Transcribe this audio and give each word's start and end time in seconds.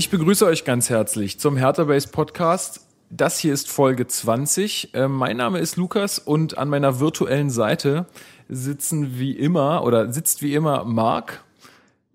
Ich 0.00 0.08
begrüße 0.08 0.46
euch 0.46 0.64
ganz 0.64 0.88
herzlich 0.88 1.38
zum 1.38 1.58
Hertha 1.58 1.84
Base 1.84 2.08
Podcast. 2.08 2.86
Das 3.10 3.38
hier 3.38 3.52
ist 3.52 3.68
Folge 3.68 4.06
20. 4.06 4.94
Äh, 4.94 5.08
mein 5.08 5.36
Name 5.36 5.58
ist 5.58 5.76
Lukas 5.76 6.18
und 6.18 6.56
an 6.56 6.70
meiner 6.70 7.00
virtuellen 7.00 7.50
Seite 7.50 8.06
sitzen 8.48 9.18
wie 9.18 9.32
immer 9.32 9.84
oder 9.84 10.10
sitzt 10.10 10.40
wie 10.40 10.54
immer 10.54 10.84
Marc. 10.84 11.44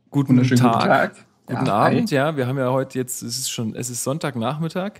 Guten 0.09 0.37
Tag. 0.37 0.49
guten 0.49 0.57
Tag. 0.57 1.15
Guten 1.45 1.65
Ja, 1.67 1.73
Abend, 1.73 2.09
hi. 2.09 2.15
ja. 2.15 2.35
Wir 2.37 2.47
haben 2.47 2.57
ja 2.57 2.71
heute 2.71 2.97
jetzt, 2.97 3.21
es 3.21 3.37
ist 3.37 3.51
schon, 3.51 3.75
es 3.75 3.91
ist 3.91 4.03
Sonntagnachmittag. 4.03 4.93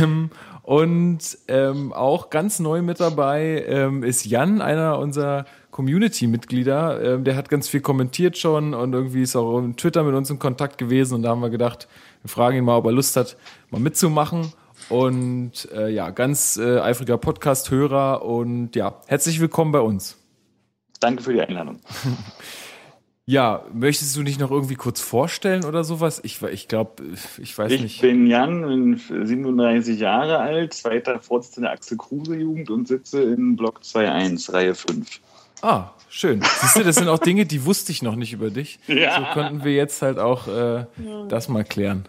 Ähm, 0.00 0.30
und 0.62 1.20
ähm, 1.46 1.92
auch 1.92 2.30
ganz 2.30 2.58
neu 2.58 2.80
mit 2.80 3.00
dabei 3.00 3.66
ähm, 3.68 4.02
ist 4.02 4.24
Jan, 4.24 4.62
einer 4.62 4.98
unserer 4.98 5.44
Community-Mitglieder. 5.78 7.14
Ähm, 7.14 7.22
der 7.22 7.36
hat 7.36 7.48
ganz 7.48 7.68
viel 7.68 7.80
kommentiert 7.80 8.36
schon 8.36 8.74
und 8.74 8.92
irgendwie 8.94 9.22
ist 9.22 9.36
auch 9.36 9.46
auf 9.58 9.64
Twitter 9.76 10.02
mit 10.02 10.12
uns 10.16 10.28
in 10.28 10.40
Kontakt 10.40 10.76
gewesen. 10.76 11.14
Und 11.14 11.22
da 11.22 11.28
haben 11.28 11.40
wir 11.40 11.50
gedacht, 11.50 11.86
wir 12.22 12.28
fragen 12.28 12.56
ihn 12.58 12.64
mal, 12.64 12.78
ob 12.78 12.86
er 12.86 12.90
Lust 12.90 13.14
hat, 13.14 13.36
mal 13.70 13.80
mitzumachen. 13.80 14.52
Und 14.88 15.68
äh, 15.72 15.88
ja, 15.88 16.10
ganz 16.10 16.56
äh, 16.56 16.80
eifriger 16.80 17.16
Podcast-Hörer 17.16 18.24
und 18.24 18.74
ja, 18.74 19.00
herzlich 19.06 19.38
willkommen 19.38 19.70
bei 19.70 19.78
uns. 19.78 20.16
Danke 20.98 21.22
für 21.22 21.32
die 21.32 21.42
Einladung. 21.42 21.78
Ja, 23.30 23.66
möchtest 23.74 24.16
du 24.16 24.22
dich 24.22 24.38
noch 24.38 24.50
irgendwie 24.50 24.76
kurz 24.76 25.02
vorstellen 25.02 25.66
oder 25.66 25.84
sowas? 25.84 26.18
Ich, 26.24 26.40
ich 26.40 26.66
glaube, 26.66 27.02
ich 27.36 27.58
weiß 27.58 27.70
Ich 27.72 27.82
nicht. 27.82 28.00
bin 28.00 28.26
Jan, 28.26 28.62
bin 28.62 28.96
37 29.26 30.00
Jahre 30.00 30.38
alt, 30.38 30.72
zweiter 30.72 31.20
Vorsitzender 31.20 31.70
Axel 31.70 31.98
Kruse 31.98 32.36
Jugend 32.36 32.70
und 32.70 32.88
sitze 32.88 33.20
in 33.22 33.54
Block 33.54 33.80
2.1, 33.82 34.50
Reihe 34.50 34.74
5. 34.74 35.20
Ah, 35.62 35.90
schön. 36.08 36.42
Siehst 36.60 36.76
du, 36.76 36.84
das 36.84 36.96
sind 36.96 37.08
auch 37.08 37.18
Dinge, 37.18 37.46
die 37.46 37.64
wusste 37.64 37.92
ich 37.92 38.02
noch 38.02 38.16
nicht 38.16 38.32
über 38.32 38.50
dich. 38.50 38.78
Ja. 38.88 39.16
So 39.16 39.40
konnten 39.40 39.64
wir 39.64 39.74
jetzt 39.74 40.02
halt 40.02 40.18
auch 40.18 40.48
äh, 40.48 40.86
das 41.28 41.48
mal 41.48 41.64
klären. 41.64 42.08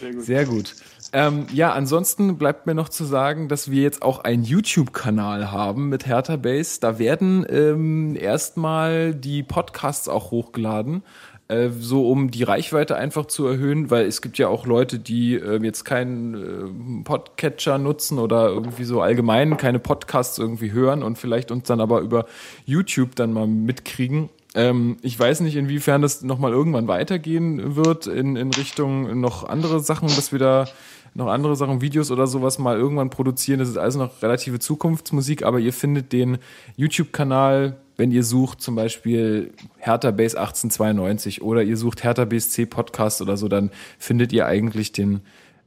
Sehr 0.00 0.12
gut. 0.12 0.24
Sehr 0.24 0.44
gut. 0.46 0.74
Ähm, 1.12 1.46
ja, 1.52 1.72
ansonsten 1.72 2.38
bleibt 2.38 2.66
mir 2.66 2.74
noch 2.74 2.88
zu 2.88 3.04
sagen, 3.04 3.48
dass 3.48 3.70
wir 3.70 3.82
jetzt 3.82 4.02
auch 4.02 4.20
einen 4.20 4.44
YouTube-Kanal 4.44 5.50
haben 5.50 5.88
mit 5.88 6.06
Hertha 6.06 6.36
Base. 6.36 6.78
Da 6.80 6.98
werden 7.00 7.44
ähm, 7.48 8.16
erstmal 8.16 9.12
die 9.14 9.42
Podcasts 9.42 10.08
auch 10.08 10.30
hochgeladen, 10.30 11.02
äh, 11.50 11.70
so 11.70 12.08
um 12.08 12.30
die 12.30 12.44
Reichweite 12.44 12.96
einfach 12.96 13.26
zu 13.26 13.46
erhöhen, 13.46 13.90
weil 13.90 14.06
es 14.06 14.22
gibt 14.22 14.38
ja 14.38 14.48
auch 14.48 14.66
Leute, 14.66 14.98
die 14.98 15.34
ähm, 15.34 15.64
jetzt 15.64 15.84
keinen 15.84 16.34
äh, 16.34 17.04
Podcatcher 17.04 17.78
nutzen 17.78 18.18
oder 18.18 18.48
irgendwie 18.48 18.84
so 18.84 19.00
allgemein 19.00 19.56
keine 19.56 19.80
Podcasts 19.80 20.38
irgendwie 20.38 20.72
hören 20.72 21.02
und 21.02 21.18
vielleicht 21.18 21.50
uns 21.50 21.66
dann 21.66 21.80
aber 21.80 22.00
über 22.00 22.26
YouTube 22.66 23.16
dann 23.16 23.32
mal 23.32 23.46
mitkriegen. 23.46 24.28
Ähm, 24.54 24.96
ich 25.02 25.18
weiß 25.18 25.40
nicht, 25.40 25.56
inwiefern 25.56 26.02
das 26.02 26.22
nochmal 26.22 26.52
irgendwann 26.52 26.88
weitergehen 26.88 27.76
wird 27.76 28.06
in, 28.06 28.36
in 28.36 28.52
Richtung 28.52 29.20
noch 29.20 29.44
andere 29.44 29.80
Sachen, 29.80 30.08
dass 30.08 30.32
wir 30.32 30.38
da 30.38 30.66
noch 31.14 31.26
andere 31.26 31.56
Sachen, 31.56 31.80
Videos 31.80 32.10
oder 32.10 32.26
sowas 32.26 32.58
mal 32.58 32.76
irgendwann 32.76 33.10
produzieren. 33.10 33.58
Das 33.58 33.68
ist 33.68 33.76
alles 33.76 33.96
noch 33.96 34.22
relative 34.22 34.60
Zukunftsmusik, 34.60 35.42
aber 35.42 35.58
ihr 35.58 35.72
findet 35.72 36.12
den 36.12 36.38
YouTube-Kanal, 36.76 37.76
wenn 38.00 38.12
ihr 38.12 38.24
sucht 38.24 38.62
zum 38.62 38.76
Beispiel 38.76 39.52
Hertha 39.76 40.10
Base 40.10 40.38
1892 40.40 41.42
oder 41.42 41.62
ihr 41.62 41.76
sucht 41.76 42.02
Hertha 42.02 42.24
BSC 42.24 42.64
Podcast 42.64 43.20
oder 43.20 43.36
so, 43.36 43.46
dann 43.46 43.70
findet 43.98 44.32
ihr 44.32 44.46
eigentlich 44.46 44.92
den, 44.92 45.20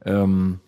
ähm, 0.04 0.58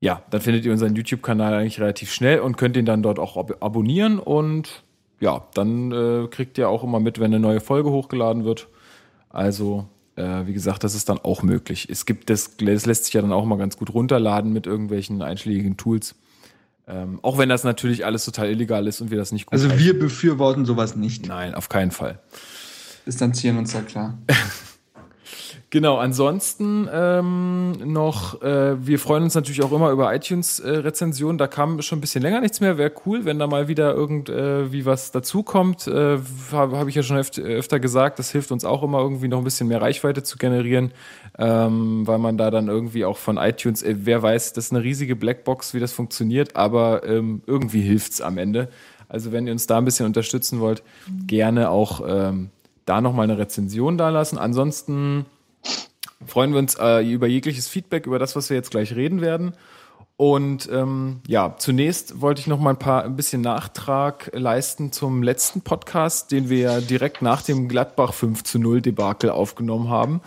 ja, 0.00 0.22
dann 0.30 0.40
findet 0.40 0.64
ihr 0.64 0.72
unseren 0.72 0.96
YouTube-Kanal 0.96 1.52
eigentlich 1.52 1.78
relativ 1.78 2.10
schnell 2.10 2.40
und 2.40 2.56
könnt 2.56 2.78
ihn 2.78 2.86
dann 2.86 3.02
dort 3.02 3.18
auch 3.18 3.36
ab 3.36 3.58
abonnieren 3.60 4.18
und 4.18 4.82
ja, 5.20 5.46
dann 5.52 5.92
äh, 5.92 6.26
kriegt 6.28 6.56
ihr 6.56 6.70
auch 6.70 6.82
immer 6.82 6.98
mit, 6.98 7.20
wenn 7.20 7.26
eine 7.26 7.38
neue 7.38 7.60
Folge 7.60 7.90
hochgeladen 7.90 8.46
wird. 8.46 8.68
Also, 9.28 9.84
äh, 10.16 10.46
wie 10.46 10.54
gesagt, 10.54 10.84
das 10.84 10.94
ist 10.94 11.10
dann 11.10 11.18
auch 11.18 11.42
möglich. 11.42 11.86
Es 11.90 12.06
gibt 12.06 12.30
das, 12.30 12.56
das 12.56 12.86
lässt 12.86 13.04
sich 13.04 13.12
ja 13.12 13.20
dann 13.20 13.32
auch 13.32 13.44
mal 13.44 13.58
ganz 13.58 13.76
gut 13.76 13.92
runterladen 13.92 14.54
mit 14.54 14.66
irgendwelchen 14.66 15.20
einschlägigen 15.20 15.76
Tools. 15.76 16.14
Ähm, 16.88 17.20
auch 17.22 17.38
wenn 17.38 17.48
das 17.48 17.62
natürlich 17.64 18.04
alles 18.04 18.24
total 18.24 18.50
illegal 18.50 18.86
ist 18.86 19.00
und 19.00 19.10
wir 19.10 19.18
das 19.18 19.30
nicht 19.32 19.46
gut 19.46 19.52
Also 19.52 19.68
heißen. 19.68 19.78
wir 19.78 19.98
befürworten 19.98 20.64
sowas 20.64 20.96
nicht. 20.96 21.26
Nein, 21.26 21.54
auf 21.54 21.68
keinen 21.68 21.90
Fall. 21.92 22.18
Distanzieren 23.06 23.56
uns 23.58 23.72
da 23.72 23.82
klar. 23.82 24.18
Genau, 25.72 25.96
ansonsten 25.96 26.86
ähm, 26.92 27.72
noch, 27.90 28.42
äh, 28.42 28.86
wir 28.86 28.98
freuen 28.98 29.22
uns 29.22 29.34
natürlich 29.34 29.62
auch 29.62 29.72
immer 29.72 29.90
über 29.90 30.14
iTunes-Rezensionen. 30.14 31.38
da 31.38 31.46
kam 31.46 31.80
schon 31.80 31.96
ein 31.96 32.00
bisschen 32.02 32.20
länger 32.20 32.42
nichts 32.42 32.60
mehr. 32.60 32.76
Wäre 32.76 32.92
cool, 33.06 33.24
wenn 33.24 33.38
da 33.38 33.46
mal 33.46 33.68
wieder 33.68 33.94
irgendwie 33.94 34.80
äh, 34.80 34.84
was 34.84 35.12
dazukommt. 35.12 35.86
Äh, 35.86 36.18
Habe 36.52 36.78
hab 36.78 36.88
ich 36.88 36.94
ja 36.94 37.02
schon 37.02 37.16
öf 37.16 37.30
öfter 37.38 37.80
gesagt, 37.80 38.18
das 38.18 38.30
hilft 38.30 38.52
uns 38.52 38.66
auch 38.66 38.82
immer 38.82 38.98
irgendwie 38.98 39.28
noch 39.28 39.38
ein 39.38 39.44
bisschen 39.44 39.66
mehr 39.66 39.80
Reichweite 39.80 40.22
zu 40.22 40.36
generieren, 40.36 40.92
ähm, 41.38 42.06
weil 42.06 42.18
man 42.18 42.36
da 42.36 42.50
dann 42.50 42.68
irgendwie 42.68 43.06
auch 43.06 43.16
von 43.16 43.38
iTunes, 43.38 43.82
äh, 43.82 43.94
wer 44.00 44.22
weiß, 44.22 44.52
das 44.52 44.66
ist 44.66 44.72
eine 44.72 44.84
riesige 44.84 45.16
Blackbox, 45.16 45.72
wie 45.72 45.80
das 45.80 45.94
funktioniert, 45.94 46.54
aber 46.54 47.08
ähm, 47.08 47.40
irgendwie 47.46 47.80
hilft's 47.80 48.20
am 48.20 48.36
Ende. 48.36 48.68
Also 49.08 49.32
wenn 49.32 49.46
ihr 49.46 49.54
uns 49.54 49.66
da 49.66 49.78
ein 49.78 49.86
bisschen 49.86 50.04
unterstützen 50.04 50.60
wollt, 50.60 50.82
gerne 51.26 51.70
auch 51.70 52.02
ähm, 52.06 52.50
da 52.84 53.00
nochmal 53.00 53.24
eine 53.24 53.38
Rezension 53.38 53.96
da 53.96 54.10
lassen. 54.10 54.36
Ansonsten 54.36 55.24
freuen 56.26 56.52
wir 56.52 56.58
uns 56.58 56.76
äh, 56.76 57.04
über 57.10 57.26
jegliches 57.26 57.68
Feedback 57.68 58.06
über 58.06 58.18
das, 58.18 58.36
was 58.36 58.50
wir 58.50 58.56
jetzt 58.56 58.70
gleich 58.70 58.94
reden 58.94 59.20
werden. 59.20 59.54
Und 60.16 60.68
ähm, 60.70 61.20
ja, 61.26 61.56
zunächst 61.58 62.20
wollte 62.20 62.40
ich 62.40 62.46
noch 62.46 62.60
mal 62.60 62.70
ein 62.70 62.78
paar 62.78 63.02
ein 63.04 63.16
bisschen 63.16 63.40
Nachtrag 63.40 64.30
leisten 64.34 64.92
zum 64.92 65.22
letzten 65.22 65.62
Podcast, 65.62 66.30
den 66.30 66.48
wir 66.48 66.80
direkt 66.80 67.22
nach 67.22 67.42
dem 67.42 67.66
Gladbach 67.66 68.12
5 68.12 68.44
zu 68.44 68.58
0 68.58 68.82
Debakel 68.82 69.30
aufgenommen 69.30 69.88
haben. 69.88 70.20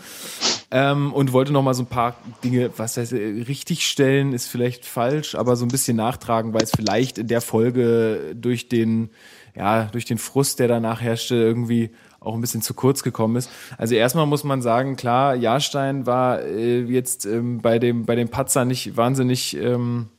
Ähm, 0.71 1.13
und 1.13 1.31
wollte 1.31 1.53
noch 1.53 1.61
mal 1.61 1.75
so 1.75 1.83
ein 1.83 1.87
paar 1.87 2.15
Dinge, 2.43 2.71
was 2.75 2.97
heißt, 2.97 3.13
äh, 3.13 3.43
richtig 3.47 3.87
stellen 3.87 4.33
ist 4.33 4.47
vielleicht 4.47 4.85
falsch, 4.85 5.35
aber 5.35 5.55
so 5.55 5.63
ein 5.63 5.69
bisschen 5.69 5.95
nachtragen, 5.95 6.53
weil 6.53 6.63
es 6.63 6.71
vielleicht 6.75 7.17
in 7.17 7.27
der 7.27 7.39
Folge 7.39 8.35
durch 8.35 8.67
den, 8.67 9.11
ja, 9.55 9.83
durch 9.85 10.05
den 10.05 10.17
Frust, 10.17 10.59
der 10.59 10.67
danach 10.67 10.99
herrschte, 10.99 11.35
irgendwie 11.35 11.91
auch 12.25 12.35
ein 12.35 12.41
bisschen 12.41 12.61
zu 12.61 12.73
kurz 12.73 13.03
gekommen 13.03 13.35
ist. 13.35 13.49
Also 13.77 13.95
erstmal 13.95 14.25
muss 14.25 14.43
man 14.43 14.61
sagen, 14.61 14.95
klar, 14.95 15.35
Jahrstein 15.35 16.05
war 16.05 16.41
äh, 16.41 16.81
jetzt 16.83 17.25
ähm, 17.25 17.61
bei 17.61 17.79
dem 17.79 18.05
bei 18.05 18.15
dem 18.15 18.29
Patzer 18.29 18.65
nicht 18.65 18.97
wahnsinnig 18.97 19.55
ähm, 19.57 20.09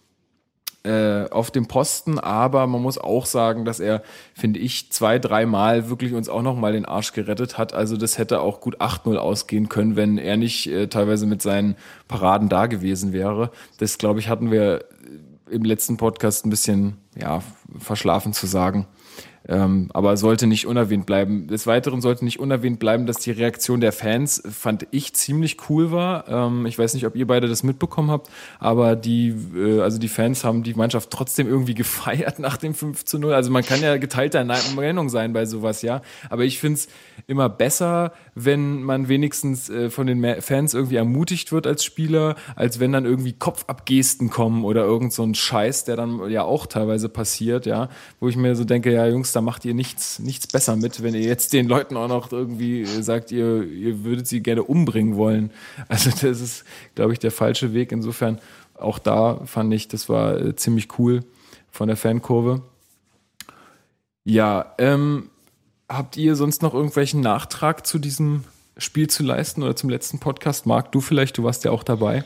äh, 0.86 1.28
auf 1.30 1.50
dem 1.50 1.66
Posten, 1.66 2.20
aber 2.20 2.66
man 2.68 2.80
muss 2.80 2.96
auch 2.96 3.26
sagen, 3.26 3.64
dass 3.64 3.80
er, 3.80 4.02
finde 4.34 4.60
ich, 4.60 4.92
zwei, 4.92 5.18
dreimal 5.18 5.90
wirklich 5.90 6.14
uns 6.14 6.28
auch 6.28 6.42
nochmal 6.42 6.74
den 6.74 6.84
Arsch 6.84 7.12
gerettet 7.12 7.58
hat. 7.58 7.74
Also 7.74 7.96
das 7.96 8.18
hätte 8.18 8.40
auch 8.40 8.60
gut 8.60 8.80
8-0 8.80 9.16
ausgehen 9.16 9.68
können, 9.68 9.96
wenn 9.96 10.16
er 10.16 10.36
nicht 10.36 10.68
äh, 10.68 10.86
teilweise 10.86 11.26
mit 11.26 11.42
seinen 11.42 11.74
Paraden 12.06 12.48
da 12.48 12.66
gewesen 12.66 13.12
wäre. 13.12 13.50
Das, 13.78 13.98
glaube 13.98 14.20
ich, 14.20 14.28
hatten 14.28 14.52
wir 14.52 14.84
im 15.50 15.64
letzten 15.64 15.96
Podcast 15.96 16.46
ein 16.46 16.50
bisschen 16.50 16.98
ja, 17.16 17.42
verschlafen 17.78 18.32
zu 18.32 18.46
sagen. 18.46 18.86
Ähm, 19.48 19.90
aber 19.92 20.16
sollte 20.16 20.46
nicht 20.46 20.66
unerwähnt 20.66 21.06
bleiben. 21.06 21.46
Des 21.46 21.66
Weiteren 21.66 22.00
sollte 22.00 22.24
nicht 22.24 22.40
unerwähnt 22.40 22.80
bleiben, 22.80 23.06
dass 23.06 23.18
die 23.18 23.30
Reaktion 23.30 23.80
der 23.80 23.92
Fans, 23.92 24.42
fand 24.50 24.86
ich, 24.90 25.12
ziemlich 25.14 25.56
cool 25.68 25.92
war. 25.92 26.28
Ähm, 26.28 26.66
ich 26.66 26.78
weiß 26.78 26.94
nicht, 26.94 27.06
ob 27.06 27.14
ihr 27.14 27.26
beide 27.26 27.46
das 27.48 27.62
mitbekommen 27.62 28.10
habt, 28.10 28.28
aber 28.58 28.96
die, 28.96 29.34
äh, 29.54 29.80
also 29.80 29.98
die 29.98 30.08
Fans 30.08 30.42
haben 30.42 30.64
die 30.64 30.74
Mannschaft 30.74 31.10
trotzdem 31.10 31.46
irgendwie 31.46 31.74
gefeiert 31.86 32.38
nach 32.38 32.56
dem 32.56 32.74
5 32.74 33.04
zu 33.04 33.18
0. 33.18 33.32
Also 33.34 33.50
man 33.50 33.64
kann 33.64 33.80
ja 33.80 33.96
geteilter 33.98 34.44
Meinung 34.74 35.08
sein 35.08 35.32
bei 35.32 35.46
sowas, 35.46 35.82
ja. 35.82 36.02
Aber 36.28 36.44
ich 36.44 36.58
find's 36.58 36.88
immer 37.28 37.48
besser, 37.48 38.12
wenn 38.34 38.82
man 38.82 39.08
wenigstens 39.08 39.70
äh, 39.70 39.90
von 39.90 40.06
den 40.06 40.42
Fans 40.42 40.74
irgendwie 40.74 40.96
ermutigt 40.96 41.52
wird 41.52 41.66
als 41.66 41.84
Spieler, 41.84 42.34
als 42.56 42.80
wenn 42.80 42.92
dann 42.92 43.04
irgendwie 43.04 43.32
Kopfabgesten 43.32 44.28
kommen 44.28 44.64
oder 44.64 44.84
irgend 44.84 45.12
so 45.12 45.22
ein 45.22 45.34
Scheiß, 45.34 45.84
der 45.84 45.96
dann 45.96 46.28
ja 46.30 46.42
auch 46.42 46.66
teilweise 46.66 47.08
passiert, 47.08 47.64
ja. 47.66 47.88
Wo 48.18 48.28
ich 48.28 48.36
mir 48.36 48.56
so 48.56 48.64
denke, 48.64 48.92
ja, 48.92 49.06
Jungs, 49.06 49.35
da 49.36 49.42
macht 49.42 49.66
ihr 49.66 49.74
nichts, 49.74 50.18
nichts 50.18 50.46
besser 50.46 50.76
mit, 50.76 51.02
wenn 51.02 51.14
ihr 51.14 51.20
jetzt 51.20 51.52
den 51.52 51.68
Leuten 51.68 51.96
auch 51.96 52.08
noch 52.08 52.32
irgendwie 52.32 52.86
sagt, 52.86 53.30
ihr, 53.30 53.62
ihr 53.64 54.02
würdet 54.02 54.26
sie 54.26 54.42
gerne 54.42 54.62
umbringen 54.62 55.16
wollen. 55.16 55.50
Also 55.88 56.10
das 56.10 56.40
ist, 56.40 56.64
glaube 56.94 57.12
ich, 57.12 57.18
der 57.18 57.30
falsche 57.30 57.74
Weg. 57.74 57.92
Insofern 57.92 58.40
auch 58.74 58.98
da 58.98 59.40
fand 59.44 59.72
ich, 59.74 59.88
das 59.88 60.08
war 60.08 60.40
äh, 60.40 60.56
ziemlich 60.56 60.98
cool 60.98 61.22
von 61.70 61.88
der 61.88 61.96
Fankurve. 61.96 62.62
Ja, 64.24 64.74
ähm, 64.78 65.30
habt 65.88 66.16
ihr 66.16 66.34
sonst 66.34 66.62
noch 66.62 66.74
irgendwelchen 66.74 67.20
Nachtrag 67.20 67.86
zu 67.86 67.98
diesem 67.98 68.44
Spiel 68.78 69.08
zu 69.08 69.22
leisten 69.22 69.62
oder 69.62 69.76
zum 69.76 69.90
letzten 69.90 70.18
Podcast? 70.18 70.66
Marc, 70.66 70.92
du 70.92 71.00
vielleicht, 71.00 71.38
du 71.38 71.44
warst 71.44 71.64
ja 71.64 71.70
auch 71.70 71.84
dabei. 71.84 72.24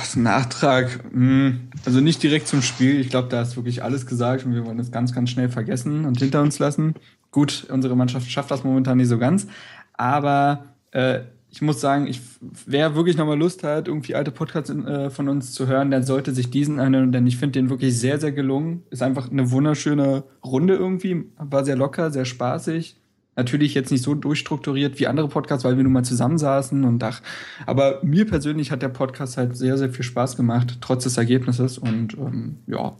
Was 0.00 0.16
Nachtrag? 0.16 1.04
Hm, 1.12 1.68
Also 1.84 2.00
nicht 2.00 2.22
direkt 2.22 2.48
zum 2.48 2.62
Spiel. 2.62 3.00
Ich 3.00 3.10
glaube, 3.10 3.28
da 3.28 3.42
ist 3.42 3.56
wirklich 3.56 3.82
alles 3.82 4.06
gesagt 4.06 4.44
und 4.46 4.54
wir 4.54 4.64
wollen 4.64 4.78
das 4.78 4.90
ganz, 4.90 5.12
ganz 5.12 5.30
schnell 5.30 5.48
vergessen 5.48 6.04
und 6.04 6.18
hinter 6.18 6.42
uns 6.42 6.58
lassen. 6.58 6.94
Gut, 7.30 7.66
unsere 7.70 7.96
Mannschaft 7.96 8.30
schafft 8.30 8.50
das 8.50 8.64
momentan 8.64 8.98
nicht 8.98 9.08
so 9.08 9.18
ganz. 9.18 9.46
Aber 9.94 10.64
äh, 10.92 11.20
ich 11.50 11.60
muss 11.60 11.80
sagen, 11.82 12.06
ich, 12.06 12.20
wer 12.66 12.94
wirklich 12.94 13.16
nochmal 13.18 13.38
Lust 13.38 13.62
hat, 13.62 13.88
irgendwie 13.88 14.14
alte 14.14 14.30
Podcasts 14.30 14.70
äh, 14.70 15.10
von 15.10 15.28
uns 15.28 15.52
zu 15.52 15.66
hören, 15.66 15.90
der 15.90 16.02
sollte 16.02 16.32
sich 16.32 16.50
diesen 16.50 16.80
anhören, 16.80 17.12
denn 17.12 17.26
ich 17.26 17.36
finde 17.36 17.52
den 17.60 17.68
wirklich 17.68 17.98
sehr, 17.98 18.18
sehr 18.18 18.32
gelungen. 18.32 18.84
Ist 18.90 19.02
einfach 19.02 19.30
eine 19.30 19.50
wunderschöne 19.50 20.24
Runde 20.42 20.74
irgendwie. 20.76 21.26
War 21.36 21.64
sehr 21.64 21.76
locker, 21.76 22.10
sehr 22.10 22.24
spaßig. 22.24 22.96
Natürlich 23.34 23.74
jetzt 23.74 23.90
nicht 23.90 24.02
so 24.02 24.14
durchstrukturiert 24.14 25.00
wie 25.00 25.06
andere 25.06 25.28
Podcasts, 25.28 25.64
weil 25.64 25.76
wir 25.76 25.84
nun 25.84 25.92
mal 25.92 26.04
zusammensaßen 26.04 26.84
und 26.84 27.02
ach. 27.02 27.22
Aber 27.66 28.00
mir 28.02 28.26
persönlich 28.26 28.70
hat 28.70 28.82
der 28.82 28.88
Podcast 28.90 29.36
halt 29.38 29.56
sehr, 29.56 29.78
sehr 29.78 29.88
viel 29.90 30.04
Spaß 30.04 30.36
gemacht, 30.36 30.78
trotz 30.82 31.04
des 31.04 31.16
Ergebnisses. 31.16 31.78
Und 31.78 32.14
ähm, 32.18 32.58
ja, 32.66 32.94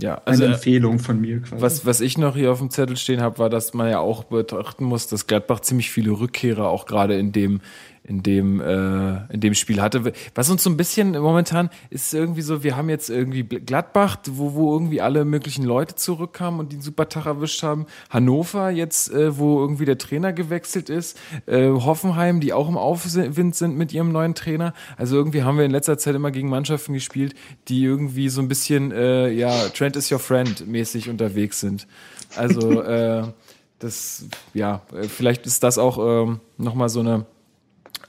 Ja, 0.00 0.14
eine 0.18 0.24
also 0.26 0.44
äh, 0.44 0.46
Empfehlung 0.52 1.00
von 1.00 1.20
mir 1.20 1.40
quasi. 1.42 1.60
was, 1.60 1.84
was 1.84 2.00
ich 2.00 2.16
noch 2.18 2.36
hier 2.36 2.52
auf 2.52 2.60
dem 2.60 2.70
Zettel 2.70 2.96
stehen 2.96 3.20
habe, 3.20 3.38
war, 3.38 3.50
dass 3.50 3.74
man 3.74 3.90
ja 3.90 3.98
auch 3.98 4.22
betrachten 4.24 4.84
muss, 4.84 5.08
dass 5.08 5.26
Gladbach 5.26 5.60
ziemlich 5.60 5.90
viele 5.90 6.12
Rückkehrer 6.12 6.68
auch 6.68 6.86
gerade 6.86 7.18
in 7.18 7.32
dem 7.32 7.60
in 8.08 8.22
dem 8.22 8.60
äh, 8.60 9.32
in 9.32 9.40
dem 9.40 9.54
Spiel 9.54 9.82
hatte. 9.82 10.12
Was 10.34 10.48
uns 10.48 10.62
so 10.62 10.70
ein 10.70 10.78
bisschen 10.78 11.12
momentan 11.12 11.68
ist 11.90 12.14
irgendwie 12.14 12.40
so, 12.40 12.62
wir 12.62 12.76
haben 12.76 12.88
jetzt 12.88 13.10
irgendwie 13.10 13.44
Gladbach, 13.44 14.16
wo 14.30 14.54
wo 14.54 14.72
irgendwie 14.72 15.02
alle 15.02 15.26
möglichen 15.26 15.64
Leute 15.64 15.94
zurückkamen 15.94 16.58
und 16.58 16.72
die 16.72 16.76
einen 16.76 16.82
super 16.82 17.08
Tag 17.08 17.26
erwischt 17.26 17.62
haben. 17.62 17.86
Hannover 18.08 18.70
jetzt, 18.70 19.12
äh, 19.12 19.38
wo 19.38 19.60
irgendwie 19.60 19.84
der 19.84 19.98
Trainer 19.98 20.32
gewechselt 20.32 20.88
ist. 20.88 21.18
Äh, 21.46 21.68
Hoffenheim, 21.68 22.40
die 22.40 22.54
auch 22.54 22.68
im 22.68 22.78
Aufwind 22.78 23.54
sind 23.54 23.76
mit 23.76 23.92
ihrem 23.92 24.10
neuen 24.10 24.34
Trainer. 24.34 24.72
Also 24.96 25.16
irgendwie 25.16 25.42
haben 25.42 25.58
wir 25.58 25.66
in 25.66 25.70
letzter 25.70 25.98
Zeit 25.98 26.14
immer 26.14 26.30
gegen 26.30 26.48
Mannschaften 26.48 26.94
gespielt, 26.94 27.34
die 27.68 27.84
irgendwie 27.84 28.30
so 28.30 28.40
ein 28.40 28.48
bisschen 28.48 28.90
äh, 28.90 29.28
ja 29.30 29.68
Trent 29.68 29.96
is 29.96 30.10
your 30.10 30.18
friend 30.18 30.66
mäßig 30.66 31.10
unterwegs 31.10 31.60
sind. 31.60 31.86
Also 32.36 32.82
äh, 32.82 33.24
das 33.78 34.24
ja 34.54 34.80
äh, 34.94 35.08
vielleicht 35.08 35.46
ist 35.46 35.62
das 35.62 35.76
auch 35.76 35.98
ähm, 35.98 36.40
noch 36.56 36.74
mal 36.74 36.88
so 36.88 37.00
eine 37.00 37.26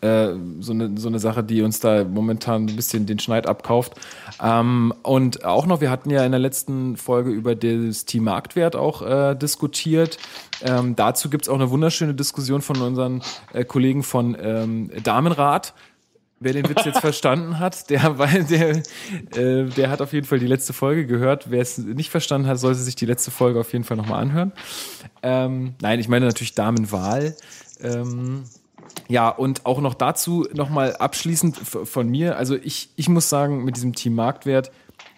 äh, 0.02 0.30
so 0.60 0.72
eine, 0.72 0.98
so 0.98 1.08
eine 1.08 1.20
Sache, 1.20 1.44
die 1.44 1.62
uns 1.62 1.80
da 1.80 2.04
momentan 2.04 2.66
ein 2.68 2.76
bisschen 2.76 3.06
den 3.06 3.20
Schneid 3.20 3.48
abkauft. 3.48 3.94
Ähm, 4.42 4.94
und 5.04 5.44
auch 5.44 5.66
noch, 5.66 5.82
wir 5.82 5.90
hatten 5.90 6.10
ja 6.10 6.24
in 6.24 6.32
der 6.32 6.40
letzten 6.40 6.98
Folge 6.98 7.32
über 7.32 7.56
das 7.56 8.06
Team 8.06 8.24
Marktwert 8.24 8.76
auch 8.76 9.02
äh, 9.02 9.36
diskutiert. 9.36 10.18
Ähm, 10.62 10.96
dazu 10.96 11.30
gibt's 11.30 11.50
auch 11.50 11.56
eine 11.56 11.70
wunderschöne 11.70 12.14
Diskussion 12.14 12.62
von 12.62 12.82
unseren 12.82 13.22
äh, 13.54 13.66
Kollegen 13.66 14.04
von 14.04 14.38
ähm, 14.40 14.90
Damenrat. 15.04 15.74
Wer 16.42 16.54
den 16.54 16.70
Witz 16.70 16.86
jetzt 16.86 17.00
verstanden 17.02 17.60
hat, 17.60 17.90
der, 17.90 18.18
weil 18.18 18.46
der, 18.46 18.78
äh, 19.36 19.66
der 19.66 19.90
hat 19.90 20.02
auf 20.02 20.14
jeden 20.14 20.26
Fall 20.26 20.40
die 20.40 20.48
letzte 20.48 20.72
Folge 20.72 21.06
gehört. 21.06 21.52
Wer 21.52 21.62
es 21.62 21.78
nicht 21.78 22.10
verstanden 22.10 22.48
hat, 22.48 22.60
sollte 22.60 22.80
sich 22.80 22.96
die 22.96 23.06
letzte 23.06 23.32
Folge 23.32 23.60
auf 23.60 23.74
jeden 23.74 23.84
Fall 23.84 23.98
nochmal 23.98 24.22
anhören. 24.22 24.54
Ähm, 25.22 25.74
nein, 25.82 26.00
ich 26.00 26.08
meine 26.08 26.26
natürlich 26.26 26.56
Damenwahl. 26.56 27.36
Ähm, 27.82 28.44
ja, 29.08 29.30
und 29.30 29.66
auch 29.66 29.82
noch 29.82 29.94
dazu 29.94 30.48
nochmal 30.54 30.96
abschließend 30.96 31.58
von 31.58 32.10
mir. 32.10 32.38
Also 32.38 32.56
ich, 32.56 32.90
ich 32.96 33.10
muss 33.10 33.30
sagen, 33.30 33.64
mit 33.64 33.76
diesem 33.76 33.94
Team 33.94 34.16
Marktwert, 34.16 34.72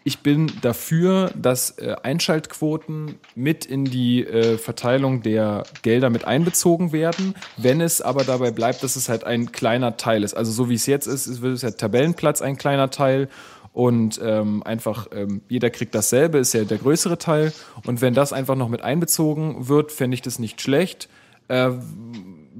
ich 0.03 0.19
bin 0.19 0.51
dafür, 0.61 1.31
dass 1.35 1.77
äh, 1.77 1.95
Einschaltquoten 2.01 3.15
mit 3.35 3.65
in 3.65 3.85
die 3.85 4.25
äh, 4.25 4.57
Verteilung 4.57 5.21
der 5.21 5.63
Gelder 5.83 6.09
mit 6.09 6.25
einbezogen 6.25 6.91
werden. 6.91 7.35
Wenn 7.57 7.81
es 7.81 8.01
aber 8.01 8.23
dabei 8.23 8.51
bleibt, 8.51 8.83
dass 8.83 8.95
es 8.95 9.09
halt 9.09 9.23
ein 9.25 9.51
kleiner 9.51 9.97
Teil 9.97 10.23
ist. 10.23 10.33
Also 10.33 10.51
so 10.51 10.69
wie 10.69 10.75
es 10.75 10.87
jetzt 10.87 11.05
ist, 11.05 11.27
ist 11.27 11.43
es 11.43 11.61
ja 11.61 11.71
Tabellenplatz 11.71 12.41
ein 12.41 12.57
kleiner 12.57 12.89
Teil 12.89 13.29
und 13.73 14.19
ähm, 14.23 14.63
einfach 14.63 15.07
ähm, 15.13 15.41
jeder 15.47 15.69
kriegt 15.69 15.93
dasselbe, 15.95 16.39
ist 16.39 16.53
ja 16.53 16.63
der 16.63 16.79
größere 16.79 17.17
Teil. 17.17 17.53
Und 17.85 18.01
wenn 18.01 18.13
das 18.13 18.33
einfach 18.33 18.55
noch 18.55 18.69
mit 18.69 18.81
einbezogen 18.81 19.67
wird, 19.67 19.91
fände 19.91 20.15
ich 20.15 20.21
das 20.21 20.39
nicht 20.39 20.61
schlecht. 20.61 21.09
Äh, 21.47 21.71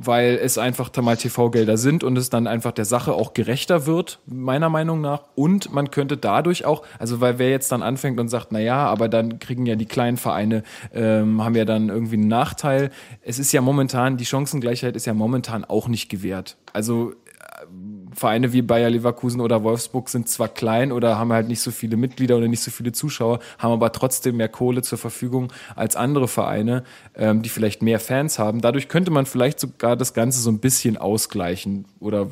weil 0.06 0.40
es 0.42 0.58
einfach 0.58 0.90
mal 1.02 1.18
TV-Gelder 1.18 1.78
sind 1.78 2.04
und 2.04 2.18
es 2.18 2.30
dann 2.30 2.48
einfach 2.48 2.72
der 2.72 2.86
Sache 2.86 3.14
auch 3.14 3.34
gerechter 3.34 3.86
wird, 3.86 4.20
meiner 4.26 4.70
Meinung 4.70 5.02
nach. 5.02 5.24
Und 5.36 5.74
man 5.74 5.92
könnte 5.92 6.18
dadurch 6.18 6.66
auch, 6.66 6.84
also 7.00 7.22
weil 7.22 7.40
wer 7.40 7.50
jetzt 7.50 7.72
dann 7.72 7.84
anfängt 7.84 8.20
und 8.20 8.28
sagt, 8.28 8.52
na 8.52 8.60
ja, 8.60 8.86
aber 8.88 9.10
dann 9.10 9.40
kriegen 9.40 9.66
ja 9.66 9.76
die 9.76 9.86
kleinen 9.86 10.18
Vereine, 10.18 10.64
ähm, 10.94 11.44
haben 11.44 11.56
ja 11.56 11.66
dann 11.66 11.90
irgendwie 11.90 12.16
einen 12.16 12.28
Nachteil. 12.28 12.90
Es 13.22 13.40
ist 13.40 13.52
ja 13.52 13.62
momentan, 13.62 14.18
die 14.18 14.26
Chancengleichheit 14.26 14.96
ist 14.96 15.06
ja 15.06 15.14
momentan 15.14 15.66
auch 15.66 15.88
nicht 15.88 16.10
gewährt. 16.10 16.58
Also 16.74 17.14
Vereine 18.14 18.54
wie 18.54 18.62
Bayer 18.62 18.90
Leverkusen 18.90 19.42
oder 19.42 19.64
Wolfsburg 19.64 20.10
sind 20.10 20.30
zwar 20.30 20.50
klein 20.50 20.92
oder 20.92 21.18
haben 21.18 21.32
halt 21.32 21.48
nicht 21.48 21.62
so 21.62 21.72
viele 21.72 21.98
Mitglieder 21.98 22.38
oder 22.38 22.48
nicht 22.48 22.64
so 22.64 22.72
viele 22.72 22.92
Zuschauer, 22.92 23.40
haben 23.58 23.72
aber 23.72 23.92
trotzdem 23.92 24.38
mehr 24.38 24.50
Kohle 24.50 24.82
zur 24.82 24.98
Verfügung 24.98 25.52
als 25.76 25.96
andere 25.96 26.28
Vereine, 26.28 26.84
ähm, 27.16 27.42
die 27.42 27.50
vielleicht 27.50 27.82
mehr 27.82 28.00
Fans 28.00 28.40
haben. 28.40 28.62
Dadurch 28.62 28.88
könnte 28.88 29.12
man 29.12 29.26
vielleicht 29.26 29.60
sogar 29.60 29.96
das 29.96 30.14
Ganze 30.14 30.42
so 30.42 30.52
ein 30.52 30.60
bisschen 30.60 30.98
ausgleichen. 30.98 31.86
Oder 32.00 32.28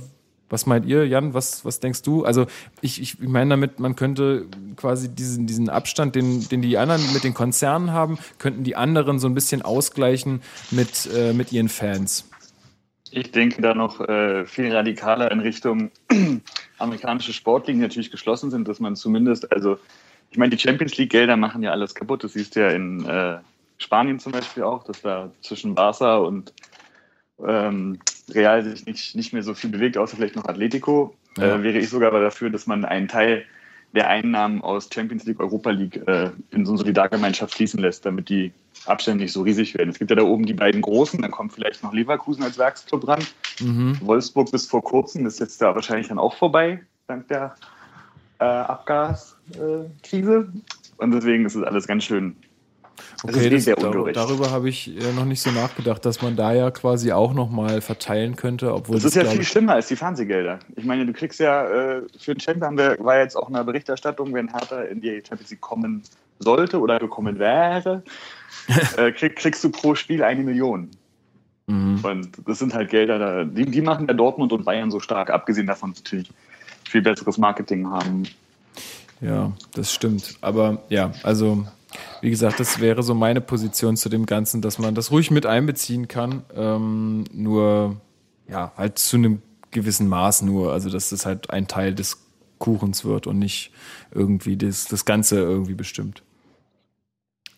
was 0.49 0.65
meint 0.65 0.85
ihr, 0.85 1.07
Jan? 1.07 1.33
Was, 1.33 1.63
was 1.63 1.79
denkst 1.79 2.01
du? 2.01 2.25
Also 2.25 2.47
ich, 2.81 3.01
ich 3.01 3.19
meine 3.19 3.51
damit, 3.51 3.79
man 3.79 3.95
könnte 3.95 4.47
quasi 4.75 5.07
diesen, 5.07 5.45
diesen 5.45 5.69
Abstand, 5.69 6.15
den, 6.15 6.47
den 6.49 6.61
die 6.61 6.77
anderen 6.77 7.01
mit 7.13 7.23
den 7.23 7.33
Konzernen 7.33 7.91
haben, 7.91 8.17
könnten 8.39 8.63
die 8.63 8.75
anderen 8.75 9.19
so 9.19 9.27
ein 9.27 9.35
bisschen 9.35 9.61
ausgleichen 9.61 10.41
mit, 10.71 11.09
äh, 11.15 11.33
mit 11.33 11.51
ihren 11.51 11.69
Fans. 11.69 12.25
Ich 13.11 13.31
denke 13.31 13.61
da 13.61 13.73
noch 13.73 13.99
äh, 14.01 14.45
viel 14.45 14.73
radikaler 14.73 15.31
in 15.31 15.39
Richtung 15.39 15.91
amerikanische 16.77 17.33
Sportligen, 17.33 17.79
die 17.79 17.87
natürlich 17.87 18.11
geschlossen 18.11 18.51
sind, 18.51 18.67
dass 18.67 18.79
man 18.79 18.95
zumindest, 18.95 19.51
also 19.51 19.77
ich 20.31 20.37
meine, 20.37 20.55
die 20.55 20.59
Champions 20.59 20.97
League-Gelder 20.97 21.37
machen 21.37 21.63
ja 21.63 21.71
alles 21.71 21.95
kaputt. 21.95 22.23
Das 22.23 22.33
siehst 22.33 22.55
du 22.55 22.61
ja 22.61 22.69
in 22.69 23.05
äh, 23.05 23.39
Spanien 23.77 24.19
zum 24.19 24.31
Beispiel 24.31 24.63
auch, 24.63 24.83
dass 24.83 25.01
da 25.01 25.31
zwischen 25.41 25.73
Barca 25.73 26.17
und 26.17 26.53
ähm, 27.45 27.99
Real 28.29 28.63
sich 28.63 28.85
nicht, 28.85 29.15
nicht 29.15 29.33
mehr 29.33 29.43
so 29.43 29.53
viel 29.55 29.71
bewegt, 29.71 29.97
außer 29.97 30.17
vielleicht 30.17 30.35
noch 30.35 30.45
Atletico. 30.45 31.15
Ja. 31.37 31.55
Äh, 31.55 31.63
wäre 31.63 31.79
ich 31.79 31.89
sogar 31.89 32.09
aber 32.09 32.21
dafür, 32.21 32.49
dass 32.49 32.67
man 32.67 32.85
einen 32.85 33.07
Teil 33.07 33.45
der 33.93 34.07
Einnahmen 34.07 34.61
aus 34.61 34.89
Champions 34.93 35.25
League, 35.25 35.39
Europa 35.39 35.71
League 35.71 35.95
äh, 36.07 36.29
in 36.51 36.65
so 36.65 36.73
eine 36.73 36.79
Solidargemeinschaft 36.79 37.55
fließen 37.55 37.79
lässt, 37.79 38.05
damit 38.05 38.29
die 38.29 38.51
Abstände 38.89 39.23
nicht 39.23 39.33
so 39.33 39.41
riesig 39.41 39.75
werden. 39.75 39.89
Es 39.89 39.99
gibt 39.99 40.11
ja 40.11 40.15
da 40.15 40.23
oben 40.23 40.45
die 40.45 40.53
beiden 40.53 40.81
großen, 40.81 41.21
dann 41.21 41.31
kommt 41.31 41.53
vielleicht 41.53 41.83
noch 41.83 41.93
Leverkusen 41.93 42.43
als 42.43 42.57
Werksclub 42.57 43.07
ran. 43.07 43.23
Mhm. 43.59 43.97
Wolfsburg 44.01 44.51
bis 44.51 44.65
vor 44.65 44.83
kurzem 44.83 45.25
ist 45.25 45.39
jetzt 45.39 45.61
da 45.61 45.75
wahrscheinlich 45.75 46.07
dann 46.07 46.19
auch 46.19 46.35
vorbei, 46.35 46.81
dank 47.07 47.27
der 47.27 47.55
äh, 48.39 48.43
Abgaskrise. 48.43 50.51
Und 50.97 51.11
deswegen 51.11 51.45
ist 51.45 51.55
es 51.55 51.63
alles 51.63 51.87
ganz 51.87 52.03
schön. 52.03 52.35
Das 53.23 53.35
Okay, 53.35 53.49
das, 53.49 53.65
sehr 53.65 53.75
dar 53.75 53.91
ungerecht. 53.91 54.17
darüber 54.17 54.51
habe 54.51 54.69
ich 54.69 54.87
äh, 54.87 55.13
noch 55.13 55.25
nicht 55.25 55.41
so 55.41 55.51
nachgedacht, 55.51 56.05
dass 56.05 56.21
man 56.21 56.35
da 56.35 56.53
ja 56.53 56.71
quasi 56.71 57.11
auch 57.11 57.33
nochmal 57.33 57.81
verteilen 57.81 58.35
könnte, 58.35 58.73
obwohl 58.73 58.95
Das 58.95 59.05
ist 59.05 59.15
ja 59.15 59.25
viel 59.25 59.43
schlimmer 59.43 59.73
als 59.73 59.87
die 59.87 59.95
Fernsehgelder. 59.95 60.59
Ich 60.75 60.85
meine, 60.85 61.05
du 61.05 61.13
kriegst 61.13 61.39
ja 61.39 61.97
äh, 61.97 62.01
für 62.17 62.33
den 62.33 62.39
Champion 62.39 62.77
wir, 62.77 62.97
war 62.99 63.19
jetzt 63.19 63.35
auch 63.35 63.49
eine 63.49 63.63
Berichterstattung, 63.63 64.33
wenn 64.33 64.49
Hertha 64.49 64.83
in 64.83 65.01
die 65.01 65.21
Champions 65.27 65.51
League 65.51 65.61
kommen 65.61 66.03
sollte 66.39 66.79
oder 66.79 66.99
gekommen 66.99 67.39
wäre, 67.39 68.03
äh, 68.97 69.11
krieg, 69.11 69.35
kriegst 69.35 69.63
du 69.63 69.69
pro 69.69 69.95
Spiel 69.95 70.23
eine 70.23 70.43
Million. 70.43 70.89
Mhm. 71.67 71.99
Und 72.03 72.29
das 72.47 72.59
sind 72.59 72.73
halt 72.73 72.89
Gelder, 72.89 73.19
da, 73.19 73.43
die, 73.43 73.65
die 73.65 73.81
machen 73.81 74.07
ja 74.07 74.13
Dortmund 74.13 74.51
und 74.51 74.65
Bayern 74.65 74.91
so 74.91 74.99
stark, 74.99 75.29
abgesehen 75.29 75.67
davon 75.67 75.91
natürlich 75.91 76.31
viel 76.89 77.01
besseres 77.01 77.37
Marketing 77.37 77.89
haben. 77.89 78.23
Ja, 79.21 79.51
das 79.73 79.93
stimmt. 79.93 80.35
Aber 80.41 80.83
ja, 80.89 81.11
also 81.23 81.65
wie 82.21 82.29
gesagt, 82.29 82.59
das 82.59 82.79
wäre 82.79 83.03
so 83.03 83.13
meine 83.13 83.41
Position 83.41 83.97
zu 83.97 84.09
dem 84.09 84.25
Ganzen, 84.25 84.61
dass 84.61 84.79
man 84.79 84.95
das 84.95 85.11
ruhig 85.11 85.31
mit 85.31 85.45
einbeziehen 85.45 86.07
kann. 86.07 86.43
Ähm, 86.55 87.25
nur, 87.33 87.97
ja, 88.47 88.71
halt 88.77 88.99
zu 88.99 89.17
einem 89.17 89.41
gewissen 89.71 90.07
Maß 90.07 90.43
nur. 90.43 90.73
Also, 90.73 90.89
dass 90.89 91.09
das 91.09 91.25
halt 91.25 91.49
ein 91.49 91.67
Teil 91.67 91.93
des 91.93 92.25
Kuchens 92.57 93.05
wird 93.05 93.27
und 93.27 93.39
nicht 93.39 93.71
irgendwie 94.11 94.57
das, 94.57 94.85
das 94.85 95.05
Ganze 95.05 95.37
irgendwie 95.37 95.75
bestimmt. 95.75 96.23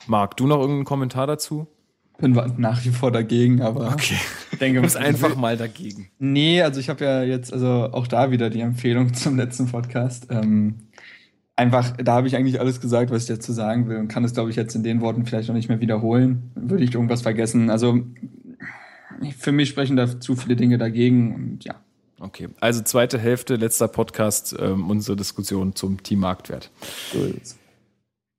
Marc, 0.08 0.38
du 0.38 0.48
noch 0.48 0.60
irgendeinen 0.60 0.86
Kommentar 0.86 1.27
dazu? 1.27 1.67
bin 2.22 2.39
nach 2.58 2.86
wie 2.86 2.89
vor 2.89 3.12
dagegen, 3.12 3.62
aber 3.62 3.88
Okay. 3.93 4.15
denke, 4.60 4.77
Du 4.79 4.84
bist 4.84 4.96
einfach 4.96 5.36
mal 5.36 5.58
dagegen. 5.58 6.10
Nee, 6.20 6.62
also 6.62 6.79
ich 6.79 6.88
habe 6.88 7.03
ja 7.03 7.24
jetzt, 7.24 7.51
also 7.51 7.67
auch 7.67 8.08
da 8.08 8.31
wieder 8.31 8.50
die 8.50 8.62
Empfehlung 8.62 9.13
zum 9.15 9.36
letzten 9.36 9.67
Podcast. 9.67 10.27
Ähm, 10.29 10.75
einfach, 11.55 11.98
da 11.98 12.13
habe 12.13 12.27
ich 12.27 12.36
eigentlich 12.36 12.60
alles 12.60 12.79
gesagt, 12.79 13.12
was 13.12 13.24
ich 13.24 13.27
dazu 13.36 13.51
sagen 13.51 13.89
will 13.89 13.98
und 13.98 14.08
kann 14.08 14.24
es, 14.24 14.34
glaube 14.34 14.51
ich, 14.51 14.55
jetzt 14.55 14.75
in 14.75 14.84
den 14.84 15.01
Worten 15.01 15.25
vielleicht 15.25 15.50
noch 15.50 15.55
nicht 15.55 15.67
mehr 15.67 15.81
wiederholen. 15.81 16.51
Würde 16.55 16.84
ich 16.84 16.93
irgendwas 16.93 17.24
vergessen. 17.24 17.70
Also 17.70 18.00
für 19.38 19.51
mich 19.51 19.70
sprechen 19.70 19.98
da 19.98 20.20
zu 20.20 20.36
viele 20.36 20.55
Dinge 20.55 20.77
dagegen 20.77 21.36
und 21.36 21.65
ja. 21.65 21.75
Okay, 22.20 22.50
also 22.60 22.84
zweite 22.84 23.17
Hälfte, 23.17 23.55
letzter 23.55 23.88
Podcast, 23.88 24.55
ähm, 24.60 24.91
unsere 24.91 25.17
Diskussion 25.17 25.75
zum 25.75 26.03
Team 26.03 26.20
Marktwert. 26.20 26.70
So 27.12 27.24
ist. 27.24 27.58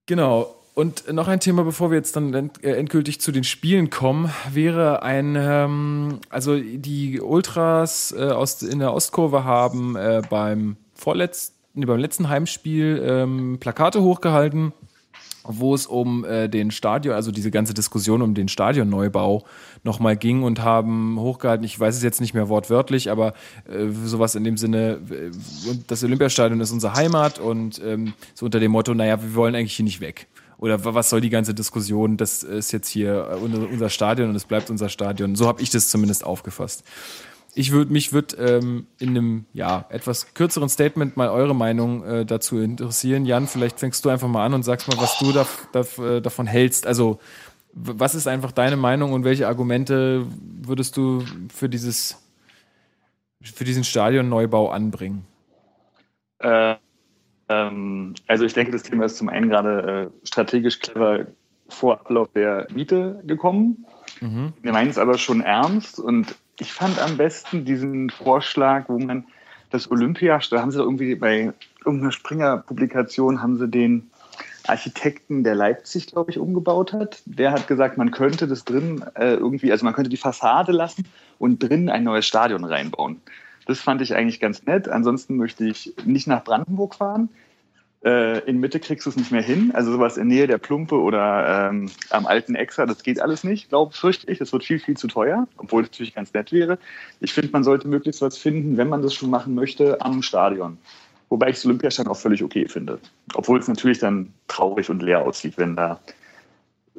Genau. 0.06 0.54
Und 0.74 1.12
noch 1.12 1.28
ein 1.28 1.40
Thema, 1.40 1.64
bevor 1.64 1.90
wir 1.90 1.98
jetzt 1.98 2.16
dann 2.16 2.50
äh, 2.62 2.70
endgültig 2.70 3.20
zu 3.20 3.30
den 3.30 3.44
Spielen 3.44 3.90
kommen, 3.90 4.30
wäre 4.50 5.02
ein, 5.02 5.36
ähm, 5.38 6.20
also 6.30 6.58
die 6.58 7.20
Ultras 7.20 8.14
äh, 8.16 8.30
aus, 8.30 8.62
in 8.62 8.78
der 8.78 8.94
Ostkurve 8.94 9.44
haben 9.44 9.96
äh, 9.96 10.22
beim 10.30 10.76
vorletzten, 10.94 11.56
nee, 11.74 11.84
beim 11.84 11.98
letzten 11.98 12.30
Heimspiel 12.30 13.02
ähm, 13.04 13.58
Plakate 13.60 14.00
hochgehalten, 14.00 14.72
wo 15.44 15.74
es 15.74 15.86
um 15.86 16.24
äh, 16.24 16.48
den 16.48 16.70
Stadion, 16.70 17.14
also 17.14 17.32
diese 17.32 17.50
ganze 17.50 17.74
Diskussion 17.74 18.22
um 18.22 18.32
den 18.32 18.48
Stadionneubau 18.48 19.44
nochmal 19.84 20.16
ging 20.16 20.42
und 20.42 20.62
haben 20.62 21.18
hochgehalten, 21.20 21.66
ich 21.66 21.78
weiß 21.78 21.96
es 21.96 22.02
jetzt 22.02 22.22
nicht 22.22 22.32
mehr 22.32 22.48
wortwörtlich, 22.48 23.10
aber 23.10 23.34
äh, 23.68 23.88
sowas 24.06 24.36
in 24.36 24.44
dem 24.44 24.56
Sinne, 24.56 25.00
äh, 25.10 25.30
das 25.86 26.02
Olympiastadion 26.02 26.60
ist 26.60 26.70
unsere 26.70 26.94
Heimat 26.94 27.38
und 27.38 27.78
ähm, 27.84 28.14
so 28.32 28.46
unter 28.46 28.58
dem 28.58 28.70
Motto, 28.72 28.94
naja, 28.94 29.20
wir 29.20 29.34
wollen 29.34 29.54
eigentlich 29.54 29.76
hier 29.76 29.84
nicht 29.84 30.00
weg. 30.00 30.28
Oder 30.62 30.84
wa- 30.84 30.94
was 30.94 31.10
soll 31.10 31.20
die 31.20 31.28
ganze 31.28 31.54
Diskussion? 31.54 32.16
Das 32.16 32.44
ist 32.44 32.70
jetzt 32.70 32.86
hier 32.86 33.28
äh, 33.32 33.34
unser 33.36 33.90
Stadion 33.90 34.30
und 34.30 34.36
es 34.36 34.44
bleibt 34.44 34.70
unser 34.70 34.88
Stadion. 34.88 35.34
So 35.34 35.48
habe 35.48 35.60
ich 35.60 35.70
das 35.70 35.88
zumindest 35.90 36.24
aufgefasst. 36.24 36.84
Ich 37.56 37.72
würde 37.72 37.92
mich 37.92 38.12
würde 38.12 38.36
ähm, 38.36 38.86
in 39.00 39.08
einem 39.10 39.46
ja 39.52 39.86
etwas 39.88 40.34
kürzeren 40.34 40.68
Statement 40.68 41.16
mal 41.16 41.30
eure 41.30 41.52
Meinung 41.56 42.04
äh, 42.04 42.24
dazu 42.24 42.60
interessieren. 42.60 43.26
Jan, 43.26 43.48
vielleicht 43.48 43.80
fängst 43.80 44.04
du 44.04 44.08
einfach 44.08 44.28
mal 44.28 44.46
an 44.46 44.54
und 44.54 44.62
sagst 44.62 44.86
mal, 44.86 44.96
was 44.98 45.18
du 45.18 45.32
da, 45.32 45.48
da, 45.72 45.80
äh, 46.00 46.22
davon 46.22 46.46
hältst. 46.46 46.86
Also 46.86 47.18
was 47.72 48.14
ist 48.14 48.28
einfach 48.28 48.52
deine 48.52 48.76
Meinung 48.76 49.14
und 49.14 49.24
welche 49.24 49.48
Argumente 49.48 50.26
würdest 50.62 50.96
du 50.96 51.24
für 51.52 51.68
dieses 51.68 52.18
für 53.42 53.64
diesen 53.64 53.82
Stadionneubau 53.82 54.70
anbringen? 54.70 55.26
Äh, 56.38 56.76
ähm, 57.52 58.14
also 58.26 58.44
ich 58.44 58.54
denke, 58.54 58.72
das 58.72 58.82
Thema 58.82 59.04
ist 59.04 59.16
zum 59.16 59.28
einen 59.28 59.48
gerade 59.48 60.10
äh, 60.12 60.26
strategisch 60.26 60.78
clever 60.80 61.26
vor 61.68 62.00
Ablauf 62.00 62.28
der 62.34 62.66
Miete 62.72 63.22
gekommen. 63.26 63.86
Wir 64.62 64.72
meinen 64.72 64.90
es 64.90 64.98
aber 64.98 65.18
schon 65.18 65.40
ernst 65.40 65.98
und 65.98 66.36
ich 66.60 66.72
fand 66.72 67.00
am 67.00 67.16
besten 67.16 67.64
diesen 67.64 68.10
Vorschlag, 68.10 68.88
wo 68.88 68.98
man 68.98 69.24
das 69.70 69.90
Olympia, 69.90 70.38
da 70.50 70.60
haben 70.60 70.70
sie 70.70 70.80
irgendwie 70.80 71.14
bei 71.14 71.52
irgendeiner 71.84 72.12
Springer-Publikation 72.12 73.42
haben 73.42 73.58
sie 73.58 73.68
den 73.68 74.10
Architekten, 74.66 75.42
der 75.42 75.54
Leipzig, 75.54 76.06
glaube 76.06 76.30
ich, 76.30 76.38
umgebaut 76.38 76.92
hat. 76.92 77.22
Der 77.24 77.50
hat 77.52 77.66
gesagt, 77.66 77.98
man 77.98 78.12
könnte 78.12 78.46
das 78.46 78.64
drin 78.64 79.04
äh, 79.14 79.34
irgendwie, 79.34 79.72
also 79.72 79.84
man 79.84 79.94
könnte 79.94 80.10
die 80.10 80.16
Fassade 80.16 80.72
lassen 80.72 81.04
und 81.38 81.62
drin 81.62 81.88
ein 81.88 82.04
neues 82.04 82.26
Stadion 82.26 82.64
reinbauen. 82.64 83.20
Das 83.66 83.80
fand 83.80 84.00
ich 84.02 84.14
eigentlich 84.14 84.40
ganz 84.40 84.64
nett. 84.64 84.88
Ansonsten 84.88 85.36
möchte 85.36 85.64
ich 85.64 85.94
nicht 86.04 86.26
nach 86.26 86.44
Brandenburg 86.44 86.94
fahren. 86.94 87.28
Äh, 88.04 88.40
in 88.48 88.58
Mitte 88.58 88.80
kriegst 88.80 89.06
du 89.06 89.10
es 89.10 89.16
nicht 89.16 89.30
mehr 89.30 89.42
hin. 89.42 89.70
Also 89.74 89.92
sowas 89.92 90.16
in 90.16 90.26
Nähe 90.26 90.46
der 90.46 90.58
Plumpe 90.58 90.96
oder 90.96 91.68
ähm, 91.70 91.88
am 92.10 92.26
alten 92.26 92.54
Exa, 92.54 92.84
das 92.84 93.02
geht 93.02 93.20
alles 93.20 93.44
nicht, 93.44 93.68
glaube 93.68 93.92
fürchte 93.94 94.30
ich. 94.30 94.38
Das 94.38 94.52
wird 94.52 94.64
viel, 94.64 94.80
viel 94.80 94.96
zu 94.96 95.06
teuer, 95.06 95.46
obwohl 95.56 95.82
es 95.82 95.90
natürlich 95.90 96.14
ganz 96.14 96.32
nett 96.32 96.52
wäre. 96.52 96.78
Ich 97.20 97.32
finde, 97.32 97.50
man 97.52 97.62
sollte 97.62 97.86
möglichst 97.86 98.20
was 98.20 98.36
finden, 98.36 98.76
wenn 98.76 98.88
man 98.88 99.02
das 99.02 99.14
schon 99.14 99.30
machen 99.30 99.54
möchte, 99.54 100.00
am 100.00 100.22
Stadion. 100.22 100.78
Wobei 101.28 101.50
ich 101.50 101.56
das 101.56 101.66
Olympiastadion 101.66 102.12
auch 102.12 102.18
völlig 102.18 102.42
okay 102.42 102.66
finde. 102.68 102.98
Obwohl 103.34 103.58
es 103.58 103.68
natürlich 103.68 103.98
dann 104.00 104.32
traurig 104.48 104.90
und 104.90 105.02
leer 105.02 105.22
aussieht, 105.22 105.56
wenn 105.56 105.76
da 105.76 106.00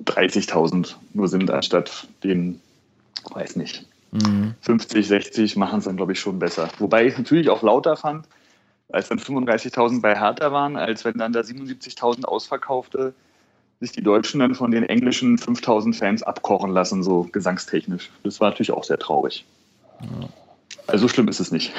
30.000 0.06 0.96
nur 1.14 1.28
sind, 1.28 1.52
anstatt 1.52 2.08
den, 2.24 2.60
weiß 3.32 3.58
nicht, 3.58 3.86
50, 4.62 5.08
60 5.08 5.56
machen 5.56 5.80
es 5.80 5.86
dann, 5.86 5.98
glaube 5.98 6.12
ich, 6.12 6.20
schon 6.20 6.40
besser. 6.40 6.70
Wobei 6.78 7.06
ich 7.06 7.14
es 7.14 7.18
natürlich 7.18 7.50
auch 7.50 7.64
lauter 7.64 7.96
fand, 7.96 8.28
als 8.94 9.10
dann 9.10 9.20
35.000 9.20 10.02
bei 10.02 10.18
Hertha 10.18 10.52
waren, 10.52 10.78
als 10.78 11.04
wenn 11.04 11.18
dann 11.18 11.34
da 11.34 11.42
77.000 11.42 12.26
ausverkaufte, 12.26 13.14
sich 13.80 13.92
die 13.92 14.04
Deutschen 14.04 14.40
dann 14.40 14.56
von 14.56 14.72
den 14.72 14.84
englischen 14.84 15.38
5.000 15.38 15.98
Fans 15.98 16.24
abkochen 16.24 16.72
lassen, 16.72 17.04
so 17.04 17.24
gesangstechnisch. 17.32 18.12
Das 18.24 18.40
war 18.40 18.50
natürlich 18.50 18.72
auch 18.72 18.84
sehr 18.84 19.00
traurig. 19.00 19.46
Also 20.88 21.08
so 21.08 21.08
schlimm 21.08 21.28
ist 21.28 21.40
es 21.40 21.52
nicht. 21.52 21.74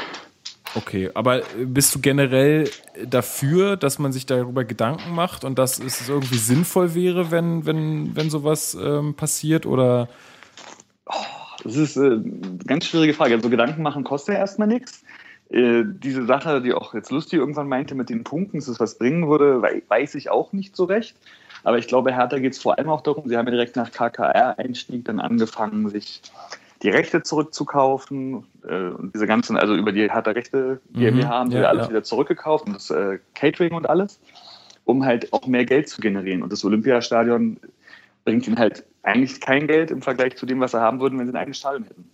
Okay, 0.75 1.11
aber 1.14 1.38
äh, 1.38 1.64
bist 1.66 1.94
du 1.94 2.00
generell 2.00 2.68
dafür, 3.06 3.76
dass 3.76 3.99
man 3.99 4.12
sich 4.12 4.26
darüber 4.26 4.64
Gedanken 4.64 5.14
macht 5.14 5.44
und 5.44 5.59
dass 5.59 5.78
es 5.78 6.09
irgendwie 6.09 6.37
sinnvoll 6.37 6.94
wäre, 6.94 7.30
wenn, 7.30 7.64
wenn, 7.64 8.16
wenn 8.16 8.28
sowas 8.28 8.76
ähm, 8.80 9.14
passiert? 9.14 9.66
Oder 9.66 10.09
Das 11.62 11.76
ist 11.76 11.97
äh, 11.97 12.00
eine 12.00 12.59
ganz 12.66 12.87
schwierige 12.87 13.14
Frage. 13.14 13.35
Also 13.35 13.49
Gedanken 13.50 13.83
machen 13.83 14.02
kostet 14.02 14.35
ja 14.35 14.40
erstmal 14.40 14.66
nichts. 14.66 15.04
Äh, 15.50 15.84
diese 15.86 16.24
Sache, 16.26 16.62
die 16.62 16.72
auch 16.72 16.94
jetzt 16.94 17.10
Lustig 17.10 17.38
irgendwann 17.38 17.68
meinte 17.68 17.94
mit 17.94 18.08
den 18.10 18.24
Punkten, 18.24 18.58
dass 18.58 18.68
es 18.68 18.80
was 18.80 18.96
bringen 18.98 19.28
würde, 19.28 19.62
wei- 19.62 19.82
weiß 19.88 20.14
ich 20.14 20.30
auch 20.30 20.52
nicht 20.52 20.74
so 20.74 20.84
recht. 20.84 21.16
Aber 21.62 21.78
ich 21.78 21.86
glaube, 21.86 22.14
Hertha 22.14 22.38
geht 22.38 22.52
es 22.52 22.58
vor 22.58 22.78
allem 22.78 22.88
auch 22.90 23.00
darum, 23.02 23.28
sie 23.28 23.36
haben 23.36 23.46
ja 23.46 23.52
direkt 23.52 23.76
nach 23.76 23.90
KKR-Einstieg 23.90 25.04
dann 25.04 25.20
angefangen, 25.20 25.88
sich 25.88 26.22
die 26.82 26.90
Rechte 26.90 27.22
zurückzukaufen 27.22 28.44
äh, 28.68 28.88
und 28.88 29.14
diese 29.14 29.26
ganzen, 29.26 29.56
also 29.56 29.74
über 29.74 29.92
die 29.92 30.10
Hertha 30.10 30.32
Rechte 30.32 30.80
GmbH 30.92 31.28
haben 31.30 31.50
sie 31.50 31.56
ja, 31.56 31.62
ja, 31.62 31.68
alles 31.68 31.84
ja. 31.84 31.90
wieder 31.90 32.02
zurückgekauft 32.02 32.66
und 32.66 32.74
das 32.74 32.90
äh, 32.90 33.18
Catering 33.34 33.72
und 33.72 33.88
alles, 33.88 34.20
um 34.84 35.04
halt 35.04 35.32
auch 35.32 35.46
mehr 35.46 35.64
Geld 35.64 35.88
zu 35.88 36.02
generieren. 36.02 36.42
Und 36.42 36.52
das 36.52 36.64
Olympiastadion 36.64 37.58
bringt 38.24 38.46
ihnen 38.46 38.58
halt 38.58 38.84
eigentlich 39.02 39.40
kein 39.40 39.66
Geld 39.66 39.90
im 39.90 40.02
Vergleich 40.02 40.36
zu 40.36 40.44
dem, 40.46 40.60
was 40.60 40.72
sie 40.72 40.80
haben 40.80 41.00
würden, 41.00 41.18
wenn 41.18 41.26
sie 41.26 41.32
ein 41.32 41.36
eigenes 41.36 41.58
Stadion 41.58 41.84
hätten. 41.84 42.10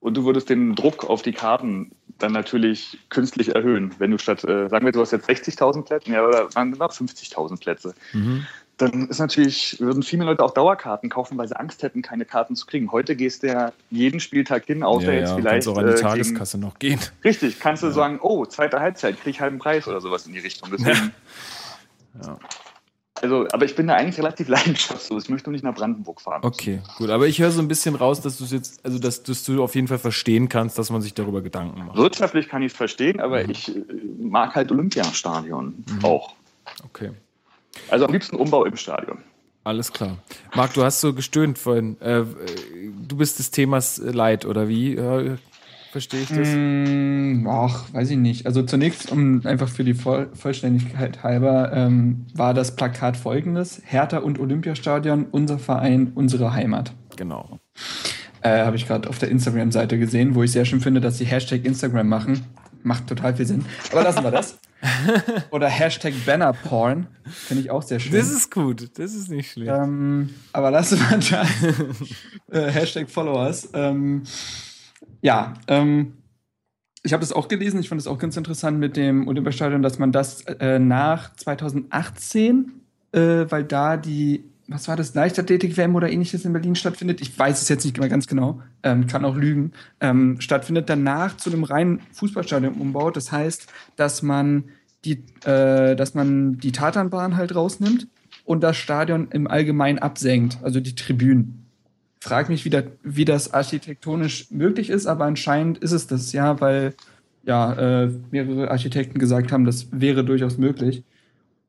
Und 0.00 0.16
du 0.16 0.24
würdest 0.24 0.48
den 0.48 0.74
Druck 0.74 1.04
auf 1.04 1.22
die 1.22 1.32
Karten 1.32 1.92
dann 2.18 2.32
natürlich 2.32 2.98
künstlich 3.10 3.54
erhöhen. 3.54 3.94
Wenn 3.98 4.10
du 4.10 4.18
statt, 4.18 4.44
äh, 4.44 4.68
sagen 4.68 4.84
wir, 4.84 4.92
du 4.92 5.00
hast 5.00 5.10
jetzt 5.12 5.28
60.000 5.28 5.82
Plätze, 5.84 6.10
ja, 6.10 6.24
oder 6.26 6.50
sagen 6.50 6.72
wir 6.72 6.78
mal 6.78 6.88
50.000 6.88 7.60
Plätze, 7.60 7.94
dann 8.78 9.08
ist 9.08 9.18
natürlich, 9.18 9.78
würden 9.78 10.02
viele 10.02 10.24
Leute 10.24 10.42
auch 10.42 10.52
Dauerkarten 10.52 11.10
kaufen, 11.10 11.36
weil 11.36 11.48
sie 11.48 11.58
Angst 11.58 11.82
hätten, 11.82 12.00
keine 12.00 12.24
Karten 12.24 12.56
zu 12.56 12.64
kriegen. 12.66 12.90
Heute 12.92 13.14
gehst 13.14 13.42
du 13.42 13.48
ja 13.48 13.72
jeden 13.90 14.20
Spieltag 14.20 14.64
hin, 14.64 14.82
außer 14.82 15.12
jetzt 15.12 15.28
kannst 15.30 15.40
vielleicht. 15.40 15.68
auch 15.68 15.76
an 15.76 15.84
die 15.84 15.90
äh, 15.90 15.94
gegen- 15.96 16.06
Tageskasse 16.08 16.58
noch 16.58 16.78
gehen. 16.78 16.98
Richtig, 17.22 17.60
kannst 17.60 17.82
du 17.82 17.90
sagen, 17.90 18.18
oh, 18.22 18.46
zweite 18.46 18.80
Halbzeit, 18.80 19.20
krieg 19.20 19.34
ich 19.34 19.40
halben 19.42 19.58
Preis 19.58 19.86
oder 19.86 20.00
sowas 20.00 20.26
in 20.26 20.32
die 20.32 20.38
Richtung. 20.38 20.70
Deswegen, 20.72 21.12
Also, 23.22 23.46
aber 23.52 23.64
ich 23.64 23.74
bin 23.74 23.86
da 23.86 23.94
eigentlich 23.94 24.18
relativ 24.18 24.48
leidenschaftslos. 24.48 25.24
Ich 25.24 25.30
möchte 25.30 25.48
nur 25.48 25.52
nicht 25.52 25.64
nach 25.64 25.74
Brandenburg 25.74 26.20
fahren. 26.20 26.40
Okay, 26.42 26.80
gut. 26.96 27.10
Aber 27.10 27.26
ich 27.26 27.38
höre 27.38 27.50
so 27.50 27.60
ein 27.60 27.68
bisschen 27.68 27.94
raus, 27.94 28.20
dass 28.20 28.38
du 28.38 28.44
es 28.44 28.50
jetzt, 28.50 28.84
also 28.84 28.98
dass, 28.98 29.22
dass 29.22 29.44
du 29.44 29.62
auf 29.62 29.74
jeden 29.74 29.88
Fall 29.88 29.98
verstehen 29.98 30.48
kannst, 30.48 30.78
dass 30.78 30.90
man 30.90 31.02
sich 31.02 31.14
darüber 31.14 31.42
Gedanken 31.42 31.86
macht. 31.86 31.96
Wirtschaftlich 31.96 32.48
kann 32.48 32.62
ich 32.62 32.72
es 32.72 32.76
verstehen, 32.76 33.20
aber 33.20 33.48
ich 33.48 33.74
äh, 33.74 33.82
mag 34.18 34.54
halt 34.54 34.70
Olympiastadion 34.72 35.84
auch. 36.02 36.34
Okay. 36.84 37.10
Also 37.88 38.06
am 38.06 38.12
liebsten 38.12 38.36
Umbau 38.36 38.64
im 38.64 38.76
Stadion. 38.76 39.18
Alles 39.62 39.92
klar. 39.92 40.18
Marc, 40.54 40.72
du 40.74 40.82
hast 40.82 41.00
so 41.00 41.12
gestöhnt 41.12 41.58
vorhin. 41.58 42.00
Äh, 42.00 42.20
äh, 42.20 42.26
du 43.06 43.16
bist 43.16 43.38
des 43.38 43.50
Themas 43.50 43.98
äh, 43.98 44.10
leid, 44.10 44.46
oder 44.46 44.68
wie? 44.68 44.98
Verstehe 45.90 46.20
ich 46.20 46.28
das? 46.28 46.48
Mm, 46.54 47.48
ach, 47.48 47.92
weiß 47.92 48.10
ich 48.10 48.16
nicht. 48.16 48.46
Also 48.46 48.62
zunächst, 48.62 49.10
um 49.10 49.44
einfach 49.44 49.68
für 49.68 49.82
die 49.82 49.94
Voll 49.94 50.28
Vollständigkeit 50.34 51.24
halber, 51.24 51.72
ähm, 51.74 52.26
war 52.32 52.54
das 52.54 52.76
Plakat 52.76 53.16
folgendes: 53.16 53.82
Hertha 53.84 54.18
und 54.18 54.38
Olympiastadion, 54.38 55.26
unser 55.32 55.58
Verein, 55.58 56.12
unsere 56.14 56.52
Heimat. 56.52 56.92
Genau. 57.16 57.58
Äh, 58.42 58.64
Habe 58.64 58.76
ich 58.76 58.86
gerade 58.86 59.08
auf 59.08 59.18
der 59.18 59.30
Instagram-Seite 59.30 59.98
gesehen, 59.98 60.36
wo 60.36 60.44
ich 60.44 60.52
sehr 60.52 60.64
schön 60.64 60.80
finde, 60.80 61.00
dass 61.00 61.18
sie 61.18 61.24
Hashtag 61.24 61.64
Instagram 61.64 62.08
machen. 62.08 62.44
Macht 62.82 63.08
total 63.08 63.34
viel 63.34 63.46
Sinn. 63.46 63.64
Aber 63.90 64.02
lassen 64.04 64.22
wir 64.22 64.30
das. 64.30 64.58
Oder 65.50 65.68
Hashtag 65.68 66.14
Bannerporn. 66.24 67.08
Finde 67.24 67.64
ich 67.64 67.70
auch 67.70 67.82
sehr 67.82 68.00
schön. 68.00 68.12
Das 68.12 68.30
ist 68.30 68.50
gut. 68.50 68.98
Das 68.98 69.12
ist 69.12 69.28
nicht 69.28 69.50
schlecht. 69.50 69.70
Ähm, 69.74 70.30
aber 70.52 70.70
lassen 70.70 70.98
wir 70.98 71.18
das. 71.18 71.48
äh, 72.50 72.70
Hashtag 72.70 73.10
Followers. 73.10 73.68
Ähm, 73.74 74.22
ja, 75.22 75.54
ähm, 75.68 76.14
ich 77.02 77.12
habe 77.12 77.20
das 77.20 77.32
auch 77.32 77.48
gelesen. 77.48 77.80
Ich 77.80 77.88
fand 77.88 78.00
das 78.00 78.06
auch 78.06 78.18
ganz 78.18 78.36
interessant 78.36 78.78
mit 78.78 78.96
dem 78.96 79.26
Olympiastadion, 79.26 79.82
dass 79.82 79.98
man 79.98 80.12
das 80.12 80.42
äh, 80.42 80.78
nach 80.78 81.34
2018, 81.34 82.72
äh, 83.12 83.18
weil 83.48 83.64
da 83.64 83.96
die, 83.96 84.44
was 84.68 84.86
war 84.88 84.96
das, 84.96 85.14
Leichtathletik-WM 85.14 85.94
oder 85.94 86.10
ähnliches 86.10 86.44
in 86.44 86.52
Berlin 86.52 86.74
stattfindet. 86.74 87.20
Ich 87.20 87.38
weiß 87.38 87.62
es 87.62 87.68
jetzt 87.68 87.84
nicht 87.84 87.98
mehr 87.98 88.08
ganz 88.08 88.26
genau, 88.26 88.60
ähm, 88.82 89.06
kann 89.06 89.24
auch 89.24 89.36
lügen. 89.36 89.72
Ähm, 90.00 90.40
stattfindet 90.40 90.90
danach 90.90 91.36
zu 91.36 91.50
einem 91.50 91.64
reinen 91.64 92.00
Fußballstadion 92.12 92.74
umbaut. 92.74 93.16
Das 93.16 93.32
heißt, 93.32 93.66
dass 93.96 94.22
man 94.22 94.64
die, 95.04 95.24
äh, 95.44 95.96
dass 95.96 96.14
man 96.14 96.58
die 96.58 96.72
Tatanbahn 96.72 97.36
halt 97.36 97.54
rausnimmt 97.54 98.08
und 98.44 98.62
das 98.62 98.76
Stadion 98.76 99.28
im 99.30 99.46
Allgemeinen 99.46 99.98
absenkt, 99.98 100.58
also 100.62 100.80
die 100.80 100.94
Tribünen. 100.94 101.59
Frag 102.22 102.48
mich, 102.48 102.64
wie, 102.64 102.70
das, 102.70 102.84
wie 103.02 103.24
das 103.24 103.54
architektonisch 103.54 104.50
möglich 104.50 104.90
ist, 104.90 105.06
aber 105.06 105.24
anscheinend 105.24 105.78
ist 105.78 105.92
es 105.92 106.06
das 106.06 106.32
ja, 106.32 106.60
weil 106.60 106.94
ja 107.44 107.72
äh, 108.04 108.10
mehrere 108.30 108.70
Architekten 108.70 109.18
gesagt 109.18 109.52
haben, 109.52 109.64
das 109.64 109.88
wäre 109.90 110.24
durchaus 110.24 110.58
möglich. 110.58 111.02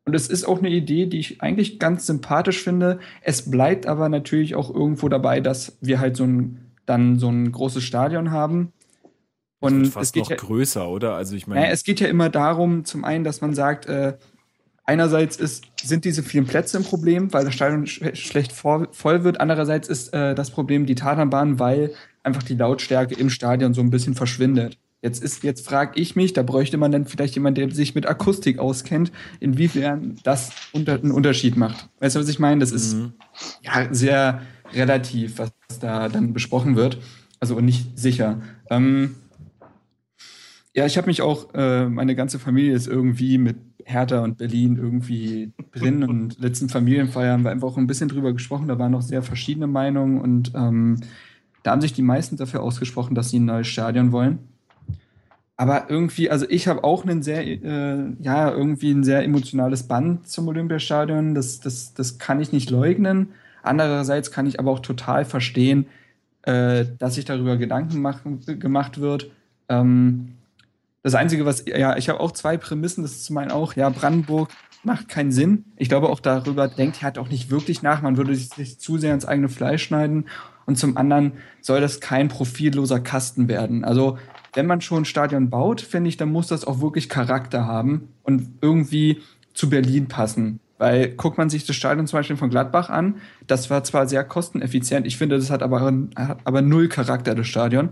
Und 0.03 0.15
es 0.15 0.27
ist 0.27 0.45
auch 0.45 0.59
eine 0.59 0.69
Idee, 0.69 1.05
die 1.05 1.19
ich 1.19 1.41
eigentlich 1.41 1.79
ganz 1.79 2.07
sympathisch 2.07 2.61
finde. 2.63 2.99
Es 3.21 3.49
bleibt 3.49 3.85
aber 3.85 4.09
natürlich 4.09 4.55
auch 4.55 4.73
irgendwo 4.73 5.07
dabei, 5.09 5.39
dass 5.39 5.77
wir 5.79 5.99
halt 5.99 6.17
so 6.17 6.25
ein 6.25 6.71
dann 6.85 7.19
so 7.19 7.29
ein 7.29 7.51
großes 7.51 7.83
Stadion 7.83 8.31
haben. 8.31 8.73
Und 9.59 9.85
fast 9.87 10.07
es 10.07 10.11
geht 10.13 10.23
noch 10.23 10.29
ja, 10.31 10.35
größer, 10.37 10.89
oder? 10.89 11.15
Also 11.15 11.35
ich 11.35 11.45
meine, 11.45 11.61
naja, 11.61 11.71
es 11.71 11.83
geht 11.83 11.99
ja 11.99 12.07
immer 12.07 12.29
darum, 12.29 12.83
zum 12.83 13.05
einen, 13.05 13.23
dass 13.23 13.41
man 13.41 13.53
sagt, 13.53 13.85
äh, 13.85 14.17
einerseits 14.91 15.37
ist, 15.37 15.63
sind 15.81 16.03
diese 16.03 16.21
vielen 16.21 16.45
Plätze 16.45 16.77
ein 16.77 16.83
Problem, 16.83 17.31
weil 17.31 17.45
das 17.45 17.53
Stadion 17.53 17.87
sch 17.87 18.01
schlecht 18.13 18.51
vor, 18.51 18.89
voll 18.91 19.23
wird. 19.23 19.39
Andererseits 19.39 19.87
ist 19.87 20.13
äh, 20.13 20.35
das 20.35 20.51
Problem 20.51 20.85
die 20.85 20.95
Tatanbahn, 20.95 21.59
weil 21.59 21.93
einfach 22.23 22.43
die 22.43 22.55
Lautstärke 22.55 23.15
im 23.15 23.29
Stadion 23.29 23.73
so 23.73 23.81
ein 23.81 23.89
bisschen 23.89 24.15
verschwindet. 24.15 24.77
Jetzt 25.01 25.23
ist, 25.23 25.43
jetzt 25.43 25.65
frage 25.65 25.99
ich 25.99 26.15
mich, 26.15 26.33
da 26.33 26.43
bräuchte 26.43 26.77
man 26.77 26.91
dann 26.91 27.05
vielleicht 27.05 27.35
jemand, 27.35 27.57
der 27.57 27.71
sich 27.71 27.95
mit 27.95 28.05
Akustik 28.05 28.59
auskennt, 28.59 29.11
inwiefern 29.39 30.17
das 30.23 30.51
unter, 30.73 30.95
einen 30.95 31.11
Unterschied 31.11 31.55
macht. 31.55 31.89
Weißt 31.99 32.15
du, 32.15 32.19
was 32.19 32.29
ich 32.29 32.37
meine? 32.37 32.59
Das 32.59 32.71
ist 32.71 32.97
ja 33.63 33.87
sehr 33.91 34.41
relativ, 34.73 35.39
was 35.39 35.51
da 35.79 36.09
dann 36.09 36.33
besprochen 36.33 36.75
wird. 36.75 36.99
Also 37.39 37.59
nicht 37.61 37.97
sicher. 37.97 38.41
Ähm, 38.69 39.15
ja, 40.73 40.85
ich 40.85 40.97
habe 40.97 41.07
mich 41.07 41.21
auch, 41.21 41.53
äh, 41.53 41.89
meine 41.89 42.15
ganze 42.15 42.39
Familie 42.39 42.73
ist 42.73 42.87
irgendwie 42.87 43.37
mit 43.37 43.70
Hertha 43.91 44.23
und 44.23 44.37
Berlin 44.37 44.77
irgendwie 44.77 45.51
drin 45.73 46.03
und 46.03 46.39
letzten 46.39 46.69
Familienfeiern 46.69 47.33
haben 47.33 47.43
wir 47.43 47.51
einfach 47.51 47.67
auch 47.67 47.77
ein 47.77 47.87
bisschen 47.87 48.09
drüber 48.09 48.33
gesprochen. 48.33 48.67
Da 48.67 48.79
waren 48.79 48.91
noch 48.91 49.01
sehr 49.01 49.21
verschiedene 49.21 49.67
Meinungen 49.67 50.19
und 50.19 50.53
ähm, 50.55 50.97
da 51.63 51.71
haben 51.71 51.81
sich 51.81 51.93
die 51.93 52.01
meisten 52.01 52.37
dafür 52.37 52.63
ausgesprochen, 52.63 53.15
dass 53.15 53.29
sie 53.29 53.39
ein 53.39 53.45
neues 53.45 53.67
Stadion 53.67 54.11
wollen. 54.11 54.39
Aber 55.57 55.91
irgendwie, 55.91 56.31
also 56.31 56.47
ich 56.49 56.67
habe 56.67 56.83
auch 56.83 57.03
einen 57.05 57.21
sehr, 57.21 57.45
äh, 57.45 58.13
ja, 58.19 58.49
irgendwie 58.51 58.91
ein 58.91 59.03
sehr 59.03 59.23
emotionales 59.23 59.83
Band 59.83 60.27
zum 60.27 60.47
Olympiastadion. 60.47 61.35
Das, 61.35 61.59
das, 61.59 61.93
das 61.93 62.17
kann 62.17 62.41
ich 62.41 62.51
nicht 62.51 62.71
leugnen. 62.71 63.27
Andererseits 63.61 64.31
kann 64.31 64.47
ich 64.47 64.59
aber 64.59 64.71
auch 64.71 64.79
total 64.79 65.23
verstehen, 65.23 65.85
äh, 66.41 66.85
dass 66.97 67.13
sich 67.13 67.25
darüber 67.25 67.57
Gedanken 67.57 68.01
machen, 68.01 68.41
gemacht 68.59 68.99
wird. 69.01 69.29
Ähm, 69.69 70.29
das 71.03 71.15
Einzige, 71.15 71.45
was, 71.45 71.65
ja, 71.65 71.97
ich 71.97 72.09
habe 72.09 72.19
auch 72.19 72.31
zwei 72.31 72.57
Prämissen. 72.57 73.03
Das 73.03 73.13
ist 73.13 73.25
zum 73.25 73.37
einen 73.37 73.51
auch, 73.51 73.75
ja, 73.75 73.89
Brandenburg 73.89 74.49
macht 74.83 75.09
keinen 75.09 75.31
Sinn. 75.31 75.65
Ich 75.77 75.89
glaube 75.89 76.09
auch 76.09 76.19
darüber 76.19 76.67
denkt 76.67 77.01
Hertha 77.01 77.21
auch 77.21 77.29
nicht 77.29 77.49
wirklich 77.49 77.81
nach. 77.81 78.01
Man 78.01 78.17
würde 78.17 78.35
sich 78.35 78.79
zu 78.79 78.97
sehr 78.97 79.13
ins 79.13 79.25
eigene 79.25 79.49
Fleisch 79.49 79.83
schneiden. 79.83 80.25
Und 80.65 80.77
zum 80.77 80.97
anderen 80.97 81.33
soll 81.59 81.81
das 81.81 81.99
kein 81.99 82.27
profilloser 82.27 82.99
Kasten 82.99 83.47
werden. 83.47 83.83
Also, 83.83 84.17
wenn 84.53 84.67
man 84.67 84.81
schon 84.81 85.01
ein 85.03 85.05
Stadion 85.05 85.49
baut, 85.49 85.81
finde 85.81 86.09
ich, 86.09 86.17
dann 86.17 86.31
muss 86.31 86.47
das 86.47 86.65
auch 86.65 86.81
wirklich 86.81 87.09
Charakter 87.09 87.65
haben 87.65 88.09
und 88.23 88.49
irgendwie 88.61 89.21
zu 89.53 89.69
Berlin 89.69 90.07
passen. 90.07 90.59
Weil 90.77 91.09
guckt 91.09 91.37
man 91.37 91.49
sich 91.49 91.65
das 91.65 91.75
Stadion 91.75 92.07
zum 92.07 92.19
Beispiel 92.19 92.37
von 92.37 92.49
Gladbach 92.49 92.89
an, 92.89 93.17
das 93.47 93.69
war 93.69 93.83
zwar 93.83 94.07
sehr 94.07 94.23
kosteneffizient, 94.23 95.05
ich 95.05 95.15
finde, 95.15 95.37
das 95.37 95.51
hat 95.51 95.61
aber, 95.61 95.81
hat 96.15 96.39
aber 96.43 96.61
null 96.61 96.87
Charakter, 96.89 97.35
das 97.35 97.47
Stadion. 97.47 97.89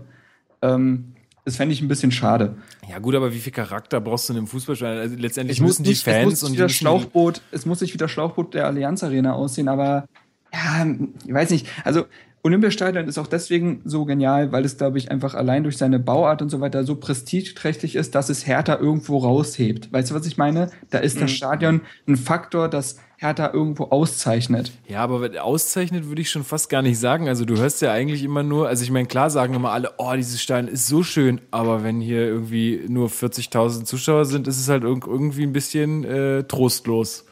Ähm, 0.60 1.12
das 1.44 1.56
fände 1.56 1.72
ich 1.72 1.80
ein 1.80 1.88
bisschen 1.88 2.12
schade. 2.12 2.56
ja 2.88 2.98
gut, 2.98 3.14
aber 3.14 3.32
wie 3.32 3.38
viel 3.38 3.52
Charakter 3.52 4.00
brauchst 4.00 4.28
du 4.28 4.32
in 4.32 4.38
einem 4.38 4.46
Fußballstadion? 4.46 5.00
Also 5.00 5.16
letztendlich 5.16 5.58
Es 5.58 5.62
müssen 5.62 5.84
die 5.84 5.90
nicht, 5.90 6.04
Fans 6.04 6.42
muss 6.42 6.42
und 6.42 6.58
die 6.58 6.68
Schlauchboot, 6.68 7.42
es 7.50 7.66
muss 7.66 7.80
nicht 7.80 7.94
wie 7.94 7.98
das 7.98 8.10
Schlauchboot 8.10 8.54
der 8.54 8.66
Allianz 8.66 9.02
Arena 9.02 9.32
aussehen, 9.32 9.68
aber 9.68 10.06
ja, 10.52 10.86
ich 11.26 11.32
weiß 11.32 11.50
nicht. 11.50 11.66
Also 11.84 12.06
Olympiastadion 12.42 13.06
ist 13.06 13.18
auch 13.18 13.26
deswegen 13.26 13.82
so 13.84 14.04
genial, 14.06 14.50
weil 14.50 14.64
es, 14.64 14.78
glaube 14.78 14.96
ich, 14.96 15.10
einfach 15.10 15.34
allein 15.34 15.62
durch 15.62 15.76
seine 15.76 15.98
Bauart 15.98 16.40
und 16.40 16.48
so 16.48 16.60
weiter 16.60 16.84
so 16.84 16.94
prestigeträchtig 16.96 17.96
ist, 17.96 18.14
dass 18.14 18.30
es 18.30 18.46
Hertha 18.46 18.78
irgendwo 18.78 19.18
raushebt. 19.18 19.92
Weißt 19.92 20.10
du, 20.10 20.14
was 20.14 20.26
ich 20.26 20.38
meine? 20.38 20.70
Da 20.88 20.98
ist 20.98 21.20
das 21.20 21.30
Stadion 21.32 21.82
ein 22.08 22.16
Faktor, 22.16 22.68
das 22.68 22.96
Hertha 23.18 23.50
irgendwo 23.52 23.84
auszeichnet. 23.84 24.72
Ja, 24.88 25.00
aber 25.00 25.28
auszeichnet 25.44 26.08
würde 26.08 26.22
ich 26.22 26.30
schon 26.30 26.42
fast 26.42 26.70
gar 26.70 26.80
nicht 26.80 26.98
sagen. 26.98 27.28
Also 27.28 27.44
du 27.44 27.58
hörst 27.58 27.82
ja 27.82 27.92
eigentlich 27.92 28.24
immer 28.24 28.42
nur, 28.42 28.68
also 28.68 28.82
ich 28.84 28.90
meine, 28.90 29.06
klar 29.06 29.28
sagen 29.28 29.52
immer 29.52 29.72
alle, 29.72 29.90
oh, 29.98 30.12
dieses 30.16 30.40
Stadion 30.40 30.72
ist 30.72 30.86
so 30.86 31.02
schön, 31.02 31.42
aber 31.50 31.84
wenn 31.84 32.00
hier 32.00 32.20
irgendwie 32.22 32.80
nur 32.88 33.08
40.000 33.10 33.84
Zuschauer 33.84 34.24
sind, 34.24 34.48
ist 34.48 34.58
es 34.58 34.70
halt 34.70 34.84
irg- 34.84 35.06
irgendwie 35.06 35.42
ein 35.42 35.52
bisschen 35.52 36.04
äh, 36.04 36.44
trostlos. 36.44 37.26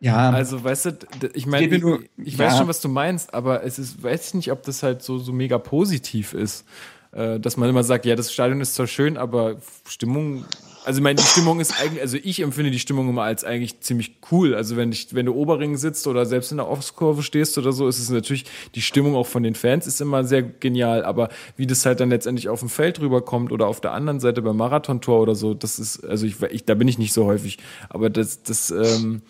Ja, 0.00 0.30
Also, 0.30 0.64
weißt 0.64 0.86
du, 0.86 0.92
ich 1.34 1.46
meine, 1.46 1.66
ich, 1.66 1.84
ich 2.24 2.36
ja. 2.38 2.46
weiß 2.46 2.58
schon, 2.58 2.68
was 2.68 2.80
du 2.80 2.88
meinst, 2.88 3.34
aber 3.34 3.62
es 3.64 3.78
ist, 3.78 4.02
weiß 4.02 4.28
ich 4.28 4.34
nicht, 4.34 4.50
ob 4.52 4.62
das 4.62 4.82
halt 4.82 5.02
so, 5.02 5.18
so 5.18 5.32
mega 5.32 5.58
positiv 5.58 6.32
ist, 6.32 6.64
äh, 7.12 7.38
dass 7.38 7.58
man 7.58 7.68
immer 7.68 7.84
sagt, 7.84 8.06
ja, 8.06 8.16
das 8.16 8.32
Stadion 8.32 8.62
ist 8.62 8.74
zwar 8.74 8.86
schön, 8.86 9.18
aber 9.18 9.56
Stimmung, 9.86 10.46
also 10.86 11.00
ich 11.00 11.02
meine, 11.02 11.16
die 11.16 11.26
Stimmung 11.26 11.60
ist 11.60 11.78
eigentlich, 11.78 12.00
also 12.00 12.16
ich 12.16 12.40
empfinde 12.40 12.70
die 12.70 12.78
Stimmung 12.78 13.10
immer 13.10 13.24
als 13.24 13.44
eigentlich 13.44 13.80
ziemlich 13.80 14.16
cool. 14.32 14.54
Also 14.54 14.76
wenn 14.76 14.90
ich, 14.90 15.14
wenn 15.14 15.26
du 15.26 15.34
Oberring 15.34 15.76
sitzt 15.76 16.06
oder 16.06 16.24
selbst 16.24 16.50
in 16.50 16.56
der 16.56 16.68
Ostkurve 16.68 17.22
stehst 17.22 17.58
oder 17.58 17.72
so, 17.72 17.86
ist 17.86 17.98
es 17.98 18.08
natürlich, 18.08 18.46
die 18.74 18.80
Stimmung 18.80 19.16
auch 19.16 19.26
von 19.26 19.42
den 19.42 19.54
Fans 19.54 19.86
ist 19.86 20.00
immer 20.00 20.24
sehr 20.24 20.42
genial, 20.42 21.04
aber 21.04 21.28
wie 21.56 21.66
das 21.66 21.84
halt 21.84 22.00
dann 22.00 22.08
letztendlich 22.08 22.48
auf 22.48 22.60
dem 22.60 22.70
Feld 22.70 23.00
rüberkommt 23.00 23.52
oder 23.52 23.66
auf 23.66 23.82
der 23.82 23.92
anderen 23.92 24.20
Seite 24.20 24.40
beim 24.40 24.56
Marathontor 24.56 25.20
oder 25.20 25.34
so, 25.34 25.52
das 25.52 25.78
ist, 25.78 26.06
also 26.06 26.24
ich, 26.24 26.40
ich 26.50 26.64
da 26.64 26.74
bin 26.74 26.88
ich 26.88 26.96
nicht 26.96 27.12
so 27.12 27.26
häufig, 27.26 27.58
aber 27.90 28.08
das, 28.08 28.42
das, 28.42 28.70
ähm, 28.70 29.20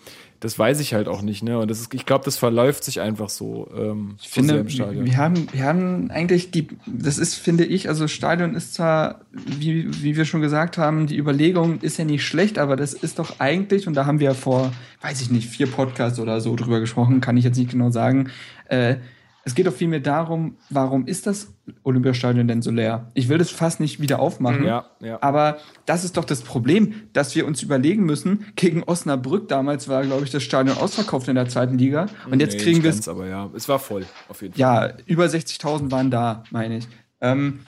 das 0.41 0.57
weiß 0.57 0.79
ich 0.79 0.95
halt 0.95 1.07
auch 1.07 1.21
nicht, 1.21 1.43
ne? 1.43 1.59
Und 1.59 1.69
das 1.69 1.79
ist, 1.79 1.93
ich 1.93 2.07
glaube, 2.07 2.25
das 2.25 2.35
verläuft 2.35 2.83
sich 2.83 2.99
einfach 2.99 3.29
so. 3.29 3.69
Ähm, 3.77 4.15
Ich 4.19 4.29
finde, 4.29 4.55
im 4.55 4.69
Stadion. 4.69 5.05
wir 5.05 5.15
haben, 5.15 5.47
wir 5.53 5.63
haben 5.63 6.09
eigentlich 6.09 6.49
die, 6.49 6.67
das 6.87 7.19
ist, 7.19 7.35
finde 7.35 7.63
ich, 7.63 7.87
also 7.87 8.07
Stadion 8.07 8.55
ist 8.55 8.73
zwar, 8.73 9.21
wie, 9.31 9.87
wie 10.03 10.17
wir 10.17 10.25
schon 10.25 10.41
gesagt 10.41 10.79
haben, 10.79 11.05
die 11.05 11.15
Überlegung 11.15 11.79
ist 11.81 11.97
ja 11.97 12.05
nicht 12.05 12.25
schlecht, 12.25 12.57
aber 12.57 12.75
das 12.75 12.93
ist 12.95 13.19
doch 13.19 13.39
eigentlich, 13.39 13.87
und 13.87 13.93
da 13.93 14.07
haben 14.07 14.19
wir 14.19 14.33
vor, 14.33 14.73
weiß 15.01 15.21
ich 15.21 15.29
nicht, 15.29 15.47
vier 15.47 15.67
Podcasts 15.67 16.19
oder 16.19 16.41
so 16.41 16.55
drüber 16.55 16.79
gesprochen, 16.79 17.21
kann 17.21 17.37
ich 17.37 17.43
jetzt 17.45 17.57
nicht 17.57 17.69
genau 17.69 17.91
sagen, 17.91 18.31
äh, 18.67 18.95
es 19.43 19.55
geht 19.55 19.65
doch 19.65 19.73
vielmehr 19.73 19.99
darum, 19.99 20.57
warum 20.69 21.07
ist 21.07 21.25
das 21.25 21.53
Olympiastadion 21.83 22.47
denn 22.47 22.61
so 22.61 22.69
leer? 22.69 23.11
Ich 23.15 23.27
will 23.27 23.39
das 23.39 23.49
fast 23.49 23.79
nicht 23.79 23.99
wieder 23.99 24.19
aufmachen. 24.19 24.63
Ja, 24.63 24.85
ja. 24.99 25.17
Aber 25.21 25.57
das 25.85 26.03
ist 26.03 26.17
doch 26.17 26.25
das 26.25 26.41
Problem, 26.41 26.93
dass 27.13 27.35
wir 27.35 27.47
uns 27.47 27.63
überlegen 27.63 28.03
müssen, 28.05 28.45
gegen 28.55 28.83
Osnabrück 28.83 29.47
damals 29.47 29.87
war, 29.87 30.03
glaube 30.03 30.25
ich, 30.25 30.29
das 30.31 30.43
Stadion 30.43 30.77
ausverkauft 30.77 31.27
in 31.27 31.35
der 31.35 31.47
zweiten 31.47 31.77
Liga. 31.77 32.05
Und 32.29 32.39
jetzt 32.39 32.57
Nee, 32.57 32.63
kriegen 32.63 32.77
nicht 32.77 32.83
wir 32.83 32.91
es 32.91 33.07
aber 33.07 33.27
ja, 33.27 33.49
es 33.55 33.67
war 33.67 33.79
voll, 33.79 34.05
auf 34.29 34.41
jeden 34.41 34.53
Fall. 34.53 34.59
ja, 34.59 34.93
über 35.07 35.25
60.000 35.25 35.89
waren 35.91 36.11
da, 36.11 36.43
meine 36.51 36.77
ich. 36.77 36.87
Ähm, 37.19 37.61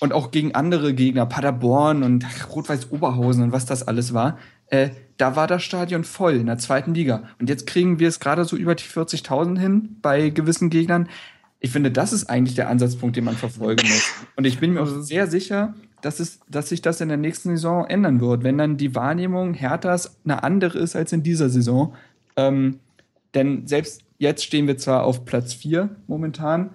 und 0.00 0.14
auch 0.14 0.30
gegen 0.30 0.54
andere 0.54 0.94
Gegner, 0.94 1.26
Paderborn 1.26 2.02
und 2.02 2.24
Rot-Weiß 2.48 2.90
Oberhausen 2.90 3.44
und 3.44 3.52
was 3.52 3.66
das 3.66 3.86
alles 3.86 4.14
war, 4.14 4.38
äh, 4.68 4.90
da 5.20 5.36
war 5.36 5.46
das 5.46 5.62
Stadion 5.62 6.04
voll 6.04 6.36
in 6.36 6.46
der 6.46 6.58
zweiten 6.58 6.94
Liga. 6.94 7.24
Und 7.38 7.48
jetzt 7.48 7.66
kriegen 7.66 7.98
wir 7.98 8.08
es 8.08 8.20
gerade 8.20 8.44
so 8.44 8.56
über 8.56 8.74
die 8.74 8.84
40.000 8.84 9.58
hin 9.58 9.96
bei 10.00 10.30
gewissen 10.30 10.70
Gegnern. 10.70 11.08
Ich 11.58 11.70
finde, 11.70 11.90
das 11.90 12.12
ist 12.12 12.30
eigentlich 12.30 12.54
der 12.54 12.70
Ansatzpunkt, 12.70 13.16
den 13.16 13.24
man 13.24 13.36
verfolgen 13.36 13.86
muss. 13.86 14.10
Und 14.36 14.46
ich 14.46 14.58
bin 14.58 14.72
mir 14.72 14.82
auch 14.82 14.86
sehr 14.86 15.26
sicher, 15.26 15.74
dass, 16.00 16.20
es, 16.20 16.40
dass 16.48 16.70
sich 16.70 16.80
das 16.80 17.02
in 17.02 17.08
der 17.08 17.18
nächsten 17.18 17.50
Saison 17.50 17.84
ändern 17.86 18.20
wird, 18.20 18.44
wenn 18.44 18.56
dann 18.56 18.78
die 18.78 18.94
Wahrnehmung 18.94 19.52
Herthas 19.52 20.16
eine 20.24 20.42
andere 20.42 20.78
ist 20.78 20.96
als 20.96 21.12
in 21.12 21.22
dieser 21.22 21.50
Saison. 21.50 21.94
Ähm, 22.36 22.80
denn 23.34 23.66
selbst 23.66 24.02
jetzt 24.18 24.42
stehen 24.42 24.66
wir 24.66 24.78
zwar 24.78 25.04
auf 25.04 25.26
Platz 25.26 25.52
4 25.52 25.90
momentan, 26.06 26.70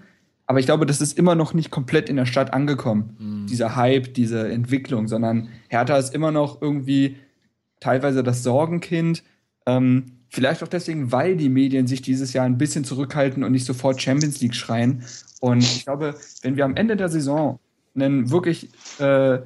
aber 0.48 0.60
ich 0.60 0.68
glaube, 0.68 0.86
das 0.86 1.02
ist 1.02 1.18
immer 1.18 1.34
noch 1.34 1.56
nicht 1.56 1.72
komplett 1.72 2.08
in 2.08 2.18
der 2.18 2.28
Stadt 2.28 2.54
angekommen. 2.54 3.16
Dieser 3.50 3.76
Hype, 3.76 4.14
diese 4.14 4.48
Entwicklung, 4.48 5.08
sondern 5.08 5.50
Hertha 5.70 5.98
ist 5.98 6.14
immer 6.14 6.32
noch 6.32 6.62
irgendwie 6.62 7.18
teilweise 7.80 8.24
das 8.24 8.44
Sorgenkind. 8.44 9.24
Ähm, 9.66 10.06
vielleicht 10.30 10.64
auch 10.64 10.68
deswegen, 10.68 11.12
weil 11.12 11.38
die 11.38 11.50
Medien 11.50 11.88
sich 11.88 12.02
dieses 12.02 12.34
Jahr 12.34 12.46
ein 12.46 12.58
bisschen 12.58 12.84
zurückhalten 12.84 13.44
und 13.44 13.52
nicht 13.52 13.66
sofort 13.66 14.02
Champions 14.02 14.42
League 14.42 14.56
schreien. 14.56 15.04
Und 15.40 15.64
ich 15.64 15.86
glaube, 15.86 16.16
wenn 16.42 16.56
wir 16.56 16.66
am 16.66 16.76
Ende 16.76 16.96
der 16.96 17.10
Saison 17.10 17.60
einen 17.96 18.30
wirklich 18.30 18.70
äh, 19.00 19.40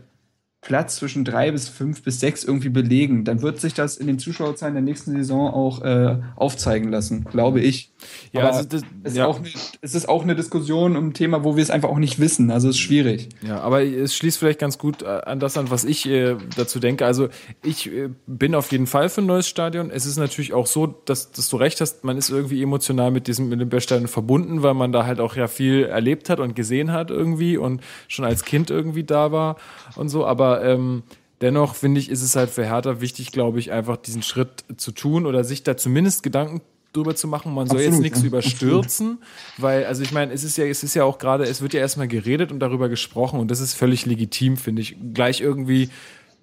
Platz 0.62 0.98
zwischen 0.98 1.24
drei 1.24 1.52
bis 1.52 1.70
fünf 1.70 2.04
bis 2.04 2.20
sechs 2.20 2.44
irgendwie 2.44 2.68
belegen, 2.68 3.24
dann 3.24 3.42
wird 3.42 3.62
sich 3.62 3.74
das 3.74 3.96
in 3.96 4.08
den 4.08 4.20
Zuschauerzahlen 4.20 4.74
der 4.74 4.84
nächsten 4.84 5.12
Saison 5.16 5.54
auch 5.54 5.82
äh, 5.84 6.18
aufzeigen 6.36 6.90
lassen, 6.92 7.24
glaube 7.24 7.62
ich. 7.62 7.92
Ja, 8.34 8.42
Aber 8.42 8.54
also 8.58 8.68
das- 8.68 8.82
es, 9.04 9.16
ja. 9.16 9.24
ist 9.24 9.30
auch 9.30 9.40
eine, 9.40 9.48
es 9.82 9.96
ist 9.96 10.10
auch 10.10 10.24
eine 10.24 10.36
Diskussion 10.36 10.98
um 10.98 11.08
ein 11.08 11.14
Thema, 11.14 11.46
wo 11.46 11.56
wir 11.56 11.64
es 11.64 11.70
einfach 11.70 11.88
auch 11.90 11.98
nicht 11.98 12.20
wissen. 12.20 12.52
Also 12.52 12.68
es 12.68 12.76
ist 12.76 12.82
schwierig. 12.82 13.30
Ja, 13.42 13.62
aber 13.62 13.84
es 13.84 14.14
schließt 14.16 14.38
vielleicht 14.38 14.60
ganz 14.60 14.78
gut 14.78 15.02
äh, 15.02 15.06
an 15.06 15.40
das 15.40 15.58
an, 15.58 15.72
was 15.72 15.86
ich 15.86 16.06
äh, 16.10 16.36
dazu 16.58 16.80
denke. 16.80 17.06
Also 17.06 17.30
ich 17.64 17.90
äh, 17.90 18.10
bin 18.28 18.54
auf 18.54 18.72
jeden 18.74 18.86
Fall 18.88 19.08
für 19.08 19.22
ein 19.22 19.28
neues 19.28 19.48
Stadion. 19.48 19.90
Es 19.92 20.06
ist 20.06 20.18
natürlich 20.18 20.54
auch 20.54 20.68
so, 20.68 20.88
dass, 20.88 21.32
dass 21.32 21.48
du 21.48 21.56
recht 21.56 21.80
hast, 21.80 22.04
man 22.04 22.18
ist 22.18 22.30
irgendwie 22.30 22.62
emotional 22.62 23.12
mit 23.12 23.28
diesem 23.28 23.50
Olympiastadion 23.50 24.10
verbunden, 24.10 24.62
weil 24.62 24.74
man 24.74 24.92
da 24.92 25.06
halt 25.06 25.22
auch 25.22 25.38
ja 25.38 25.48
viel 25.48 25.86
erlebt 25.86 26.30
hat 26.30 26.42
und 26.42 26.54
gesehen 26.56 26.92
hat 26.92 27.12
irgendwie 27.12 27.58
und 27.58 27.82
schon 28.10 28.26
als 28.26 28.44
Kind 28.44 28.70
irgendwie 28.70 29.06
da 29.06 29.32
war 29.32 29.56
und 29.96 30.10
so. 30.10 30.26
Aber 30.26 30.49
ähm, 30.58 31.04
dennoch 31.42 31.76
finde 31.76 32.00
ich, 32.00 32.10
ist 32.10 32.22
es 32.22 32.36
halt 32.36 32.50
für 32.50 32.66
Hertha 32.66 33.02
wichtig, 33.02 33.32
glaube 33.32 33.60
ich, 33.60 33.72
einfach 33.72 33.98
diesen 33.98 34.24
Schritt 34.24 34.64
zu 34.78 34.92
tun 34.92 35.26
oder 35.26 35.44
sich 35.44 35.64
da 35.64 35.78
zumindest 35.78 36.24
Gedanken 36.24 36.62
drüber 36.94 37.16
zu 37.16 37.28
machen. 37.28 37.54
Man 37.54 37.68
soll 37.68 37.78
Absolut, 37.78 37.94
jetzt 37.94 38.02
nichts 38.02 38.22
ja. 38.22 38.28
überstürzen, 38.28 39.20
weil, 39.58 39.86
also 39.86 40.02
ich 40.02 40.12
meine, 40.12 40.34
es 40.34 40.44
ist 40.44 40.58
ja, 40.58 40.66
es 40.66 40.84
ist 40.84 40.96
ja 40.96 41.04
auch 41.04 41.18
gerade, 41.18 41.44
es 41.46 41.62
wird 41.62 41.74
ja 41.74 41.80
erstmal 41.80 42.08
geredet 42.08 42.52
und 42.52 42.60
darüber 42.60 42.90
gesprochen 42.90 43.40
und 43.40 43.52
das 43.52 43.60
ist 43.60 43.74
völlig 43.74 44.06
legitim, 44.06 44.58
finde 44.58 44.82
ich. 44.82 44.96
Gleich 45.14 45.42
irgendwie 45.42 45.90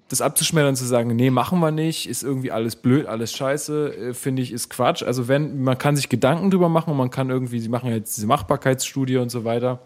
das 0.08 0.20
abzuschmälern 0.20 0.70
und 0.70 0.76
zu 0.76 0.84
sagen, 0.84 1.16
nee, 1.16 1.30
machen 1.30 1.58
wir 1.58 1.72
nicht, 1.72 2.08
ist 2.08 2.22
irgendwie 2.22 2.52
alles 2.52 2.76
blöd, 2.76 3.06
alles 3.06 3.32
scheiße, 3.32 3.94
äh, 3.94 4.14
finde 4.14 4.42
ich, 4.42 4.52
ist 4.52 4.70
Quatsch. 4.70 5.02
Also 5.02 5.26
wenn, 5.26 5.62
man 5.62 5.78
kann 5.78 5.96
sich 5.96 6.08
Gedanken 6.08 6.50
drüber 6.50 6.68
machen 6.68 6.90
und 6.90 6.96
man 6.96 7.10
kann 7.10 7.28
irgendwie, 7.28 7.58
sie 7.58 7.68
machen 7.68 7.90
jetzt 7.90 8.16
diese 8.16 8.28
Machbarkeitsstudie 8.28 9.16
und 9.16 9.30
so 9.30 9.44
weiter. 9.44 9.80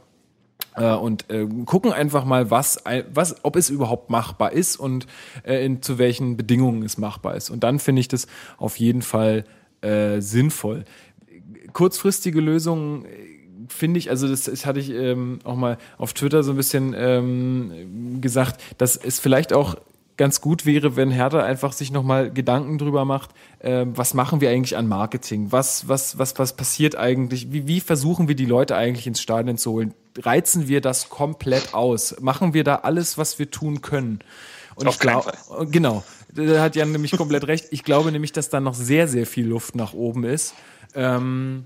Äh, 0.76 0.92
und 0.94 1.30
äh, 1.30 1.46
gucken 1.64 1.92
einfach 1.92 2.24
mal, 2.24 2.50
was, 2.50 2.83
was, 3.12 3.44
ob 3.44 3.56
es 3.56 3.70
überhaupt 3.70 4.11
machbar 4.11 4.52
ist 4.52 4.76
und 4.76 5.06
äh, 5.44 5.64
in, 5.64 5.83
zu 5.83 5.98
welchen 5.98 6.37
Bedingungen 6.37 6.83
es 6.83 6.98
machbar 6.98 7.37
ist. 7.37 7.50
Und 7.50 7.64
dann 7.64 7.78
finde 7.78 8.00
ich 8.00 8.09
das 8.09 8.26
auf 8.59 8.76
jeden 8.78 9.02
Fall 9.02 9.44
äh, 9.80 10.20
sinnvoll. 10.20 10.85
Kurzfristige 11.72 12.40
Lösungen 12.40 13.04
äh, 13.04 13.09
finde 13.68 13.98
ich, 13.98 14.11
also 14.11 14.28
das, 14.28 14.44
das 14.44 14.66
hatte 14.66 14.80
ich 14.80 14.90
ähm, 14.90 15.40
auch 15.44 15.56
mal 15.56 15.78
auf 15.98 16.12
Twitter 16.12 16.42
so 16.42 16.52
ein 16.52 16.56
bisschen 16.56 16.94
ähm, 16.96 18.20
gesagt, 18.20 18.61
dass 18.78 18.96
es 18.96 19.20
vielleicht 19.20 19.52
auch 19.52 19.76
ganz 20.20 20.42
gut 20.42 20.66
wäre, 20.66 20.96
wenn 20.96 21.11
Hertha 21.11 21.42
einfach 21.42 21.72
sich 21.72 21.90
nochmal 21.90 22.30
Gedanken 22.30 22.76
drüber 22.76 23.06
macht, 23.06 23.30
äh, 23.61 23.87
was 23.87 24.12
machen 24.12 24.42
wir 24.42 24.50
eigentlich 24.50 24.76
an 24.76 24.87
Marketing? 24.87 25.50
Was, 25.50 25.88
was, 25.88 26.18
was, 26.18 26.38
was 26.38 26.52
passiert 26.56 26.94
eigentlich? 26.94 27.54
Wie, 27.54 27.66
wie 27.66 27.80
versuchen 27.80 28.28
wir 28.28 28.35
die 28.35 28.44
Leute 28.44 28.76
eigentlich 28.76 29.06
ins 29.06 29.22
Stadion 29.22 29.56
zu 29.56 29.72
holen? 29.72 29.94
Reizen 30.18 30.68
wir 30.68 30.83
das 30.83 31.09
komplett 31.09 31.72
aus? 31.72 32.20
Machen 32.20 32.52
wir 32.52 32.64
da 32.64 32.74
alles, 32.83 33.16
was 33.16 33.38
wir 33.38 33.50
tun 33.50 33.80
können? 33.80 34.18
Und 34.74 34.88
Auf 34.88 34.96
ich 34.96 35.00
glaube, 35.00 35.33
genau, 35.70 36.04
da 36.35 36.61
hat 36.61 36.76
Jan 36.76 36.92
nämlich 36.92 37.12
komplett 37.12 37.46
recht. 37.46 37.68
Ich 37.70 37.83
glaube 37.83 38.12
nämlich, 38.12 38.33
dass 38.33 38.50
da 38.50 38.61
noch 38.61 38.74
sehr, 38.74 39.09
sehr 39.09 39.24
viel 39.24 39.46
Luft 39.46 39.74
nach 39.74 39.94
oben 39.94 40.24
ist. 40.24 40.52
Ähm, 40.94 41.64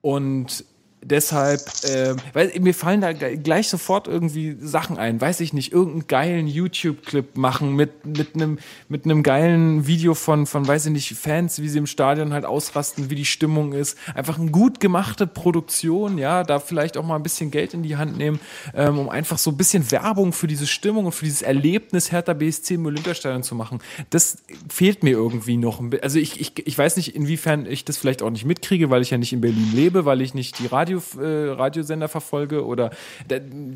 und 0.00 0.64
deshalb, 1.02 1.60
äh, 1.84 2.14
weil 2.32 2.52
mir 2.60 2.74
fallen 2.74 3.00
da 3.00 3.12
gleich 3.12 3.68
sofort 3.68 4.06
irgendwie 4.06 4.56
Sachen 4.60 4.98
ein, 4.98 5.20
weiß 5.20 5.40
ich 5.40 5.52
nicht, 5.52 5.72
irgendeinen 5.72 6.06
geilen 6.06 6.46
YouTube-Clip 6.46 7.36
machen 7.36 7.74
mit 7.74 8.06
mit 8.06 8.34
einem 8.34 8.58
mit 8.88 9.04
einem 9.04 9.22
geilen 9.22 9.86
Video 9.86 10.14
von 10.14 10.46
von 10.46 10.66
weiß 10.66 10.86
ich 10.86 10.92
nicht 10.92 11.14
Fans, 11.14 11.60
wie 11.60 11.68
sie 11.68 11.78
im 11.78 11.86
Stadion 11.86 12.32
halt 12.32 12.44
ausrasten, 12.44 13.10
wie 13.10 13.14
die 13.14 13.24
Stimmung 13.24 13.72
ist, 13.72 13.96
einfach 14.14 14.38
eine 14.38 14.50
gut 14.50 14.80
gemachte 14.80 15.26
Produktion, 15.26 16.18
ja, 16.18 16.42
da 16.42 16.60
vielleicht 16.60 16.96
auch 16.96 17.04
mal 17.04 17.16
ein 17.16 17.22
bisschen 17.22 17.50
Geld 17.50 17.74
in 17.74 17.82
die 17.82 17.96
Hand 17.96 18.18
nehmen, 18.18 18.40
ähm, 18.74 18.98
um 18.98 19.08
einfach 19.08 19.38
so 19.38 19.50
ein 19.50 19.56
bisschen 19.56 19.90
Werbung 19.90 20.32
für 20.32 20.46
diese 20.46 20.66
Stimmung 20.66 21.06
und 21.06 21.12
für 21.12 21.24
dieses 21.24 21.42
Erlebnis 21.42 22.12
Hertha 22.12 22.34
BSC 22.34 22.74
im 22.74 22.86
Olympiastadion 22.86 23.42
zu 23.42 23.54
machen. 23.54 23.80
Das 24.10 24.38
fehlt 24.68 25.02
mir 25.02 25.12
irgendwie 25.12 25.56
noch. 25.56 25.82
Also 26.02 26.18
ich, 26.18 26.40
ich 26.40 26.66
ich 26.66 26.76
weiß 26.76 26.96
nicht, 26.96 27.14
inwiefern 27.14 27.66
ich 27.66 27.84
das 27.84 27.96
vielleicht 27.96 28.22
auch 28.22 28.30
nicht 28.30 28.44
mitkriege, 28.44 28.90
weil 28.90 29.02
ich 29.02 29.10
ja 29.10 29.18
nicht 29.18 29.32
in 29.32 29.40
Berlin 29.40 29.70
lebe, 29.74 30.04
weil 30.04 30.20
ich 30.20 30.34
nicht 30.34 30.58
die 30.58 30.66
Radio 30.66 30.89
Radio, 30.90 31.02
äh, 31.20 31.52
Radiosender 31.52 32.08
verfolge 32.08 32.64
oder 32.64 32.90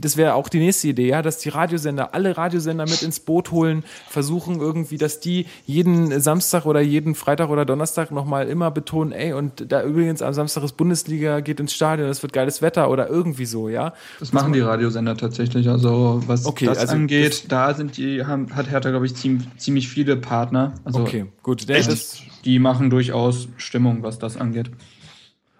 das 0.00 0.16
wäre 0.16 0.34
auch 0.34 0.48
die 0.48 0.58
nächste 0.58 0.88
Idee, 0.88 1.08
ja, 1.08 1.22
dass 1.22 1.38
die 1.38 1.48
Radiosender, 1.48 2.14
alle 2.14 2.36
Radiosender 2.36 2.84
mit 2.84 3.02
ins 3.02 3.20
Boot 3.20 3.50
holen, 3.50 3.84
versuchen 4.08 4.60
irgendwie, 4.60 4.98
dass 4.98 5.20
die 5.20 5.46
jeden 5.66 6.20
Samstag 6.20 6.66
oder 6.66 6.80
jeden 6.80 7.14
Freitag 7.14 7.48
oder 7.50 7.64
Donnerstag 7.64 8.10
nochmal 8.10 8.48
immer 8.48 8.70
betonen, 8.70 9.12
ey, 9.12 9.32
und 9.32 9.70
da 9.70 9.82
übrigens 9.82 10.22
am 10.22 10.32
Samstag 10.32 10.64
ist 10.64 10.76
Bundesliga, 10.76 11.40
geht 11.40 11.60
ins 11.60 11.72
Stadion, 11.72 12.08
es 12.08 12.22
wird 12.22 12.32
geiles 12.32 12.62
Wetter 12.62 12.90
oder 12.90 13.08
irgendwie 13.08 13.46
so, 13.46 13.68
ja. 13.68 13.92
Das 14.20 14.32
machen 14.32 14.52
die 14.52 14.60
Radiosender 14.60 15.16
tatsächlich, 15.16 15.68
also 15.68 16.22
was 16.26 16.46
Okay, 16.46 16.66
das 16.66 16.78
also 16.78 16.94
angeht, 16.94 17.46
da 17.48 17.74
sind 17.74 17.96
die, 17.96 18.24
haben, 18.24 18.54
hat 18.54 18.70
Hertha, 18.70 18.90
glaube 18.90 19.06
ich, 19.06 19.14
ziemlich, 19.14 19.46
ziemlich 19.56 19.88
viele 19.88 20.16
Partner. 20.16 20.74
Also 20.84 21.00
Okay, 21.00 21.26
gut. 21.42 21.68
Der, 21.68 21.82
das, 21.82 22.22
die 22.44 22.58
machen 22.58 22.90
durchaus 22.90 23.48
Stimmung, 23.56 24.02
was 24.02 24.18
das 24.18 24.36
angeht. 24.36 24.70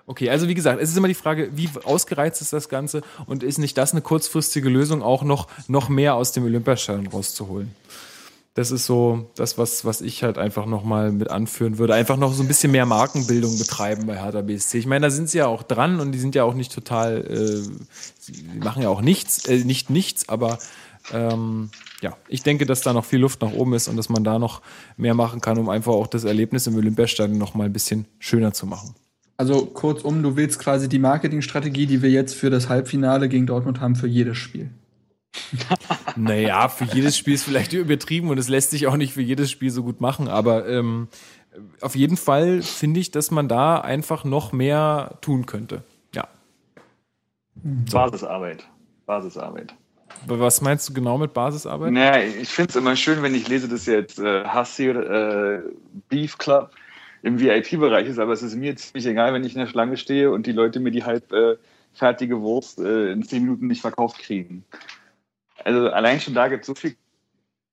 Okay, 0.06 0.28
also 0.28 0.48
wie 0.48 0.54
gesagt, 0.54 0.80
es 0.82 0.90
ist 0.90 0.96
immer 0.96 1.08
die 1.08 1.14
Frage, 1.14 1.50
wie 1.54 1.68
ausgereizt 1.84 2.42
ist 2.42 2.52
das 2.52 2.68
Ganze 2.68 3.02
und 3.26 3.42
ist 3.42 3.58
nicht 3.58 3.78
das 3.78 3.92
eine 3.92 4.02
kurzfristige 4.02 4.68
Lösung, 4.68 5.02
auch 5.02 5.22
noch, 5.22 5.48
noch 5.66 5.88
mehr 5.88 6.14
aus 6.14 6.32
dem 6.32 6.44
Olympiastadion 6.44 7.06
rauszuholen? 7.06 7.74
Das 8.52 8.70
ist 8.70 8.86
so 8.86 9.30
das, 9.34 9.58
was, 9.58 9.84
was 9.84 10.00
ich 10.00 10.22
halt 10.22 10.38
einfach 10.38 10.66
nochmal 10.66 11.10
mit 11.10 11.28
anführen 11.28 11.78
würde. 11.78 11.94
Einfach 11.94 12.16
noch 12.16 12.32
so 12.32 12.42
ein 12.42 12.48
bisschen 12.48 12.70
mehr 12.70 12.86
Markenbildung 12.86 13.58
betreiben 13.58 14.06
bei 14.06 14.16
Hertha 14.22 14.42
BSC. 14.42 14.78
Ich 14.78 14.86
meine, 14.86 15.06
da 15.06 15.10
sind 15.10 15.28
sie 15.28 15.38
ja 15.38 15.48
auch 15.48 15.64
dran 15.64 15.98
und 15.98 16.12
die 16.12 16.20
sind 16.20 16.36
ja 16.36 16.44
auch 16.44 16.54
nicht 16.54 16.72
total, 16.72 17.26
äh, 17.26 17.62
sie 18.20 18.44
machen 18.62 18.82
ja 18.82 18.90
auch 18.90 19.00
nichts, 19.00 19.46
äh, 19.46 19.64
nicht 19.64 19.90
nichts, 19.90 20.28
aber 20.28 20.58
ähm, 21.12 21.70
ja, 22.00 22.16
ich 22.28 22.44
denke, 22.44 22.64
dass 22.64 22.82
da 22.82 22.92
noch 22.92 23.04
viel 23.04 23.18
Luft 23.18 23.42
nach 23.42 23.52
oben 23.52 23.74
ist 23.74 23.88
und 23.88 23.96
dass 23.96 24.08
man 24.08 24.22
da 24.22 24.38
noch 24.38 24.62
mehr 24.96 25.14
machen 25.14 25.40
kann, 25.40 25.58
um 25.58 25.68
einfach 25.68 25.92
auch 25.92 26.06
das 26.06 26.22
Erlebnis 26.22 26.66
im 26.68 26.76
Olympiastadion 26.76 27.38
nochmal 27.38 27.66
ein 27.66 27.72
bisschen 27.72 28.06
schöner 28.20 28.52
zu 28.52 28.66
machen. 28.66 28.94
Also 29.36 29.66
kurzum, 29.66 30.22
du 30.22 30.36
willst 30.36 30.60
quasi 30.60 30.88
die 30.88 30.98
Marketingstrategie, 30.98 31.86
die 31.86 32.02
wir 32.02 32.10
jetzt 32.10 32.34
für 32.34 32.50
das 32.50 32.68
Halbfinale 32.68 33.28
gegen 33.28 33.46
Dortmund 33.46 33.80
haben, 33.80 33.96
für 33.96 34.06
jedes 34.06 34.36
Spiel. 34.38 34.70
Naja, 36.16 36.68
für 36.68 36.84
jedes 36.84 37.18
Spiel 37.18 37.34
ist 37.34 37.42
vielleicht 37.42 37.72
übertrieben 37.72 38.28
und 38.28 38.38
es 38.38 38.48
lässt 38.48 38.70
sich 38.70 38.86
auch 38.86 38.96
nicht 38.96 39.12
für 39.12 39.20
jedes 39.20 39.50
Spiel 39.50 39.70
so 39.70 39.82
gut 39.82 40.00
machen, 40.00 40.28
aber 40.28 40.68
ähm, 40.68 41.08
auf 41.80 41.96
jeden 41.96 42.16
Fall 42.16 42.62
finde 42.62 43.00
ich, 43.00 43.10
dass 43.10 43.32
man 43.32 43.48
da 43.48 43.80
einfach 43.80 44.22
noch 44.22 44.52
mehr 44.52 45.18
tun 45.22 45.46
könnte. 45.46 45.82
Ja. 46.14 46.28
Basisarbeit. 47.56 48.68
Basisarbeit. 49.06 49.74
Aber 50.22 50.38
Was 50.40 50.60
meinst 50.60 50.88
du 50.88 50.94
genau 50.94 51.18
mit 51.18 51.34
Basisarbeit? 51.34 51.92
Naja, 51.92 52.24
ich 52.24 52.48
finde 52.48 52.70
es 52.70 52.76
immer 52.76 52.96
schön, 52.96 53.22
wenn 53.22 53.34
ich 53.34 53.48
lese, 53.48 53.68
dass 53.68 53.86
jetzt 53.86 54.18
äh, 54.18 54.44
Hassir 54.44 54.96
äh, 54.96 55.62
Beef 56.08 56.38
Club 56.38 56.70
im 57.24 57.40
VIP-Bereich 57.40 58.06
ist, 58.06 58.18
aber 58.18 58.32
es 58.34 58.42
ist 58.42 58.54
mir 58.54 58.76
ziemlich 58.76 59.06
egal, 59.06 59.32
wenn 59.32 59.44
ich 59.44 59.54
in 59.54 59.60
der 59.60 59.66
Schlange 59.66 59.96
stehe 59.96 60.30
und 60.30 60.46
die 60.46 60.52
Leute 60.52 60.78
mir 60.78 60.90
die 60.90 61.04
halb 61.04 61.32
äh, 61.32 61.56
fertige 61.94 62.40
Wurst 62.42 62.78
äh, 62.78 63.12
in 63.12 63.22
zehn 63.22 63.42
Minuten 63.42 63.66
nicht 63.66 63.80
verkauft 63.80 64.18
kriegen. 64.18 64.64
Also 65.64 65.88
allein 65.90 66.20
schon 66.20 66.34
da 66.34 66.48
gibt 66.48 66.62
es 66.62 66.66
so 66.66 66.74
viele 66.74 66.96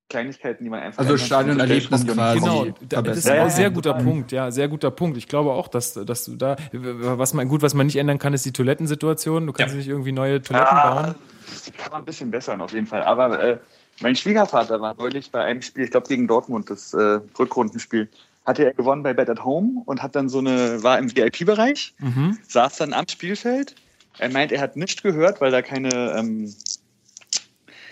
Kleinigkeiten, 0.09 0.63
die 0.63 0.69
man 0.69 0.79
einfach 0.79 0.99
Also 0.99 1.13
ändern 1.13 1.27
kann, 1.27 1.27
Stadionerlebnis 1.27 2.01
so 2.01 2.13
quasi. 2.13 2.39
Genau, 2.39 2.65
da- 2.87 3.01
das 3.01 3.17
ist 3.17 3.27
ein 3.29 3.35
Ja, 3.37 3.49
sehr 3.49 3.63
ja, 3.63 3.69
guter 3.69 3.93
Punkt, 3.93 4.31
ja, 4.31 4.51
sehr 4.51 4.69
guter 4.69 4.91
Punkt. 4.91 5.17
Ich 5.17 5.27
glaube 5.27 5.51
auch, 5.51 5.67
dass, 5.67 5.93
dass 5.93 6.25
du 6.25 6.35
da, 6.37 6.55
was 6.71 7.33
man, 7.33 7.47
gut, 7.49 7.61
was 7.61 7.73
man 7.73 7.87
nicht 7.87 7.97
ändern 7.97 8.19
kann, 8.19 8.33
ist 8.33 8.45
die 8.45 8.53
Toilettensituation. 8.53 9.47
Du 9.47 9.53
kannst 9.53 9.75
nicht 9.75 9.87
irgendwie 9.87 10.11
neue 10.13 10.41
Toiletten 10.41 10.77
bauen. 10.81 11.05
Ja, 11.07 11.15
das 11.49 11.71
kann 11.77 11.91
man 11.91 12.01
ein 12.03 12.05
bisschen 12.05 12.31
bessern 12.31 12.61
auf 12.61 12.71
jeden 12.73 12.87
Fall. 12.87 13.03
Aber 13.03 13.37
äh, 13.41 13.57
mein 14.01 14.15
Schwiegervater 14.15 14.79
war 14.79 14.95
neulich 14.97 15.29
bei 15.31 15.43
einem 15.43 15.61
Spiel, 15.61 15.83
ich 15.83 15.91
glaube 15.91 16.07
gegen 16.07 16.27
Dortmund, 16.27 16.69
das 16.69 16.93
äh, 16.93 17.19
Rückrundenspiel, 17.37 18.09
hatte 18.51 18.65
er 18.65 18.73
gewonnen 18.73 19.01
bei 19.03 19.13
Bet 19.13 19.29
at 19.29 19.43
Home 19.43 19.81
und 19.85 20.03
hat 20.03 20.15
dann 20.15 20.29
so 20.29 20.39
eine, 20.39 20.83
war 20.83 20.99
im 20.99 21.15
VIP-Bereich, 21.15 21.93
Mhm. 21.99 22.37
saß 22.47 22.77
dann 22.77 22.93
am 22.93 23.07
Spielfeld. 23.07 23.75
Er 24.19 24.29
meint, 24.29 24.51
er 24.51 24.61
hat 24.61 24.75
nichts 24.75 25.01
gehört, 25.01 25.41
weil 25.41 25.51
da 25.51 25.61
keine, 25.61 26.13
ähm, 26.17 26.53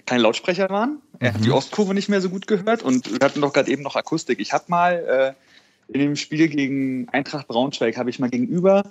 keine 0.06 0.22
Lautsprecher 0.24 0.70
waren. 0.70 1.02
Er 1.20 1.32
Mhm. 1.32 1.36
hat 1.36 1.46
die 1.46 1.52
Ostkurve 1.52 1.94
nicht 1.94 2.10
mehr 2.10 2.22
so 2.22 2.30
gut 2.30 2.46
gehört 2.48 2.84
und 2.84 3.10
wir 3.20 3.26
hatten 3.26 3.42
doch 3.42 3.54
gerade 3.54 3.72
eben 3.72 3.84
noch 3.84 3.96
Akustik. 3.96 4.40
Ich 4.40 4.54
habe 4.54 4.66
mal 4.68 5.36
äh, 5.90 5.94
in 5.94 6.00
dem 6.02 6.16
Spiel 6.16 6.48
gegen 6.50 7.08
Eintracht 7.10 7.48
Braunschweig, 7.48 7.98
habe 7.98 8.10
ich 8.10 8.20
mal 8.20 8.30
gegenüber, 8.30 8.84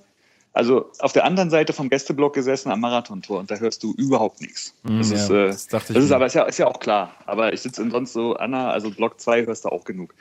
also 0.53 0.91
auf 0.99 1.13
der 1.13 1.25
anderen 1.25 1.51
Seite 1.51 1.73
vom 1.73 1.89
Gästeblock 1.89 2.35
gesessen 2.35 2.71
am 2.71 2.81
Marathontor 2.81 3.39
und 3.41 3.51
da 3.51 3.57
hörst 3.57 3.83
du 3.83 3.93
überhaupt 3.95 4.41
nichts. 4.41 4.75
Das 4.85 5.11
ja, 5.11 5.17
ist, 5.17 5.31
äh, 5.31 5.47
das 5.49 5.67
das 5.69 5.91
ist 5.91 6.11
aber 6.13 6.27
ist 6.27 6.35
ja, 6.35 6.43
ist 6.45 6.59
ja 6.59 6.67
auch 6.67 6.81
klar. 6.81 7.15
Aber 7.27 7.53
ich 7.53 7.61
sitze 7.61 7.89
sonst 7.91 8.13
so 8.13 8.35
Anna, 8.37 8.71
also 8.71 8.91
Block 8.91 9.21
2 9.21 9.47
hörst 9.47 9.65
du 9.65 9.69
auch 9.69 9.85
genug. 9.85 10.15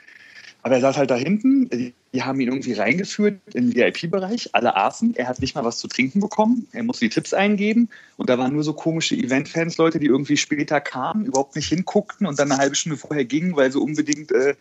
Aber 0.62 0.74
er 0.74 0.80
saß 0.80 0.96
halt 0.96 1.10
da 1.10 1.16
hinten, 1.16 1.68
die, 1.70 2.22
haben 2.22 2.40
ihn 2.40 2.48
irgendwie 2.48 2.72
reingeführt 2.72 3.40
in 3.54 3.70
den 3.70 3.76
VIP-Bereich, 3.76 4.50
alle 4.54 4.74
aßen, 4.74 5.14
er 5.14 5.28
hat 5.28 5.40
nicht 5.40 5.54
mal 5.54 5.64
was 5.64 5.78
zu 5.78 5.86
trinken 5.86 6.20
bekommen, 6.20 6.66
er 6.72 6.82
musste 6.82 7.04
die 7.04 7.10
Tipps 7.10 7.32
eingeben. 7.32 7.88
Und 8.16 8.28
da 8.28 8.38
waren 8.38 8.52
nur 8.52 8.64
so 8.64 8.72
komische 8.72 9.14
Event-Fans, 9.14 9.76
Leute, 9.76 10.00
die 10.00 10.06
irgendwie 10.06 10.36
später 10.36 10.80
kamen, 10.80 11.26
überhaupt 11.26 11.54
nicht 11.54 11.68
hinguckten 11.68 12.26
und 12.26 12.38
dann 12.38 12.50
eine 12.50 12.60
halbe 12.60 12.74
Stunde 12.74 12.98
vorher 12.98 13.24
gingen, 13.24 13.54
weil 13.56 13.70
sie 13.70 13.78
unbedingt 13.78 14.32
äh, 14.32 14.56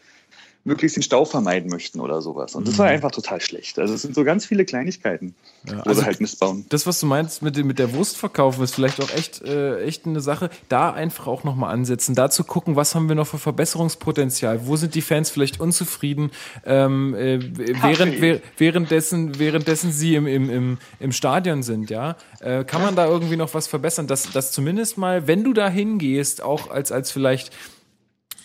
möglichst 0.67 0.97
den 0.97 1.03
Stau 1.03 1.25
vermeiden 1.25 1.69
möchten 1.71 1.99
oder 1.99 2.21
sowas. 2.21 2.53
Und 2.53 2.67
das 2.67 2.77
war 2.77 2.87
einfach 2.87 3.11
total 3.11 3.39
schlecht. 3.41 3.79
Also 3.79 3.93
es 3.93 4.01
sind 4.01 4.13
so 4.13 4.23
ganz 4.23 4.45
viele 4.45 4.65
Kleinigkeiten, 4.65 5.33
Mhm. 5.63 5.71
Ja, 5.71 5.77
wo 5.79 5.89
also 5.89 6.01
sie 6.01 6.05
halt 6.05 6.21
Mist 6.21 6.39
bauen. 6.39 6.65
das, 6.69 6.85
was 6.85 6.99
du 6.99 7.07
meinst 7.07 7.41
mit, 7.41 7.57
dem, 7.57 7.67
mit 7.67 7.79
der 7.79 7.91
Wurst 7.93 8.15
verkaufen, 8.17 8.63
ist 8.63 8.75
vielleicht 8.75 9.01
auch 9.01 9.09
echt, 9.11 9.41
äh, 9.41 9.81
echt 9.83 10.05
eine 10.05 10.21
Sache. 10.21 10.49
Da 10.69 10.91
einfach 10.93 11.27
auch 11.27 11.43
nochmal 11.43 11.73
ansetzen, 11.73 12.15
da 12.15 12.29
zu 12.29 12.43
gucken, 12.43 12.75
was 12.75 12.93
haben 12.95 13.07
wir 13.09 13.15
noch 13.15 13.27
für 13.27 13.37
Verbesserungspotenzial, 13.39 14.67
wo 14.67 14.75
sind 14.75 14.93
die 14.95 15.01
Fans 15.01 15.29
vielleicht 15.29 15.59
unzufrieden, 15.59 16.31
ähm, 16.65 17.15
äh, 17.15 17.39
während, 17.81 18.21
wäh- 18.21 18.41
währenddessen, 18.57 19.39
währenddessen 19.39 19.91
sie 19.91 20.15
im, 20.15 20.27
im, 20.27 20.49
im, 20.49 20.77
im 20.99 21.11
Stadion 21.11 21.63
sind, 21.63 21.89
ja. 21.89 22.15
Äh, 22.39 22.63
kann 22.63 22.81
man 22.81 22.95
da 22.95 23.07
irgendwie 23.07 23.35
noch 23.37 23.53
was 23.53 23.67
verbessern, 23.67 24.07
dass, 24.07 24.31
dass 24.31 24.51
zumindest 24.51 24.97
mal, 24.97 25.27
wenn 25.27 25.43
du 25.43 25.53
da 25.53 25.69
hingehst, 25.69 26.41
auch 26.43 26.69
als, 26.69 26.91
als 26.91 27.11
vielleicht 27.11 27.51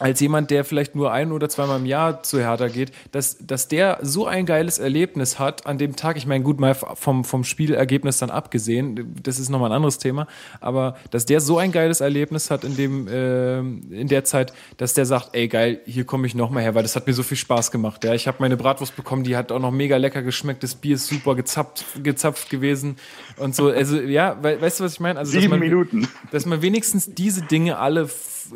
als 0.03 0.19
jemand, 0.19 0.51
der 0.51 0.65
vielleicht 0.65 0.97
nur 0.97 1.13
ein 1.13 1.31
oder 1.31 1.49
zweimal 1.49 1.79
im 1.79 1.87
Jahr 1.87 2.23
zu 2.25 2.41
Hertha 2.41 2.67
geht, 2.67 2.91
dass, 3.13 3.39
dass 3.39 3.69
der 3.69 3.99
so 4.03 4.27
ein 4.27 4.47
geiles 4.47 4.79
Erlebnis 4.79 5.39
hat 5.39 5.65
an 5.65 5.79
dem 5.79 5.95
Tag, 5.95 6.17
ich 6.17 6.27
meine, 6.27 6.43
gut, 6.43 6.59
mal 6.59 6.75
vom, 6.75 7.25
vom 7.25 7.45
Spielergebnis 7.45 8.19
dann 8.19 8.31
abgesehen, 8.31 9.15
das 9.23 9.39
ist 9.39 9.49
nochmal 9.49 9.71
ein 9.71 9.77
anderes 9.77 9.99
Thema, 9.99 10.27
aber 10.61 10.97
dass 11.11 11.25
der 11.25 11.41
so 11.41 11.59
ein 11.59 11.71
geiles 11.71 12.01
Erlebnis 12.01 12.51
hat 12.51 12.65
in 12.65 12.77
dem, 12.77 13.07
äh, 13.07 13.59
in 13.59 14.09
der 14.09 14.25
Zeit, 14.25 14.53
dass 14.77 14.95
der 14.95 15.07
sagt, 15.07 15.31
ey 15.35 15.47
geil, 15.47 15.81
hier 15.87 16.05
komme 16.05 16.27
ich 16.27 16.35
nochmal 16.35 16.65
her, 16.65 16.75
weil 16.75 16.83
das 16.83 16.97
hat 16.97 17.07
mir 17.07 17.15
so 17.15 17.23
viel 17.23 17.37
Spaß 17.37 17.71
gemacht. 17.71 18.03
Ja, 18.03 18.13
ich 18.13 18.27
habe 18.27 18.39
meine 18.41 18.57
Bratwurst 18.57 18.97
bekommen, 18.97 19.23
die 19.23 19.37
hat 19.37 19.53
auch 19.53 19.61
noch 19.61 19.71
mega 19.71 19.97
lecker 19.99 20.23
geschmeckt, 20.23 20.65
das 20.65 20.75
Bier 20.75 20.97
ist 20.97 21.07
super 21.07 21.37
gezapft, 21.37 21.85
gezapft 22.03 22.51
gewesen 22.51 22.97
und 23.37 23.55
so. 23.55 23.69
Also 23.69 24.01
ja, 24.01 24.37
we 24.43 24.61
weißt 24.61 24.81
du, 24.81 24.85
was 24.85 24.95
ich 24.95 25.01
meine? 25.01 25.21
Also, 25.21 25.33
dass 25.33 25.41
Sieben 25.41 25.51
man, 25.53 25.61
Minuten. 25.61 26.09
dass 26.33 26.45
man 26.45 26.61
wenigstens 26.61 27.15
diese 27.15 27.43
Dinge 27.43 27.79
alle 27.79 28.09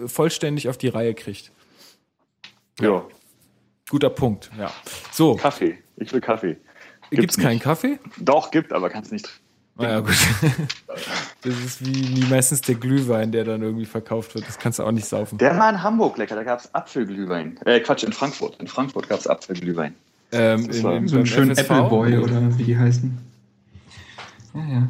vollständig 0.07 0.69
auf 0.69 0.79
die 0.79 0.89
Reihe 0.89 1.15
kriegt. 1.15 1.51
Ja. 2.81 3.05
Guter 3.89 4.11
Punkt, 4.11 4.51
ja. 4.59 4.71
So, 5.13 5.37
Kaffee. 5.37 5.79
Ich 5.97 6.13
will 6.13 6.21
Kaffee. 6.21 6.57
gibt's 7.11 7.37
keinen 7.37 7.55
nicht. 7.55 7.63
Kaffee? 7.63 7.99
Doch, 8.19 8.51
gibt, 8.51 8.73
aber 8.73 8.91
kannst 8.91 9.13
nicht. 9.13 9.29
Ah, 9.79 9.85
ja, 9.85 10.01
gut. 10.01 10.15
Das 11.43 11.55
ist 11.55 11.85
wie, 11.87 12.17
wie 12.17 12.27
meistens 12.29 12.61
der 12.63 12.75
Glühwein, 12.75 13.31
der 13.31 13.45
dann 13.45 13.63
irgendwie 13.63 13.85
verkauft 13.85 14.35
wird. 14.35 14.49
Das 14.49 14.59
kannst 14.59 14.81
du 14.81 14.83
auch 14.83 14.91
nicht 14.91 15.07
saufen. 15.07 15.39
Der 15.39 15.57
war 15.57 15.71
in 15.71 15.81
Hamburg 15.81 16.17
lecker, 16.19 16.35
da 16.35 16.43
gab 16.43 16.59
es 16.59 16.75
Apfelglühwein. 16.75 17.61
Äh, 17.65 17.79
Quatsch, 17.81 18.03
in 18.03 18.13
Frankfurt. 18.13 18.59
In 18.59 18.67
Frankfurt 18.67 19.09
gab 19.09 19.21
es 19.21 19.29
Apfelglühwein. 19.29 19.95
Ähm, 20.33 20.67
Das 20.67 20.79
in, 20.79 20.83
war 20.83 20.97
in, 20.97 21.07
So 21.07 21.17
einen 21.19 21.27
schönen 21.27 21.53
FSV? 21.55 21.71
Appleboy 21.71 22.17
oder 22.19 22.59
wie 22.59 22.65
die 22.65 22.77
heißen. 22.77 23.17
Ja, 24.55 24.61
ja. 24.67 24.89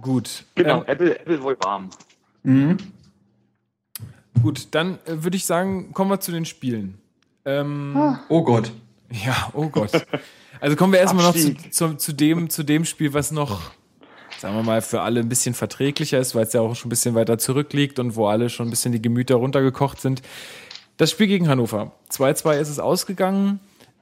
Gut. 0.00 0.44
Genau, 0.54 0.78
Ähm, 0.78 0.84
Apple, 0.86 1.18
Apple 1.18 1.42
wohl 1.42 1.56
warm. 1.60 1.90
Mhm. 2.44 2.78
Gut, 4.42 4.68
dann 4.72 4.98
äh, 5.06 5.22
würde 5.22 5.36
ich 5.36 5.46
sagen, 5.46 5.92
kommen 5.92 6.10
wir 6.10 6.20
zu 6.20 6.32
den 6.32 6.44
Spielen. 6.44 6.98
Ähm, 7.44 8.18
Oh 8.28 8.42
Gott. 8.42 8.72
Ja, 9.10 9.50
oh 9.54 9.68
Gott. 9.68 9.90
Also 10.60 10.74
kommen 10.76 10.92
wir 10.92 11.00
erstmal 11.00 11.24
noch 11.24 11.34
zu, 11.34 11.54
zu, 11.70 11.94
zu, 11.94 12.12
dem, 12.12 12.50
zu 12.50 12.62
dem 12.62 12.84
Spiel, 12.84 13.12
was 13.14 13.30
noch, 13.30 13.60
sagen 14.38 14.56
wir 14.56 14.62
mal, 14.62 14.82
für 14.82 15.02
alle 15.02 15.20
ein 15.20 15.28
bisschen 15.28 15.54
verträglicher 15.54 16.18
ist, 16.18 16.34
weil 16.34 16.44
es 16.44 16.52
ja 16.52 16.60
auch 16.60 16.74
schon 16.74 16.88
ein 16.88 16.90
bisschen 16.90 17.14
weiter 17.14 17.38
zurückliegt 17.38 17.98
und 17.98 18.16
wo 18.16 18.26
alle 18.26 18.50
schon 18.50 18.66
ein 18.66 18.70
bisschen 18.70 18.92
die 18.92 19.02
Gemüter 19.02 19.36
runtergekocht 19.36 20.00
sind. 20.00 20.22
Das 20.96 21.10
Spiel 21.10 21.26
gegen 21.26 21.48
Hannover. 21.48 21.92
2-2 22.10 22.58
ist 22.58 22.68
es 22.70 22.78
ausgegangen. 22.78 23.60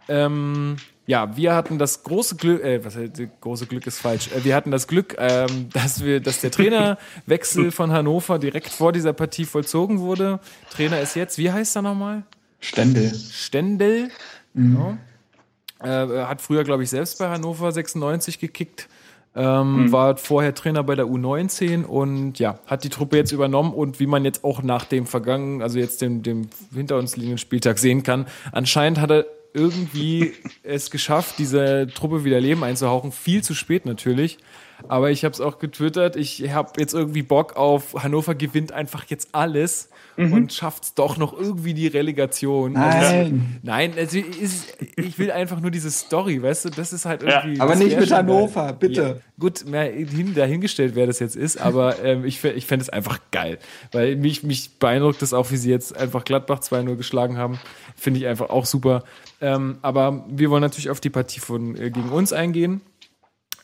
Ähm, 0.08 0.76
ja, 1.06 1.36
wir 1.36 1.54
hatten 1.54 1.78
das 1.78 2.02
große 2.02 2.36
Glück, 2.36 2.62
äh, 2.62 2.84
was 2.84 2.96
heißt, 2.96 3.20
große 3.40 3.66
Glück 3.66 3.86
ist 3.86 3.98
falsch. 3.98 4.28
Äh, 4.28 4.44
wir 4.44 4.54
hatten 4.54 4.70
das 4.70 4.86
Glück, 4.86 5.16
ähm, 5.18 5.68
dass 5.72 6.04
wir, 6.04 6.20
dass 6.20 6.40
der 6.40 6.50
Trainerwechsel 6.50 7.70
von 7.70 7.92
Hannover 7.92 8.38
direkt 8.38 8.70
vor 8.70 8.92
dieser 8.92 9.12
Partie 9.12 9.44
vollzogen 9.44 10.00
wurde. 10.00 10.40
Trainer 10.70 11.00
ist 11.00 11.14
jetzt, 11.14 11.38
wie 11.38 11.52
heißt 11.52 11.76
er 11.76 11.82
nochmal? 11.82 12.22
Stände. 12.60 13.12
Stendel. 13.14 14.08
Ja. 14.54 14.98
Äh, 15.80 16.24
hat 16.24 16.40
früher, 16.40 16.64
glaube 16.64 16.84
ich, 16.84 16.90
selbst 16.90 17.18
bei 17.18 17.28
Hannover 17.28 17.70
96 17.70 18.38
gekickt. 18.38 18.88
Ähm, 19.36 19.90
War 19.90 20.16
vorher 20.16 20.54
Trainer 20.54 20.84
bei 20.84 20.94
der 20.94 21.06
U19 21.06 21.84
und 21.84 22.38
ja, 22.38 22.60
hat 22.66 22.84
die 22.84 22.88
Truppe 22.88 23.16
jetzt 23.16 23.32
übernommen 23.32 23.74
und 23.74 23.98
wie 23.98 24.06
man 24.06 24.24
jetzt 24.24 24.44
auch 24.44 24.62
nach 24.62 24.84
dem 24.84 25.06
vergangenen, 25.06 25.60
also 25.60 25.78
jetzt 25.80 26.00
dem, 26.02 26.22
dem 26.22 26.48
hinter 26.72 26.98
uns 26.98 27.16
liegenden 27.16 27.38
Spieltag 27.38 27.78
sehen 27.78 28.04
kann, 28.04 28.26
anscheinend 28.52 29.00
hat 29.00 29.10
er 29.10 29.26
irgendwie 29.54 30.34
es 30.64 30.90
geschafft, 30.90 31.36
diese 31.38 31.86
Truppe 31.86 32.24
wieder 32.24 32.40
Leben 32.40 32.62
einzuhauchen. 32.64 33.12
Viel 33.12 33.42
zu 33.42 33.54
spät 33.54 33.86
natürlich. 33.86 34.38
Aber 34.88 35.10
ich 35.10 35.24
habe 35.24 35.32
es 35.32 35.40
auch 35.40 35.58
getwittert. 35.58 36.16
Ich 36.16 36.52
habe 36.52 36.72
jetzt 36.78 36.92
irgendwie 36.92 37.22
Bock 37.22 37.56
auf 37.56 37.94
Hannover 38.02 38.34
gewinnt 38.34 38.72
einfach 38.72 39.04
jetzt 39.04 39.28
alles 39.32 39.88
und 40.16 40.52
schafft 40.52 40.84
es 40.84 40.94
doch 40.94 41.16
noch 41.16 41.32
irgendwie 41.32 41.74
die 41.74 41.86
Relegation. 41.86 42.76
Also, 42.76 42.98
Nein. 42.98 43.60
Nein, 43.62 43.92
also 43.96 44.18
ist, 44.18 44.76
ich 44.96 45.18
will 45.18 45.30
einfach 45.30 45.60
nur 45.60 45.70
diese 45.70 45.90
Story, 45.90 46.42
weißt 46.42 46.66
du, 46.66 46.70
das 46.70 46.92
ist 46.92 47.04
halt 47.04 47.22
Ja, 47.22 47.42
irgendwie. 47.42 47.60
aber 47.60 47.72
das 47.72 47.80
nicht 47.80 47.98
mit 47.98 48.10
Hannover, 48.12 48.66
geil. 48.66 48.76
bitte. 48.78 49.02
Ja, 49.02 49.14
gut, 49.38 49.64
mehr 49.66 49.84
hin, 49.90 50.34
dahingestellt, 50.34 50.94
wer 50.94 51.06
das 51.06 51.18
jetzt 51.18 51.36
ist, 51.36 51.56
aber 51.60 52.02
ähm, 52.04 52.24
ich, 52.24 52.42
ich 52.44 52.66
fände 52.66 52.82
es 52.82 52.88
einfach 52.90 53.18
geil, 53.30 53.58
weil 53.92 54.16
mich, 54.16 54.42
mich 54.42 54.78
beeindruckt 54.78 55.20
das 55.22 55.32
auch, 55.32 55.50
wie 55.50 55.56
sie 55.56 55.70
jetzt 55.70 55.96
einfach 55.96 56.24
Gladbach 56.24 56.60
2-0 56.60 56.96
geschlagen 56.96 57.36
haben. 57.36 57.58
Finde 57.96 58.20
ich 58.20 58.26
einfach 58.26 58.50
auch 58.50 58.66
super. 58.66 59.04
Ähm, 59.40 59.78
aber 59.82 60.24
wir 60.28 60.50
wollen 60.50 60.62
natürlich 60.62 60.90
auf 60.90 61.00
die 61.00 61.10
Partie 61.10 61.40
von 61.40 61.76
äh, 61.76 61.90
gegen 61.90 62.08
uns 62.10 62.32
eingehen. 62.32 62.80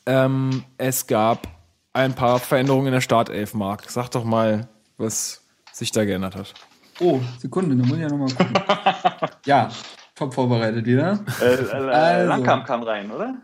Ähm, 0.07 0.65
es 0.79 1.07
gab 1.07 1.49
ein 1.93 2.15
paar 2.15 2.39
Veränderungen 2.39 2.87
in 2.89 2.93
der 2.93 3.01
Startelf, 3.01 3.55
Marc. 3.55 3.91
Sag 3.91 4.09
doch 4.11 4.25
mal, 4.25 4.69
was 4.97 5.40
sich 5.81 5.91
da 5.91 6.05
geändert 6.05 6.37
hat. 6.37 6.55
Oh, 7.01 7.21
Sekunde, 7.39 7.75
da 7.75 7.83
muss 7.85 7.97
ich 7.97 8.03
ja 8.03 8.09
nochmal 8.09 8.29
gucken. 8.29 8.55
ja, 9.47 9.71
top 10.15 10.33
vorbereitet 10.33 10.87
wieder. 10.87 11.25
Äh, 11.41 11.55
äh, 11.55 11.71
Also. 11.73 12.29
Langkamp 12.29 12.67
kam 12.67 12.83
rein, 12.83 13.11
oder? 13.11 13.37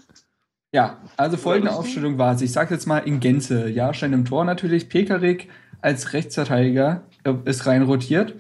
Ja, 0.73 0.99
also 1.17 1.37
folgende? 1.39 1.73
Aufstellung 1.73 2.19
war 2.19 2.35
es. 2.35 2.43
Ich 2.43 2.53
sage 2.53 2.75
jetzt 2.75 2.87
mal 2.87 2.99
in 2.99 3.19
Gänze. 3.19 3.69
Jahrstein 3.69 4.13
im 4.13 4.27
Tor 4.27 4.45
natürlich. 4.45 4.89
Pekarik 4.89 5.49
als 5.81 6.13
Rechtsverteidiger 6.13 7.03
äh, 7.25 7.33
ist 7.47 7.67
rein 7.67 7.83
rotiert. 7.83 8.35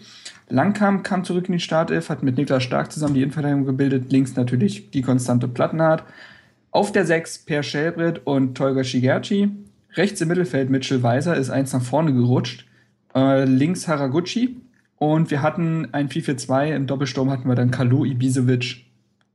Langkamp 0.48 1.02
kam 1.02 1.24
zurück 1.24 1.48
in 1.48 1.54
die 1.54 1.60
Startelf, 1.60 2.10
hat 2.10 2.22
mit 2.22 2.36
Niklas 2.36 2.62
Stark 2.62 2.92
zusammen 2.92 3.14
die 3.14 3.22
Innenverteidigung 3.22 3.64
gebildet. 3.64 4.12
Links 4.12 4.36
natürlich 4.36 4.90
die 4.90 5.02
konstante 5.02 5.48
Plattenhardt. 5.48 6.04
Auf 6.70 6.92
der 6.92 7.06
6 7.06 7.46
Per 7.46 7.62
Schellbrett 7.62 8.26
und 8.26 8.54
Tolga 8.54 8.84
Shigerci. 8.84 9.50
Rechts 9.94 10.20
im 10.20 10.28
Mittelfeld 10.28 10.68
Mitchell 10.68 11.02
Weiser 11.02 11.36
ist 11.36 11.48
eins 11.48 11.72
nach 11.72 11.80
vorne 11.80 12.12
gerutscht. 12.12 12.66
Äh, 13.16 13.44
links 13.44 13.88
Haraguchi. 13.88 14.56
Und 14.98 15.30
wir 15.30 15.42
hatten 15.42 15.88
ein 15.92 16.08
4-4-2. 16.08 16.74
Im 16.74 16.86
Doppelsturm 16.86 17.30
hatten 17.30 17.48
wir 17.48 17.54
dann 17.54 17.70
Kalu 17.70 18.04
Ibisevic. 18.04 18.84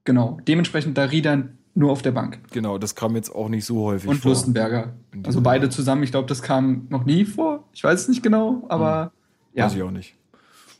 Genau. 0.06 0.40
Dementsprechend 0.48 0.98
Darida 0.98 1.44
nur 1.74 1.92
auf 1.92 2.02
der 2.02 2.12
Bank. 2.12 2.40
Genau, 2.52 2.78
das 2.78 2.96
kam 2.96 3.16
jetzt 3.16 3.34
auch 3.34 3.48
nicht 3.50 3.66
so 3.66 3.84
häufig 3.86 4.10
Und 4.10 4.18
vor. 4.18 4.32
Lustenberger. 4.32 4.94
In 5.14 5.26
Also 5.26 5.42
beide 5.42 5.70
zusammen. 5.70 6.04
Ich 6.04 6.12
glaube, 6.12 6.28
das 6.28 6.42
kam 6.42 6.88
noch 6.90 7.06
nie 7.06 7.26
vor. 7.26 7.68
Ich 7.74 7.84
weiß 7.84 8.02
es 8.02 8.08
nicht 8.08 8.24
genau, 8.24 8.66
aber 8.70 9.12
ja. 9.54 9.66
Weiß 9.66 9.76
ich 9.76 9.82
auch 9.84 9.92
nicht. 9.92 10.16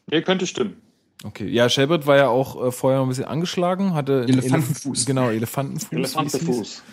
Nee, 0.10 0.22
könnte 0.22 0.46
stimmen. 0.48 0.76
Okay, 1.24 1.48
ja, 1.48 1.70
Shelbert 1.70 2.08
war 2.08 2.18
ja 2.18 2.28
auch 2.30 2.68
äh, 2.68 2.72
vorher 2.72 3.02
ein 3.02 3.08
bisschen 3.08 3.26
angeschlagen, 3.26 3.94
hatte 3.94 4.26
Elefantenfuß. 4.28 5.02
Elef- 5.04 5.06
Genau, 5.06 5.30
Elefantenfuß. 5.30 5.92
Elefantenfuß. 5.94 6.84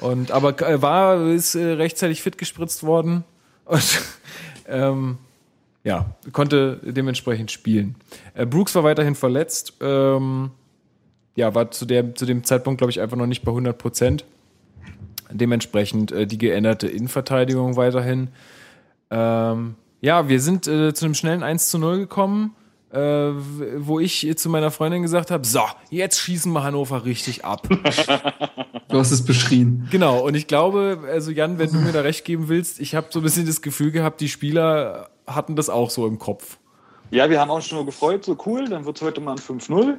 Und 0.00 0.30
aber 0.30 0.60
äh, 0.62 0.80
war 0.80 1.26
ist 1.26 1.54
äh, 1.56 1.72
rechtzeitig 1.72 2.22
fit 2.22 2.38
gespritzt 2.38 2.84
worden 2.84 3.24
und 3.64 4.00
ähm, 4.68 5.18
ja 5.84 6.14
konnte 6.32 6.80
dementsprechend 6.82 7.50
spielen. 7.50 7.94
Äh, 8.34 8.46
Brooks 8.46 8.74
war 8.74 8.82
weiterhin 8.82 9.14
verletzt. 9.14 9.74
Ähm, 9.80 10.50
ja, 11.36 11.54
war 11.54 11.70
zu 11.70 11.84
der 11.84 12.14
zu 12.14 12.26
dem 12.26 12.44
Zeitpunkt 12.44 12.78
glaube 12.78 12.90
ich 12.90 13.00
einfach 13.00 13.16
noch 13.16 13.26
nicht 13.26 13.44
bei 13.44 13.52
100 13.52 13.78
Prozent. 13.78 14.24
Dementsprechend 15.30 16.12
äh, 16.12 16.26
die 16.26 16.38
geänderte 16.38 16.88
Innenverteidigung 16.88 17.76
weiterhin. 17.76 18.28
Ähm, 19.10 19.76
ja, 20.00 20.28
wir 20.28 20.40
sind 20.40 20.66
äh, 20.66 20.92
zu 20.92 21.04
einem 21.04 21.14
schnellen 21.14 21.42
1 21.42 21.70
zu 21.70 21.78
0 21.78 21.98
gekommen, 21.98 22.54
äh, 22.90 22.98
wo 22.98 24.00
ich 24.00 24.30
zu 24.36 24.48
meiner 24.50 24.70
Freundin 24.70 25.02
gesagt 25.02 25.30
habe, 25.30 25.46
so, 25.46 25.62
jetzt 25.90 26.20
schießen 26.20 26.52
wir 26.52 26.62
Hannover 26.62 27.04
richtig 27.04 27.44
ab. 27.44 27.68
Du 28.88 29.00
hast 29.00 29.10
es 29.10 29.24
beschrien. 29.24 29.88
Genau, 29.90 30.20
und 30.20 30.36
ich 30.36 30.46
glaube, 30.46 31.00
also 31.10 31.32
Jan, 31.32 31.58
wenn 31.58 31.72
du 31.72 31.78
mir 31.78 31.90
da 31.90 32.02
recht 32.02 32.24
geben 32.24 32.48
willst, 32.48 32.78
ich 32.78 32.94
habe 32.94 33.08
so 33.10 33.18
ein 33.18 33.22
bisschen 33.22 33.44
das 33.44 33.60
Gefühl 33.60 33.90
gehabt, 33.90 34.20
die 34.20 34.28
Spieler 34.28 35.10
hatten 35.26 35.56
das 35.56 35.68
auch 35.68 35.90
so 35.90 36.06
im 36.06 36.18
Kopf. 36.18 36.58
Ja, 37.10 37.30
wir 37.30 37.40
haben 37.40 37.50
auch 37.50 37.60
schon 37.60 37.76
nur 37.76 37.86
gefreut, 37.86 38.24
so 38.24 38.36
cool, 38.46 38.68
dann 38.68 38.84
wird 38.84 38.96
es 38.96 39.02
heute 39.02 39.20
mal 39.20 39.32
ein 39.32 39.38
5-0. 39.38 39.96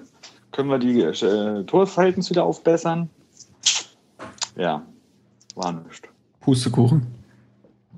Können 0.52 0.70
wir 0.70 0.80
die 0.80 1.02
äh, 1.02 1.64
Torverhältnisse 1.64 2.32
wieder 2.32 2.44
aufbessern? 2.44 3.10
Ja, 4.56 4.86
war 5.56 5.72
nichts. 5.72 6.08
Pustekuchen. 6.42 7.08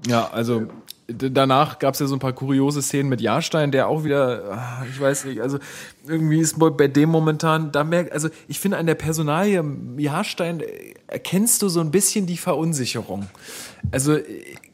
Ja, 0.07 0.29
also 0.29 0.67
danach 1.07 1.79
gab 1.79 1.93
es 1.93 1.99
ja 2.01 2.05
so 2.07 2.15
ein 2.15 2.19
paar 2.19 2.33
kuriose 2.33 2.81
Szenen 2.81 3.07
mit 3.09 3.21
Jahrstein, 3.21 3.71
der 3.71 3.87
auch 3.87 4.03
wieder, 4.03 4.43
ah, 4.51 4.85
ich 4.89 4.99
weiß 4.99 5.25
nicht, 5.25 5.41
also 5.41 5.57
irgendwie 6.05 6.39
ist 6.39 6.59
bei- 6.59 6.69
bei 6.69 6.87
dem 6.87 7.09
momentan, 7.09 7.71
da 7.71 7.83
merkt, 7.83 8.11
also 8.11 8.29
ich 8.47 8.59
finde 8.59 8.77
an 8.77 8.85
der 8.87 8.95
Personalie 8.95 9.63
Jahrstein 9.97 10.59
äh, 10.59 10.65
erkennst 11.07 11.61
du 11.61 11.69
so 11.69 11.79
ein 11.79 11.91
bisschen 11.91 12.25
die 12.25 12.37
Verunsicherung. 12.37 13.27
Also 13.91 14.15
äh, 14.15 14.23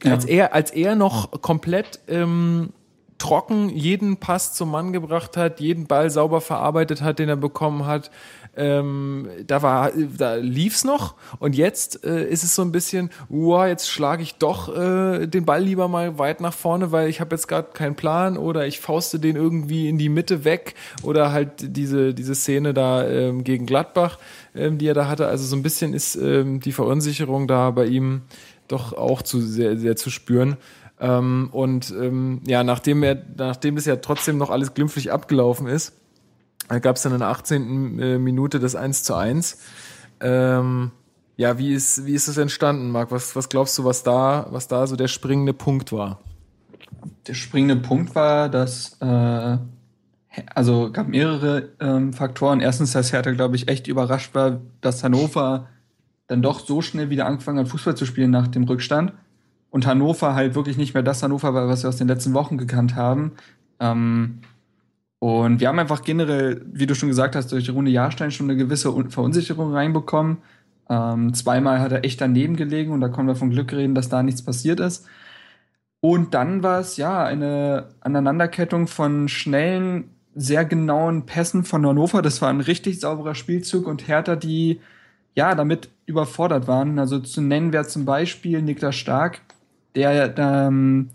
als 0.04 0.24
er, 0.24 0.54
als 0.54 0.70
er 0.72 0.96
noch 0.96 1.40
komplett 1.40 2.00
ähm, 2.08 2.70
trocken 3.18 3.68
jeden 3.70 4.16
Pass 4.16 4.54
zum 4.54 4.70
Mann 4.72 4.92
gebracht 4.92 5.36
hat, 5.36 5.60
jeden 5.60 5.86
Ball 5.86 6.10
sauber 6.10 6.40
verarbeitet 6.40 7.00
hat, 7.00 7.20
den 7.20 7.28
er 7.28 7.36
bekommen 7.36 7.86
hat. 7.86 8.10
Ähm, 8.56 9.28
da 9.46 9.62
war, 9.62 9.92
da 10.16 10.34
lief's 10.34 10.84
noch 10.84 11.14
und 11.38 11.54
jetzt 11.54 12.04
äh, 12.04 12.28
ist 12.28 12.44
es 12.44 12.54
so 12.54 12.62
ein 12.62 12.72
bisschen, 12.72 13.10
wow, 13.28 13.66
jetzt 13.66 13.90
schlage 13.90 14.22
ich 14.22 14.36
doch 14.36 14.74
äh, 14.74 15.26
den 15.26 15.44
Ball 15.44 15.62
lieber 15.62 15.88
mal 15.88 16.18
weit 16.18 16.40
nach 16.40 16.52
vorne, 16.52 16.92
weil 16.92 17.08
ich 17.08 17.20
habe 17.20 17.34
jetzt 17.34 17.48
gerade 17.48 17.68
keinen 17.72 17.96
Plan 17.96 18.36
oder 18.36 18.66
ich 18.66 18.80
fauste 18.80 19.18
den 19.18 19.36
irgendwie 19.36 19.88
in 19.88 19.98
die 19.98 20.08
Mitte 20.08 20.44
weg 20.44 20.74
oder 21.02 21.32
halt 21.32 21.76
diese 21.76 22.14
diese 22.14 22.34
Szene 22.34 22.74
da 22.74 23.06
ähm, 23.08 23.44
gegen 23.44 23.66
Gladbach, 23.66 24.18
ähm, 24.54 24.78
die 24.78 24.86
er 24.86 24.94
da 24.94 25.08
hatte. 25.08 25.26
Also 25.26 25.44
so 25.44 25.56
ein 25.56 25.62
bisschen 25.62 25.94
ist 25.94 26.16
ähm, 26.16 26.60
die 26.60 26.72
Verunsicherung 26.72 27.48
da 27.48 27.70
bei 27.70 27.86
ihm 27.86 28.22
doch 28.68 28.92
auch 28.92 29.22
zu 29.22 29.40
sehr 29.40 29.76
sehr 29.76 29.96
zu 29.96 30.10
spüren. 30.10 30.56
Ähm, 31.00 31.48
und 31.52 31.90
ähm, 31.90 32.40
ja, 32.46 32.62
nachdem 32.62 33.02
er, 33.02 33.22
nachdem 33.36 33.76
es 33.76 33.84
ja 33.84 33.96
trotzdem 33.96 34.38
noch 34.38 34.50
alles 34.50 34.74
glimpflich 34.74 35.12
abgelaufen 35.12 35.66
ist, 35.66 35.92
gab 36.68 36.96
es 36.96 37.02
dann 37.02 37.12
in 37.12 37.18
der 37.18 37.28
18. 37.28 37.98
äh, 37.98 38.18
Minute 38.18 38.60
das 38.60 38.74
1 38.74 39.02
zu 39.02 39.14
1. 39.14 39.58
Ähm, 40.20 40.90
ja, 41.36 41.58
wie 41.58 41.74
ist, 41.74 42.06
wie 42.06 42.14
ist 42.14 42.28
das 42.28 42.36
entstanden, 42.36 42.90
Marc? 42.90 43.10
Was, 43.10 43.34
was 43.34 43.48
glaubst 43.48 43.76
du, 43.78 43.84
was 43.84 44.02
da, 44.02 44.46
was 44.50 44.68
da 44.68 44.86
so 44.86 44.96
der 44.96 45.08
springende 45.08 45.52
Punkt 45.52 45.92
war? 45.92 46.20
Der 47.26 47.34
springende 47.34 47.76
Punkt 47.76 48.14
war, 48.14 48.48
dass 48.48 48.96
äh, 49.00 49.58
also 50.54 50.90
gab 50.92 51.08
mehrere 51.08 51.70
ähm, 51.80 52.12
Faktoren. 52.12 52.60
Erstens, 52.60 52.92
dass 52.92 53.12
Hertha, 53.12 53.32
glaube 53.32 53.56
ich, 53.56 53.68
echt 53.68 53.86
überrascht 53.86 54.34
war, 54.34 54.60
dass 54.80 55.02
Hannover 55.04 55.68
dann 56.26 56.42
doch 56.42 56.60
so 56.60 56.80
schnell 56.80 57.10
wieder 57.10 57.26
angefangen 57.26 57.58
hat, 57.58 57.68
Fußball 57.68 57.96
zu 57.96 58.06
spielen 58.06 58.30
nach 58.30 58.48
dem 58.48 58.64
Rückstand. 58.64 59.12
Und 59.70 59.86
Hannover 59.86 60.34
halt 60.34 60.54
wirklich 60.54 60.76
nicht 60.76 60.94
mehr 60.94 61.02
das 61.02 61.22
Hannover 61.22 61.52
war, 61.52 61.68
was 61.68 61.82
wir 61.82 61.88
aus 61.88 61.96
den 61.96 62.08
letzten 62.08 62.32
Wochen 62.32 62.58
gekannt 62.58 62.94
haben. 62.94 63.32
Ähm, 63.80 64.40
und 65.24 65.58
wir 65.58 65.68
haben 65.68 65.78
einfach 65.78 66.02
generell, 66.02 66.60
wie 66.70 66.86
du 66.86 66.94
schon 66.94 67.08
gesagt 67.08 67.34
hast, 67.34 67.50
durch 67.50 67.70
Rune 67.70 67.88
Jahrstein 67.88 68.30
schon 68.30 68.50
eine 68.50 68.58
gewisse 68.58 68.94
Un- 68.94 69.08
Verunsicherung 69.10 69.72
reinbekommen. 69.72 70.36
Ähm, 70.90 71.32
zweimal 71.32 71.80
hat 71.80 71.92
er 71.92 72.04
echt 72.04 72.20
daneben 72.20 72.56
gelegen 72.56 72.92
und 72.92 73.00
da 73.00 73.08
können 73.08 73.28
wir 73.28 73.34
von 73.34 73.48
Glück 73.48 73.72
reden, 73.72 73.94
dass 73.94 74.10
da 74.10 74.22
nichts 74.22 74.42
passiert 74.42 74.80
ist. 74.80 75.06
Und 76.00 76.34
dann 76.34 76.62
war 76.62 76.78
es 76.78 76.98
ja 76.98 77.24
eine 77.24 77.88
Aneinanderkettung 78.00 78.86
von 78.86 79.28
schnellen, 79.28 80.10
sehr 80.34 80.66
genauen 80.66 81.24
Pässen 81.24 81.64
von 81.64 81.86
Hannover. 81.86 82.20
Das 82.20 82.42
war 82.42 82.50
ein 82.50 82.60
richtig 82.60 83.00
sauberer 83.00 83.34
Spielzug 83.34 83.86
und 83.86 84.06
Hertha, 84.06 84.36
die 84.36 84.80
ja 85.34 85.54
damit 85.54 85.88
überfordert 86.04 86.68
waren. 86.68 86.98
Also 86.98 87.18
zu 87.18 87.40
nennen 87.40 87.72
wäre 87.72 87.86
zum 87.86 88.04
Beispiel 88.04 88.60
Niklas 88.60 88.96
Stark, 88.96 89.40
der 89.96 90.34
ähm, 90.36 91.08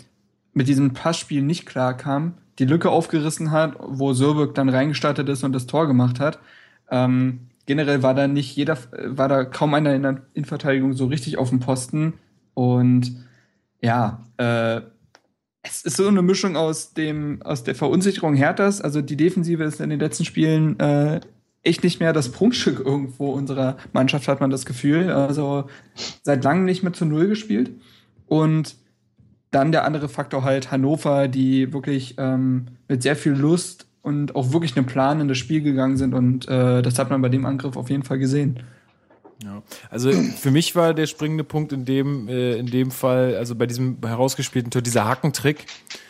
mit 0.56 0.68
diesem 0.68 0.94
Passspiel 0.94 1.44
nicht 1.44 1.68
klar 1.68 1.96
kam, 1.96 2.34
die 2.60 2.66
Lücke 2.66 2.90
aufgerissen 2.90 3.52
hat, 3.52 3.76
wo 3.80 4.14
Sörböck 4.14 4.54
dann 4.54 4.70
reingestartet 4.70 5.28
ist 5.30 5.44
und 5.44 5.54
das 5.54 5.66
Tor 5.66 5.88
gemacht 5.88 6.20
hat. 6.20 6.40
Ähm, 6.92 7.48
generell 7.66 8.04
war 8.04 8.14
da 8.14 8.28
nicht 8.28 8.56
jeder, 8.56 8.78
war 9.06 9.30
da 9.30 9.46
kaum 9.46 9.74
einer 9.74 9.96
in 9.96 10.04
der 10.04 10.22
Innenverteidigung 10.34 10.94
so 10.94 11.06
richtig 11.06 11.38
auf 11.38 11.50
dem 11.50 11.60
Posten. 11.60 12.14
Und 12.54 13.26
ja, 13.82 14.26
äh, 14.38 14.82
es 15.62 15.84
ist 15.84 15.98
so 15.98 16.08
eine 16.08 16.22
Mischung 16.22 16.58
aus 16.58 16.94
dem, 16.94 17.42
aus 17.44 17.64
der 17.64 17.76
Verunsicherung 17.76 18.34
Herthas. 18.34 18.82
Also 18.82 19.02
die 19.02 19.18
Defensive 19.18 19.64
ist 19.64 19.80
in 19.80 19.90
den 19.90 20.00
letzten 20.00 20.26
Spielen 20.26 20.80
äh, 20.80 21.22
echt 21.64 21.84
nicht 21.84 22.00
mehr 22.00 22.12
das 22.12 22.30
Prunkstück 22.32 22.80
irgendwo 22.80 23.32
unserer 23.32 23.78
Mannschaft, 23.94 24.28
hat 24.28 24.42
man 24.42 24.50
das 24.50 24.66
Gefühl. 24.66 25.12
Also 25.12 25.66
seit 26.24 26.44
langem 26.44 26.66
nicht 26.66 26.84
mehr 26.84 26.94
zu 26.94 27.06
Null 27.06 27.28
gespielt. 27.28 27.72
Und 28.28 28.76
dann 29.52 29.72
der 29.72 29.86
andere 29.86 30.10
Faktor 30.10 30.44
halt 30.44 30.72
Hannover, 30.72 31.28
die 31.28 31.74
wirklich 31.74 32.16
ähm, 32.18 32.68
mit 32.88 33.04
sehr 33.04 33.16
viel 33.16 33.34
Lust 33.34 33.88
und 34.02 34.36
auch 34.36 34.52
wirklich 34.52 34.76
einem 34.76 34.86
Plan 34.86 35.20
in 35.22 35.28
das 35.28 35.38
Spiel 35.38 35.62
gegangen 35.62 35.98
sind. 35.98 36.14
Und 36.14 36.48
äh, 36.48 36.82
das 36.82 37.00
hat 37.00 37.10
man 37.10 37.22
bei 37.22 37.30
dem 37.30 37.46
Angriff 37.46 37.76
auf 37.76 37.90
jeden 37.90 38.04
Fall 38.04 38.20
gesehen. 38.20 38.62
Ja. 39.44 39.64
Also 39.90 40.12
für 40.12 40.52
mich 40.52 40.76
war 40.76 40.94
der 40.94 41.08
springende 41.08 41.46
Punkt 41.46 41.72
in 41.72 41.86
dem, 41.86 42.28
äh, 42.28 42.56
in 42.56 42.66
dem 42.66 42.92
Fall, 42.92 43.36
also 43.38 43.56
bei 43.56 43.68
diesem 43.68 43.98
herausgespielten 44.04 44.70
Tor, 44.70 44.82
dieser 44.82 45.06
Hackentrick. 45.06 45.66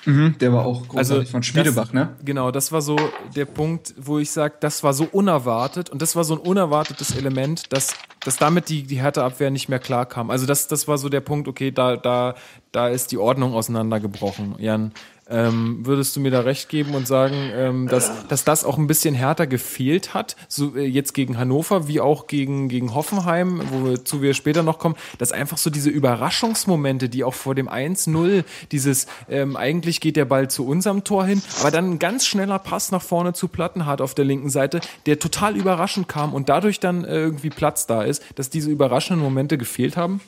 Mhm, 0.05 0.35
der 0.39 0.51
war 0.51 0.65
auch 0.65 0.87
großartig 0.87 1.11
also 1.11 1.31
von 1.31 1.43
Schmiedebach, 1.43 1.85
das, 1.85 1.93
ne? 1.93 2.15
Genau, 2.25 2.49
das 2.49 2.71
war 2.71 2.81
so 2.81 2.97
der 3.35 3.45
Punkt, 3.45 3.93
wo 3.97 4.17
ich 4.17 4.31
sage, 4.31 4.55
das 4.59 4.83
war 4.83 4.93
so 4.93 5.07
unerwartet 5.11 5.91
und 5.91 6.01
das 6.01 6.15
war 6.15 6.23
so 6.23 6.35
ein 6.35 6.39
unerwartetes 6.39 7.15
Element, 7.15 7.71
dass, 7.71 7.93
dass 8.21 8.37
damit 8.37 8.69
die, 8.69 8.83
die 8.83 8.99
Härteabwehr 8.99 9.51
nicht 9.51 9.69
mehr 9.69 9.79
klar 9.79 10.07
kam. 10.07 10.31
Also 10.31 10.47
das, 10.47 10.67
das 10.67 10.87
war 10.87 10.97
so 10.97 11.09
der 11.09 11.21
Punkt, 11.21 11.47
okay, 11.47 11.69
da, 11.69 11.97
da, 11.97 12.33
da 12.71 12.87
ist 12.87 13.11
die 13.11 13.17
Ordnung 13.17 13.53
auseinandergebrochen, 13.53 14.55
Jan. 14.57 14.91
Ähm, 15.29 15.85
würdest 15.85 16.15
du 16.15 16.19
mir 16.19 16.31
da 16.31 16.41
recht 16.41 16.69
geben 16.69 16.95
und 16.95 17.07
sagen, 17.07 17.35
ähm, 17.53 17.87
dass, 17.87 18.27
dass 18.27 18.43
das 18.43 18.63
auch 18.63 18.77
ein 18.77 18.87
bisschen 18.87 19.13
härter 19.13 19.45
gefehlt 19.45 20.13
hat, 20.15 20.35
so 20.47 20.75
äh, 20.75 20.85
jetzt 20.85 21.13
gegen 21.13 21.37
Hannover 21.37 21.87
wie 21.87 21.99
auch 21.99 22.25
gegen, 22.25 22.67
gegen 22.67 22.95
Hoffenheim, 22.95 23.61
wozu 23.69 24.21
wir 24.23 24.33
später 24.33 24.63
noch 24.63 24.79
kommen, 24.79 24.95
dass 25.19 25.31
einfach 25.31 25.57
so 25.57 25.69
diese 25.69 25.91
Überraschungsmomente, 25.91 27.09
die 27.09 27.23
auch 27.23 27.35
vor 27.35 27.53
dem 27.53 27.69
1-0, 27.69 28.43
dieses 28.71 29.05
ähm, 29.29 29.55
eigentlich 29.55 30.01
geht 30.01 30.15
der 30.15 30.25
Ball 30.25 30.49
zu 30.49 30.65
unserem 30.65 31.03
Tor 31.03 31.25
hin, 31.25 31.41
aber 31.59 31.69
dann 31.69 31.91
ein 31.91 31.99
ganz 31.99 32.25
schneller 32.25 32.57
Pass 32.57 32.91
nach 32.91 33.03
vorne 33.03 33.33
zu 33.33 33.47
Plattenhardt 33.47 34.01
auf 34.01 34.15
der 34.15 34.25
linken 34.25 34.49
Seite, 34.49 34.81
der 35.05 35.19
total 35.19 35.55
überraschend 35.55 36.07
kam 36.07 36.33
und 36.33 36.49
dadurch 36.49 36.79
dann 36.79 37.03
äh, 37.05 37.15
irgendwie 37.15 37.49
Platz 37.49 37.85
da 37.85 38.01
ist, 38.01 38.23
dass 38.35 38.49
diese 38.49 38.71
überraschenden 38.71 39.23
Momente 39.23 39.57
gefehlt 39.57 39.95
haben? 39.95 40.21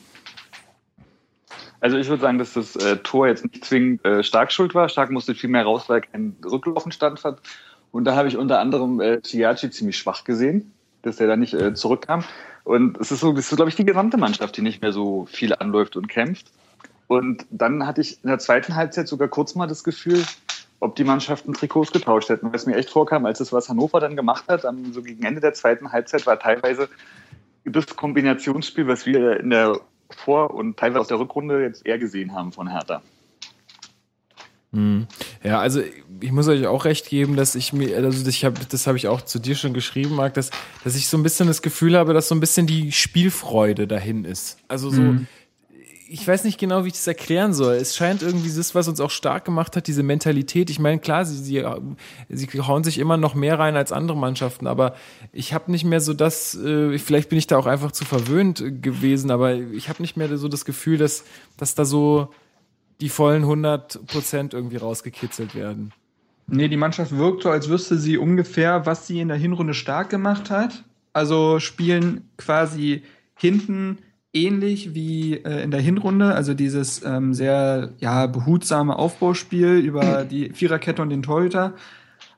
Also 1.81 1.97
ich 1.97 2.07
würde 2.07 2.21
sagen, 2.21 2.37
dass 2.37 2.53
das 2.53 2.75
äh, 2.75 2.97
Tor 2.97 3.27
jetzt 3.27 3.43
nicht 3.43 3.65
zwingend 3.65 4.05
äh, 4.05 4.23
Stark 4.23 4.51
schuld 4.51 4.75
war. 4.75 4.87
Stark 4.87 5.09
musste 5.09 5.33
viel 5.35 5.49
mehr 5.49 5.63
raus, 5.63 5.89
weil 5.89 6.01
keinen 6.01 6.37
Rücklaufen 6.45 6.91
stand. 6.91 7.19
Und 7.91 8.05
da 8.05 8.15
habe 8.15 8.27
ich 8.27 8.37
unter 8.37 8.59
anderem 8.59 9.01
äh, 9.01 9.21
ziemlich 9.21 9.97
schwach 9.97 10.23
gesehen, 10.23 10.71
dass 11.01 11.19
er 11.19 11.27
da 11.27 11.35
nicht 11.35 11.53
äh, 11.53 11.73
zurückkam. 11.73 12.23
Und 12.63 12.99
es 12.99 13.11
ist 13.11 13.21
so, 13.21 13.33
das 13.33 13.51
ist, 13.51 13.55
glaube 13.55 13.69
ich, 13.69 13.75
die 13.75 13.85
gesamte 13.85 14.17
Mannschaft, 14.17 14.55
die 14.55 14.61
nicht 14.61 14.81
mehr 14.83 14.91
so 14.91 15.25
viel 15.25 15.55
anläuft 15.55 15.97
und 15.97 16.07
kämpft. 16.07 16.51
Und 17.07 17.45
dann 17.49 17.85
hatte 17.87 18.01
ich 18.01 18.23
in 18.23 18.29
der 18.29 18.39
zweiten 18.39 18.75
Halbzeit 18.75 19.07
sogar 19.07 19.27
kurz 19.27 19.55
mal 19.55 19.67
das 19.67 19.83
Gefühl, 19.83 20.23
ob 20.79 20.95
die 20.95 21.03
Mannschaften 21.03 21.53
Trikots 21.53 21.91
getauscht 21.91 22.29
hätten. 22.29 22.51
Es 22.53 22.67
mir 22.67 22.75
echt 22.75 22.91
vorkam, 22.91 23.25
als 23.25 23.39
das, 23.39 23.51
was 23.51 23.69
Hannover 23.69 23.99
dann 23.99 24.15
gemacht 24.15 24.45
hat, 24.47 24.65
am, 24.65 24.93
so 24.93 25.01
gegen 25.01 25.23
Ende 25.23 25.41
der 25.41 25.53
zweiten 25.53 25.91
Halbzeit, 25.91 26.25
war 26.27 26.39
teilweise 26.39 26.87
das 27.65 27.87
Kombinationsspiel, 27.95 28.87
was 28.87 29.05
wir 29.05 29.39
in 29.39 29.49
der 29.49 29.79
vor 30.15 30.53
und 30.53 30.77
teilweise 30.77 31.01
aus 31.01 31.07
der 31.07 31.19
Rückrunde 31.19 31.61
jetzt 31.61 31.85
eher 31.85 31.97
gesehen 31.97 32.33
haben 32.33 32.51
von 32.51 32.69
Hertha. 32.69 33.01
Hm. 34.73 35.07
Ja, 35.43 35.59
also 35.59 35.81
ich 36.21 36.31
muss 36.31 36.47
euch 36.47 36.65
auch 36.65 36.85
recht 36.85 37.09
geben, 37.09 37.35
dass 37.35 37.55
ich 37.55 37.73
mir, 37.73 37.97
also 37.97 38.27
ich 38.27 38.45
habe, 38.45 38.59
das 38.69 38.87
habe 38.87 38.97
ich 38.97 39.07
auch 39.07 39.21
zu 39.21 39.39
dir 39.39 39.55
schon 39.55 39.73
geschrieben, 39.73 40.15
Marc, 40.15 40.33
dass, 40.35 40.49
dass 40.83 40.95
ich 40.95 41.07
so 41.07 41.17
ein 41.17 41.23
bisschen 41.23 41.47
das 41.47 41.61
Gefühl 41.61 41.97
habe, 41.97 42.13
dass 42.13 42.29
so 42.29 42.35
ein 42.35 42.39
bisschen 42.39 42.67
die 42.67 42.91
Spielfreude 42.91 43.85
dahin 43.85 44.23
ist. 44.23 44.59
Also 44.69 44.89
so, 44.89 45.01
mhm. 45.01 45.27
Ich 46.13 46.27
weiß 46.27 46.43
nicht 46.43 46.59
genau, 46.59 46.83
wie 46.83 46.89
ich 46.89 46.93
das 46.93 47.07
erklären 47.07 47.53
soll. 47.53 47.75
Es 47.75 47.95
scheint 47.95 48.21
irgendwie 48.21 48.51
das, 48.53 48.75
was 48.75 48.89
uns 48.89 48.99
auch 48.99 49.09
stark 49.09 49.45
gemacht 49.45 49.77
hat, 49.77 49.87
diese 49.87 50.03
Mentalität. 50.03 50.69
Ich 50.69 50.77
meine, 50.77 50.99
klar, 50.99 51.23
sie, 51.23 51.37
sie, 51.37 51.65
sie 52.27 52.59
hauen 52.59 52.83
sich 52.83 52.97
immer 52.97 53.15
noch 53.15 53.33
mehr 53.33 53.57
rein 53.57 53.77
als 53.77 53.93
andere 53.93 54.17
Mannschaften, 54.17 54.67
aber 54.67 54.95
ich 55.31 55.53
habe 55.53 55.71
nicht 55.71 55.85
mehr 55.85 56.01
so 56.01 56.13
das, 56.13 56.53
äh, 56.55 56.97
vielleicht 56.99 57.29
bin 57.29 57.37
ich 57.37 57.47
da 57.47 57.57
auch 57.57 57.65
einfach 57.65 57.93
zu 57.93 58.03
verwöhnt 58.03 58.61
gewesen, 58.81 59.31
aber 59.31 59.53
ich 59.53 59.87
habe 59.87 60.01
nicht 60.01 60.17
mehr 60.17 60.37
so 60.37 60.49
das 60.49 60.65
Gefühl, 60.65 60.97
dass, 60.97 61.23
dass 61.55 61.75
da 61.75 61.85
so 61.85 62.29
die 62.99 63.09
vollen 63.09 63.43
100 63.43 64.05
Prozent 64.07 64.53
irgendwie 64.53 64.77
rausgekitzelt 64.77 65.55
werden. 65.55 65.93
Nee, 66.47 66.67
die 66.67 66.77
Mannschaft 66.77 67.15
wirkt 67.17 67.43
so, 67.43 67.49
als 67.49 67.69
wüsste 67.69 67.97
sie 67.97 68.17
ungefähr, 68.17 68.85
was 68.85 69.07
sie 69.07 69.21
in 69.21 69.29
der 69.29 69.37
Hinrunde 69.37 69.73
stark 69.73 70.09
gemacht 70.09 70.49
hat. 70.49 70.83
Also 71.13 71.59
spielen 71.59 72.29
quasi 72.35 73.03
hinten 73.35 73.99
ähnlich 74.33 74.93
wie 74.93 75.35
äh, 75.35 75.63
in 75.63 75.71
der 75.71 75.81
Hinrunde, 75.81 76.33
also 76.33 76.53
dieses 76.53 77.03
ähm, 77.03 77.33
sehr 77.33 77.93
ja, 77.99 78.27
behutsame 78.27 78.97
Aufbauspiel 78.97 79.77
über 79.77 80.23
die 80.29 80.51
Viererkette 80.51 81.01
und 81.01 81.09
den 81.09 81.23
Torhüter. 81.23 81.73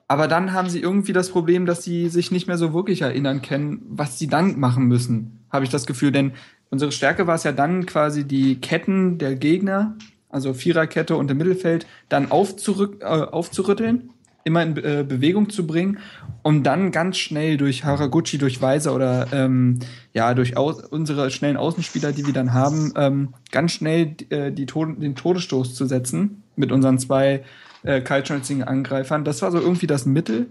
Aber 0.08 0.28
dann 0.28 0.54
haben 0.54 0.70
sie 0.70 0.80
irgendwie 0.80 1.14
das 1.14 1.30
Problem, 1.30 1.66
dass 1.66 1.84
sie 1.84 2.10
sich 2.10 2.32
nicht 2.32 2.48
mehr 2.48 2.58
so 2.58 2.74
wirklich 2.74 3.02
erinnern 3.02 3.42
können, 3.42 3.82
was 3.90 4.20
sie 4.20 4.28
dann 4.28 4.60
machen 4.60 4.86
müssen, 4.86 5.40
habe 5.50 5.66
ich 5.66 5.72
das 5.72 5.86
Gefühl. 5.86 6.12
Denn 6.12 6.34
unsere 6.70 6.92
Stärke 6.92 7.26
war 7.26 7.36
es 7.36 7.44
ja 7.44 7.52
dann 7.52 7.86
quasi 7.86 8.26
die 8.26 8.60
Ketten 8.60 9.18
der 9.18 9.36
Gegner 9.36 9.96
also 10.34 10.54
Viererkette 10.54 11.16
und 11.16 11.30
im 11.30 11.38
Mittelfeld, 11.38 11.86
dann 12.10 12.32
aufzurück, 12.32 12.98
äh, 13.02 13.06
aufzurütteln, 13.06 14.10
immer 14.44 14.62
in 14.64 14.78
äh, 14.78 15.06
Bewegung 15.08 15.50
zu 15.50 15.66
bringen, 15.66 16.00
um 16.42 16.64
dann 16.64 16.92
ganz 16.92 17.18
schnell 17.18 17.58
durch 17.58 17.84
Haraguchi, 17.84 18.38
durch 18.38 18.62
Weiser 18.62 18.94
oder 18.94 19.28
ähm, 19.32 19.80
ja 20.14 20.34
durch 20.34 20.58
aus, 20.58 20.84
unsere 20.84 21.32
schnellen 21.32 21.58
Außenspieler, 21.58 22.12
die 22.12 22.26
wir 22.26 22.34
dann 22.34 22.54
haben, 22.54 22.94
ähm, 22.96 23.34
ganz 23.52 23.72
schnell 23.72 24.16
äh, 24.30 24.52
die 24.52 24.66
Tod 24.66 25.02
den 25.02 25.16
Todesstoß 25.16 25.76
zu 25.76 25.86
setzen 25.86 26.44
mit 26.56 26.72
unseren 26.72 27.00
zwei 27.00 27.44
äh, 27.84 28.02
kaltschnäuzigen 28.02 28.64
Angreifern. 28.64 29.24
Das 29.24 29.42
war 29.42 29.52
so 29.52 29.60
irgendwie 29.60 29.88
das 29.88 30.06
Mittel. 30.06 30.48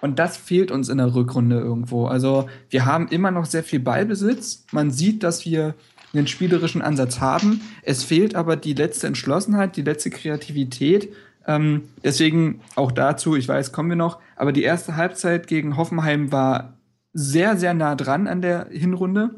Und 0.00 0.18
das 0.18 0.36
fehlt 0.36 0.72
uns 0.72 0.88
in 0.88 0.98
der 0.98 1.14
Rückrunde 1.14 1.60
irgendwo. 1.60 2.06
Also 2.06 2.48
wir 2.70 2.86
haben 2.86 3.06
immer 3.06 3.30
noch 3.30 3.46
sehr 3.46 3.62
viel 3.62 3.78
Ballbesitz. 3.78 4.64
Man 4.72 4.90
sieht, 4.90 5.22
dass 5.22 5.46
wir 5.46 5.74
einen 6.12 6.26
spielerischen 6.26 6.82
Ansatz 6.82 7.20
haben. 7.20 7.60
Es 7.82 8.02
fehlt 8.02 8.34
aber 8.34 8.56
die 8.56 8.74
letzte 8.74 9.06
Entschlossenheit, 9.06 9.76
die 9.76 9.82
letzte 9.82 10.10
Kreativität. 10.10 11.12
Ähm, 11.46 11.82
deswegen 12.04 12.60
auch 12.76 12.92
dazu, 12.92 13.36
ich 13.36 13.48
weiß, 13.48 13.72
kommen 13.72 13.90
wir 13.90 13.96
noch, 13.96 14.20
aber 14.36 14.52
die 14.52 14.62
erste 14.62 14.96
Halbzeit 14.96 15.46
gegen 15.46 15.76
Hoffenheim 15.76 16.32
war 16.32 16.74
sehr, 17.12 17.56
sehr 17.56 17.74
nah 17.74 17.94
dran 17.94 18.26
an 18.26 18.42
der 18.42 18.68
Hinrunde. 18.70 19.30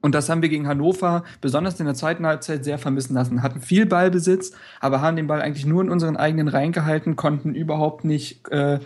Und 0.00 0.14
das 0.14 0.28
haben 0.28 0.42
wir 0.42 0.48
gegen 0.48 0.68
Hannover, 0.68 1.24
besonders 1.40 1.80
in 1.80 1.86
der 1.86 1.94
zweiten 1.94 2.24
Halbzeit, 2.24 2.64
sehr 2.64 2.78
vermissen 2.78 3.14
lassen. 3.14 3.42
Hatten 3.42 3.60
viel 3.60 3.84
Ballbesitz, 3.84 4.52
aber 4.80 5.00
haben 5.00 5.16
den 5.16 5.26
Ball 5.26 5.42
eigentlich 5.42 5.66
nur 5.66 5.82
in 5.82 5.90
unseren 5.90 6.16
eigenen 6.16 6.48
Reihen 6.48 6.72
gehalten, 6.72 7.16
konnten 7.16 7.54
überhaupt 7.54 8.04
nicht 8.04 8.48
äh, 8.50 8.78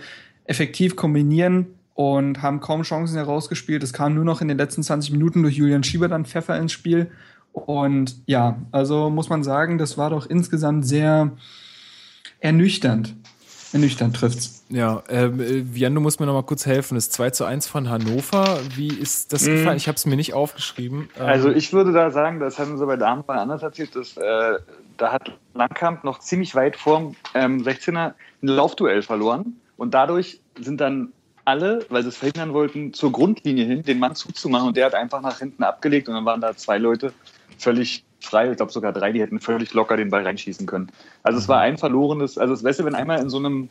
effektiv 0.45 0.97
kombinieren 0.97 1.67
und 1.95 2.41
haben 2.41 2.61
kaum 2.61 2.83
Chancen 2.83 3.17
herausgespielt. 3.17 3.83
Es 3.83 3.93
kam 3.93 4.15
nur 4.15 4.25
noch 4.25 4.41
in 4.41 4.49
den 4.49 4.57
letzten 4.57 4.83
20 4.83 5.13
Minuten 5.13 5.43
durch 5.43 5.57
Julian 5.57 5.85
Schieber 5.85 6.09
dann 6.09 6.25
Pfeffer 6.25 6.59
ins 6.59 6.73
Spiel. 6.73 7.11
Und 7.53 8.17
ja, 8.27 8.57
also 8.71 9.11
muss 9.11 9.29
man 9.29 9.43
sagen, 9.43 9.77
das 9.77 9.99
war 9.99 10.09
doch 10.11 10.27
insgesamt 10.27 10.87
sehr 10.87 11.33
ernüchternd. 12.43 13.15
Ernüchternd 13.73 14.17
trifft's. 14.17 14.65
Ja, 14.69 15.03
ähm, 15.09 15.71
Jan, 15.75 15.95
du 15.95 16.01
musst 16.01 16.21
mir 16.21 16.27
noch 16.27 16.35
mal 16.35 16.43
kurz 16.43 16.67
helfen. 16.67 16.95
Das 16.95 17.09
2 17.11 17.31
zu 17.31 17.45
1 17.45 17.69
von 17.69 17.89
Hannover, 17.89 18.61
wie 18.77 18.89
ist 18.89 19.33
das 19.33 19.47
mm. 19.47 19.51
gefallen? 19.51 19.77
Ich 19.79 19.89
habe 19.89 19.97
es 19.97 20.05
mir 20.05 20.17
nicht 20.17 20.35
aufgeschrieben. 20.35 21.09
Ähm 21.19 21.27
also 21.27 21.51
ich 21.51 21.73
würde 21.73 21.93
da 21.93 22.11
sagen, 22.11 22.39
das 22.39 22.59
haben 22.59 22.77
sie 22.77 22.85
bei 22.85 22.97
Damenball 22.97 23.39
anders 23.39 23.63
erzählt, 23.63 23.97
dass, 23.97 24.17
äh, 24.19 24.59
da 24.99 25.13
hat 25.13 25.33
Langkamp 25.55 26.05
noch 26.05 26.19
ziemlich 26.19 26.55
weit 26.55 26.77
vorm 26.77 27.17
ähm, 27.35 27.63
16er 27.63 28.13
ein 28.43 28.47
Laufduell 28.47 29.01
verloren 29.01 29.57
und 29.79 29.95
dadurch 29.95 30.41
sind 30.61 30.81
dann 30.81 31.13
alle, 31.45 31.87
weil 31.89 32.03
sie 32.03 32.11
es 32.11 32.17
verhindern 32.17 32.53
wollten, 32.53 32.93
zur 32.93 33.11
Grundlinie 33.11 33.65
hin, 33.65 33.83
den 33.83 33.99
Mann 33.99 34.15
zuzumachen 34.15 34.69
und 34.69 34.77
der 34.77 34.87
hat 34.87 34.95
einfach 34.95 35.23
nach 35.23 35.39
hinten 35.39 35.63
abgelegt 35.63 36.09
und 36.09 36.15
dann 36.15 36.25
waren 36.25 36.41
da 36.41 36.55
zwei 36.57 36.79
Leute 36.79 37.13
völlig 37.59 38.05
frei, 38.27 38.51
ich 38.51 38.57
glaube 38.57 38.73
sogar 38.73 38.93
drei, 38.93 39.13
die 39.13 39.21
hätten 39.21 39.41
völlig 39.41 39.73
locker 39.75 39.97
den 39.97 40.11
Ball 40.11 40.23
reinschießen 40.23 40.67
können. 40.67 40.91
Also 41.23 41.39
es 41.39 41.49
war 41.49 41.61
ein 41.61 41.79
verlorenes, 41.79 42.39
also 42.39 42.55
es 42.55 42.65
weißt 42.65 42.81
du, 42.81 42.85
wenn 42.85 42.95
einmal 42.95 43.21
in 43.21 43.31
so 43.31 43.39
einem, 43.39 43.69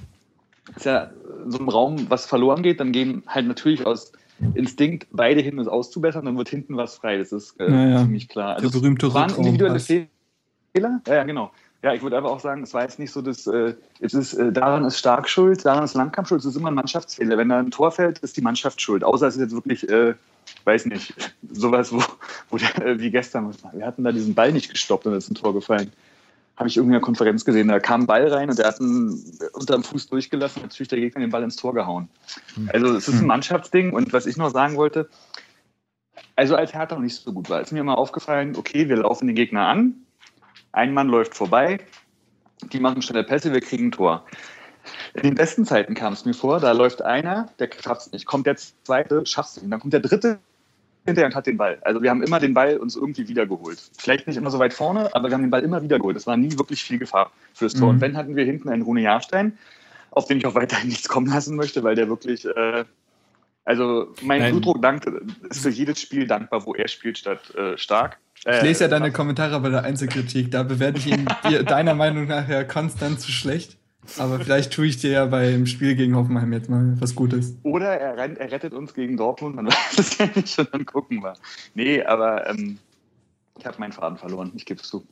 ist 0.76 0.86
ja 0.86 1.10
in 1.44 1.52
so 1.52 1.60
einem 1.60 1.70
Raum 1.70 2.06
was 2.10 2.26
verloren 2.26 2.64
geht, 2.64 2.80
dann 2.80 2.92
gehen 2.92 3.24
halt 3.28 3.48
natürlich 3.48 3.86
aus 3.86 4.12
Instinkt 4.56 5.08
beide 5.12 5.42
hin, 5.42 5.60
es 5.60 5.68
auszubessern, 5.68 6.26
dann 6.26 6.38
wird 6.38 6.50
hinten 6.50 6.76
was 6.76 6.96
frei, 6.96 7.18
das 7.18 7.32
ist 7.32 7.60
äh, 7.60 7.70
ja, 7.70 7.88
ja. 7.88 7.98
ziemlich 8.00 8.28
klar. 8.28 8.56
Also 8.56 8.70
Der 8.70 8.80
berühmte 8.80 9.14
waren 9.14 9.36
individuelle 9.36 9.80
Fehler, 9.80 10.10
ja, 11.08 11.14
ja, 11.14 11.24
genau. 11.24 11.52
Ja, 11.84 11.94
ich 11.94 12.04
würde 12.04 12.18
aber 12.18 12.32
auch 12.32 12.40
sagen, 12.40 12.62
es 12.62 12.74
war 12.76 12.84
jetzt 12.84 13.00
nicht 13.00 13.12
so, 13.12 13.22
dass 13.24 13.48
äh, 13.48 13.74
es 14.00 14.14
ist, 14.14 14.34
äh, 14.34 14.52
daran 14.52 14.86
ist 14.86 15.00
Stark 15.00 15.28
schuld, 15.28 15.66
daran 15.66 15.84
ist 15.84 15.96
Langkamp 15.96 16.28
schuld, 16.28 16.42
es 16.42 16.46
ist 16.46 16.56
immer 16.56 16.70
ein 16.70 16.76
Mannschaftsfehler. 16.76 17.38
Wenn 17.38 17.50
da 17.50 17.58
ein 17.58 17.72
Tor 17.72 17.92
fällt, 17.92 18.20
ist 18.20 18.38
die 18.38 18.42
Mannschaft 18.42 18.80
schuld. 18.82 19.04
Außer 19.04 19.28
es 19.28 19.36
ist 19.36 19.42
jetzt 19.42 19.54
wirklich, 19.54 19.90
äh, 19.90 20.14
weiß 20.64 20.86
nicht, 20.86 21.14
sowas, 21.50 21.92
wo, 21.92 22.04
wo 22.50 22.58
der, 22.58 22.86
äh, 22.86 23.00
wie 23.00 23.12
gestern, 23.12 23.54
wir 23.74 23.86
hatten 23.86 24.04
da 24.04 24.12
diesen 24.12 24.36
Ball 24.36 24.52
nicht 24.52 24.70
gestoppt 24.70 25.06
und 25.06 25.14
ist 25.14 25.30
ein 25.30 25.36
Tor 25.36 25.54
gefallen. 25.54 25.92
Habe 26.58 26.70
ich 26.70 26.78
irgendwie 26.78 26.92
in 26.92 26.96
einer 26.98 27.06
Konferenz 27.06 27.46
gesehen. 27.46 27.70
Da 27.70 27.80
kam 27.80 28.02
ein 28.02 28.08
Ball 28.08 28.28
rein 28.28 28.50
und 28.50 28.60
der 28.60 28.68
hat 28.68 28.80
ihn 28.80 29.20
unter 29.54 29.74
dem 29.74 29.84
Fuß 29.84 30.08
durchgelassen, 30.08 30.62
natürlich 30.62 30.90
der 30.90 31.00
Gegner 31.00 31.22
den 31.22 31.32
Ball 31.32 31.44
ins 31.44 31.56
Tor 31.56 31.74
gehauen. 31.74 32.10
Also 32.68 32.96
es 32.96 33.08
ist 33.08 33.22
ein 33.22 33.28
Mannschaftsding 33.28 33.94
und 33.94 34.14
was 34.14 34.26
ich 34.26 34.38
noch 34.38 34.52
sagen 34.52 34.76
wollte, 34.76 35.10
also 36.36 36.56
als 36.56 36.74
Hertha 36.74 36.96
noch 36.96 37.02
nicht 37.02 37.16
so 37.16 37.34
gut 37.34 37.50
war, 37.50 37.62
ist 37.62 37.72
mir 37.72 37.80
immer 37.80 37.98
aufgefallen, 37.98 38.56
okay, 38.56 38.90
wir 38.90 38.98
laufen 38.98 39.28
den 39.28 39.36
Gegner 39.36 39.68
an, 39.68 39.96
ein 40.72 40.94
Mann 40.94 41.08
läuft 41.08 41.36
vorbei, 41.36 41.80
die 42.72 42.80
machen 42.80 43.02
schnelle 43.02 43.24
Pässe, 43.24 43.54
wir 43.54 43.62
kriegen 43.62 43.88
ein 43.88 43.92
Tor. 43.92 44.26
In 45.14 45.24
den 45.24 45.36
besten 45.36 45.66
Zeiten 45.66 45.94
kam 45.94 46.14
es 46.14 46.26
mir 46.26 46.34
vor, 46.34 46.60
da 46.60 46.72
läuft 46.72 47.02
einer, 47.02 47.50
der 47.60 47.70
schafft 47.82 48.02
es 48.02 48.12
nicht, 48.12 48.26
kommt 48.26 48.48
der 48.48 48.56
zweite, 48.56 49.26
schafft 49.26 49.52
es 49.52 49.62
nicht, 49.62 49.72
dann 49.72 49.80
kommt 49.80 49.94
der 49.94 50.00
dritte 50.00 50.40
hinterher 51.06 51.28
und 51.28 51.36
hat 51.36 51.48
den 51.48 51.58
Ball. 51.58 51.80
Also 51.82 52.02
wir 52.02 52.10
haben 52.10 52.22
immer 52.22 52.40
den 52.40 52.54
Ball 52.54 52.78
uns 52.78 52.96
irgendwie 52.96 53.28
wiedergeholt. 53.28 53.80
Vielleicht 53.98 54.28
nicht 54.28 54.38
immer 54.38 54.52
so 54.52 54.60
weit 54.60 54.74
vorne, 54.74 55.14
aber 55.16 55.30
wir 55.30 55.34
haben 55.34 55.42
den 55.42 55.50
Ball 55.50 55.64
immer 55.64 55.82
wiedergeholt. 55.82 56.16
Es 56.16 56.28
war 56.28 56.38
nie 56.38 56.58
wirklich 56.58 56.84
viel 56.84 57.00
Gefahr 57.00 57.32
fürs 57.54 57.74
Tor. 57.74 57.90
Mhm. 57.90 57.96
Und 57.96 58.02
wenn 58.02 58.18
hatten 58.18 58.36
wir 58.36 58.46
hinten 58.46 58.70
einen 58.70 58.84
Rune 58.84 59.02
Jahrstein, 59.02 59.58
auf 60.12 60.26
den 60.26 60.38
ich 60.38 60.46
auch 60.46 60.56
weiterhin 60.56 60.90
nichts 60.90 61.08
kommen 61.10 61.28
lassen 61.28 61.56
möchte, 61.56 61.84
weil 61.84 61.96
der 61.96 62.08
wirklich, 62.08 62.46
äh, 62.46 62.86
also 63.66 64.14
mein 64.22 64.42
Nein. 64.42 64.52
Blutdruck 64.52 64.82
dankt, 64.82 65.08
ist 65.50 65.62
für 65.62 65.70
jedes 65.70 66.02
Spiel 66.02 66.28
dankbar, 66.28 66.66
wo 66.66 66.76
er 66.76 66.88
spielt, 66.88 67.18
statt 67.18 67.54
äh, 67.56 67.78
stark. 67.78 68.18
Äh, 68.46 68.58
Ich 68.58 68.64
lese 68.64 68.84
ja 68.84 68.88
deine 68.90 69.12
Kommentare 69.12 69.60
bei 69.60 69.70
der 69.70 69.84
Einzelkritik. 69.84 70.52
Da 70.52 70.64
bewerte 70.64 71.00
ich 71.00 71.08
ihn 71.08 71.26
deiner 71.66 71.96
Meinung 71.96 72.28
nach 72.28 72.48
ja 72.48 72.64
konstant 72.64 73.20
zu 73.20 73.32
schlecht. 73.32 73.78
Aber 74.18 74.40
vielleicht 74.40 74.74
tue 74.74 74.88
ich 74.88 74.98
dir 74.98 75.12
ja 75.12 75.26
beim 75.26 75.66
Spiel 75.68 75.96
gegen 75.96 76.16
Hoffenheim 76.16 76.52
jetzt 76.54 76.70
mal 76.70 76.96
was 77.00 77.16
Gutes. 77.16 77.56
Oder 77.64 78.00
er, 78.00 78.18
rennt, 78.18 78.38
er 78.40 78.52
rettet 78.52 78.74
uns 78.74 78.94
gegen 78.94 79.16
Dortmund, 79.16 79.56
man 79.56 79.68
weiß 79.68 79.98
es 79.98 80.18
ja 80.18 80.28
nicht 80.34 80.58
und 80.58 80.74
dann 80.74 80.86
gucken 80.86 81.22
wir. 81.22 81.34
Nee, 81.76 82.04
aber 82.04 82.48
ähm, 82.50 82.80
ich 83.60 83.66
habe 83.66 83.78
meinen 83.80 83.92
Faden 83.92 84.18
verloren, 84.18 84.52
ich 84.56 84.66
gebe 84.66 84.82
es 84.82 84.88
zu. 84.88 85.06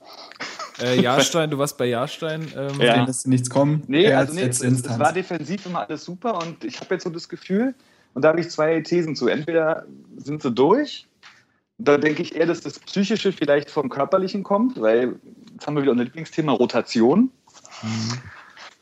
Äh, 0.81 0.99
Jahrstein, 1.01 1.49
du 1.51 1.57
warst 1.57 1.77
bei 1.77 1.85
Jahrstein. 1.85 2.47
Ähm, 2.55 2.81
Ja. 2.81 2.95
Dem 2.95 3.05
lässt 3.05 3.27
nichts 3.27 3.49
kommen. 3.49 3.83
Nee, 3.87 4.05
Er 4.05 4.19
also 4.19 4.33
nee, 4.33 4.41
jetzt 4.41 4.63
es, 4.63 4.81
es 4.81 4.99
war 4.99 5.13
defensiv 5.13 5.65
immer 5.65 5.87
alles 5.87 6.03
super 6.03 6.39
und 6.41 6.63
ich 6.63 6.79
habe 6.79 6.95
jetzt 6.95 7.03
so 7.03 7.09
das 7.09 7.29
Gefühl, 7.29 7.75
und 8.13 8.23
da 8.23 8.29
habe 8.29 8.39
ich 8.39 8.49
zwei 8.49 8.81
Thesen 8.81 9.15
zu. 9.15 9.27
Entweder 9.27 9.85
sind 10.17 10.41
sie 10.41 10.51
durch, 10.51 11.07
da 11.77 11.97
denke 11.97 12.21
ich 12.21 12.35
eher, 12.35 12.47
dass 12.47 12.61
das 12.61 12.79
Psychische 12.79 13.31
vielleicht 13.31 13.69
vom 13.69 13.89
Körperlichen 13.89 14.43
kommt, 14.43 14.81
weil 14.81 15.19
jetzt 15.53 15.67
haben 15.67 15.75
wir 15.75 15.83
wieder 15.83 15.91
unser 15.91 16.05
Lieblingsthema 16.05 16.51
Rotation. 16.51 17.31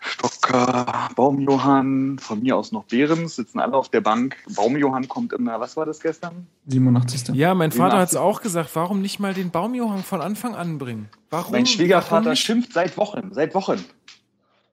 Stocker, 0.08 1.10
Baumjohann, 1.16 2.18
von 2.20 2.42
mir 2.42 2.56
aus 2.56 2.72
noch 2.72 2.86
Behrens, 2.86 3.36
sitzen 3.36 3.60
alle 3.60 3.74
auf 3.74 3.90
der 3.90 4.02
Bank. 4.02 4.36
Baumjohann 4.56 5.08
kommt 5.08 5.34
immer, 5.34 5.60
was 5.60 5.76
war 5.78 5.86
das 5.86 6.00
gestern? 6.00 6.48
87. 6.68 7.36
Ja, 7.36 7.54
mein 7.54 7.72
Vater 7.72 7.98
hat 7.98 8.10
es 8.10 8.16
auch 8.16 8.42
gesagt. 8.42 8.70
Warum 8.74 9.02
nicht 9.02 9.20
mal 9.20 9.34
den 9.34 9.52
Baumjohann 9.52 10.04
von 10.04 10.22
Anfang 10.22 10.56
an 10.56 10.78
bringen? 10.78 11.10
Warum? 11.30 11.52
Mein 11.52 11.64
warum 11.64 11.66
Schwiegervater 11.66 12.30
nicht? 12.32 12.44
schimpft 12.44 12.74
seit 12.74 12.98
Wochen, 12.98 13.30
seit 13.34 13.54
Wochen. 13.54 13.84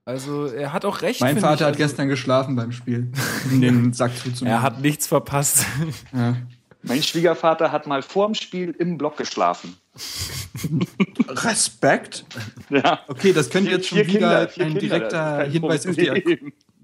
Also 0.05 0.45
er 0.45 0.71
hat 0.71 0.85
auch 0.85 1.01
recht. 1.01 1.19
Mein 1.21 1.39
Vater 1.39 1.55
ich. 1.55 1.61
hat 1.61 1.67
also, 1.67 1.77
gestern 1.77 2.07
geschlafen 2.07 2.55
beim 2.55 2.71
Spiel, 2.71 3.11
um 3.51 3.59
den 3.59 3.91
Sack 3.93 4.15
zuzumachen. 4.15 4.47
Er 4.47 4.61
hat 4.61 4.81
nichts 4.81 5.07
verpasst. 5.07 5.65
ja. 6.13 6.35
Mein 6.83 7.01
Schwiegervater 7.01 7.71
hat 7.71 7.87
mal 7.87 8.03
vorm 8.03 8.35
Spiel 8.35 8.69
im 8.77 8.99
Block 8.99 9.17
geschlafen. 9.17 9.75
Respekt. 11.27 12.25
Ja. 12.69 12.99
Okay, 13.07 13.33
das 13.33 13.49
könnte 13.49 13.71
jetzt 13.71 13.87
schon 13.87 13.99
wieder 13.99 14.07
Kinder, 14.07 14.39
ein 14.39 14.47
Kinder, 14.49 14.79
direkter 14.79 15.37
kein 15.37 15.51
Hinweis 15.51 15.87
auf 15.87 15.95
die 15.95 16.09
Ak. 16.09 16.23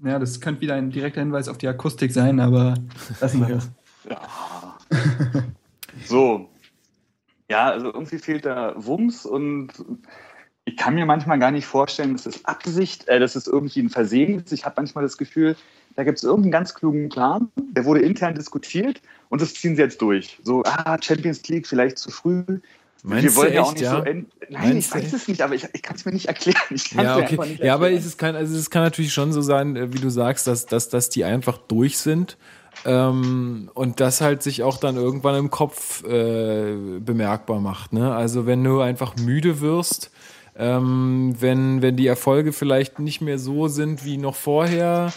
Ja, 0.04 0.18
das 0.18 0.40
könnte 0.40 0.60
wieder 0.60 0.74
ein 0.74 0.90
direkter 0.90 1.20
Hinweis 1.20 1.48
auf 1.48 1.58
die 1.58 1.68
Akustik 1.68 2.12
sein, 2.12 2.40
aber 2.40 2.74
lassen 3.20 3.46
wir 3.46 3.54
das. 3.54 3.70
So. 6.06 6.48
Ja, 7.48 7.70
also 7.70 7.86
irgendwie 7.92 8.18
fehlt 8.18 8.46
da 8.46 8.74
Wumms 8.76 9.26
und 9.26 9.72
ich 10.64 10.76
kann 10.76 10.94
mir 10.94 11.06
manchmal 11.06 11.38
gar 11.38 11.50
nicht 11.50 11.66
vorstellen, 11.66 12.12
dass 12.12 12.22
das 12.22 12.44
Absicht, 12.44 13.08
äh, 13.08 13.18
dass 13.18 13.34
es 13.34 13.46
irgendwie 13.46 13.80
ein 13.80 13.90
Versehen 13.90 14.40
ist. 14.40 14.52
Ich 14.52 14.64
habe 14.64 14.74
manchmal 14.78 15.04
das 15.04 15.18
Gefühl, 15.18 15.56
da 15.96 16.04
gibt 16.04 16.18
es 16.18 16.24
irgendeinen 16.24 16.52
ganz 16.52 16.74
klugen 16.74 17.08
Plan, 17.08 17.50
der 17.56 17.84
wurde 17.84 18.00
intern 18.00 18.34
diskutiert 18.34 19.02
und 19.28 19.42
das 19.42 19.54
ziehen 19.54 19.76
sie 19.76 19.82
jetzt 19.82 20.00
durch. 20.00 20.38
So, 20.42 20.62
ah, 20.64 20.96
Champions 21.00 21.46
League 21.48 21.66
vielleicht 21.66 21.98
zu 21.98 22.10
früh. 22.10 22.60
Meinst 23.04 23.24
wir 23.24 23.36
wollen 23.36 23.52
ja 23.52 23.62
auch 23.62 23.72
nicht 23.72 23.82
ja? 23.82 23.96
so 23.96 24.02
end 24.02 24.28
Nein, 24.48 24.62
Meinst 24.74 24.94
ich 24.94 25.02
weiß 25.02 25.12
es 25.12 25.28
nicht, 25.28 25.42
aber 25.42 25.54
ich, 25.54 25.66
ich 25.72 25.82
kann 25.82 25.96
es 25.96 26.04
mir 26.04 26.12
nicht 26.12 26.26
erklären. 26.26 26.56
Ja, 26.92 27.16
okay. 27.16 27.36
nicht 27.48 27.62
Ja, 27.62 27.74
aber 27.74 27.86
erklären. 27.86 28.00
es 28.00 28.06
ist 28.06 28.18
kein, 28.18 28.36
also 28.36 28.56
es 28.56 28.70
kann 28.70 28.82
natürlich 28.82 29.12
schon 29.12 29.32
so 29.32 29.42
sein, 29.42 29.76
äh, 29.76 29.92
wie 29.92 29.98
du 29.98 30.08
sagst, 30.08 30.46
dass, 30.46 30.66
dass, 30.66 30.88
dass 30.88 31.08
die 31.08 31.24
einfach 31.24 31.58
durch 31.58 31.98
sind. 31.98 32.36
Ähm, 32.84 33.70
und 33.74 34.00
das 34.00 34.20
halt 34.20 34.42
sich 34.42 34.62
auch 34.62 34.78
dann 34.78 34.96
irgendwann 34.96 35.34
im 35.36 35.50
Kopf 35.50 36.04
äh, 36.04 36.74
bemerkbar 37.00 37.60
macht. 37.60 37.92
Ne? 37.92 38.14
Also 38.14 38.46
wenn 38.46 38.62
du 38.62 38.80
einfach 38.80 39.16
müde 39.16 39.60
wirst, 39.60 40.10
ähm, 40.56 41.34
wenn, 41.38 41.82
wenn 41.82 41.96
die 41.96 42.06
Erfolge 42.06 42.52
vielleicht 42.52 42.98
nicht 42.98 43.20
mehr 43.20 43.38
so 43.38 43.68
sind 43.68 44.04
wie 44.04 44.16
noch 44.16 44.36
vorher, 44.36 45.12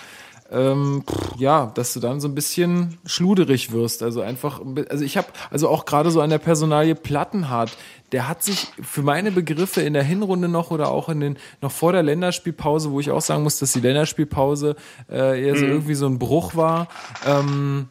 ähm, 0.52 1.04
ja, 1.38 1.72
dass 1.74 1.94
du 1.94 2.00
dann 2.00 2.22
so 2.22 2.28
ein 2.28 2.36
bisschen 2.36 2.98
schluderig 3.06 3.72
wirst. 3.72 4.04
Also 4.04 4.22
einfach, 4.22 4.62
also 4.90 5.04
ich 5.04 5.18
habe, 5.18 5.28
also 5.50 5.70
auch 5.70 5.86
gerade 5.86 6.12
so 6.12 6.22
an 6.22 6.30
der 6.30 6.38
Personalie 6.38 6.96
Plattenhardt, 6.96 7.76
der 8.12 8.28
hat 8.28 8.44
sich 8.44 8.68
für 8.82 9.02
meine 9.02 9.32
Begriffe 9.32 9.82
in 9.82 9.94
der 9.94 10.04
Hinrunde 10.04 10.48
noch 10.48 10.72
oder 10.72 10.90
auch 10.90 11.10
in 11.10 11.20
den, 11.20 11.38
noch 11.62 11.72
vor 11.72 11.92
der 11.92 12.04
Länderspielpause, 12.04 12.92
wo 12.92 13.00
ich 13.00 13.12
auch 13.12 13.22
sagen 13.22 13.44
muss, 13.44 13.60
dass 13.60 13.72
die 13.72 13.80
Länderspielpause 13.80 14.76
äh, 15.10 15.44
eher 15.44 15.58
so 15.58 15.66
irgendwie 15.66 15.96
so 15.96 16.06
ein 16.06 16.20
Bruch 16.20 16.56
war, 16.56 16.88
ähm, 17.26 17.90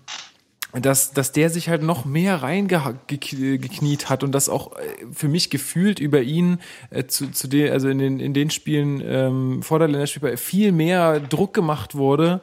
dass, 0.81 1.12
dass 1.12 1.33
der 1.33 1.51
sich 1.51 1.68
halt 1.68 1.83
noch 1.83 2.05
mehr 2.05 2.43
reingekniet 2.43 4.09
hat 4.09 4.25
und 4.25 4.33
das 4.33 4.49
auch 4.49 4.77
äh, 4.77 4.81
für 5.12 5.29
mich 5.29 5.51
gefühlt 5.51 6.01
über 6.01 6.22
ihn 6.22 6.59
äh, 6.91 7.05
zu, 7.05 7.31
zu 7.31 7.49
den, 7.49 7.70
also 7.72 7.89
in 7.89 7.99
den, 7.99 8.20
in 8.20 8.35
den 8.35 8.51
Spielen 8.51 9.03
ähm, 9.05 9.62
vor 9.62 9.79
der 9.79 9.89
Länderspielpause 9.89 10.37
viel 10.37 10.72
mehr 10.72 11.20
Druck 11.20 11.55
gemacht 11.55 11.95
wurde. 11.95 12.41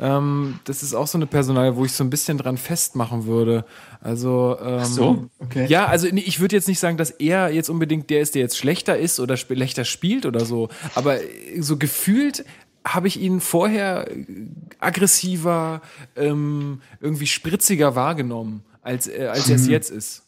Ähm, 0.00 0.60
das 0.64 0.82
ist 0.82 0.94
auch 0.94 1.06
so 1.06 1.18
eine 1.18 1.26
Personal, 1.26 1.76
wo 1.76 1.84
ich 1.84 1.92
so 1.92 2.04
ein 2.04 2.10
bisschen 2.10 2.38
dran 2.38 2.56
festmachen 2.56 3.26
würde. 3.26 3.64
Also 4.00 4.56
ähm, 4.62 4.84
So, 4.84 5.28
okay. 5.38 5.66
ja, 5.68 5.86
also 5.86 6.08
ich 6.08 6.40
würde 6.40 6.56
jetzt 6.56 6.68
nicht 6.68 6.80
sagen, 6.80 6.96
dass 6.96 7.10
er 7.10 7.52
jetzt 7.52 7.68
unbedingt 7.68 8.10
der 8.10 8.20
ist, 8.20 8.34
der 8.34 8.42
jetzt 8.42 8.56
schlechter 8.56 8.98
ist 8.98 9.20
oder 9.20 9.36
schlechter 9.36 9.84
spielt 9.84 10.26
oder 10.26 10.44
so, 10.44 10.68
aber 10.94 11.22
äh, 11.22 11.60
so 11.60 11.76
gefühlt 11.76 12.44
habe 12.86 13.08
ich 13.08 13.20
ihn 13.20 13.40
vorher 13.40 14.10
äh, 14.10 14.24
aggressiver, 14.80 15.80
ähm, 16.16 16.80
irgendwie 17.00 17.26
spritziger 17.26 17.94
wahrgenommen, 17.94 18.62
als, 18.82 19.06
äh, 19.08 19.28
als 19.30 19.48
er 19.48 19.56
es 19.56 19.68
jetzt 19.68 19.90
ist. 19.90 20.26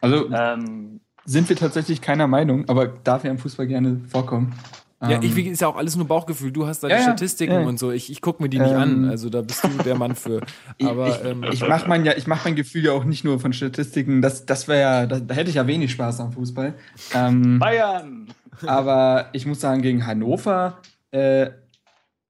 Also 0.00 0.30
ähm, 0.32 1.00
sind 1.24 1.48
wir 1.48 1.56
tatsächlich 1.56 2.00
keiner 2.00 2.26
Meinung, 2.26 2.68
aber 2.68 2.86
darf 2.86 3.24
ja 3.24 3.30
im 3.30 3.38
Fußball 3.38 3.66
gerne 3.66 4.00
vorkommen. 4.08 4.54
Ja, 5.02 5.20
ich, 5.20 5.30
Ähm, 5.32 5.36
wie- 5.36 5.48
ist 5.48 5.60
ja 5.60 5.68
auch 5.68 5.76
alles 5.76 5.96
nur 5.96 6.06
Bauchgefühl. 6.06 6.50
Du 6.50 6.66
hast 6.66 6.80
deine 6.82 6.94
Ja, 6.94 6.98
ja, 7.00 7.04
Statistiken 7.04 7.52
ja, 7.52 7.60
ja. 7.60 7.66
und 7.66 7.78
so. 7.78 7.90
Ich, 7.90 8.10
ich 8.10 8.22
gucke 8.22 8.42
mir 8.42 8.48
die 8.48 8.58
nicht 8.58 8.70
Ähm, 8.70 8.76
an. 8.78 9.08
Also 9.10 9.28
da 9.28 9.42
bist 9.42 9.62
du 9.64 9.68
der 9.84 9.96
Mann 9.96 10.14
für. 10.14 10.40
Aber 10.82 11.08
ich, 11.08 11.24
ähm, 11.24 11.44
ich 11.52 11.66
mache 11.66 11.86
mein, 11.88 12.06
ja, 12.06 12.12
ich 12.16 12.26
mach 12.26 12.44
mein 12.46 12.54
Gefühl 12.54 12.84
ja 12.86 12.92
auch 12.92 13.04
nicht 13.04 13.22
nur 13.22 13.38
von 13.38 13.52
Statistiken. 13.52 14.22
Das, 14.22 14.46
das 14.46 14.66
wäre 14.66 14.80
ja, 14.80 15.06
da, 15.06 15.20
da 15.20 15.34
hätte 15.34 15.50
ich 15.50 15.56
ja 15.56 15.66
wenig 15.66 15.90
Spaß 15.92 16.20
am 16.20 16.32
Fußball. 16.32 16.74
Ähm, 17.14 17.58
Bayern! 17.58 18.28
aber 18.66 19.26
ich 19.32 19.44
muss 19.46 19.60
sagen, 19.60 19.82
gegen 19.82 20.06
Hannover 20.06 20.78
äh, 21.14 21.50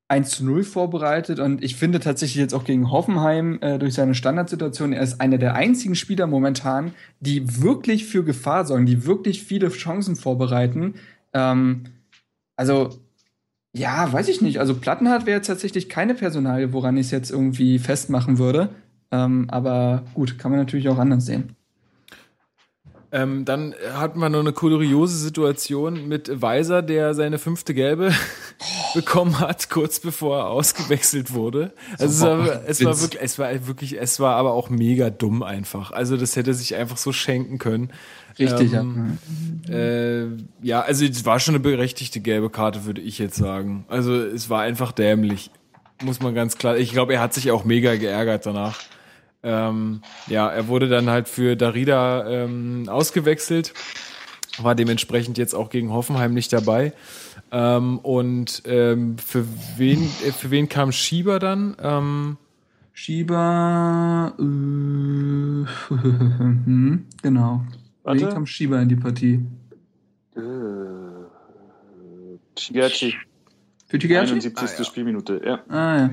1 0.09 0.31
zu 0.31 0.45
0 0.45 0.63
vorbereitet 0.65 1.41
und 1.41 1.65
ich 1.65 1.77
finde 1.77 1.99
tatsächlich 1.99 2.41
jetzt 2.41 2.55
auch 2.55 2.65
gegen 2.65 2.91
Hoffenheim 2.91 3.59
äh, 3.63 3.79
durch 3.79 3.95
seine 3.95 4.15
Standardsituation, 4.15 4.93
er 4.93 5.03
ist 5.03 5.21
einer 5.21 5.39
der 5.39 5.55
einzigen 5.55 5.95
Spieler 5.95 6.27
momentan, 6.27 6.93
die 7.21 7.63
wirklich 7.63 8.05
für 8.05 8.23
Gefahr 8.23 8.67
sorgen, 8.67 8.85
die 8.85 9.07
wirklich 9.07 9.43
viele 9.43 9.71
Chancen 9.71 10.15
vorbereiten. 10.15 10.95
Ähm, 11.33 11.85
also, 12.57 12.91
ja, 13.75 14.13
weiß 14.13 14.29
ich 14.29 14.43
nicht. 14.43 14.61
Also 14.61 14.75
Plattenhardt 14.75 15.27
wäre 15.27 15.39
jetzt 15.39 15.47
tatsächlich 15.47 15.89
keine 15.89 16.15
Personalie, 16.15 16.73
woran 16.73 16.97
ich 16.99 17.07
es 17.07 17.11
jetzt 17.11 17.31
irgendwie 17.31 17.79
festmachen 17.79 18.39
würde. 18.39 18.69
Ähm, 19.11 19.47
aber 19.49 20.05
gut, 20.13 20.39
kann 20.39 20.51
man 20.51 20.61
natürlich 20.61 20.89
auch 20.91 20.99
anders 20.99 21.25
sehen. 21.27 21.57
Ähm, 23.15 23.45
dann 23.45 23.77
hatten 23.93 24.19
wir 24.19 24.29
noch 24.29 24.41
eine 24.41 24.53
kuriose 24.53 25.17
Situation 25.17 26.09
mit 26.09 26.43
Weiser, 26.43 26.83
der 26.83 27.15
seine 27.15 27.39
fünfte 27.39 27.73
Gelbe 27.73 28.13
bekommen 28.95 29.39
hat, 29.39 29.71
kurz 29.71 30.01
bevor 30.01 30.39
er 30.39 30.47
ausgewechselt 30.49 31.33
wurde. 31.33 31.73
Also 31.97 32.07
es, 32.07 32.21
war, 32.23 32.63
es 32.67 32.85
war 32.85 33.01
wirklich, 33.01 33.23
es 33.23 33.39
war 33.39 33.67
wirklich, 33.69 34.01
es 34.01 34.19
war 34.19 34.35
aber 34.35 34.53
auch 34.53 34.69
mega 34.69 35.11
dumm 35.11 35.45
einfach. 35.45 35.93
Also 35.93 36.17
das 36.17 36.35
hätte 36.35 36.55
sich 36.55 36.75
einfach 36.75 36.97
so 36.97 37.13
schenken 37.13 37.59
können. 37.59 37.93
Richtig, 38.37 38.73
Ähm, 38.73 39.19
Äh, 39.69 40.67
ja, 40.67 40.81
also 40.81 41.05
es 41.05 41.25
war 41.25 41.39
schon 41.39 41.55
eine 41.55 41.63
berechtigte 41.63 42.19
gelbe 42.19 42.51
Karte, 42.51 42.85
würde 42.85 43.01
ich 43.01 43.21
jetzt 43.21 43.37
sagen. 43.37 43.85
Also 43.87 44.13
es 44.13 44.51
war 44.51 44.63
einfach 44.63 44.91
dämlich, 44.91 45.53
muss 46.03 46.21
man 46.21 46.35
ganz 46.35 46.59
klar. 46.59 46.79
Ich 46.79 46.91
glaube, 46.91 47.15
er 47.15 47.21
hat 47.21 47.33
sich 47.33 47.53
auch 47.53 47.65
mega 47.65 47.95
geärgert 47.95 48.45
danach. 48.45 48.81
Ähm, 49.45 50.01
ja, 50.27 50.49
er 50.49 50.69
wurde 50.69 50.89
dann 50.89 51.11
halt 51.11 51.29
für 51.29 51.55
Darida 51.57 52.27
ähm, 52.29 52.89
ausgewechselt. 52.89 53.73
war 54.59 54.75
dementsprechend 54.75 55.39
jetzt 55.39 55.55
auch 55.55 55.71
gegen 55.71 55.93
Hoffenheim 55.93 56.33
nicht 56.35 56.53
dabei. 56.53 56.93
Ähm, 57.53 57.99
und 57.99 58.63
ähm, 58.67 59.19
für 59.19 59.45
wen 59.77 60.03
äh, 60.27 60.33
für 60.33 60.51
wen 60.51 60.69
kam 60.69 60.91
Schieber 60.93 61.39
dann? 61.39 61.77
Ähm, 61.81 62.37
Schieber, 62.93 64.33
äh, 64.39 64.43
hm, 65.89 67.07
genau. 67.23 67.65
Warte. 68.05 68.21
Wen 68.21 68.29
kam 68.29 68.47
Schieber 68.47 68.81
in 68.81 68.89
die 68.89 68.97
Partie? 68.97 69.45
Äh, 70.37 70.41
Chigachi, 72.57 73.15
Für 73.89 73.99
die 73.99 74.09
Gertschi? 74.09 74.35
71. 74.35 74.87
Spielminute. 74.87 75.41
Ja. 75.45 75.61
Ah, 75.69 75.99
ja. 75.99 76.11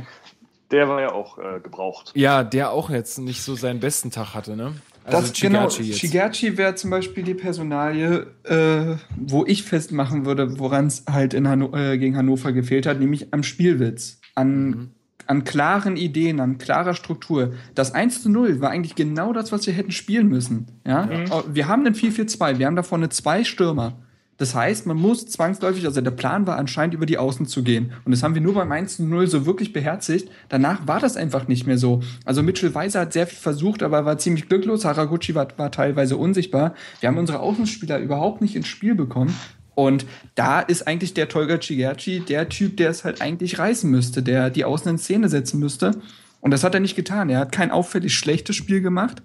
Der 0.71 0.87
war 0.87 1.01
ja 1.01 1.11
auch 1.11 1.37
äh, 1.37 1.59
gebraucht. 1.61 2.11
ja, 2.15 2.43
der 2.43 2.71
auch 2.71 2.89
jetzt 2.89 3.17
nicht 3.19 3.41
so 3.43 3.55
seinen 3.55 3.79
besten 3.79 4.09
Tag 4.11 4.33
hatte, 4.33 4.55
ne? 4.55 4.73
Das, 5.09 5.33
genau, 5.33 5.67
Chigachi 5.67 5.83
jetzt. 5.89 5.99
Shigerchi 5.99 6.57
wäre 6.57 6.75
zum 6.75 6.91
Beispiel 6.91 7.23
die 7.23 7.33
Personalie, 7.33 8.27
äh, 8.43 8.95
wo 9.17 9.43
ich 9.45 9.63
festmachen 9.63 10.25
würde, 10.25 10.59
woran 10.59 10.85
es 10.87 11.05
halt 11.11 11.33
in 11.33 11.47
Hanno 11.47 11.75
äh, 11.75 11.97
gegen 11.97 12.15
Hannover 12.15 12.51
gefehlt 12.51 12.85
hat, 12.85 12.99
nämlich 12.99 13.33
am 13.33 13.41
Spielwitz, 13.41 14.19
an, 14.35 14.67
Mhm. 14.69 14.91
an 15.25 15.43
klaren 15.43 15.97
Ideen, 15.97 16.39
an 16.39 16.59
klarer 16.59 16.93
Struktur. 16.93 17.53
Das 17.73 17.93
1 17.95 18.21
zu 18.21 18.29
0 18.29 18.61
war 18.61 18.69
eigentlich 18.69 18.93
genau 18.95 19.33
das, 19.33 19.51
was 19.51 19.65
wir 19.65 19.73
hätten 19.73 19.91
spielen 19.91 20.27
müssen. 20.27 20.67
Ja? 20.85 21.09
Oh, 21.31 21.43
Wir 21.51 21.67
haben 21.67 21.83
einen 21.85 21.95
4-4-2, 21.95 22.59
wir 22.59 22.67
haben 22.67 22.75
da 22.75 22.83
vorne 22.83 23.09
zwei 23.09 23.43
Stürmer. 23.43 23.97
Das 24.41 24.55
heißt, 24.55 24.87
man 24.87 24.97
muss 24.97 25.27
zwangsläufig, 25.27 25.85
also 25.85 26.01
der 26.01 26.09
Plan 26.09 26.47
war 26.47 26.57
anscheinend 26.57 26.95
über 26.95 27.05
die 27.05 27.19
Außen 27.19 27.45
zu 27.45 27.61
gehen. 27.61 27.93
Und 28.05 28.11
das 28.11 28.23
haben 28.23 28.33
wir 28.33 28.41
nur 28.41 28.55
beim 28.55 28.71
1 28.71 28.95
zu 28.95 29.03
0 29.03 29.27
so 29.27 29.45
wirklich 29.45 29.71
beherzigt. 29.71 30.31
Danach 30.49 30.87
war 30.87 30.99
das 30.99 31.15
einfach 31.15 31.47
nicht 31.47 31.67
mehr 31.67 31.77
so. 31.77 32.01
Also 32.25 32.41
Mitchell 32.41 32.73
Weiser 32.73 33.01
hat 33.01 33.13
sehr 33.13 33.27
viel 33.27 33.37
versucht, 33.37 33.83
aber 33.83 34.03
war 34.03 34.17
ziemlich 34.17 34.49
glücklos. 34.49 34.83
Haraguchi 34.83 35.35
war, 35.35 35.47
war 35.57 35.69
teilweise 35.69 36.17
unsichtbar. 36.17 36.73
Wir 37.01 37.09
haben 37.09 37.19
unsere 37.19 37.39
Außenspieler 37.39 37.99
überhaupt 37.99 38.41
nicht 38.41 38.55
ins 38.55 38.67
Spiel 38.67 38.95
bekommen. 38.95 39.37
Und 39.75 40.07
da 40.33 40.59
ist 40.59 40.87
eigentlich 40.87 41.13
der 41.13 41.29
Tolga 41.29 41.59
Chigerci 41.59 42.21
der 42.21 42.49
Typ, 42.49 42.77
der 42.77 42.89
es 42.89 43.03
halt 43.03 43.21
eigentlich 43.21 43.59
reißen 43.59 43.91
müsste, 43.91 44.23
der 44.23 44.49
die 44.49 44.65
Außen 44.65 44.89
in 44.89 44.97
Szene 44.97 45.29
setzen 45.29 45.59
müsste. 45.59 45.91
Und 46.39 46.49
das 46.49 46.63
hat 46.63 46.73
er 46.73 46.79
nicht 46.79 46.95
getan. 46.95 47.29
Er 47.29 47.37
hat 47.37 47.51
kein 47.51 47.69
auffällig 47.69 48.15
schlechtes 48.15 48.55
Spiel 48.55 48.81
gemacht. 48.81 49.21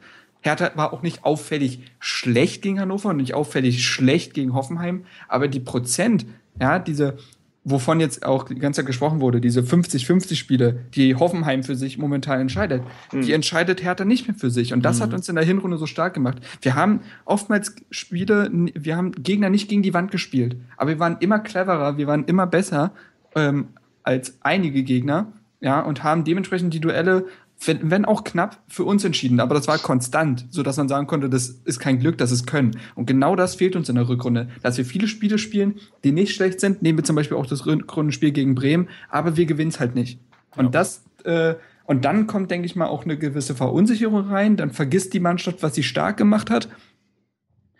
Hertha 0.47 0.71
war 0.77 0.93
auch 0.93 1.03
nicht 1.03 1.25
auffällig 1.25 1.81
schlecht 1.99 2.63
gegen 2.63 2.81
Hannover 2.81 3.11
und 3.11 3.19
nicht 3.19 3.35
auffällig 3.35 3.87
schlecht 3.87 4.33
gegen 4.33 4.55
Hoffenheim, 4.55 5.05
aber 5.29 5.49
die 5.49 5.61
Prozent, 5.61 6.25
ja, 6.61 6.79
diese, 6.79 7.19
wovon 7.65 7.99
jetzt 7.99 8.25
auch 8.25 8.45
die 8.45 8.55
ganze 8.55 8.81
Zeit 8.81 8.87
gesprochen 8.87 9.21
wurde, 9.21 9.41
diese 9.41 9.61
50-50 9.61 10.37
Spiele, 10.37 10.79
die 10.95 11.17
Hoffenheim 11.17 11.65
für 11.65 11.75
sich 11.75 11.99
momentan 11.99 12.41
entscheidet, 12.41 12.83
die 13.13 13.33
entscheidet 13.33 13.83
Hertha 13.83 14.05
nicht 14.05 14.29
mehr 14.29 14.37
für 14.37 14.51
sich. 14.51 14.73
Und 14.73 14.85
das 14.85 15.01
hat 15.01 15.13
uns 15.13 15.29
in 15.29 15.35
der 15.35 15.45
Hinrunde 15.45 15.77
so 15.77 15.87
stark 15.87 16.15
gemacht. 16.15 16.39
Wir 16.63 16.77
haben 16.77 17.01
oftmals 17.25 17.75
Spiele, 17.91 18.49
wir 18.53 18.97
haben 18.97 19.13
Gegner 19.13 19.51
nicht 19.51 19.69
gegen 19.69 19.83
die 19.83 19.93
Wand 19.93 20.13
gespielt, 20.13 20.57
aber 20.77 20.91
wir 20.91 20.99
waren 21.01 21.17
immer 21.19 21.41
cleverer, 21.41 21.99
wir 21.99 22.07
waren 22.07 22.25
immer 22.25 22.47
besser 22.47 22.93
ähm, 23.35 23.69
als 24.05 24.39
einige 24.43 24.85
Gegner, 24.85 25.33
ja, 25.61 25.81
und 25.81 26.05
haben 26.05 26.23
dementsprechend 26.23 26.73
die 26.75 26.81
Duelle 26.81 27.27
wenn, 27.65 27.91
wenn 27.91 28.05
auch 28.05 28.25
knapp, 28.25 28.63
für 28.69 28.85
uns 28.85 29.03
entschieden. 29.05 29.41
Aber 29.41 29.55
das 29.55 29.67
war 29.67 29.79
konstant, 29.79 30.47
so 30.51 30.63
dass 30.63 30.77
man 30.77 30.89
sagen 30.89 31.07
konnte, 31.07 31.29
das 31.31 31.49
ist 31.49 31.79
kein 31.81 31.99
Glück, 31.99 32.19
das 32.19 32.31
ist 32.31 32.47
Können. 32.47 32.79
Und 32.95 33.07
genau 33.07 33.35
das 33.37 33.55
fehlt 33.55 33.77
uns 33.77 33.89
in 33.89 33.95
der 33.95 34.09
Rückrunde, 34.09 34.49
dass 34.63 34.77
wir 34.77 34.85
viele 34.85 35.09
Spiele 35.09 35.39
spielen, 35.39 35.77
die 36.05 36.13
nicht 36.13 36.35
schlecht 36.35 36.61
sind. 36.61 36.83
Nehmen 36.83 36.99
wir 36.99 37.05
zum 37.05 37.17
Beispiel 37.17 37.37
auch 37.37 37.47
das 37.47 37.67
Rückrundenspiel 37.67 38.31
gegen 38.33 38.55
Bremen, 38.55 38.89
aber 39.09 39.37
wir 39.37 39.47
gewinnen 39.47 39.71
es 39.71 39.81
halt 39.81 39.95
nicht. 39.95 40.19
Und 40.57 40.75
das, 40.75 41.03
äh, 41.25 41.55
und 41.85 42.05
dann 42.05 42.27
kommt, 42.27 42.51
denke 42.51 42.67
ich 42.67 42.77
mal, 42.77 42.87
auch 42.87 43.05
eine 43.05 43.17
gewisse 43.17 43.55
Verunsicherung 43.55 44.29
rein. 44.29 44.57
Dann 44.57 44.71
vergisst 44.73 45.15
die 45.15 45.21
Mannschaft, 45.21 45.63
was 45.63 45.75
sie 45.75 45.83
stark 45.83 46.17
gemacht 46.17 46.51
hat. 46.51 46.69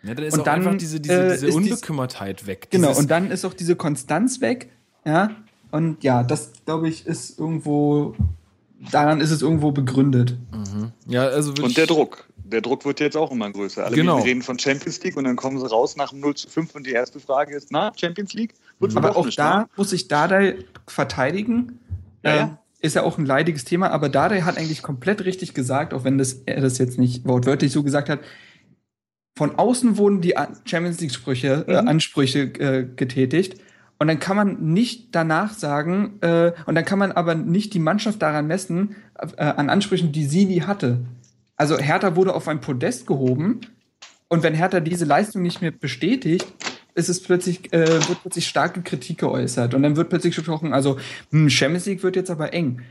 Ja, 0.03 0.13
dann 0.13 0.25
ist 0.25 0.33
Und 0.35 0.39
auch 0.41 0.45
dann, 0.45 0.55
einfach 0.59 0.77
diese, 0.77 0.99
diese, 0.99 1.13
äh, 1.13 1.31
diese 1.33 1.47
ist 1.47 1.55
dies- 1.57 1.71
Unbekümmertheit 1.71 2.47
weg. 2.47 2.67
Genau, 2.71 2.95
und 2.97 3.11
dann 3.11 3.29
ist 3.31 3.45
auch 3.45 3.53
diese 3.53 3.75
Konstanz 3.75 4.41
weg. 4.41 4.69
Ja, 5.05 5.31
und 5.71 6.03
ja, 6.03 6.23
das, 6.23 6.51
glaube 6.65 6.87
ich, 6.87 7.05
ist 7.05 7.37
irgendwo, 7.39 8.15
daran 8.91 9.21
ist 9.21 9.31
es 9.31 9.41
irgendwo 9.41 9.71
begründet. 9.71 10.37
ja, 11.07 11.23
also 11.23 11.51
Und 11.61 11.77
der 11.77 11.87
Druck. 11.87 12.27
Der 12.43 12.61
Druck 12.61 12.85
wird 12.85 13.01
jetzt 13.01 13.17
auch 13.17 13.31
immer 13.31 13.51
größer. 13.51 13.85
Alle 13.85 13.95
Genau. 13.95 14.19
reden 14.19 14.41
von 14.41 14.57
Champions 14.57 15.03
League 15.03 15.17
und 15.17 15.25
dann 15.25 15.35
kommen 15.35 15.59
sie 15.59 15.67
raus 15.69 15.97
nach 15.97 16.11
dem 16.11 16.21
0 16.21 16.35
zu 16.35 16.47
5 16.49 16.75
und 16.75 16.87
die 16.87 16.91
erste 16.91 17.19
Frage 17.19 17.53
ist, 17.55 17.71
na, 17.71 17.91
Champions 17.95 18.33
League? 18.33 18.53
Wird 18.79 18.93
wohl 18.95 18.99
Aber 19.05 19.17
auch 19.17 19.25
nicht, 19.25 19.37
da 19.37 19.59
ne? 19.59 19.69
muss 19.75 19.89
sich 19.89 20.07
Dardai 20.07 20.55
verteidigen. 20.87 21.79
Ja, 22.23 22.35
ja. 22.35 22.41
Ähm, 22.43 22.57
Ist 22.79 22.95
ja 22.95 23.03
auch 23.03 23.17
ein 23.17 23.25
leidiges 23.25 23.65
Thema, 23.65 23.89
aber 23.89 24.07
Dardai 24.07 24.41
hat 24.41 24.57
eigentlich 24.57 24.81
komplett 24.83 25.25
richtig 25.25 25.53
gesagt, 25.55 25.93
auch 25.93 26.03
wenn 26.05 26.17
das, 26.19 26.33
er 26.45 26.61
das 26.61 26.77
jetzt 26.77 26.97
nicht 26.99 27.25
wortwörtlich 27.27 27.71
so 27.71 27.83
gesagt 27.83 28.07
hat. 28.07 28.19
Von 29.37 29.55
außen 29.59 29.97
wurden 29.97 30.21
die 30.21 30.35
Champions 30.65 30.99
League-Sprüche, 31.01 31.65
äh, 31.67 31.81
Mhm. 31.81 31.87
Ansprüche 31.89 32.39
äh, 32.43 32.87
getätigt. 32.95 33.59
Und 33.99 34.07
dann 34.07 34.19
kann 34.19 34.37
man 34.37 34.73
nicht 34.73 35.09
danach 35.13 35.53
sagen, 35.53 36.19
äh, 36.21 36.51
und 36.65 36.75
dann 36.75 36.85
kann 36.85 36.99
man 36.99 37.11
aber 37.11 37.35
nicht 37.35 37.73
die 37.73 37.79
Mannschaft 37.79 38.21
daran 38.21 38.47
messen, 38.47 38.95
äh, 39.15 39.43
an 39.43 39.69
Ansprüchen, 39.69 40.11
die 40.11 40.25
sie 40.25 40.45
nie 40.45 40.61
hatte. 40.61 40.99
Also 41.55 41.77
Hertha 41.79 42.15
wurde 42.15 42.35
auf 42.35 42.47
ein 42.47 42.61
Podest 42.61 43.07
gehoben, 43.07 43.61
und 44.29 44.43
wenn 44.43 44.53
Hertha 44.53 44.79
diese 44.79 45.05
Leistung 45.05 45.41
nicht 45.41 45.61
mehr 45.61 45.71
bestätigt, 45.71 46.45
ist 46.95 47.09
es 47.09 47.21
plötzlich, 47.21 47.71
äh, 47.73 47.87
wird 47.87 48.21
plötzlich 48.21 48.47
starke 48.47 48.81
Kritik 48.81 49.19
geäußert. 49.19 49.73
Und 49.73 49.83
dann 49.83 49.95
wird 49.95 50.09
plötzlich 50.09 50.35
gesprochen, 50.35 50.73
also, 50.73 50.97
hm, 51.31 51.49
Champions 51.49 51.85
League 51.85 52.03
wird 52.03 52.15
jetzt 52.15 52.31
aber 52.31 52.53
eng. 52.53 52.81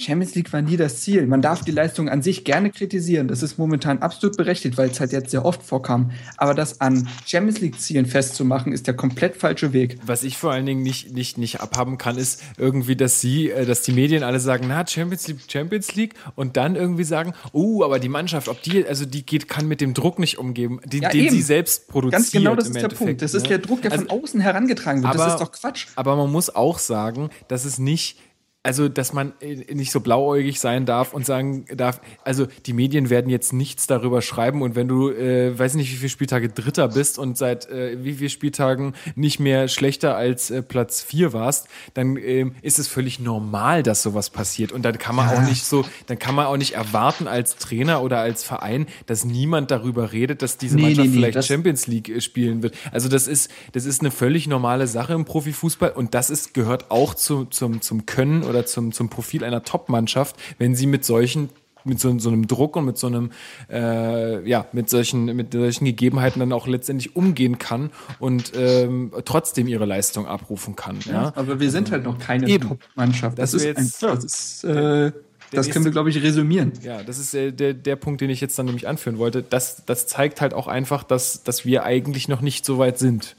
Champions 0.00 0.34
League 0.34 0.52
war 0.52 0.62
nie 0.62 0.76
das 0.76 1.00
Ziel. 1.02 1.26
Man 1.26 1.42
darf 1.42 1.62
die 1.62 1.70
Leistung 1.72 2.08
an 2.08 2.22
sich 2.22 2.44
gerne 2.44 2.70
kritisieren. 2.70 3.28
Das 3.28 3.42
ist 3.42 3.58
momentan 3.58 3.98
absolut 3.98 4.36
berechtigt, 4.36 4.78
weil 4.78 4.90
es 4.90 4.98
halt 4.98 5.12
jetzt 5.12 5.30
sehr 5.30 5.44
oft 5.44 5.62
vorkam. 5.62 6.10
Aber 6.36 6.54
das 6.54 6.80
an 6.80 7.08
Champions 7.26 7.60
League-Zielen 7.60 8.06
festzumachen, 8.06 8.72
ist 8.72 8.86
der 8.86 8.94
komplett 8.94 9.36
falsche 9.36 9.72
Weg. 9.72 9.98
Was 10.06 10.22
ich 10.22 10.38
vor 10.38 10.52
allen 10.52 10.64
Dingen 10.64 10.82
nicht, 10.82 11.12
nicht, 11.12 11.36
nicht 11.38 11.60
abhaben 11.60 11.98
kann, 11.98 12.16
ist 12.16 12.42
irgendwie, 12.56 12.96
dass 12.96 13.20
sie, 13.20 13.50
äh, 13.50 13.66
dass 13.66 13.82
die 13.82 13.92
Medien 13.92 14.22
alle 14.22 14.40
sagen, 14.40 14.64
na, 14.68 14.86
Champions 14.86 15.28
League, 15.28 15.40
Champions 15.48 15.94
League 15.94 16.14
und 16.34 16.56
dann 16.56 16.76
irgendwie 16.76 17.04
sagen, 17.04 17.34
oh, 17.52 17.84
aber 17.84 17.98
die 17.98 18.08
Mannschaft, 18.08 18.48
ob 18.48 18.62
die, 18.62 18.86
also 18.86 19.04
die 19.04 19.24
geht, 19.26 19.48
kann 19.48 19.68
mit 19.68 19.80
dem 19.80 19.92
Druck 19.94 20.18
nicht 20.18 20.38
umgehen, 20.38 20.80
den, 20.86 21.02
Ja, 21.02 21.10
den 21.10 21.30
sie 21.30 21.42
selbst 21.42 21.88
produziert. 21.88 22.12
Ganz 22.22 22.30
genau, 22.32 22.54
das 22.56 22.66
ist 22.68 22.74
der 22.74 22.84
Endeffekt, 22.84 23.06
Punkt. 23.06 23.22
Das 23.22 23.34
ist 23.34 23.42
ne? 23.42 23.48
der 23.50 23.58
Druck, 23.58 23.82
der 23.82 23.92
Also- 23.92 24.06
von 24.06 24.22
außen 24.22 24.40
herangetragen 24.40 25.02
wird. 25.02 25.14
das 25.14 25.20
Aber- 25.20 25.34
ist 25.34 25.40
doch 25.40 25.52
Quatsch. 25.52 25.86
Aber 25.96 26.16
man 26.16 26.30
muss 26.32 26.48
auch 26.54 26.78
sagen, 26.78 27.30
dass 27.48 27.64
es 27.64 27.78
nicht, 27.78 28.16
also 28.62 28.90
dass 28.90 29.14
man 29.14 29.32
äh, 29.40 29.72
nicht 29.74 29.90
so 29.90 30.00
blauäugig 30.00 30.60
sein 30.60 30.84
darf 30.84 31.14
und 31.14 31.24
sagen 31.24 31.64
darf, 31.74 32.00
also 32.24 32.46
die 32.66 32.74
Medien 32.74 33.08
werden 33.08 33.30
jetzt 33.30 33.54
nichts 33.54 33.86
darüber 33.86 34.20
schreiben 34.20 34.60
und 34.60 34.74
wenn 34.74 34.86
du, 34.86 35.10
äh, 35.10 35.58
weiß 35.58 35.74
nicht, 35.74 35.90
wie 35.92 35.96
viele 35.96 36.10
Spieltage 36.10 36.50
Dritter 36.50 36.88
bist 36.88 37.18
und 37.18 37.38
seit 37.38 37.70
äh, 37.70 38.04
wie 38.04 38.14
vielen 38.14 38.28
Spieltagen 38.28 38.94
nicht 39.14 39.40
mehr 39.40 39.68
schlechter 39.68 40.14
als 40.14 40.50
äh, 40.50 40.62
Platz 40.62 41.00
vier 41.00 41.32
warst, 41.32 41.68
dann 41.94 42.18
ähm, 42.18 42.54
ist 42.60 42.78
es 42.78 42.86
völlig 42.86 43.18
normal, 43.18 43.82
dass 43.82 44.02
sowas 44.02 44.28
passiert 44.28 44.72
und 44.72 44.82
dann 44.82 44.98
kann 44.98 45.16
man 45.16 45.28
auch 45.30 45.42
nicht 45.48 45.64
so, 45.64 45.86
dann 46.06 46.18
kann 46.18 46.34
man 46.34 46.44
auch 46.44 46.58
nicht 46.58 46.74
erwarten 46.74 47.28
als 47.28 47.56
Trainer 47.56 48.02
oder 48.02 48.18
als 48.18 48.44
Verein, 48.44 48.86
dass 49.06 49.24
niemand 49.24 49.70
darüber 49.70 50.12
redet, 50.12 50.42
dass 50.42 50.58
diese 50.58 50.76
Nee, 50.76 50.82
Mannschaft 50.82 51.08
nee, 51.08 51.16
nee, 51.16 51.32
vielleicht 51.32 51.48
Champions 51.48 51.86
League 51.86 52.10
äh, 52.10 52.20
spielen 52.20 52.62
wird. 52.62 52.76
Also 52.92 53.08
das 53.08 53.26
ist, 53.26 53.50
das 53.72 53.86
ist 53.86 54.02
eine 54.02 54.10
völlig 54.10 54.46
normale 54.46 54.86
Sache 54.86 55.14
im 55.14 55.24
Profifußball 55.24 55.92
und 55.92 56.12
das 56.12 56.28
ist, 56.28 56.52
gehört 56.52 56.90
auch 56.90 57.14
zu, 57.14 57.46
zum, 57.46 57.80
zum 57.80 58.04
Können 58.04 58.49
oder 58.50 58.66
zum, 58.66 58.92
zum 58.92 59.08
Profil 59.08 59.44
einer 59.44 59.62
Top-Mannschaft, 59.62 60.36
wenn 60.58 60.74
sie 60.74 60.86
mit 60.86 61.04
solchen 61.04 61.48
mit 61.82 61.98
so, 61.98 62.18
so 62.18 62.28
einem 62.28 62.46
Druck 62.46 62.76
und 62.76 62.84
mit 62.84 62.98
so 62.98 63.06
einem 63.06 63.30
äh, 63.70 64.46
ja 64.46 64.66
mit 64.72 64.90
solchen 64.90 65.24
mit 65.34 65.52
solchen 65.54 65.86
Gegebenheiten 65.86 66.40
dann 66.40 66.52
auch 66.52 66.66
letztendlich 66.66 67.16
umgehen 67.16 67.56
kann 67.58 67.88
und 68.18 68.52
ähm, 68.54 69.12
trotzdem 69.24 69.66
ihre 69.66 69.86
Leistung 69.86 70.26
abrufen 70.26 70.76
kann 70.76 70.98
ja, 71.06 71.32
Aber 71.36 71.58
wir 71.58 71.70
sind 71.70 71.90
halt 71.90 72.04
noch 72.04 72.18
keine 72.18 72.46
Eben. 72.48 72.68
Top-Mannschaft. 72.68 73.38
Das, 73.38 73.52
Das 73.52 73.62
ist, 73.62 73.66
wär 73.66 73.78
ein, 73.78 73.84
jetzt- 73.84 74.02
das, 74.02 74.24
ist 74.24 74.64
äh, 74.64 74.68
das 74.72 75.12
nächste- 75.52 75.72
können 75.72 75.84
wir, 75.86 75.92
glaube 75.92 76.10
ich, 76.10 76.22
resümieren. 76.22 76.72
Ja, 76.82 77.02
das 77.02 77.18
ist 77.18 77.32
äh, 77.34 77.50
der, 77.50 77.72
der 77.72 77.96
Punkt, 77.96 78.20
den 78.20 78.28
ich 78.28 78.42
jetzt 78.42 78.58
dann 78.58 78.66
nämlich 78.66 78.86
anführen 78.86 79.16
wollte. 79.16 79.42
Das, 79.42 79.82
das 79.86 80.06
zeigt 80.06 80.42
halt 80.42 80.52
auch 80.52 80.66
einfach, 80.68 81.02
dass, 81.02 81.42
dass 81.44 81.64
wir 81.64 81.84
eigentlich 81.84 82.28
noch 82.28 82.42
nicht 82.42 82.66
so 82.66 82.76
weit 82.76 82.98
sind. 82.98 83.36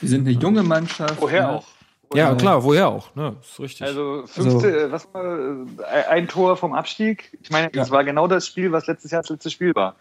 Wir 0.00 0.08
sind 0.08 0.26
eine 0.26 0.30
junge 0.38 0.62
Mannschaft. 0.62 1.20
Woher 1.20 1.40
Ja. 1.42 1.50
auch? 1.56 1.66
Ja, 2.14 2.34
klar, 2.34 2.62
woher 2.64 2.88
auch, 2.88 3.14
ne? 3.14 3.36
Ist 3.40 3.58
richtig. 3.60 3.86
Also 3.86 4.24
fünfte, 4.26 4.84
äh, 4.84 4.92
was 4.92 5.06
war, 5.12 5.24
äh, 5.24 6.04
ein 6.10 6.28
Tor 6.28 6.56
vom 6.56 6.72
Abstieg. 6.74 7.36
Ich 7.42 7.50
meine, 7.50 7.70
das 7.70 7.88
Ja. 7.88 7.94
war 7.94 8.04
genau 8.04 8.26
das 8.28 8.46
Spiel, 8.46 8.70
was 8.72 8.86
letztes 8.86 9.10
Jahr 9.10 9.22
das 9.22 9.30
letzte 9.30 9.50
Spiel 9.50 9.74
war. 9.74 9.96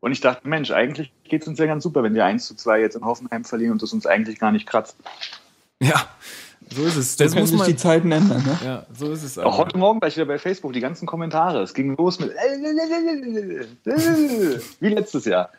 Und 0.00 0.12
ich 0.12 0.20
dachte, 0.20 0.48
Mensch, 0.48 0.70
eigentlich 0.70 1.12
geht 1.24 1.42
es 1.42 1.48
uns 1.48 1.58
ja 1.58 1.66
ganz 1.66 1.82
super, 1.82 2.02
wenn 2.02 2.14
wir 2.14 2.24
1 2.24 2.46
zu 2.46 2.54
2 2.54 2.80
jetzt 2.80 2.96
in 2.96 3.04
Hoffenheim 3.04 3.44
verlieren 3.44 3.72
und 3.72 3.82
das 3.82 3.92
uns 3.92 4.06
eigentlich 4.06 4.38
gar 4.38 4.50
nicht 4.52 4.66
kratzt. 4.66 4.96
ja, 5.80 6.06
so 6.72 6.84
ist 6.84 6.96
es. 6.96 7.16
So 7.16 7.24
Das 7.24 7.32
können 7.32 7.42
muss 7.42 7.50
sich 7.50 7.58
man. 7.58 7.68
die 7.68 7.76
Zeiten 7.76 8.12
ändern. 8.12 8.42
Ne? 8.44 8.58
Ja, 8.64 8.86
so 8.96 9.10
ist 9.10 9.22
es. 9.24 9.38
Auch 9.38 9.58
heute 9.58 9.76
Morgen 9.76 9.98
gleich 10.00 10.16
wieder 10.16 10.26
bei 10.26 10.38
Facebook 10.38 10.72
die 10.72 10.80
ganzen 10.80 11.04
Kommentare. 11.06 11.62
Es 11.62 11.74
ging 11.74 11.96
los 11.96 12.18
mit 12.20 12.30
wie 13.84 14.88
letztes 14.88 15.24
Jahr. 15.24 15.50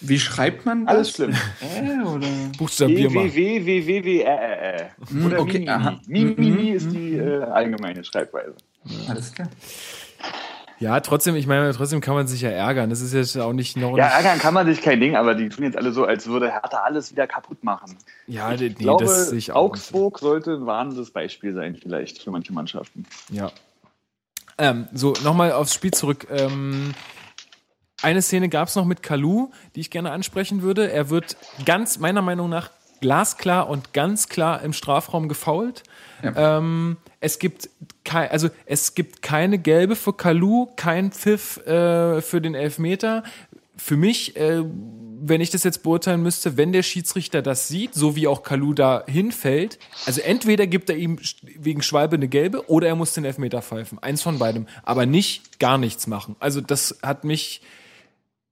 Wie 0.00 0.18
schreibt 0.18 0.64
man 0.64 0.86
das? 0.86 0.94
Alles 0.94 1.10
schlimm. 1.12 1.34
Äh, 1.60 2.06
oder? 2.06 2.26
Buchstabier 2.56 3.10
mal. 3.10 3.32
www 3.32 4.24
Oder 5.24 5.40
okay, 5.40 5.98
Mimi. 6.06 6.34
Mimi 6.36 6.70
Mhm, 6.70 6.76
ist 6.76 6.92
die 6.92 7.16
äh, 7.16 7.42
allgemeine 7.42 8.04
Schreibweise. 8.04 8.54
Alles 9.08 9.32
klar. 9.34 9.48
Ja, 10.80 11.00
trotzdem, 11.00 11.34
ich 11.34 11.48
meine, 11.48 11.72
trotzdem 11.72 12.00
kann 12.00 12.14
man 12.14 12.28
sich 12.28 12.40
ja 12.40 12.50
ärgern. 12.50 12.88
Das 12.88 13.00
ist 13.00 13.12
jetzt 13.12 13.36
auch 13.36 13.52
nicht 13.52 13.76
noch. 13.76 13.96
Ja, 13.98 14.06
ärgern 14.06 14.38
kann 14.38 14.54
man 14.54 14.64
sich 14.66 14.80
kein 14.80 15.00
Ding, 15.00 15.16
aber 15.16 15.34
die 15.34 15.48
tun 15.48 15.64
jetzt 15.64 15.76
alle 15.76 15.90
so, 15.92 16.04
als 16.04 16.28
würde 16.28 16.52
Hertha 16.52 16.78
alles 16.84 17.10
wieder 17.10 17.26
kaputt 17.26 17.64
machen. 17.64 17.96
ja 18.28 18.54
nee, 18.54 18.66
ich 18.66 18.76
glaube, 18.76 19.04
das 19.04 19.30
sehe 19.30 19.38
ich 19.38 19.50
auch. 19.52 19.70
Augsburg 19.70 20.20
sollte 20.20 20.52
ein 20.52 20.66
warnendes 20.66 21.10
Beispiel 21.10 21.52
sein, 21.52 21.74
vielleicht 21.74 22.22
für 22.22 22.30
manche 22.30 22.52
Mannschaften. 22.52 23.06
Ja. 23.30 23.50
Ähm, 24.56 24.86
so, 24.92 25.14
nochmal 25.24 25.52
aufs 25.52 25.74
Spiel 25.74 25.90
zurück. 25.90 26.28
Ähm, 26.30 26.94
eine 28.02 28.22
Szene 28.22 28.48
gab 28.48 28.68
es 28.68 28.76
noch 28.76 28.84
mit 28.84 29.02
Kalu, 29.02 29.50
die 29.74 29.80
ich 29.80 29.90
gerne 29.90 30.12
ansprechen 30.12 30.62
würde. 30.62 30.90
Er 30.90 31.10
wird 31.10 31.36
ganz, 31.64 31.98
meiner 31.98 32.22
Meinung 32.22 32.48
nach, 32.48 32.70
glasklar 33.00 33.68
und 33.68 33.92
ganz 33.92 34.28
klar 34.28 34.62
im 34.62 34.72
Strafraum 34.72 35.28
gefoult. 35.28 35.82
Ähm, 36.22 36.96
es 37.20 37.38
gibt 37.38 37.70
also 38.10 38.48
es 38.66 38.94
gibt 38.94 39.22
keine 39.22 39.58
gelbe 39.58 39.94
für 39.94 40.12
Kalu, 40.12 40.68
kein 40.76 41.12
Pfiff 41.12 41.58
äh, 41.66 42.22
für 42.22 42.40
den 42.40 42.54
Elfmeter. 42.54 43.22
Für 43.76 43.96
mich, 43.96 44.36
äh, 44.36 44.64
wenn 45.20 45.40
ich 45.40 45.50
das 45.50 45.62
jetzt 45.62 45.82
beurteilen 45.82 46.22
müsste, 46.22 46.56
wenn 46.56 46.72
der 46.72 46.82
Schiedsrichter 46.82 47.42
das 47.42 47.68
sieht, 47.68 47.94
so 47.94 48.16
wie 48.16 48.26
auch 48.26 48.42
Kalu 48.42 48.72
da 48.72 49.04
hinfällt, 49.06 49.78
also 50.06 50.20
entweder 50.22 50.66
gibt 50.66 50.90
er 50.90 50.96
ihm 50.96 51.18
wegen 51.42 51.82
Schwalbe 51.82 52.16
eine 52.16 52.28
gelbe 52.28 52.68
oder 52.68 52.88
er 52.88 52.96
muss 52.96 53.12
den 53.12 53.24
Elfmeter 53.24 53.62
pfeifen. 53.62 53.98
Eins 53.98 54.22
von 54.22 54.38
beidem. 54.38 54.66
Aber 54.82 55.06
nicht 55.06 55.60
gar 55.60 55.78
nichts 55.78 56.06
machen. 56.06 56.34
Also 56.40 56.60
das 56.60 56.98
hat 57.02 57.24
mich 57.24 57.60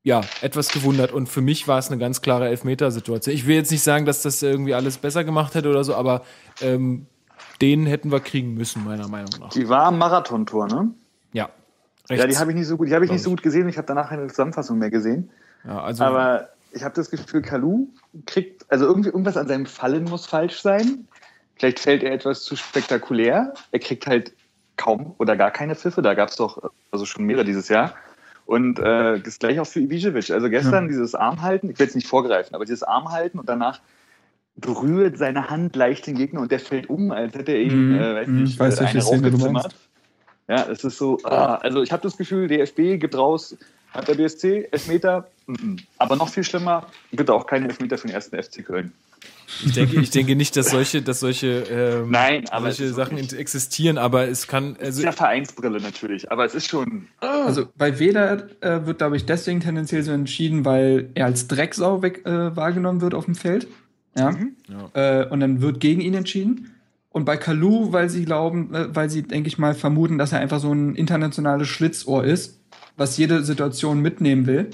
ja, 0.07 0.21
etwas 0.41 0.69
gewundert 0.69 1.11
und 1.11 1.29
für 1.29 1.41
mich 1.41 1.67
war 1.67 1.81
es 1.81 1.89
eine 1.89 1.99
ganz 1.99 2.23
klare 2.23 2.47
Elfmetersituation. 2.49 3.35
Ich 3.35 3.49
will 3.49 3.57
jetzt 3.57 3.73
nicht 3.73 3.83
sagen, 3.83 4.07
dass 4.07 4.23
das 4.23 4.41
irgendwie 4.41 4.73
alles 4.73 4.99
besser 4.99 5.25
gemacht 5.25 5.57
hätte 5.57 5.69
oder 5.69 5.83
so, 5.83 5.97
aber 5.97 6.23
ähm, 6.61 7.07
den 7.61 7.87
hätten 7.87 8.13
wir 8.13 8.21
kriegen 8.21 8.55
müssen, 8.55 8.85
meiner 8.85 9.09
Meinung 9.09 9.31
nach. 9.41 9.49
Die 9.49 9.69
war 9.69 9.87
am 9.87 9.99
Marathontor, 9.99 10.69
ne? 10.69 10.95
Ja. 11.33 11.49
Ja, 12.09 12.25
die 12.29 12.39
habe 12.39 12.53
ich 12.53 12.57
nicht 12.57 12.69
so 12.69 12.77
gut, 12.77 12.87
die 12.87 12.95
habe 12.95 13.05
ich 13.05 13.11
nicht 13.11 13.25
so 13.25 13.31
gut 13.31 13.43
gesehen. 13.43 13.69
Ich 13.69 13.79
habe 13.79 13.87
danach 13.89 14.11
keine 14.11 14.29
Zusammenfassung 14.29 14.79
mehr 14.79 14.91
gesehen. 14.91 15.29
ja, 15.65 15.83
also, 15.83 16.05
Aber 16.05 16.51
ich 16.71 16.85
habe 16.85 16.95
das 16.95 17.11
Gefühl, 17.11 17.43
Kalu 17.43 17.89
kriegt, 18.27 18.65
also 18.71 18.85
irgendwie 18.85 19.09
irgendwas 19.09 19.37
an 19.37 19.49
seinem 19.49 19.67
Fallen 19.67 20.05
muss 20.05 20.25
falsch 20.25 20.61
sein. 20.61 21.09
Vielleicht 21.57 21.81
fällt 21.81 22.05
er 22.05 22.13
etwas 22.13 22.45
zu 22.45 22.55
spektakulär. 22.55 23.55
Er 23.73 23.79
kriegt 23.81 24.07
halt 24.07 24.33
kaum 24.77 25.17
oder 25.19 25.37
gar 25.37 25.51
keine 25.51 25.75
Pfiffe. 25.75 26.01
Da 26.01 26.15
gab 26.15 26.29
es 26.29 26.37
doch 26.37 26.71
also 26.93 27.07
schon 27.07 27.25
mehrere 27.25 27.45
dieses 27.45 27.69
Jahr. 27.69 27.93
Und 28.47 28.79
äh, 28.79 29.19
das 29.21 29.39
gleiche 29.41 29.61
auch 29.61 29.67
für 29.67 29.81
Ibišević. 29.81 30.33
Also 30.33 30.49
gestern 30.49 30.89
dieses 30.89 31.15
Armhalten, 31.15 31.69
ich 31.69 31.79
will 31.79 31.87
jetzt 31.87 31.97
nicht 31.97 32.07
vorgreifen, 32.07 32.55
aber 32.55 32.65
dieses 32.65 32.85
Armhalten 32.85 33.41
und 33.41 33.49
danach 33.49 33.81
berührt 34.55 35.19
seine 35.19 35.51
Hand 35.51 35.77
leicht 35.77 36.07
den 36.07 36.15
Gegner 36.17 36.41
und 36.41 36.51
der 36.51 36.61
fällt 36.61 36.89
um, 36.89 37.11
als 37.11 37.35
hätte 37.35 37.53
er 37.53 37.61
ihm, 37.61 37.91
Mhm. 37.91 37.95
äh, 38.01 38.15
weiß 38.15 38.29
Mhm, 38.29 38.43
nicht, 38.43 38.53
ich 38.55 38.61
weiß, 38.61 38.81
äh, 38.81 38.85
eine 38.85 39.03
raufgezimmert. 39.03 39.75
Ja, 40.49 40.65
es 40.71 40.85
ist 40.85 40.97
so, 40.97 41.19
ah, 41.25 41.57
also 41.57 41.83
ich 41.83 41.91
habe 41.91 42.03
das 42.03 42.17
Gefühl, 42.17 42.47
DFB 42.47 42.99
gibt 42.99 43.17
raus, 43.17 43.57
hat 43.93 44.07
der 44.07 44.15
BSC 44.15 44.69
Elfmeter, 44.71 45.27
mhm. 45.47 45.79
aber 45.99 46.15
noch 46.15 46.29
viel 46.29 46.45
schlimmer, 46.45 46.87
bitte 47.11 47.35
auch 47.35 47.47
keine 47.47 47.67
Elfmeter 47.67 47.99
für 47.99 48.07
den 48.07 48.15
ersten 48.15 48.41
FC 48.41 48.65
Köln. 48.65 48.93
Ich, 49.65 49.73
denke, 49.73 50.01
ich 50.01 50.11
denke 50.11 50.37
nicht, 50.37 50.57
dass 50.57 50.71
solche, 50.71 51.03
dass 51.03 51.21
solche, 51.21 51.65
ähm, 51.71 52.11
Nein, 52.11 52.45
aber 52.51 52.69
es 52.69 52.77
solche 52.77 52.91
ist 52.91 52.97
Sachen 52.97 53.17
wirklich- 53.19 53.39
existieren, 53.39 53.99
aber 53.99 54.29
es 54.29 54.47
kann, 54.49 54.77
also 54.81 54.99
ist 55.01 55.05
ja 55.05 55.13
Vereinsbrille 55.13 55.81
natürlich, 55.81 56.31
aber 56.31 56.45
es 56.45 56.55
ist 56.55 56.67
schon, 56.69 57.07
Also 57.21 57.67
bei 57.77 57.99
Weder 57.99 58.49
äh, 58.63 58.87
wird, 58.87 58.99
glaube 58.99 59.17
ich, 59.17 59.25
deswegen 59.27 59.61
tendenziell 59.61 60.03
so 60.03 60.13
entschieden, 60.13 60.65
weil 60.65 61.11
er 61.15 61.27
als 61.27 61.49
Drecksau 61.49 62.03
weg, 62.03 62.27
äh, 62.27 62.55
wahrgenommen 62.57 63.01
wird 63.01 63.15
auf 63.15 63.25
dem 63.27 63.35
Feld. 63.35 63.67
Ja. 64.17 64.35
Äh, 64.95 65.27
und 65.29 65.41
dann 65.41 65.61
wird 65.61 65.79
gegen 65.81 66.01
ihn 66.01 66.15
entschieden. 66.15 66.73
Und 67.11 67.25
bei 67.25 67.37
Kalu, 67.37 67.93
weil 67.93 68.09
sie 68.11 68.25
glauben, 68.25 68.75
äh, 68.75 68.95
weil 68.95 69.11
sie, 69.11 69.23
denke 69.23 69.49
ich 69.49 69.59
mal, 69.59 69.75
vermuten, 69.75 70.19
dass 70.19 70.33
er 70.33 70.41
einfach 70.41 70.61
so 70.61 70.73
ein 70.73 70.95
internationales 70.95 71.69
Schlitzohr 71.69 72.25
ist, 72.25 72.61
was 72.97 73.17
jede 73.19 73.43
Situation 73.45 74.01
mitnehmen 74.01 74.47
will. 74.47 74.71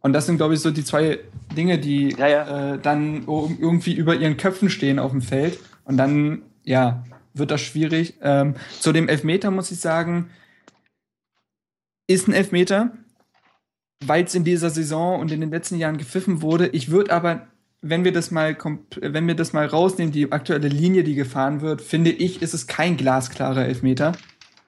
Und 0.00 0.12
das 0.12 0.26
sind, 0.26 0.36
glaube 0.36 0.54
ich, 0.54 0.60
so 0.60 0.70
die 0.70 0.84
zwei 0.84 1.18
Dinge, 1.56 1.78
die 1.78 2.10
Ja, 2.10 2.28
ja. 2.28 2.74
Äh, 2.74 2.78
dann 2.78 3.24
irgendwie 3.26 3.94
über 3.94 4.14
ihren 4.14 4.36
Köpfen 4.36 4.70
stehen 4.70 4.98
auf 4.98 5.10
dem 5.10 5.22
Feld. 5.22 5.58
Und 5.84 5.96
dann, 5.96 6.42
ja, 6.64 7.04
wird 7.34 7.50
das 7.50 7.60
schwierig. 7.60 8.14
Ähm, 8.22 8.54
zu 8.80 8.92
dem 8.92 9.08
Elfmeter 9.08 9.50
muss 9.50 9.70
ich 9.70 9.80
sagen, 9.80 10.30
ist 12.06 12.28
ein 12.28 12.34
Elfmeter, 12.34 12.92
weil 14.04 14.24
es 14.24 14.34
in 14.34 14.44
dieser 14.44 14.70
Saison 14.70 15.20
und 15.20 15.32
in 15.32 15.40
den 15.40 15.50
letzten 15.50 15.76
Jahren 15.76 15.98
gepfiffen 15.98 16.42
wurde. 16.42 16.68
Ich 16.68 16.90
würde 16.90 17.12
aber, 17.12 17.46
wenn 17.80 18.04
wir 18.04 18.12
das 18.12 18.30
mal 18.30 18.56
wenn 19.00 19.26
wir 19.26 19.34
das 19.34 19.52
mal 19.52 19.66
rausnehmen, 19.66 20.12
die 20.12 20.32
aktuelle 20.32 20.68
Linie, 20.68 21.04
die 21.04 21.14
gefahren 21.14 21.60
wird, 21.60 21.82
finde 21.82 22.10
ich, 22.10 22.42
ist 22.42 22.54
es 22.54 22.66
kein 22.66 22.96
glasklarer 22.96 23.66
Elfmeter. 23.66 24.12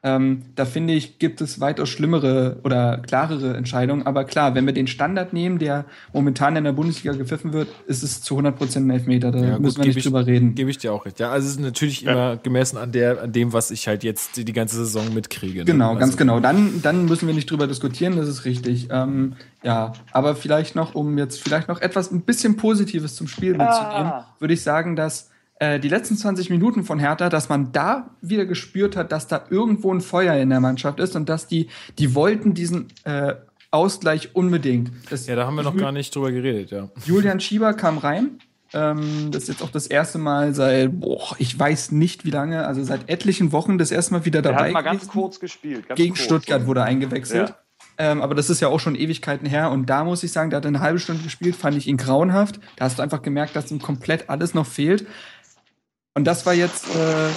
Ähm, 0.02 0.42
da 0.56 0.64
finde 0.64 0.94
ich, 0.94 1.18
gibt 1.18 1.42
es 1.42 1.60
weitaus 1.60 1.90
schlimmere 1.90 2.58
oder 2.64 2.98
klarere 3.06 3.54
Entscheidungen. 3.54 4.06
Aber 4.06 4.24
klar, 4.24 4.54
wenn 4.54 4.64
wir 4.64 4.72
den 4.72 4.86
Standard 4.86 5.34
nehmen, 5.34 5.58
der 5.58 5.84
momentan 6.14 6.56
in 6.56 6.64
der 6.64 6.72
Bundesliga 6.72 7.14
gepfiffen 7.14 7.52
wird, 7.52 7.68
ist 7.86 8.02
es 8.02 8.22
zu 8.22 8.38
100% 8.38 8.76
ein 8.78 8.88
Elfmeter. 8.90 9.30
Da 9.30 9.38
Ja, 9.38 9.50
gut, 9.52 9.60
müssen 9.60 9.78
wir 9.80 9.86
nicht 9.88 9.98
ich- 9.98 10.04
drüber 10.04 10.26
reden. 10.26 10.54
gebe 10.54 10.70
ich 10.70 10.78
dir 10.78 10.94
auch 10.94 11.04
recht. 11.04 11.20
Ja, 11.20 11.30
also 11.30 11.46
es 11.46 11.52
ist 11.56 11.60
natürlich 11.60 12.06
immer 12.06 12.38
gemessen 12.38 12.78
an 12.78 12.92
der, 12.92 13.20
an 13.22 13.32
dem, 13.32 13.52
was 13.52 13.70
ich 13.70 13.86
halt 13.88 14.02
jetzt 14.02 14.38
die, 14.38 14.46
die 14.46 14.54
ganze 14.54 14.76
Saison 14.76 15.12
mitkriege. 15.12 15.58
ne? 15.58 15.64
Genau, 15.66 15.88
also, 15.90 16.00
ganz 16.00 16.16
genau. 16.16 16.40
Dann, 16.40 16.80
dann 16.80 17.04
müssen 17.04 17.26
wir 17.26 17.34
nicht 17.34 17.50
drüber 17.50 17.66
diskutieren, 17.66 18.16
das 18.16 18.26
ist 18.26 18.46
richtig. 18.46 18.88
Ähm, 18.90 19.34
ja, 19.62 19.92
aber 20.12 20.34
vielleicht 20.34 20.76
noch, 20.76 20.94
um 20.94 21.18
jetzt 21.18 21.42
vielleicht 21.42 21.68
noch 21.68 21.78
etwas 21.82 22.10
ein 22.10 22.22
bisschen 22.22 22.56
Positives 22.56 23.16
zum 23.16 23.28
Spiel 23.28 23.50
mitzunehmen, 23.54 24.12
würde 24.38 24.54
ich 24.54 24.62
sagen, 24.62 24.96
dass 24.96 25.28
die 25.60 25.88
letzten 25.88 26.16
20 26.16 26.48
Minuten 26.48 26.84
von 26.84 26.98
Hertha, 26.98 27.28
dass 27.28 27.50
man 27.50 27.70
da 27.70 28.10
wieder 28.22 28.46
gespürt 28.46 28.96
hat, 28.96 29.12
dass 29.12 29.26
da 29.26 29.44
irgendwo 29.50 29.92
ein 29.92 30.00
Feuer 30.00 30.34
in 30.36 30.48
der 30.48 30.60
Mannschaft 30.60 30.98
ist 31.00 31.16
und 31.16 31.28
dass 31.28 31.46
die, 31.46 31.68
die 31.98 32.14
wollten 32.14 32.54
diesen 32.54 32.88
äh, 33.04 33.34
Ausgleich 33.70 34.34
unbedingt. 34.34 34.90
Das, 35.10 35.26
Ja, 35.26 35.36
da 35.36 35.46
haben 35.46 35.56
wir 35.56 35.62
noch 35.62 35.76
gar 35.76 35.92
nicht 35.92 36.14
drüber 36.14 36.32
geredet, 36.32 36.70
ja. 36.70 36.88
Julian 37.04 37.40
Schieber 37.40 37.74
kam 37.74 37.98
rein. 37.98 38.38
Ähm, 38.72 39.30
das 39.30 39.44
ist 39.44 39.48
jetzt 39.48 39.62
auch 39.62 39.70
das 39.70 39.86
erste 39.86 40.18
Mal 40.18 40.54
seit, 40.54 40.98
boah, 41.00 41.34
ich 41.38 41.58
weiß 41.58 41.92
nicht 41.92 42.24
wie 42.24 42.30
lange, 42.30 42.66
also 42.66 42.82
seit 42.82 43.08
etlichen 43.08 43.52
Wochen 43.52 43.78
das 43.78 43.90
erste 43.90 44.14
Mal 44.14 44.24
wieder 44.24 44.40
er 44.40 44.42
dabei. 44.42 44.66
hat 44.66 44.72
mal 44.72 44.82
ganz 44.82 45.02
gewesen. 45.02 45.12
kurz 45.12 45.40
gespielt. 45.40 45.88
Ganz 45.88 45.98
Gegen 45.98 46.14
kurz. 46.14 46.24
Stuttgart 46.24 46.66
wurde 46.66 46.80
er 46.80 46.86
eingewechselt. 46.86 47.50
Ja. 47.50 47.56
Ähm, 47.98 48.22
aber 48.22 48.34
das 48.34 48.48
ist 48.48 48.60
ja 48.60 48.68
auch 48.68 48.80
schon 48.80 48.94
Ewigkeiten 48.94 49.46
her. 49.46 49.70
Und 49.70 49.90
da 49.90 50.04
muss 50.04 50.22
ich 50.22 50.32
sagen, 50.32 50.50
der 50.50 50.58
hat 50.58 50.66
eine 50.66 50.80
halbe 50.80 50.98
Stunde 50.98 51.22
gespielt, 51.22 51.56
fand 51.56 51.76
ich 51.76 51.86
ihn 51.86 51.96
grauenhaft. 51.96 52.60
Da 52.76 52.86
hast 52.86 52.98
du 52.98 53.02
einfach 53.02 53.22
gemerkt, 53.22 53.56
dass 53.56 53.70
ihm 53.70 53.82
komplett 53.82 54.30
alles 54.30 54.54
noch 54.54 54.66
fehlt. 54.66 55.06
Und 56.14 56.24
das 56.24 56.44
war 56.44 56.54
jetzt 56.54 56.86
äh, 56.94 57.28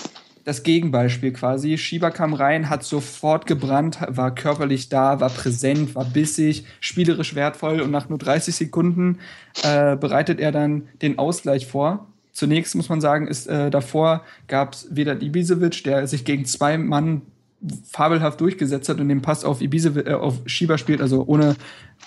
das 0.46 0.64
Gegenbeispiel 0.64 1.32
quasi. 1.32 1.78
Schieber 1.78 2.12
kam 2.12 2.34
rein, 2.34 2.70
hat 2.70 2.84
sofort 2.84 3.46
gebrannt, 3.46 4.00
war 4.08 4.34
körperlich 4.34 4.90
da, 4.90 5.20
war 5.20 5.30
präsent, 5.30 5.96
war 5.96 6.06
bissig, 6.06 6.66
spielerisch 6.80 7.36
wertvoll 7.36 7.82
und 7.82 7.92
nach 7.92 8.10
nur 8.10 8.18
30 8.18 8.56
Sekunden 8.56 9.20
äh, 9.64 9.96
bereitet 9.96 10.40
er 10.40 10.52
dann 10.52 10.88
den 11.02 11.20
Ausgleich 11.20 11.68
vor. 11.68 12.08
Zunächst 12.32 12.76
muss 12.76 12.90
man 12.90 13.00
sagen, 13.00 13.28
ist 13.28 13.48
äh, 13.48 13.70
davor 13.70 14.24
gab 14.48 14.74
es 14.74 14.88
Vedat 14.90 15.22
Ibisevic, 15.22 15.84
der 15.84 16.08
sich 16.08 16.26
gegen 16.26 16.46
zwei 16.46 16.78
Mann 16.78 17.22
fabelhaft 17.90 18.42
durchgesetzt 18.42 18.90
hat 18.90 19.00
und 19.00 19.08
den 19.08 19.22
Pass 19.22 19.46
auf 19.46 19.62
Ibisevic, 19.62 20.08
äh, 20.08 20.14
auf 20.14 20.42
Schieber 20.48 20.78
spielt, 20.78 21.00
also 21.00 21.24
ohne 21.26 21.56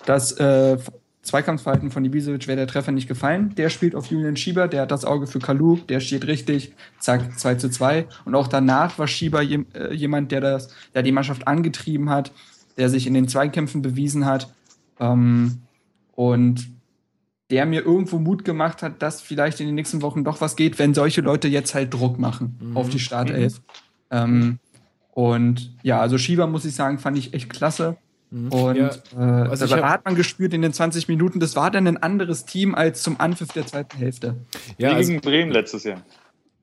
das 0.05 0.33
äh, 0.33 0.79
Zweikampfverhalten 1.27 1.91
von 1.91 2.05
Ibisevic 2.05 2.47
wäre 2.47 2.57
der 2.57 2.67
Treffer 2.67 2.93
nicht 2.93 3.09
gefallen. 3.09 3.55
Der 3.57 3.69
spielt 3.69 3.95
auf 3.95 4.07
Julian 4.07 4.37
Schieber, 4.37 4.69
der 4.69 4.83
hat 4.83 4.91
das 4.91 5.05
Auge 5.05 5.27
für 5.27 5.41
Kalu, 5.41 5.77
der 5.89 6.01
steht 6.01 6.27
richtig, 6.27 6.73
zack, 7.01 7.39
2 7.39 7.57
zu 7.57 7.69
2. 7.69 8.07
Und 8.25 8.35
auch 8.35 8.49
danach 8.49 8.99
war 8.99 9.09
Schieber 9.09 9.43
äh, 9.43 9.93
jemand, 9.93 10.33
der 10.33 10.41
das, 10.41 10.69
der 10.95 11.03
die 11.03 11.13
Mannschaft 11.13 11.47
angetrieben 11.49 12.11
hat, 12.11 12.33
der 12.77 12.89
sich 12.89 13.07
in 13.07 13.15
den 13.15 13.29
Zweikämpfen 13.29 13.83
bewiesen 13.83 14.25
hat. 14.25 14.55
Ähm, 15.01 15.63
und 16.15 16.69
der 17.51 17.67
mir 17.67 17.85
irgendwo 17.85 18.19
Mut 18.19 18.45
gemacht 18.45 18.83
hat, 18.83 19.03
dass 19.03 19.21
vielleicht 19.21 19.61
in 19.61 19.67
den 19.67 19.75
nächsten 19.75 20.03
Wochen 20.03 20.25
doch 20.25 20.41
was 20.41 20.57
geht, 20.57 20.79
wenn 20.79 20.95
solche 20.95 21.21
Leute 21.21 21.49
jetzt 21.49 21.75
halt 21.75 21.93
Druck 21.93 22.19
machen 22.19 22.73
auf 22.75 22.89
die 22.89 22.99
Startelf. 22.99 23.61
Ähm, 24.11 24.59
und 25.13 25.75
ja, 25.83 26.01
also 26.01 26.19
Schieber 26.19 26.47
muss 26.47 26.65
ich 26.65 26.75
sagen, 26.75 26.99
fand 26.99 27.19
ich 27.19 27.35
echt 27.35 27.51
klasse. 27.51 27.97
Und 28.51 28.77
Ja, 28.77 28.91
äh, 29.17 29.49
also 29.49 29.65
ich 29.65 29.71
da 29.71 29.79
hab- 29.79 29.91
hat 29.91 30.05
man 30.05 30.15
gespürt 30.15 30.53
in 30.53 30.63
den 30.63 30.73
20 30.73 31.09
Minuten, 31.09 31.41
das 31.41 31.57
war 31.57 31.71
dann 31.71 31.87
ein 31.87 31.97
anderes 32.03 32.45
Team 32.45 32.75
als 32.75 33.03
zum 33.03 33.19
Anpfiff 33.21 33.49
der 33.53 33.67
zweiten 33.67 33.97
Hälfte. 33.97 34.37
Ja, 34.79 34.91
Wie 34.91 34.95
also, 34.95 35.09
gegen 35.11 35.21
Bremen 35.23 35.51
letztes 35.51 35.85
Jahr. 35.85 36.03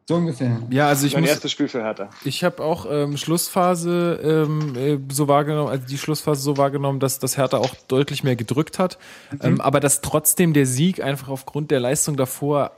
So 0.05 0.15
ungefähr. 0.15 0.61
ja, 0.69 0.89
also 0.89 1.07
ich 1.07 1.13
Mein 1.13 1.21
muss, 1.21 1.29
erstes 1.31 1.51
Spiel 1.53 1.69
für 1.69 1.81
Hertha. 1.81 2.09
Ich 2.25 2.43
habe 2.43 2.61
auch 2.61 2.85
ähm, 2.89 3.15
Schlussphase 3.15 4.19
ähm, 4.49 4.75
äh, 4.75 4.99
so 5.13 5.29
wahrgenommen, 5.29 5.69
also 5.69 5.87
die 5.87 5.97
Schlussphase 5.97 6.41
so 6.41 6.57
wahrgenommen, 6.57 6.99
dass 6.99 7.19
das 7.19 7.37
Hertha 7.37 7.57
auch 7.57 7.73
deutlich 7.87 8.21
mehr 8.23 8.35
gedrückt 8.35 8.79
hat, 8.79 8.97
ähm, 9.41 9.61
aber 9.61 9.79
dass 9.79 10.01
trotzdem 10.01 10.51
der 10.53 10.65
Sieg 10.65 11.01
einfach 11.01 11.29
aufgrund 11.29 11.71
der 11.71 11.79
Leistung 11.79 12.17
davor 12.17 12.71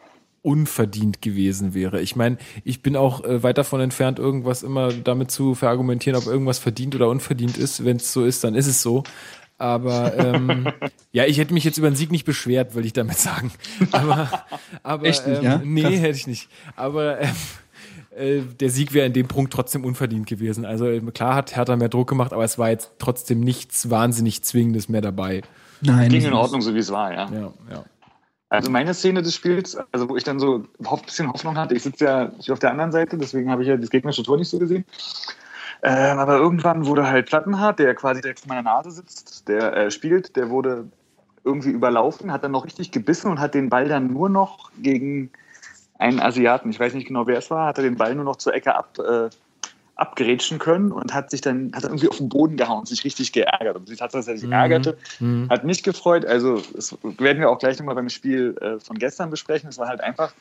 unverdient 0.46 1.22
gewesen 1.22 1.74
wäre. 1.74 2.02
Ich 2.02 2.16
meine, 2.16 2.38
ich 2.64 2.82
bin 2.84 2.96
auch 2.96 3.24
äh, 3.24 3.42
weit 3.42 3.58
davon 3.58 3.82
entfernt, 3.82 4.20
irgendwas 4.20 4.62
immer 4.62 4.94
damit 4.94 5.32
zu 5.32 5.56
verargumentieren, 5.56 6.18
ob 6.20 6.28
irgendwas 6.28 6.60
verdient 6.60 6.96
oder 6.96 7.10
unverdient 7.10 7.58
ist. 7.58 7.84
Wenn 7.84 7.98
es 7.98 8.14
so 8.14 8.24
ist, 8.24 8.44
dann 8.44 8.54
ist 8.54 8.68
es 8.68 8.82
so. 8.82 9.04
Aber 9.58 10.16
ähm, 10.18 10.68
ja, 11.12 11.26
ich 11.26 11.40
hätte 11.40 11.54
mich 11.54 11.64
jetzt 11.64 11.78
über 11.78 11.90
den 11.90 11.96
Sieg 11.96 12.12
nicht 12.12 12.26
beschwert, 12.26 12.76
will 12.76 12.86
ich 12.86 12.94
damit 12.94 13.18
sagen. 13.18 13.52
Aber, 13.92 14.46
aber 14.84 15.06
Echt 15.08 15.26
nicht, 15.26 15.40
ähm, 15.40 15.44
ja? 15.44 15.62
nee, 15.64 15.82
Krass. 15.82 15.94
hätte 15.94 16.18
ich 16.18 16.28
nicht. 16.28 16.50
Aber 16.76 17.22
ähm, 17.22 17.36
äh, 18.16 18.42
der 18.60 18.70
Sieg 18.70 18.94
wäre 18.94 19.08
in 19.08 19.14
dem 19.14 19.28
Punkt 19.28 19.52
trotzdem 19.52 19.84
unverdient 19.84 20.28
gewesen. 20.28 20.66
Also 20.66 20.86
äh, 20.88 21.00
klar 21.00 21.36
hat 21.36 21.56
Hertha 21.56 21.76
mehr 21.76 21.90
Druck 21.90 22.10
gemacht, 22.10 22.34
aber 22.34 22.44
es 22.44 22.60
war 22.60 22.70
jetzt 22.70 22.92
trotzdem 23.00 23.40
nichts 23.40 23.90
wahnsinnig 23.90 24.44
Zwingendes 24.44 24.90
mehr 24.90 25.02
dabei. 25.02 25.42
Nein. 25.82 26.10
Ging 26.10 26.26
in 26.26 26.34
Ordnung, 26.34 26.62
so 26.62 26.76
wie 26.76 26.80
es 26.80 26.92
war, 26.92 27.12
ja. 27.14 27.30
Ja, 27.32 27.54
ja. 27.72 27.86
Also 28.56 28.72
meine 28.72 28.94
Szene 28.94 29.22
des 29.22 29.36
Spiels, 29.36 29.78
also 29.92 30.10
wo 30.10 30.16
ich 30.16 30.24
dann 30.24 30.40
so 30.40 30.64
ein 30.80 31.02
bisschen 31.06 31.32
Hoffnung 31.32 31.58
hatte, 31.58 31.76
ich 31.76 31.84
sitze 31.84 32.06
ja 32.06 32.32
ich 32.40 32.52
auf 32.52 32.60
der 32.60 32.72
anderen 32.72 32.92
Seite, 32.92 33.18
deswegen 33.18 33.52
habe 33.52 33.64
ich 33.64 33.68
ja 33.68 33.78
das 33.78 33.90
gegnerische 33.90 34.24
Tor 34.24 34.38
nicht 34.38 34.50
so 34.50 34.60
gesehen. 34.60 34.86
Ähm, 35.84 36.18
aber 36.18 36.38
irgendwann 36.38 36.86
wurde 36.86 37.08
halt 37.08 37.28
Plattenhardt, 37.28 37.80
der 37.80 37.94
quasi 37.96 38.22
direkt 38.22 38.40
vor 38.40 38.50
meiner 38.50 38.64
Nase 38.64 38.92
sitzt, 38.92 39.48
der 39.48 39.76
äh, 39.76 39.92
spielt, 39.92 40.36
der 40.36 40.50
wurde 40.50 40.88
irgendwie 41.44 41.70
überlaufen, 41.70 42.32
hat 42.32 42.44
dann 42.44 42.52
noch 42.52 42.66
richtig 42.66 42.92
gebissen 42.92 43.30
und 43.30 43.40
hat 43.40 43.54
den 43.54 43.70
Ball 43.70 43.88
dann 43.88 44.08
nur 44.08 44.30
noch 44.30 44.72
gegen 44.82 45.30
einen 46.00 46.20
Asiaten, 46.20 46.70
ich 46.70 46.80
weiß 46.80 46.94
nicht 46.94 47.08
genau 47.08 47.28
wer 47.28 47.38
es 47.38 47.52
war, 47.52 47.68
hat 47.68 47.78
er 47.78 47.84
den 47.84 47.98
Ball 47.98 48.16
nur 48.16 48.26
noch 48.26 48.38
zur 48.38 48.54
Ecke 48.54 48.76
ab, 48.76 48.98
äh, 49.00 49.30
abgerätschen 49.96 50.60
können 50.60 50.92
und 50.92 51.14
hat 51.14 51.32
sich 51.32 51.42
dann 51.42 51.72
hat 51.74 51.84
irgendwie 51.84 52.10
auf 52.10 52.18
den 52.18 52.30
Boden 52.30 52.58
gehauen, 52.58 52.86
sich 52.86 53.04
richtig 53.06 53.32
geärgert. 53.32 53.78
Und 53.78 53.90
dass 54.02 54.14
er 54.28 54.38
sich 54.38 54.50
ärgerte, 54.50 54.98
hat 55.50 55.64
mich 55.64 55.84
gefreut. 55.84 56.26
Also 56.26 56.62
das 56.74 56.98
werden 57.18 57.40
wir 57.40 57.50
auch 57.50 57.60
gleich 57.60 57.80
nochmal 57.80 57.96
beim 57.96 58.10
Spiel 58.10 58.58
äh, 58.62 58.80
von 58.80 58.98
gestern 58.98 59.30
besprechen. 59.30 59.70
Es 59.70 59.78
war 59.78 59.88
halt 59.88 60.02
einfach, 60.02 60.34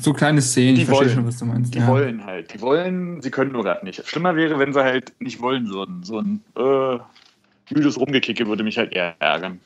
So 0.00 0.12
kleine 0.12 0.40
Szenen, 0.40 0.76
Die 0.76 0.82
ich 0.82 0.90
wollen. 0.90 1.10
schon, 1.10 1.26
was 1.26 1.38
du 1.38 1.44
meinst. 1.44 1.74
die 1.74 1.78
ja. 1.80 1.86
wollen 1.88 2.24
halt. 2.24 2.54
Die 2.54 2.60
wollen, 2.60 3.20
sie 3.20 3.30
können 3.30 3.52
nur 3.52 3.64
gerade 3.64 3.84
nicht. 3.84 4.06
Schlimmer 4.06 4.36
wäre, 4.36 4.58
wenn 4.58 4.72
sie 4.72 4.82
halt 4.82 5.12
nicht 5.20 5.40
wollen 5.40 5.68
würden. 5.68 6.02
So 6.04 6.18
ein 6.20 6.42
äh, 6.56 6.98
müdes 7.74 7.98
Rumgekicke 7.98 8.46
würde 8.46 8.62
mich 8.62 8.78
halt 8.78 8.92
eher 8.92 9.14
ärgern. 9.18 9.60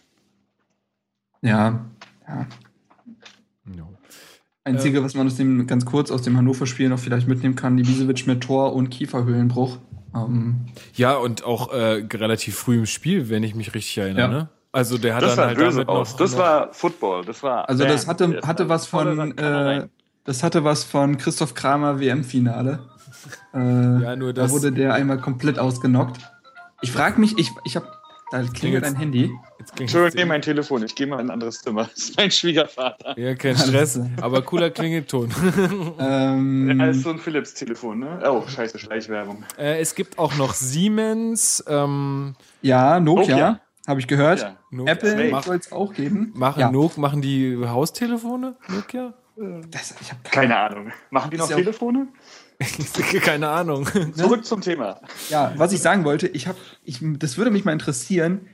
Ja. 1.43 1.85
Ja. 2.27 2.47
Einzige, 4.65 5.05
was 5.05 5.15
man 5.15 5.27
aus 5.27 5.37
dem, 5.37 5.67
ganz 5.67 5.85
kurz 5.85 6.11
aus 6.11 6.23
dem 6.23 6.37
Hannover-Spiel 6.37 6.89
noch 6.89 6.99
vielleicht 6.99 7.29
mitnehmen 7.29 7.55
kann, 7.55 7.77
Ibisevic 7.79 8.27
mit 8.27 8.41
Tor 8.43 8.73
und 8.75 8.89
Kieferhöhlenbruch. 8.91 9.79
Ähm, 10.15 10.61
Ja, 10.95 11.17
und 11.17 11.45
auch 11.45 11.73
äh, 11.73 12.05
relativ 12.13 12.57
früh 12.57 12.79
im 12.79 12.87
Spiel, 12.87 13.29
wenn 13.29 13.43
ich 13.43 13.55
mich 13.55 13.75
richtig 13.75 13.99
erinnere. 13.99 14.21
Ja. 14.23 14.29
Ne? 14.29 14.49
Also 14.73 14.97
der 14.99 15.15
hat 15.17 15.23
Das 15.23 15.37
dann 15.37 15.49
halt 15.49 15.59
böse 15.59 15.71
damit 15.85 15.89
aus. 15.89 16.13
noch, 16.13 16.19
Das 16.19 16.33
noch 16.33 16.39
war 16.39 16.73
Football. 16.73 17.25
Das 17.25 17.43
war. 17.43 17.69
also 17.69 17.85
das 17.85 18.07
Bam. 18.07 18.11
hatte, 18.11 18.29
Das 18.41 18.47
hatte 18.49 18.69
was 18.69 18.87
von 18.87 19.37
äh, 19.39 19.87
das 20.25 20.43
hatte 20.43 20.65
was 20.65 20.83
von 20.85 21.19
Christoph 21.19 21.55
Kramer 21.55 22.01
WM-Finale. 22.01 22.81
Äh, 23.53 23.59
Ja, 24.03 24.17
nur 24.17 24.33
da 24.33 24.43
das- 24.43 24.53
wurde 24.53 24.73
der 24.73 24.95
einmal 24.95 25.19
komplett 25.19 25.59
ausgenockt. 25.59 26.19
Ich 26.81 26.91
frage 26.91 27.21
mich, 27.21 27.39
ich, 27.39 27.51
ich 27.65 27.77
habe 27.77 27.87
da 28.43 28.49
klingelt 28.53 28.85
ein 28.85 28.97
Handy. 28.97 29.31
Entschuldigung, 29.79 30.17
nehme 30.17 30.29
mein 30.29 30.43
Telefon. 30.43 30.83
Ich 30.85 30.95
gehe 30.95 31.07
mal 31.07 31.17
in 31.21 31.27
ein 31.27 31.31
anderes 31.31 31.61
Zimmer. 31.63 31.85
Das 31.95 32.05
ist 32.05 32.17
mein 32.17 32.31
Schwiegervater. 32.31 33.19
Ja, 33.19 33.35
kein 33.35 33.57
Stress, 33.57 33.99
aber 34.21 34.43
cooler 34.43 34.71
Klingelton. 34.71 35.31
Ähm, 35.99 36.79
Ja, 36.81 36.87
ist 36.87 37.03
so 37.03 37.11
ein 37.11 37.19
Philips-Telefon, 37.19 37.99
ne? 38.01 38.21
Oh, 38.31 38.47
scheiße, 38.47 38.79
Schleichwerbung. 38.79 39.45
äh, 39.59 39.81
es 39.81 39.95
gibt 39.95 40.19
auch 40.19 40.35
noch 40.37 40.53
Siemens, 40.55 41.65
ähm, 41.69 42.35
ja, 42.63 43.01
Nokia, 43.01 43.23
Nokia. 43.37 43.61
habe 43.87 44.01
ich 44.01 44.07
gehört. 44.07 44.55
Nokia. 44.71 44.93
Apple 44.93 45.43
soll 45.43 45.57
es 45.57 45.73
auch 45.73 45.93
geben. 45.95 46.33
machen, 46.35 46.61
ja, 46.61 46.71
Nok 46.71 46.99
machen 46.99 47.23
die 47.23 47.57
Haustelefone, 47.65 48.57
Nokia? 48.69 49.15
Das, 49.71 49.95
ich 50.01 50.11
habe 50.11 50.21
Keine 50.25 50.57
Ahnung. 50.57 50.93
Machen 51.11 51.31
die 51.31 51.37
noch 51.37 51.51
ja- 51.51 51.57
Telefone? 51.57 52.09
Keine 53.23 53.49
Ahnung. 53.49 53.87
Zurück 54.15 54.45
zum 54.45 54.61
Thema. 54.61 55.01
Ja, 55.29 55.53
was 55.57 55.73
ich 55.73 55.81
sagen 55.81 56.05
wollte, 56.05 56.29
ich 56.29 56.47
habe, 56.47 56.59
ich, 56.85 57.01
das 57.19 57.37
würde 57.37 57.51
mich 57.51 57.65
mal 57.65 57.73
interessieren. 57.73 58.49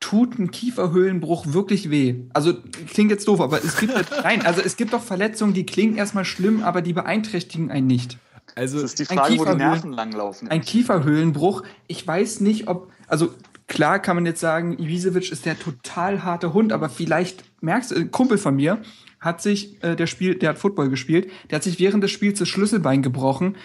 Tut 0.00 0.38
ein 0.38 0.50
Kieferhöhlenbruch 0.52 1.46
wirklich 1.52 1.90
weh? 1.90 2.26
Also 2.32 2.54
klingt 2.88 3.10
jetzt 3.10 3.26
doof, 3.26 3.40
aber 3.40 3.64
es 3.64 3.78
gibt 3.78 3.94
nein, 4.22 4.46
also 4.46 4.60
es 4.60 4.76
gibt 4.76 4.92
doch 4.92 5.02
Verletzungen, 5.02 5.54
die 5.54 5.66
klingen 5.66 5.96
erstmal 5.96 6.24
schlimm, 6.24 6.62
aber 6.62 6.82
die 6.82 6.92
beeinträchtigen 6.92 7.70
einen 7.70 7.88
nicht. 7.88 8.18
Also 8.54 8.80
Das 8.80 8.92
ist 8.92 8.98
die 9.00 9.08
Ein 9.10 9.18
Frage, 9.18 9.38
wo 9.38 9.44
die 9.44 9.56
Nerven 9.56 9.92
langlaufen. 9.92 10.48
Ein 10.48 10.60
Kieferhöhlenbruch, 10.60 11.64
ich 11.88 12.06
weiß 12.06 12.40
nicht, 12.40 12.68
ob, 12.68 12.92
also 13.08 13.34
klar 13.66 13.98
kann 13.98 14.16
man 14.16 14.26
jetzt 14.26 14.40
sagen, 14.40 14.78
Ibisevic 14.78 15.32
ist 15.32 15.46
der 15.46 15.58
total 15.58 16.22
harte 16.22 16.52
Hund, 16.52 16.72
aber 16.72 16.88
vielleicht 16.88 17.42
merkst 17.60 17.90
du, 17.90 17.96
ein 17.96 18.10
Kumpel 18.12 18.38
von 18.38 18.54
mir 18.54 18.78
hat 19.20 19.42
sich, 19.42 19.82
äh, 19.82 19.96
der 19.96 20.06
spielt, 20.06 20.42
der 20.42 20.50
hat 20.50 20.58
Football 20.58 20.90
gespielt, 20.90 21.30
der 21.50 21.56
hat 21.56 21.62
sich 21.62 21.78
während 21.78 22.02
des 22.04 22.10
Spiels 22.10 22.38
das 22.38 22.48
Schlüsselbein 22.48 23.02
gebrochen 23.02 23.56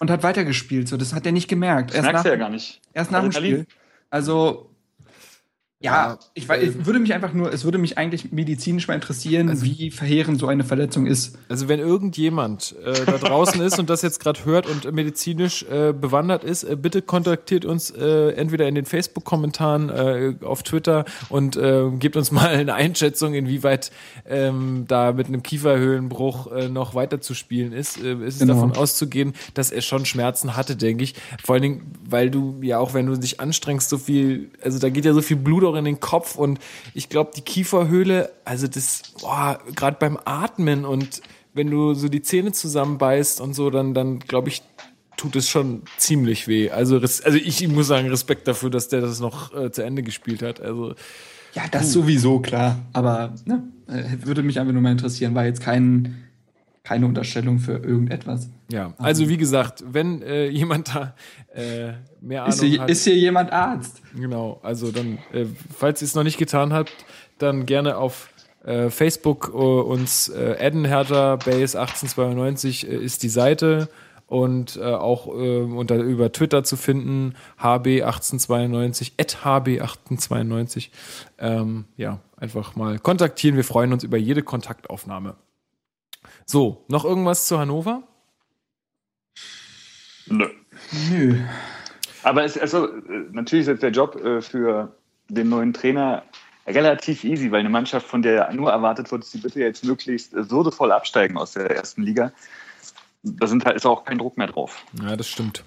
und 0.00 0.10
hat 0.10 0.22
weitergespielt. 0.22 0.88
So, 0.88 0.96
das 0.96 1.14
hat 1.14 1.26
er 1.26 1.32
nicht 1.32 1.48
gemerkt. 1.48 1.94
Das 1.94 2.02
merkst 2.02 2.24
du 2.24 2.28
ja 2.30 2.36
gar 2.36 2.50
nicht. 2.50 2.80
Erst 2.92 3.10
nach 3.10 3.20
dem 3.20 3.30
Adrenalin. 3.30 3.62
Spiel. 3.62 3.66
Also, 4.10 4.70
ja, 5.80 5.92
Ja, 5.92 6.18
ich 6.34 6.48
weiß, 6.48 6.62
es 6.62 6.86
würde 6.86 6.98
mich 6.98 7.14
einfach 7.14 7.32
nur, 7.32 7.52
es 7.52 7.64
würde 7.64 7.78
mich 7.78 7.98
eigentlich 7.98 8.32
medizinisch 8.32 8.88
mal 8.88 8.94
interessieren, 8.94 9.62
wie 9.62 9.90
verheerend 9.92 10.40
so 10.40 10.48
eine 10.48 10.64
Verletzung 10.64 11.06
ist. 11.06 11.38
Also 11.48 11.68
wenn 11.68 11.78
irgendjemand 11.78 12.74
äh, 12.84 13.04
da 13.06 13.18
draußen 13.18 13.60
ist 13.60 13.78
und 13.78 13.88
das 13.88 14.02
jetzt 14.02 14.18
gerade 14.18 14.44
hört 14.44 14.66
und 14.66 14.90
medizinisch 14.92 15.62
äh, 15.64 15.92
bewandert 15.92 16.42
ist, 16.42 16.64
äh, 16.64 16.74
bitte 16.76 17.00
kontaktiert 17.00 17.64
uns 17.64 17.90
äh, 17.90 18.30
entweder 18.32 18.66
in 18.66 18.74
den 18.74 18.86
Facebook-Kommentaren, 18.86 19.88
äh, 19.90 20.34
auf 20.44 20.62
Twitter 20.64 21.04
und 21.28 21.56
äh, 21.56 21.90
gebt 21.98 22.16
uns 22.16 22.32
mal 22.32 22.48
eine 22.48 22.74
Einschätzung, 22.74 23.34
inwieweit 23.34 23.92
ähm, 24.26 24.84
da 24.88 25.12
mit 25.12 25.28
einem 25.28 25.42
Kieferhöhlenbruch 25.42 26.68
noch 26.70 26.94
weiter 26.94 27.20
zu 27.20 27.34
spielen 27.34 27.72
ist. 27.72 27.98
Ist 27.98 28.34
es 28.34 28.38
Genau. 28.40 28.54
davon 28.54 28.72
auszugehen, 28.76 29.32
dass 29.54 29.70
er 29.70 29.82
schon 29.82 30.04
Schmerzen 30.06 30.56
hatte, 30.56 30.76
denke 30.76 31.04
ich. 31.04 31.14
Vor 31.44 31.54
allen 31.54 31.62
Dingen, 31.62 31.92
weil 32.08 32.30
du 32.30 32.58
ja 32.62 32.78
auch, 32.78 32.94
wenn 32.94 33.06
du 33.06 33.16
dich 33.16 33.40
anstrengst, 33.40 33.88
so 33.88 33.98
viel, 33.98 34.50
also 34.62 34.78
da 34.78 34.88
geht 34.88 35.04
ja 35.04 35.12
so 35.12 35.20
viel 35.22 35.36
Blut 35.36 35.67
auch 35.68 35.76
in 35.76 35.84
den 35.84 36.00
Kopf 36.00 36.36
und 36.36 36.58
ich 36.94 37.08
glaube, 37.08 37.30
die 37.36 37.42
Kieferhöhle, 37.42 38.32
also 38.44 38.66
das, 38.66 39.02
boah, 39.20 39.58
gerade 39.74 39.96
beim 39.98 40.18
Atmen 40.24 40.84
und 40.84 41.22
wenn 41.54 41.70
du 41.70 41.94
so 41.94 42.08
die 42.08 42.22
Zähne 42.22 42.52
zusammenbeißt 42.52 43.40
und 43.40 43.54
so, 43.54 43.70
dann, 43.70 43.94
dann 43.94 44.20
glaube 44.20 44.48
ich, 44.48 44.62
tut 45.18 45.36
es 45.36 45.48
schon 45.48 45.82
ziemlich 45.98 46.48
weh. 46.48 46.70
Also, 46.70 46.96
also 46.96 47.32
ich 47.32 47.66
muss 47.68 47.88
sagen, 47.88 48.08
Respekt 48.08 48.48
dafür, 48.48 48.70
dass 48.70 48.88
der 48.88 49.00
das 49.00 49.20
noch 49.20 49.54
äh, 49.54 49.70
zu 49.70 49.82
Ende 49.82 50.02
gespielt 50.02 50.42
hat. 50.42 50.60
Also, 50.60 50.94
Ja, 51.54 51.64
das 51.70 51.92
sowieso, 51.92 52.40
klar. 52.40 52.86
Aber 52.92 53.34
ne, 53.44 53.64
äh, 53.88 54.24
würde 54.24 54.42
mich 54.42 54.60
einfach 54.60 54.72
nur 54.72 54.82
mal 54.82 54.92
interessieren, 54.92 55.34
war 55.34 55.44
jetzt 55.44 55.60
kein, 55.60 56.27
keine 56.88 57.04
Unterstellung 57.04 57.58
für 57.58 57.76
irgendetwas. 57.76 58.48
ja. 58.70 58.94
Also, 58.96 59.28
wie 59.28 59.36
gesagt, 59.36 59.84
wenn 59.86 60.22
äh, 60.22 60.48
jemand 60.48 60.94
da 60.94 61.14
äh, 61.54 61.92
mehr 62.22 62.44
Ahnung 62.44 62.54
Ist 62.54 62.62
hier, 62.62 62.80
hat. 62.80 62.90
ist 62.90 63.04
hier 63.04 63.16
jemand 63.16 63.52
Arzt? 63.52 64.00
Genau, 64.16 64.58
also 64.62 64.90
dann, 64.90 65.18
äh, 65.32 65.44
falls 65.76 66.00
ihr 66.00 66.06
es 66.06 66.14
noch 66.14 66.22
nicht 66.22 66.38
getan 66.38 66.72
habt, 66.72 66.92
dann 67.36 67.66
gerne 67.66 67.98
auf 67.98 68.30
äh, 68.64 68.88
Facebook 68.88 69.50
äh, 69.52 69.56
uns 69.56 70.30
äh, 70.30 70.56
adden, 70.58 70.86
Hertha 70.86 71.36
Base 71.36 71.78
1892 71.78 72.88
äh, 72.88 72.96
ist 72.96 73.22
die 73.22 73.28
Seite 73.28 73.90
und 74.26 74.76
äh, 74.76 74.84
auch 74.84 75.26
äh, 75.26 75.60
unter, 75.60 75.96
über 75.96 76.32
Twitter 76.32 76.64
zu 76.64 76.76
finden, 76.76 77.34
HB1892, 77.60 79.12
at 79.18 79.38
HB1892. 79.44 80.88
Ähm, 81.38 81.84
ja, 81.98 82.20
einfach 82.38 82.76
mal 82.76 82.98
kontaktieren. 82.98 83.56
Wir 83.56 83.64
freuen 83.64 83.92
uns 83.92 84.04
über 84.04 84.16
jede 84.16 84.42
Kontaktaufnahme. 84.42 85.36
So, 86.50 86.82
noch 86.88 87.04
irgendwas 87.04 87.46
zu 87.46 87.58
Hannover? 87.58 88.02
Nö. 90.26 90.48
Nö. 91.10 91.40
Aber 92.22 92.42
es, 92.42 92.56
also, 92.56 92.86
äh, 92.86 93.26
natürlich 93.32 93.64
ist 93.64 93.68
jetzt 93.68 93.82
der 93.82 93.90
Job 93.90 94.16
äh, 94.16 94.40
für 94.40 94.96
den 95.28 95.50
neuen 95.50 95.74
Trainer 95.74 96.22
relativ 96.66 97.24
easy, 97.24 97.52
weil 97.52 97.60
eine 97.60 97.68
Mannschaft, 97.68 98.06
von 98.06 98.22
der 98.22 98.50
nur 98.54 98.70
erwartet 98.70 99.12
wird, 99.12 99.24
sie 99.24 99.38
bitte 99.38 99.60
jetzt 99.60 99.84
möglichst 99.84 100.32
äh, 100.32 100.50
würdevoll 100.50 100.90
absteigen 100.90 101.36
aus 101.36 101.52
der 101.52 101.70
ersten 101.70 102.02
Liga, 102.02 102.32
da 103.22 103.46
sind 103.46 103.66
halt, 103.66 103.76
ist 103.76 103.84
auch 103.84 104.06
kein 104.06 104.16
Druck 104.16 104.38
mehr 104.38 104.46
drauf. 104.46 104.86
Ja, 105.02 105.16
das 105.16 105.28
stimmt. 105.28 105.64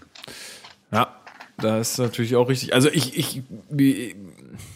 Ja, 0.91 1.15
da 1.57 1.77
ist 1.77 1.99
natürlich 1.99 2.35
auch 2.35 2.49
richtig. 2.49 2.73
Also 2.73 2.89
ich, 2.89 3.17
ich, 3.17 3.43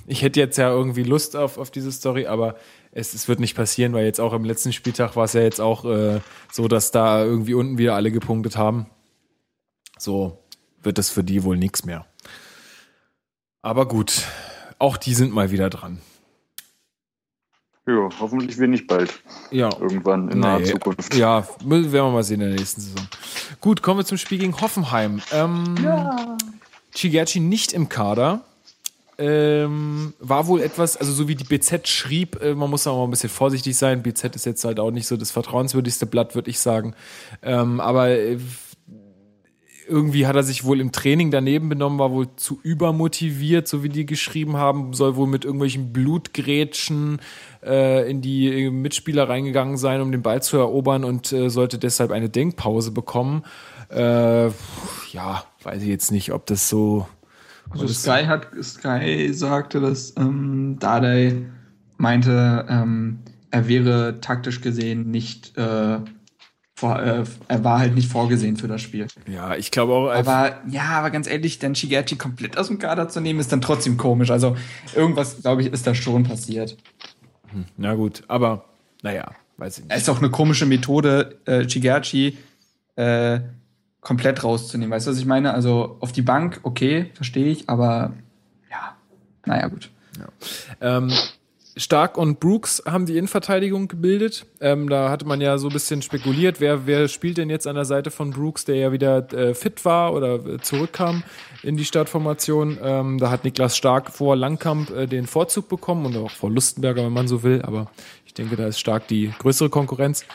ich 0.06 0.22
hätte 0.22 0.39
jetzt 0.39 0.58
ja 0.58 0.70
irgendwie 0.70 1.03
Lust 1.03 1.36
auf, 1.36 1.58
auf 1.58 1.72
diese 1.72 1.91
Story, 1.91 2.28
aber 2.28 2.58
es, 2.96 3.14
es 3.14 3.28
wird 3.28 3.39
nicht 3.41 3.56
passieren, 3.56 3.93
weil 3.93 4.06
jetzt 4.06 4.22
auch 4.22 4.34
im 4.34 4.46
letzten 4.46 4.74
Spieltag 4.74 5.16
war 5.16 5.26
es 5.26 5.34
ja 5.34 5.41
jetzt 5.41 5.60
auch 5.60 5.84
äh, 5.86 6.22
so, 6.52 6.68
dass 6.68 6.91
da 6.91 7.24
irgendwie 7.24 7.54
unten 7.54 7.78
wieder 7.78 7.93
alle 7.93 8.10
gepunktet 8.10 8.58
haben. 8.58 8.88
So 10.00 10.39
wird 10.82 10.98
es 10.98 11.10
für 11.10 11.24
die 11.24 11.43
wohl 11.43 11.58
nichts 11.58 11.84
mehr. 11.86 12.06
Aber 13.62 13.88
gut, 13.88 14.24
auch 14.80 14.96
die 14.96 15.14
sind 15.14 15.34
mal 15.34 15.52
wieder 15.52 15.70
dran. 15.70 16.00
Ja, 17.86 18.10
hoffentlich 18.20 18.58
wir 18.58 18.68
nicht 18.68 18.88
bald. 18.88 19.14
Ja. 19.52 19.70
Irgendwann 19.80 20.30
in 20.30 20.39
naher 20.39 20.60
Nee. 20.60 20.72
Zukunft. 20.72 21.14
Ja, 21.16 21.46
werden 21.64 21.91
wir 21.91 22.10
mal 22.10 22.24
sehen 22.24 22.41
in 22.41 22.50
der 22.50 22.58
nächsten 22.58 22.82
Saison. 22.82 23.08
Gut, 23.60 23.82
kommen 23.82 24.00
wir 24.00 24.06
zum 24.06 24.18
Spiel 24.18 24.39
gegen 24.39 24.60
Hoffenheim. 24.62 25.22
Ähm, 25.34 25.76
ja. 25.84 26.38
Chigachi 26.96 27.41
nicht 27.41 27.74
im 27.74 27.89
Kader. 27.89 28.46
Ähm, 29.18 30.13
war 30.20 30.47
wohl 30.47 30.61
etwas, 30.61 30.97
also 30.97 31.13
so 31.13 31.28
wie 31.28 31.36
die 31.36 31.45
BZ 31.45 31.88
schrieb, 31.88 32.41
äh, 32.41 32.53
man 32.53 32.70
muss 32.70 32.84
da 32.84 32.91
auch 32.91 32.97
mal 32.97 33.03
ein 33.05 33.11
bisschen 33.11 33.30
vorsichtig 33.30 33.78
sein. 33.78 34.03
BZ 34.03 34.36
ist 34.36 34.45
jetzt 34.45 34.66
halt 34.66 34.80
auch 34.80 34.91
nicht 34.91 35.07
so 35.07 35.16
das 35.16 35.32
vertrauenswürdigste 35.32 36.05
Blatt, 36.05 36.36
würde 36.36 36.49
ich 36.49 36.59
sagen. 36.59 36.95
Ähm, 37.41 37.80
aber 37.80 38.09
äh, 38.09 38.38
irgendwie 39.88 40.28
hat 40.28 40.36
er 40.36 40.43
sich 40.43 40.63
wohl 40.63 40.80
im 40.80 40.91
Training 40.91 41.32
daneben 41.32 41.70
benommen, 41.70 41.99
war 41.99 42.11
wohl 42.11 42.28
zu 42.36 42.59
übermotiviert, 42.63 43.68
so 43.68 43.84
wie 43.84 43.89
die 43.89 44.05
geschrieben 44.05 44.57
haben, 44.57 44.93
soll 44.93 45.16
wohl 45.16 45.28
mit 45.28 45.45
irgendwelchen 45.45 45.93
Blutgrätschen 45.93 47.22
äh, 47.63 48.09
in 48.09 48.22
die 48.22 48.66
äh, 48.66 48.72
Mitspieler 48.72 49.30
reingegangen 49.30 49.78
sein, 49.78 50.01
um 50.01 50.11
den 50.11 50.22
Ball 50.22 50.41
zu 50.41 50.57
erobern 50.57 51.03
und 51.03 51.32
äh, 51.32 51.49
sollte 51.49 51.78
deshalb 51.78 52.11
eine 52.11 52.30
Denkpause 52.30 52.91
bekommen. 52.91 53.43
Äh, 53.89 54.47
ja, 54.47 55.43
weiß 55.63 55.82
ich 55.82 55.89
jetzt 55.89 56.11
nicht, 56.11 56.32
ob 56.34 56.45
das 56.45 56.70
so. 56.70 57.07
Also 57.70 57.88
Sky 57.88 58.26
hat 58.26 58.47
Sky 58.61 59.34
sagte, 59.34 59.80
dass 59.82 60.13
ähm, 60.18 60.78
Dardai 60.80 61.38
meinte, 61.97 62.66
ähm, 62.70 63.20
er 63.51 63.68
wäre 63.68 64.20
taktisch 64.22 64.61
gesehen 64.61 65.09
nicht 65.11 65.57
äh, 65.57 65.99
vor, 66.76 67.01
äh, 67.01 67.24
er 67.47 67.63
war 67.63 67.80
halt 67.80 67.95
nicht 67.95 68.11
vorgesehen 68.11 68.57
für 68.57 68.68
das 68.68 68.82
Spiel. 68.82 69.07
Ja, 69.28 69.55
ich 69.55 69.72
glaube 69.72 69.93
auch. 69.93 70.09
Aber 70.11 70.59
ja, 70.68 70.84
aber 70.89 71.09
ganz 71.09 71.28
ehrlich, 71.28 71.57
dann 71.59 71.74
Shigechi 71.74 72.18
komplett 72.18 72.57
aus 72.57 72.68
dem 72.68 72.80
Kader 72.80 73.07
zu 73.07 73.22
nehmen, 73.22 73.39
ist 73.39 73.51
dann 73.51 73.61
trotzdem 73.61 73.95
komisch. 73.97 74.30
Also 74.30 74.57
irgendwas, 74.93 75.41
glaube 75.41 75.61
ich, 75.61 75.72
ist 75.72 75.88
da 75.88 75.95
schon 75.95 76.24
passiert. 76.24 76.78
Na 77.78 77.93
gut, 77.93 78.24
aber 78.28 78.66
naja, 79.01 79.32
weiß 79.57 79.78
ich 79.78 79.84
Es 79.86 79.89
nicht. 79.89 79.97
ist 79.99 80.09
auch 80.09 80.18
eine 80.20 80.30
komische 80.30 80.66
Methode, 80.66 81.39
äh, 81.45 81.68
Shigechi 81.70 82.38
äh, 82.97 83.39
komplett 84.06 84.43
rauszunehmen. 84.43 84.91
Weißt 84.91 85.08
du, 85.08 85.12
was 85.12 85.18
ich 85.18 85.26
meine? 85.26 85.53
Also 85.53 85.97
auf 85.99 86.12
die 86.12 86.22
Bank, 86.22 86.60
okay, 86.62 87.10
verstehe 87.16 87.47
ich, 87.47 87.68
aber 87.70 88.14
ja, 88.70 88.95
naja, 89.45 89.68
gut. 89.68 89.89
Ähm, 90.80 91.12
Stark 91.76 92.16
und 92.18 92.39
Brooks 92.39 92.84
haben 92.86 93.08
die 93.08 93.18
Innenverteidigung 93.18 93.88
gebildet. 93.88 94.45
Ähm, 94.62 94.88
da 94.89 95.10
hatte 95.10 95.26
man 95.26 95.41
ja 95.41 95.58
so 95.58 95.68
ein 95.68 95.74
bisschen 95.74 96.03
spekuliert, 96.03 96.62
wer, 96.62 96.86
wer 96.86 97.08
spielt 97.08 97.39
denn 97.39 97.49
jetzt 97.49 97.66
an 97.66 97.76
der 97.76 97.84
Seite 97.84 98.12
von 98.12 98.30
Brooks, 98.30 98.64
der 98.64 98.76
ja 98.76 98.91
wieder 98.91 99.34
äh, 99.34 99.56
fit 99.56 99.84
war 99.84 100.14
oder 100.14 100.36
äh, 100.36 100.62
zurückkam 100.62 101.24
in 101.64 101.76
die 101.76 101.84
Startformation. 101.84 102.78
Ähm, 102.82 103.18
da 103.18 103.32
hat 103.32 103.43
Niklas 103.43 103.76
Stark 103.76 104.12
vor 104.12 104.36
Langkamp 104.36 104.91
äh, 104.91 105.08
den 105.08 105.26
Vorzug 105.26 105.68
bekommen 105.68 106.06
und 106.06 106.16
auch 106.16 106.32
vor 106.32 106.51
Lustenberger, 106.51 107.03
wenn 107.03 107.12
man 107.12 107.28
so 107.28 107.41
will. 107.41 107.64
Aber 107.64 107.89
ich 108.28 108.36
denke, 108.36 108.56
da 108.56 108.68
ist 108.68 108.80
Stark 108.80 109.08
die 109.08 109.34
größere 109.39 109.70
Konkurrenz. 109.70 110.26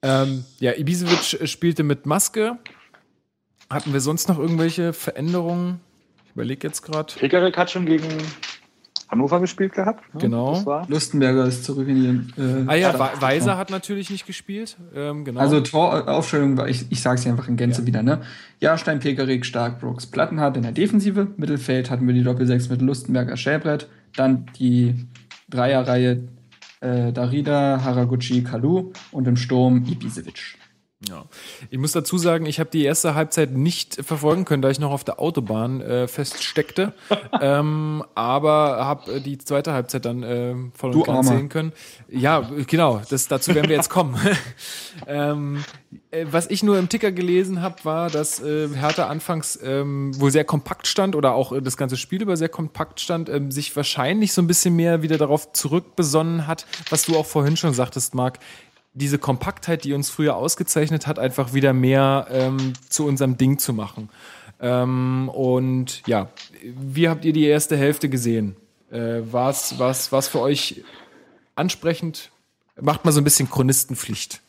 Ähm, 0.00 0.44
ja, 0.60 0.72
Ibisevic 0.76 1.48
spielte 1.48 1.82
mit 1.82 2.06
Maske. 2.06 2.56
Hatten 3.70 3.92
wir 3.92 4.00
sonst 4.00 4.28
noch 4.28 4.38
irgendwelche 4.38 4.92
Veränderungen? 4.92 5.80
Ich 6.26 6.32
überlege 6.32 6.66
jetzt 6.66 6.82
gerade. 6.82 7.12
Pekarek 7.16 7.56
hat 7.56 7.70
schon 7.70 7.86
gegen 7.86 8.04
Hannover 9.08 9.40
gespielt 9.40 9.72
gehabt. 9.74 10.12
ne? 10.14 10.20
Genau. 10.20 10.82
Lustenberger 10.88 11.44
ist 11.46 11.64
zurück 11.64 11.88
in 11.88 11.94
die. 12.36 12.40
Äh, 12.40 12.64
Ah 12.66 12.74
ja. 12.74 12.94
We- 12.94 13.20
Weiser 13.20 13.56
hat 13.56 13.70
natürlich 13.70 14.10
nicht 14.10 14.26
gespielt. 14.26 14.76
Ähm, 14.94 15.24
genau. 15.24 15.40
Also 15.40 15.60
Toraufstellung 15.60 16.56
war, 16.56 16.68
ich, 16.68 16.86
ich 16.90 17.00
sag's 17.00 17.22
hier 17.22 17.32
einfach 17.32 17.48
in 17.48 17.56
Gänze 17.56 17.86
wieder, 17.86 18.02
ne? 18.02 18.22
Jahrstein, 18.60 18.98
Pekerik, 19.00 19.44
Stark, 19.46 19.80
Brooks, 19.80 20.06
Plattenhardt 20.06 20.56
in 20.56 20.62
der 20.62 20.72
Defensive. 20.72 21.28
Mittelfeld 21.36 21.90
hatten 21.90 22.06
wir 22.06 22.14
die 22.14 22.22
Doppel-6 22.22 22.70
mit 22.70 22.82
Lustenberger, 22.82 23.36
Schäbrett. 23.36 23.88
Dann 24.16 24.46
die 24.58 24.94
Dreierreihe 25.48 26.24
äh, 26.80 27.12
Darida, 27.12 27.82
Haraguchi, 27.84 28.42
Kalu 28.42 28.92
und 29.12 29.26
im 29.28 29.36
Sturm 29.36 29.84
Ibisevic. 29.88 30.56
Ja. 31.08 31.24
Ich 31.70 31.78
muss 31.78 31.92
dazu 31.92 32.18
sagen, 32.18 32.44
ich 32.44 32.60
habe 32.60 32.68
die 32.68 32.84
erste 32.84 33.14
Halbzeit 33.14 33.52
nicht 33.52 34.04
verfolgen 34.04 34.44
können, 34.44 34.60
da 34.60 34.68
ich 34.68 34.78
noch 34.78 34.90
auf 34.90 35.02
der 35.02 35.18
Autobahn 35.18 35.80
äh, 35.80 36.06
feststeckte. 36.06 36.92
ähm, 37.40 38.04
aber 38.14 38.84
habe 38.84 39.14
äh, 39.14 39.20
die 39.20 39.38
zweite 39.38 39.72
Halbzeit 39.72 40.04
dann 40.04 40.22
äh, 40.22 40.54
voll 40.74 40.94
und 40.94 41.06
ganz 41.06 41.28
sehen 41.28 41.48
können. 41.48 41.72
Ja, 42.10 42.50
genau, 42.66 43.00
das, 43.08 43.28
dazu 43.28 43.54
werden 43.54 43.70
wir 43.70 43.76
jetzt 43.76 43.88
kommen. 43.88 44.20
ähm, 45.06 45.64
äh, 46.10 46.26
was 46.30 46.50
ich 46.50 46.62
nur 46.62 46.78
im 46.78 46.90
Ticker 46.90 47.12
gelesen 47.12 47.62
habe, 47.62 47.82
war, 47.84 48.10
dass 48.10 48.40
äh, 48.40 48.68
Hertha 48.68 49.06
anfangs 49.06 49.58
ähm, 49.62 50.12
wohl 50.20 50.30
sehr 50.30 50.44
kompakt 50.44 50.86
stand 50.86 51.16
oder 51.16 51.32
auch 51.32 51.52
äh, 51.52 51.62
das 51.62 51.78
ganze 51.78 51.96
Spiel 51.96 52.20
über 52.20 52.36
sehr 52.36 52.50
kompakt 52.50 53.00
stand, 53.00 53.30
ähm, 53.30 53.50
sich 53.50 53.74
wahrscheinlich 53.74 54.34
so 54.34 54.42
ein 54.42 54.46
bisschen 54.46 54.76
mehr 54.76 55.00
wieder 55.00 55.16
darauf 55.16 55.52
zurückbesonnen 55.52 56.46
hat, 56.46 56.66
was 56.90 57.06
du 57.06 57.16
auch 57.16 57.26
vorhin 57.26 57.56
schon 57.56 57.72
sagtest, 57.72 58.14
Marc, 58.14 58.38
diese 58.92 59.18
Kompaktheit, 59.18 59.84
die 59.84 59.92
uns 59.92 60.10
früher 60.10 60.36
ausgezeichnet 60.36 61.06
hat, 61.06 61.18
einfach 61.18 61.54
wieder 61.54 61.72
mehr 61.72 62.26
ähm, 62.30 62.72
zu 62.88 63.06
unserem 63.06 63.36
Ding 63.36 63.58
zu 63.58 63.72
machen. 63.72 64.08
Ähm, 64.60 65.30
und 65.32 66.06
ja, 66.06 66.28
wie 66.62 67.08
habt 67.08 67.24
ihr 67.24 67.32
die 67.32 67.46
erste 67.46 67.76
Hälfte 67.76 68.08
gesehen? 68.08 68.56
Äh, 68.90 69.20
war 69.30 69.50
es 69.50 69.78
war's 69.78 70.28
für 70.28 70.40
euch 70.40 70.82
ansprechend? 71.54 72.30
Macht 72.80 73.04
mal 73.04 73.12
so 73.12 73.20
ein 73.20 73.24
bisschen 73.24 73.48
Chronistenpflicht. 73.48 74.40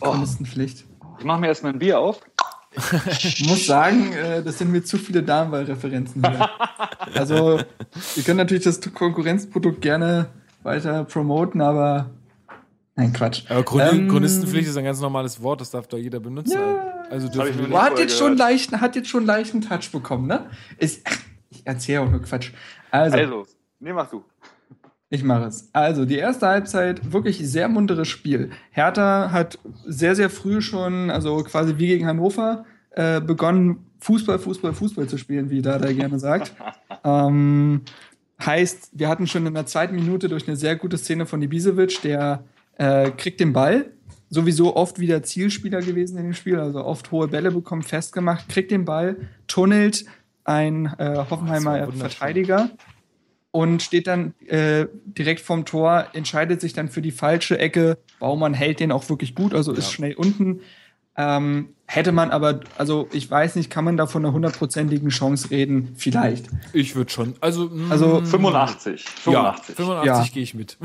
Chronistenpflicht. 0.00 0.84
Ich 1.18 1.24
mache 1.24 1.40
mir 1.40 1.48
erstmal 1.48 1.72
ein 1.72 1.78
Bier 1.78 1.98
auf. 1.98 2.20
Ich 3.18 3.48
muss 3.48 3.66
sagen, 3.66 4.12
äh, 4.12 4.42
das 4.42 4.58
sind 4.58 4.70
mir 4.70 4.84
zu 4.84 4.98
viele 4.98 5.22
Damenwahlreferenzen 5.22 6.22
hier. 6.24 6.50
Also, 7.14 7.60
wir 8.14 8.22
können 8.22 8.36
natürlich 8.36 8.64
das 8.64 8.80
Konkurrenzprodukt 8.80 9.80
gerne 9.80 10.28
weiter 10.62 11.04
promoten, 11.04 11.60
aber 11.60 12.10
nein, 12.98 13.12
Quatsch. 13.12 13.44
Aber 13.48 13.64
Chron 13.64 13.80
Ähm, 13.80 14.08
Chronistenpflicht 14.08 14.68
ist 14.68 14.76
ein 14.76 14.84
ganz 14.84 15.00
normales 15.00 15.42
Wort, 15.42 15.60
das 15.60 15.70
darf 15.70 15.86
doch 15.88 15.98
jeder 15.98 16.20
benutzen. 16.20 16.58
Also 17.10 17.26
hab 17.26 17.32
dürfen 17.32 17.64
ich 17.64 17.70
wir. 17.70 17.82
Hat 17.82 17.98
jetzt, 17.98 18.18
schon 18.18 18.36
gehört. 18.36 18.50
leicht, 18.50 18.72
hat 18.72 18.96
jetzt 18.96 19.08
schon 19.08 19.24
leichten 19.24 19.60
Touch 19.62 19.90
bekommen, 19.90 20.26
ne? 20.26 20.46
Ist, 20.78 21.02
ach, 21.04 21.18
ich 21.50 21.66
erzähle 21.66 22.02
auch 22.02 22.10
nur 22.10 22.20
Quatsch. 22.22 22.52
Also, 22.90 23.16
Also, 23.16 23.46
nee, 23.80 23.92
mach 23.92 24.10
du. 24.10 24.22
ich 25.10 25.22
mache 25.24 25.44
es. 25.44 25.68
Also, 25.72 26.04
die 26.04 26.16
erste 26.16 26.46
Halbzeit, 26.46 27.12
wirklich 27.12 27.38
sehr 27.38 27.68
munteres 27.68 28.08
Spiel. 28.08 28.50
Hertha 28.70 29.30
hat 29.32 29.58
sehr, 29.86 30.14
sehr 30.14 30.28
früh 30.30 30.60
schon, 30.60 31.10
also 31.10 31.42
quasi 31.44 31.78
wie 31.78 31.86
gegen 31.86 32.06
Hannover, 32.06 32.64
äh, 32.90 33.20
begonnen, 33.20 33.86
Fußball, 34.00 34.38
Fußball, 34.38 34.74
Fußball 34.74 35.08
zu 35.08 35.18
spielen, 35.18 35.50
wie 35.50 35.62
Dada 35.62 35.92
gerne 35.92 36.18
sagt. 36.18 36.54
ähm, 37.04 37.82
heißt, 38.44 38.90
wir 38.92 39.08
hatten 39.08 39.26
schon 39.26 39.46
in 39.46 39.54
der 39.54 39.66
zweiten 39.66 39.94
Minute 39.94 40.28
durch 40.28 40.46
eine 40.46 40.56
sehr 40.56 40.76
gute 40.76 40.98
Szene 40.98 41.26
von 41.26 41.42
Ibisevic, 41.42 42.02
der 42.02 42.44
äh, 42.78 43.10
kriegt 43.10 43.38
den 43.40 43.52
Ball, 43.52 43.90
sowieso 44.30 44.74
oft 44.76 44.98
wieder 44.98 45.22
Zielspieler 45.22 45.80
gewesen 45.82 46.16
in 46.18 46.24
dem 46.24 46.34
Spiel, 46.34 46.58
also 46.58 46.84
oft 46.84 47.10
hohe 47.12 47.28
Bälle 47.28 47.50
bekommen, 47.50 47.82
festgemacht, 47.82 48.48
kriegt 48.48 48.70
den 48.70 48.84
Ball, 48.84 49.16
tunnelt 49.46 50.04
ein 50.44 50.86
äh, 50.98 51.24
Hoffenheimer 51.30 51.80
wunderschön. 51.86 51.98
Verteidiger 52.10 52.70
und 53.50 53.82
steht 53.82 54.06
dann 54.06 54.34
äh, 54.46 54.86
direkt 55.04 55.40
vorm 55.40 55.64
Tor, 55.64 56.06
entscheidet 56.12 56.60
sich 56.60 56.72
dann 56.72 56.88
für 56.88 57.02
die 57.02 57.10
falsche 57.10 57.58
Ecke. 57.58 57.98
Baumann 58.18 58.54
hält 58.54 58.80
den 58.80 58.92
auch 58.92 59.08
wirklich 59.08 59.34
gut, 59.34 59.54
also 59.54 59.72
ist 59.72 59.86
Ja. 59.86 59.90
schnell 59.92 60.14
unten. 60.14 60.60
Ähm, 61.20 61.70
hätte 61.86 62.12
man 62.12 62.30
aber, 62.30 62.60
also 62.76 63.08
ich 63.12 63.28
weiß 63.28 63.56
nicht, 63.56 63.70
kann 63.70 63.84
man 63.84 63.96
da 63.96 64.06
von 64.06 64.24
einer 64.24 64.32
hundertprozentigen 64.32 65.08
Chance 65.08 65.50
reden? 65.50 65.94
Vielleicht. 65.96 66.46
Ich 66.72 66.94
würde 66.94 67.10
schon. 67.10 67.34
Also, 67.40 67.64
mm, 67.68 67.90
Also 67.90 68.20
85. 68.24 69.04
ja, 69.26 69.52
85. 69.54 69.74
85 69.76 70.06
Ja. 70.06 70.24
gehe 70.32 70.42
ich 70.44 70.54
mit. 70.54 70.76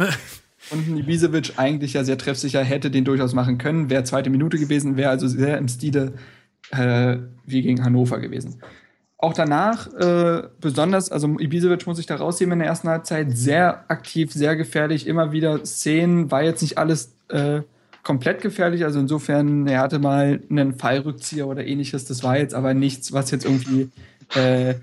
Und 0.72 0.98
Ibisevic 0.98 1.54
eigentlich 1.58 1.94
ja 1.94 2.04
sehr 2.04 2.18
treffsicher 2.18 2.64
hätte 2.64 2.90
den 2.90 3.06
durchaus 3.06 3.34
machen 3.34 3.58
können. 3.58 3.90
Wäre 3.90 4.04
zweite 4.04 4.30
Minute 4.30 4.58
gewesen, 4.58 4.98
wäre 4.98 5.10
also 5.10 5.28
sehr 5.28 5.58
im 5.58 5.68
Stile 5.68 6.14
äh, 6.72 7.18
wie 7.46 7.62
gegen 7.62 7.84
Hannover 7.84 8.20
gewesen. 8.20 8.62
Auch 9.18 9.34
danach, 9.34 9.88
äh, 9.94 10.44
besonders, 10.60 11.10
also 11.10 11.40
Ibisevic 11.40 11.88
muss 11.88 11.98
ich 11.98 12.06
da 12.06 12.18
rausnehmen 12.18 12.54
in 12.54 12.60
der 12.60 12.68
ersten 12.68 12.90
Halbzeit, 12.90 13.38
sehr 13.38 13.90
aktiv, 13.90 14.34
sehr 14.34 14.58
gefährlich, 14.58 15.08
immer 15.08 15.32
wieder 15.32 15.66
Szenen, 15.66 16.30
war 16.30 16.44
jetzt 16.44 16.62
nicht 16.62 16.78
alles 16.78 17.16
äh, 17.30 17.62
komplett 18.04 18.42
gefährlich, 18.42 18.84
also 18.84 19.00
insofern, 19.00 19.66
er 19.66 19.80
hatte 19.80 20.00
mal 20.00 20.42
einen 20.50 20.74
Fallrückzieher 20.74 21.48
oder 21.48 21.66
ähnliches, 21.66 22.04
das 22.04 22.22
war 22.22 22.38
jetzt 22.38 22.54
aber 22.54 22.74
nichts, 22.74 23.14
was 23.14 23.32
jetzt 23.32 23.46
irgendwie 23.46 23.90
äh, 24.36 24.76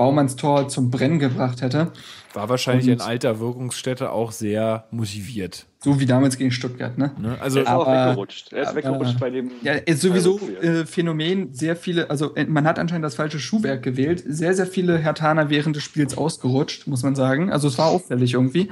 Baumanns 0.00 0.34
Tor 0.36 0.66
zum 0.70 0.90
Brennen 0.90 1.18
gebracht 1.18 1.60
hätte. 1.60 1.92
War 2.32 2.48
wahrscheinlich 2.48 2.86
Und- 2.86 2.92
in 2.94 3.00
alter 3.02 3.38
Wirkungsstätte 3.38 4.10
auch 4.12 4.32
sehr 4.32 4.86
motiviert. 4.90 5.66
So 5.84 6.00
wie 6.00 6.06
damals 6.06 6.38
gegen 6.38 6.50
Stuttgart, 6.52 6.96
ne? 6.96 7.12
Ne? 7.18 7.36
Er 7.38 7.42
Also, 7.42 7.60
ist 7.60 7.68
auch 7.68 7.86
Aber- 7.86 8.06
weggerutscht. 8.08 8.50
Er 8.54 8.62
ist 8.62 8.74
weggerutscht 8.74 9.20
bei 9.20 9.28
dem. 9.28 9.50
Ja, 9.62 9.74
ist 9.74 10.00
sowieso 10.00 10.40
äh, 10.62 10.86
Phänomen, 10.86 11.52
sehr 11.52 11.76
viele, 11.76 12.08
also 12.08 12.34
äh, 12.34 12.46
man 12.46 12.66
hat 12.66 12.78
anscheinend 12.78 13.04
das 13.04 13.14
falsche 13.16 13.38
Schuhwerk 13.38 13.82
gewählt. 13.82 14.22
Sehr, 14.26 14.54
sehr 14.54 14.66
viele 14.66 14.96
Hertaner 14.96 15.50
während 15.50 15.76
des 15.76 15.82
Spiels 15.82 16.16
ausgerutscht, 16.16 16.86
muss 16.86 17.02
man 17.02 17.14
sagen. 17.14 17.52
Also 17.52 17.68
es 17.68 17.76
war 17.76 17.88
auffällig 17.88 18.32
irgendwie. 18.32 18.70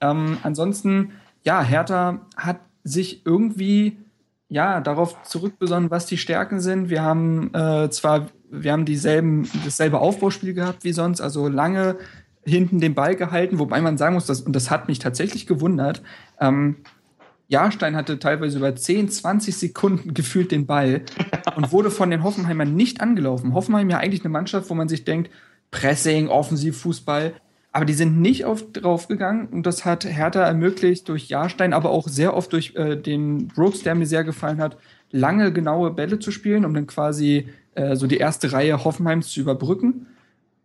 Ähm, 0.00 0.38
ansonsten, 0.44 1.10
ja, 1.42 1.60
Hertha 1.60 2.20
hat 2.36 2.60
sich 2.84 3.26
irgendwie 3.26 3.96
ja 4.48 4.80
darauf 4.80 5.20
zurückbesonnen, 5.24 5.90
was 5.90 6.06
die 6.06 6.18
Stärken 6.18 6.60
sind. 6.60 6.88
Wir 6.88 7.02
haben 7.02 7.52
äh, 7.52 7.90
zwar, 7.90 8.28
wir 8.50 8.72
haben 8.72 8.84
dieselben, 8.84 9.48
dasselbe 9.64 9.98
Aufbauspiel 9.98 10.54
gehabt 10.54 10.84
wie 10.84 10.92
sonst, 10.92 11.20
also 11.20 11.48
lange 11.48 11.96
hinten 12.44 12.80
den 12.80 12.94
Ball 12.94 13.16
gehalten, 13.16 13.58
wobei 13.58 13.80
man 13.80 13.98
sagen 13.98 14.14
muss, 14.14 14.26
dass, 14.26 14.40
und 14.40 14.54
das 14.54 14.70
hat 14.70 14.88
mich 14.88 14.98
tatsächlich 14.98 15.46
gewundert, 15.46 16.02
ähm, 16.40 16.76
Jahrstein 17.48 17.96
hatte 17.96 18.18
teilweise 18.18 18.58
über 18.58 18.76
10, 18.76 19.08
20 19.08 19.56
Sekunden 19.56 20.12
gefühlt 20.12 20.52
den 20.52 20.66
Ball 20.66 21.02
und 21.56 21.72
wurde 21.72 21.90
von 21.90 22.10
den 22.10 22.22
Hoffenheimern 22.22 22.74
nicht 22.74 23.00
angelaufen. 23.00 23.54
Hoffenheim 23.54 23.88
ja 23.88 23.98
eigentlich 23.98 24.22
eine 24.22 24.32
Mannschaft, 24.32 24.68
wo 24.68 24.74
man 24.74 24.88
sich 24.88 25.04
denkt, 25.04 25.30
Pressing, 25.70 26.28
Offensivfußball, 26.28 27.32
aber 27.72 27.84
die 27.84 27.94
sind 27.94 28.20
nicht 28.20 28.44
auf, 28.44 28.72
draufgegangen 28.72 29.48
und 29.48 29.64
das 29.64 29.84
hat 29.84 30.04
Hertha 30.04 30.42
ermöglicht 30.42 31.08
durch 31.08 31.28
Jahrstein, 31.28 31.72
aber 31.72 31.90
auch 31.90 32.08
sehr 32.08 32.34
oft 32.34 32.52
durch 32.52 32.74
äh, 32.76 32.96
den 32.96 33.48
Brooks, 33.48 33.82
der 33.82 33.94
mir 33.94 34.06
sehr 34.06 34.24
gefallen 34.24 34.60
hat, 34.60 34.76
lange 35.10 35.52
genaue 35.52 35.90
Bälle 35.90 36.18
zu 36.18 36.30
spielen, 36.30 36.64
um 36.64 36.74
dann 36.74 36.86
quasi 36.86 37.48
äh, 37.74 37.96
so 37.96 38.06
die 38.06 38.18
erste 38.18 38.52
Reihe 38.52 38.84
Hoffenheims 38.84 39.28
zu 39.28 39.40
überbrücken. 39.40 40.06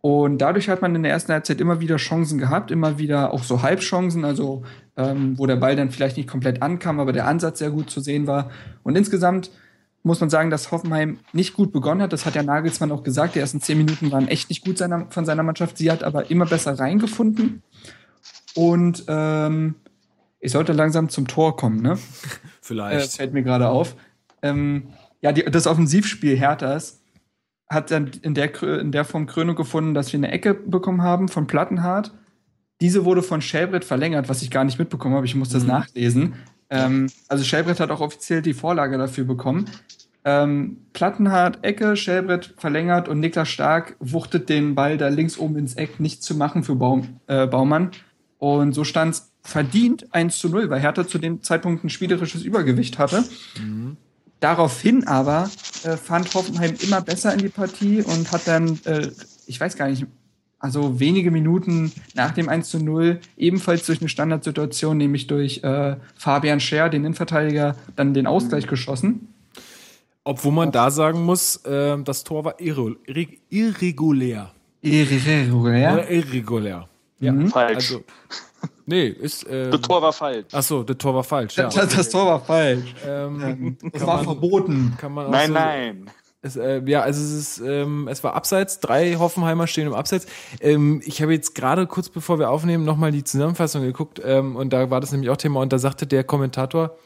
Und 0.00 0.38
dadurch 0.38 0.68
hat 0.68 0.82
man 0.82 0.94
in 0.94 1.02
der 1.02 1.12
ersten 1.12 1.32
Halbzeit 1.32 1.60
immer 1.62 1.80
wieder 1.80 1.96
Chancen 1.96 2.38
gehabt, 2.38 2.70
immer 2.70 2.98
wieder 2.98 3.32
auch 3.32 3.42
so 3.42 3.62
Halbchancen, 3.62 4.24
also 4.26 4.62
ähm, 4.98 5.38
wo 5.38 5.46
der 5.46 5.56
Ball 5.56 5.76
dann 5.76 5.90
vielleicht 5.90 6.18
nicht 6.18 6.28
komplett 6.28 6.60
ankam, 6.60 7.00
aber 7.00 7.12
der 7.12 7.26
Ansatz 7.26 7.60
sehr 7.60 7.70
gut 7.70 7.88
zu 7.88 8.00
sehen 8.00 8.26
war. 8.26 8.50
Und 8.82 8.96
insgesamt 8.96 9.50
muss 10.02 10.20
man 10.20 10.28
sagen, 10.28 10.50
dass 10.50 10.70
Hoffenheim 10.70 11.18
nicht 11.32 11.54
gut 11.54 11.72
begonnen 11.72 12.02
hat. 12.02 12.12
Das 12.12 12.26
hat 12.26 12.34
der 12.34 12.42
Nagelsmann 12.42 12.92
auch 12.92 13.02
gesagt. 13.02 13.34
Die 13.34 13.38
ersten 13.38 13.62
zehn 13.62 13.78
Minuten 13.78 14.12
waren 14.12 14.28
echt 14.28 14.50
nicht 14.50 14.62
gut 14.62 14.76
seiner, 14.76 15.06
von 15.08 15.24
seiner 15.24 15.42
Mannschaft. 15.42 15.78
Sie 15.78 15.90
hat 15.90 16.04
aber 16.04 16.30
immer 16.30 16.44
besser 16.44 16.78
reingefunden. 16.78 17.62
Und 18.54 19.04
ähm, 19.08 19.76
ich 20.38 20.52
sollte 20.52 20.74
langsam 20.74 21.08
zum 21.08 21.26
Tor 21.26 21.56
kommen, 21.56 21.80
ne? 21.80 21.98
Äh, 22.64 22.66
Vielleicht. 22.66 23.16
fällt 23.16 23.34
mir 23.34 23.42
gerade 23.42 23.68
auf. 23.68 23.94
Ähm, 24.44 24.88
ja, 25.20 25.32
die, 25.32 25.44
das 25.44 25.66
Offensivspiel 25.66 26.36
Herthas 26.36 27.02
hat 27.68 27.90
dann 27.90 28.10
in 28.22 28.34
der, 28.34 28.62
in 28.62 28.92
der 28.92 29.04
Form 29.04 29.26
Krönung 29.26 29.56
gefunden, 29.56 29.94
dass 29.94 30.12
wir 30.12 30.18
eine 30.18 30.30
Ecke 30.30 30.54
bekommen 30.54 31.02
haben 31.02 31.28
von 31.28 31.46
Plattenhardt. 31.46 32.12
Diese 32.80 33.04
wurde 33.04 33.22
von 33.22 33.40
Schellbrett 33.40 33.84
verlängert, 33.84 34.28
was 34.28 34.42
ich 34.42 34.50
gar 34.50 34.64
nicht 34.64 34.78
mitbekommen 34.78 35.14
habe. 35.14 35.26
Ich 35.26 35.34
muss 35.34 35.48
das 35.48 35.62
Mhm. 35.62 35.68
nachlesen. 35.68 36.34
Ähm, 36.70 37.08
also 37.28 37.42
Schellbrett 37.42 37.80
hat 37.80 37.90
auch 37.90 38.00
offiziell 38.00 38.42
die 38.42 38.52
Vorlage 38.52 38.98
dafür 38.98 39.24
bekommen. 39.24 39.64
Ähm, 40.26 40.78
Plattenhardt, 40.92 41.64
Ecke, 41.64 41.96
Schellbrett 41.96 42.54
verlängert 42.58 43.08
und 43.08 43.20
Niklas 43.20 43.48
Stark 43.48 43.96
wuchtet 44.00 44.48
den 44.48 44.74
Ball 44.74 44.96
da 44.98 45.08
links 45.08 45.38
oben 45.38 45.56
ins 45.56 45.74
Eck 45.74 46.00
nicht 46.00 46.22
zu 46.22 46.34
machen 46.34 46.64
für 46.64 46.76
Baum, 46.76 47.20
äh, 47.26 47.46
Baumann. 47.46 47.90
Und 48.38 48.72
so 48.74 48.84
stand 48.84 49.14
es 49.14 49.32
verdient 49.42 50.12
1 50.14 50.38
zu 50.38 50.48
0, 50.48 50.68
weil 50.70 50.80
Hertha 50.80 51.06
zu 51.06 51.18
dem 51.18 51.42
Zeitpunkt 51.42 51.84
ein 51.84 51.90
spielerisches 51.90 52.42
Übergewicht 52.42 52.98
hatte. 52.98 53.24
Daraufhin 54.44 55.06
aber 55.06 55.48
äh, 55.84 55.96
fand 55.96 56.34
Hoffenheim 56.34 56.74
immer 56.82 57.00
besser 57.00 57.32
in 57.32 57.38
die 57.38 57.48
Partie 57.48 58.02
und 58.02 58.30
hat 58.30 58.46
dann, 58.46 58.78
äh, 58.84 59.08
ich 59.46 59.58
weiß 59.58 59.74
gar 59.74 59.88
nicht, 59.88 60.04
also 60.58 61.00
wenige 61.00 61.30
Minuten 61.30 61.90
nach 62.12 62.32
dem 62.32 62.50
1 62.50 62.68
zu 62.68 62.78
0 62.78 63.20
ebenfalls 63.38 63.86
durch 63.86 64.02
eine 64.02 64.10
Standardsituation, 64.10 64.98
nämlich 64.98 65.28
durch 65.28 65.64
äh, 65.64 65.96
Fabian 66.18 66.60
Scher, 66.60 66.90
den 66.90 67.06
Innenverteidiger, 67.06 67.74
dann 67.96 68.12
den 68.12 68.26
Ausgleich 68.26 68.66
geschossen. 68.66 69.28
Obwohl 70.24 70.52
man 70.52 70.72
da 70.72 70.90
sagen 70.90 71.22
muss, 71.24 71.56
äh, 71.64 71.96
das 72.04 72.22
Tor 72.24 72.44
war 72.44 72.60
irre, 72.60 72.96
irre, 73.06 73.26
irregulär. 73.48 74.50
Irregulär. 74.82 75.94
Oder 75.94 76.10
irregulär. 76.10 76.88
Ja. 77.18 77.32
Mhm. 77.32 77.48
Falsch. 77.48 77.92
Also, 77.92 78.04
nee, 78.86 79.06
ist. 79.08 79.44
Äh, 79.44 79.70
Das 79.70 79.80
Tor 79.80 80.02
war 80.02 80.12
falsch. 80.12 80.52
Achso, 80.52 80.82
das 80.82 80.96
Tor 80.98 81.14
war 81.14 81.24
falsch. 81.24 81.56
Ja. 81.56 81.68
Das, 81.68 81.94
das 81.94 82.08
Tor 82.10 82.26
war 82.26 82.40
falsch. 82.40 82.94
Ähm, 83.06 83.76
Das 83.82 83.92
kann 84.00 84.06
war 84.08 84.16
man- 84.16 84.24
verboten. 84.24 84.94
Kann 84.98 85.12
man 85.12 85.26
auch 85.26 85.30
Nein, 85.30 85.48
so, 85.48 85.54
nein. 85.54 86.10
Es, 86.42 86.56
äh, 86.56 86.82
ja, 86.84 87.00
also 87.00 87.22
es 87.22 87.32
ist, 87.32 87.58
ähm, 87.66 88.06
es 88.06 88.22
war 88.22 88.34
abseits. 88.34 88.78
Drei 88.80 89.14
Hoffenheimer 89.14 89.66
stehen 89.66 89.86
im 89.86 89.94
Abseits. 89.94 90.26
Ähm, 90.60 91.00
ich 91.04 91.22
habe 91.22 91.32
jetzt 91.32 91.54
gerade 91.54 91.86
kurz 91.86 92.10
bevor 92.10 92.38
wir 92.38 92.50
aufnehmen 92.50 92.84
nochmal 92.84 93.12
die 93.12 93.24
Zusammenfassung 93.24 93.80
geguckt 93.82 94.20
ähm, 94.22 94.54
und 94.56 94.70
da 94.74 94.90
war 94.90 95.00
das 95.00 95.10
nämlich 95.12 95.30
auch 95.30 95.38
Thema 95.38 95.60
und 95.60 95.72
da 95.72 95.78
sagte 95.78 96.06
der 96.06 96.22
Kommentator, 96.22 96.98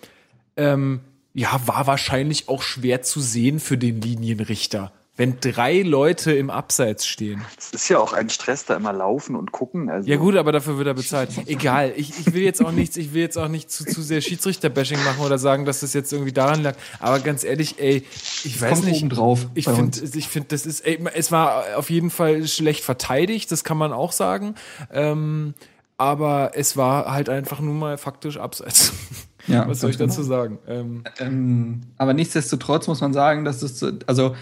ähm, 0.56 1.00
ja, 1.34 1.60
war 1.66 1.86
wahrscheinlich 1.86 2.48
auch 2.48 2.62
schwer 2.62 3.02
zu 3.02 3.20
sehen 3.20 3.60
für 3.60 3.78
den 3.78 4.00
Linienrichter, 4.00 4.90
wenn 5.18 5.38
drei 5.40 5.82
Leute 5.82 6.32
im 6.32 6.48
Abseits 6.48 7.06
stehen. 7.06 7.42
Es 7.58 7.70
ist 7.72 7.88
ja 7.90 7.98
auch 7.98 8.14
ein 8.14 8.30
Stress, 8.30 8.64
da 8.64 8.76
immer 8.76 8.94
laufen 8.94 9.36
und 9.36 9.52
gucken. 9.52 9.90
Also 9.90 10.08
Ja 10.08 10.16
gut, 10.16 10.36
aber 10.36 10.52
dafür 10.52 10.78
wird 10.78 10.86
er 10.86 10.94
bezahlt. 10.94 11.28
Egal, 11.46 11.92
ich, 11.96 12.10
ich 12.18 12.32
will 12.32 12.42
jetzt 12.42 12.64
auch 12.64 12.72
nichts, 12.72 12.96
ich 12.96 13.12
will 13.12 13.20
jetzt 13.22 13.36
auch 13.36 13.48
nicht 13.48 13.70
zu, 13.70 13.84
zu 13.84 14.00
sehr 14.00 14.22
Schiedsrichter-Bashing 14.22 15.02
machen 15.04 15.22
oder 15.22 15.36
sagen, 15.36 15.66
dass 15.66 15.80
das 15.80 15.92
jetzt 15.92 16.12
irgendwie 16.12 16.32
daran 16.32 16.62
lag. 16.62 16.74
Aber 17.00 17.18
ganz 17.18 17.44
ehrlich, 17.44 17.78
ey, 17.78 18.04
ich 18.44 18.58
weiß 18.62 18.70
Kommt 18.80 18.84
nicht. 18.86 19.08
drauf 19.10 19.46
Ich 19.54 19.66
finde, 19.68 19.98
ich 20.14 20.28
finde, 20.28 20.48
das 20.48 20.64
ist, 20.64 20.86
ey, 20.86 20.98
es 21.14 21.30
war 21.30 21.64
auf 21.76 21.90
jeden 21.90 22.10
Fall 22.10 22.46
schlecht 22.46 22.82
verteidigt, 22.84 23.52
das 23.52 23.64
kann 23.64 23.76
man 23.76 23.92
auch 23.92 24.12
sagen. 24.12 24.54
Ähm, 24.92 25.54
aber 25.96 26.52
es 26.54 26.76
war 26.76 27.10
halt 27.12 27.28
einfach 27.28 27.58
nur 27.60 27.74
mal 27.74 27.98
faktisch 27.98 28.36
abseits. 28.38 28.92
Ja, 29.48 29.66
Was 29.68 29.80
soll 29.80 29.90
ich 29.90 29.96
dazu 29.96 30.22
sagen? 30.22 30.58
Ähm, 30.68 31.02
Ähm, 31.18 31.80
aber 31.96 32.14
nichtsdestotrotz 32.14 32.86
muss 32.86 33.00
man 33.00 33.12
sagen, 33.12 33.44
dass 33.44 33.58
das, 33.58 33.78
so- 33.80 33.90
also 34.06 34.36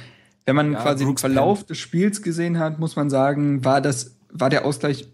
wenn 0.47 0.57
man 0.57 0.73
Ja, 0.73 0.81
quasi 0.81 0.99
den 0.99 1.09
Brooks 1.09 1.21
Verlauf 1.21 1.65
des 1.65 1.79
Spiels 1.79 2.23
gesehen 2.23 2.59
hat, 2.59 2.79
muss 2.79 2.97
man 2.97 3.11
sagen, 3.11 3.65
war 3.65 3.81
das, 3.81 4.17
war 4.31 4.49
der 4.49 4.65
Ausgleich 4.65 5.09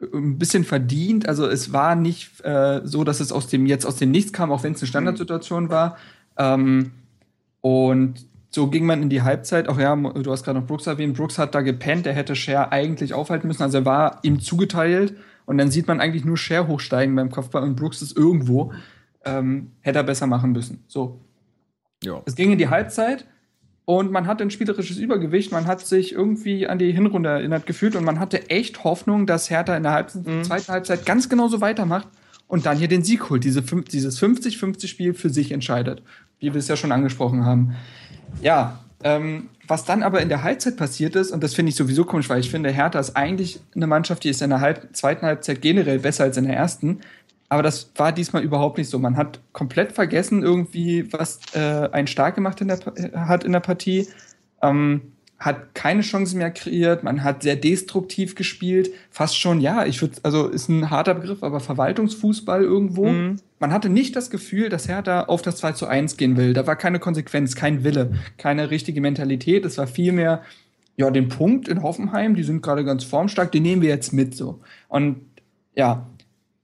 ein 0.00 0.38
bisschen 0.38 0.64
verdient. 0.64 1.28
Also 1.28 1.46
es 1.46 1.72
war 1.72 1.94
nicht 1.94 2.40
äh, 2.44 2.80
so, 2.84 3.02
dass 3.04 3.20
es 3.20 3.32
aus 3.32 3.48
dem 3.48 3.66
jetzt 3.66 3.84
aus 3.84 3.96
dem 3.96 4.10
Nichts 4.10 4.32
kam, 4.32 4.52
auch 4.52 4.62
wenn 4.62 4.72
es 4.72 4.80
eine 4.80 4.88
Standardsituation 4.88 5.70
war. 5.70 5.96
Ähm, 6.38 6.92
und 7.60 8.26
so 8.50 8.68
ging 8.68 8.86
man 8.86 9.02
in 9.02 9.10
die 9.10 9.22
Halbzeit. 9.22 9.68
Auch 9.68 9.78
ja, 9.78 9.94
du 9.96 10.30
hast 10.30 10.44
gerade 10.44 10.60
noch 10.60 10.66
Brooks 10.66 10.86
erwähnt. 10.86 11.16
Brooks 11.16 11.38
hat 11.38 11.54
da 11.54 11.62
gepennt. 11.62 12.06
Der 12.06 12.12
hätte 12.12 12.36
Scher 12.36 12.72
eigentlich 12.72 13.12
aufhalten 13.12 13.48
müssen. 13.48 13.62
Also 13.62 13.78
er 13.78 13.84
war 13.84 14.20
ihm 14.22 14.40
zugeteilt. 14.40 15.14
Und 15.46 15.58
dann 15.58 15.70
sieht 15.70 15.88
man 15.88 16.00
eigentlich 16.00 16.24
nur 16.24 16.36
Scher 16.36 16.68
hochsteigen 16.68 17.14
beim 17.16 17.30
Kopfball 17.30 17.62
und 17.62 17.76
Brooks 17.76 18.02
ist 18.02 18.16
irgendwo. 18.16 18.72
Ähm, 19.24 19.72
hätte 19.80 19.98
er 19.98 20.04
besser 20.04 20.26
machen 20.26 20.52
müssen. 20.52 20.84
So, 20.86 21.20
ja. 22.04 22.22
es 22.26 22.34
ging 22.34 22.52
in 22.52 22.58
die 22.58 22.68
Halbzeit 22.68 23.26
und 23.86 24.10
man 24.10 24.26
hatte 24.26 24.42
ein 24.42 24.50
spielerisches 24.50 24.98
Übergewicht. 24.98 25.52
Man 25.52 25.66
hat 25.66 25.86
sich 25.86 26.12
irgendwie 26.12 26.66
an 26.66 26.78
die 26.78 26.90
Hinrunde 26.92 27.30
erinnert 27.30 27.66
gefühlt 27.66 27.94
und 27.94 28.04
man 28.04 28.18
hatte 28.18 28.50
echt 28.50 28.82
Hoffnung, 28.82 29.26
dass 29.26 29.48
Hertha 29.48 29.76
in 29.76 29.84
der 29.84 29.92
Halb 29.92 30.10
zweiten 30.10 30.68
Halbzeit 30.68 31.06
ganz 31.06 31.28
genauso 31.28 31.60
weitermacht 31.60 32.08
und 32.48 32.66
dann 32.66 32.76
hier 32.76 32.88
den 32.88 33.04
Sieg 33.04 33.30
holt. 33.30 33.44
Diese, 33.44 33.62
dieses 33.62 34.20
50-50-Spiel 34.20 35.14
für 35.14 35.30
sich 35.30 35.52
entscheidet, 35.52 36.02
wie 36.40 36.52
wir 36.52 36.58
es 36.58 36.66
ja 36.66 36.76
schon 36.76 36.90
angesprochen 36.90 37.44
haben. 37.46 37.76
Ja, 38.42 38.80
ähm, 39.04 39.50
was 39.68 39.84
dann 39.84 40.02
aber 40.02 40.20
in 40.20 40.28
der 40.28 40.42
Halbzeit 40.42 40.76
passiert 40.76 41.14
ist, 41.14 41.30
und 41.30 41.44
das 41.44 41.54
finde 41.54 41.70
ich 41.70 41.76
sowieso 41.76 42.04
komisch, 42.04 42.28
weil 42.28 42.40
ich 42.40 42.50
finde, 42.50 42.70
Hertha 42.70 42.98
ist 42.98 43.16
eigentlich 43.16 43.60
eine 43.76 43.86
Mannschaft, 43.86 44.24
die 44.24 44.30
ist 44.30 44.42
in 44.42 44.50
der 44.50 44.60
Halb 44.60 44.96
zweiten 44.96 45.24
Halbzeit 45.26 45.62
generell 45.62 46.00
besser 46.00 46.24
als 46.24 46.36
in 46.36 46.44
der 46.44 46.56
ersten. 46.56 47.00
Aber 47.48 47.62
das 47.62 47.92
war 47.96 48.12
diesmal 48.12 48.42
überhaupt 48.42 48.78
nicht 48.78 48.90
so. 48.90 48.98
Man 48.98 49.16
hat 49.16 49.40
komplett 49.52 49.92
vergessen, 49.92 50.42
irgendwie, 50.42 51.12
was 51.12 51.40
äh, 51.54 51.88
ein 51.92 52.06
Stark 52.06 52.34
gemacht 52.34 52.60
in 52.60 52.68
der, 52.68 52.78
äh, 52.96 53.16
hat 53.16 53.44
in 53.44 53.52
der 53.52 53.60
Partie. 53.60 54.08
Ähm, 54.62 55.12
hat 55.38 55.74
keine 55.74 56.00
Chance 56.00 56.36
mehr 56.36 56.50
kreiert, 56.50 57.02
man 57.04 57.22
hat 57.22 57.42
sehr 57.42 57.56
destruktiv 57.56 58.34
gespielt, 58.34 58.90
fast 59.10 59.38
schon, 59.38 59.60
ja, 59.60 59.84
ich 59.84 60.00
würde, 60.00 60.16
also 60.22 60.48
ist 60.48 60.68
ein 60.68 60.88
harter 60.88 61.14
Begriff, 61.14 61.42
aber 61.42 61.60
Verwaltungsfußball 61.60 62.62
irgendwo. 62.62 63.06
Man 63.58 63.72
hatte 63.72 63.90
nicht 63.90 64.16
das 64.16 64.30
Gefühl, 64.30 64.70
dass 64.70 64.88
Hertha 64.88 65.24
auf 65.24 65.42
das 65.42 65.56
2 65.56 65.72
zu 65.72 65.86
1 65.86 66.16
gehen 66.16 66.36
will. 66.36 66.54
Da 66.54 66.66
war 66.66 66.76
keine 66.76 66.98
Konsequenz, 66.98 67.54
kein 67.54 67.84
Wille, 67.84 68.14
keine 68.38 68.70
richtige 68.70 69.00
Mentalität. 69.00 69.66
Es 69.66 69.76
war 69.76 69.86
vielmehr, 69.86 70.42
ja, 70.96 71.10
den 71.10 71.28
Punkt 71.28 71.68
in 71.68 71.82
Hoffenheim, 71.82 72.34
die 72.34 72.42
sind 72.42 72.62
gerade 72.62 72.84
ganz 72.84 73.04
formstark, 73.04 73.52
den 73.52 73.62
nehmen 73.62 73.82
wir 73.82 73.90
jetzt 73.90 74.14
mit 74.14 74.34
so. 74.34 74.60
Und 74.88 75.20
ja, 75.74 76.06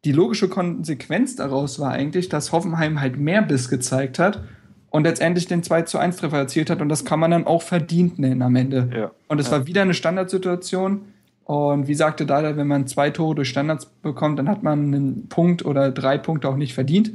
die 0.05 0.13
logische 0.13 0.49
Konsequenz 0.49 1.37
daraus 1.37 1.79
war 1.79 1.93
eigentlich, 1.93 2.29
dass 2.29 2.53
Hoffenheim 2.53 3.01
halt 3.01 3.19
mehr 3.19 3.43
Biss 3.43 3.69
gezeigt 3.69 4.19
hat 4.19 4.43
und 4.91 5.05
letztendlich 5.05 5.47
den 5.47 5.63
2 5.63 5.83
zu 5.83 5.99
1 5.99 6.17
Treffer 6.17 6.39
erzielt 6.39 6.71
hat 6.71 6.81
und 6.81 6.89
das 6.89 7.05
kann 7.05 7.21
man 7.21 7.31
dann 7.31 7.47
auch 7.47 7.63
verdient 7.63 8.19
nennen 8.19 8.43
am 8.43 8.57
Ende. 8.57 8.91
Ja. 8.95 9.11
Und 9.29 9.41
es 9.41 9.51
war 9.51 9.67
wieder 9.67 9.83
eine 9.83 9.95
Standardsituation 9.95 11.03
und 11.45 11.89
wie 11.89 11.95
sagte 11.95 12.27
Dada, 12.27 12.57
wenn 12.57 12.67
man 12.67 12.87
zwei 12.87 13.11
Tore 13.11 13.35
durch 13.35 13.49
Standards 13.49 13.87
bekommt, 13.87 14.39
dann 14.39 14.49
hat 14.49 14.63
man 14.63 14.95
einen 14.95 15.29
Punkt 15.29 15.65
oder 15.65 15.91
drei 15.91 16.19
Punkte 16.19 16.49
auch 16.49 16.57
nicht 16.57 16.75
verdient. 16.75 17.13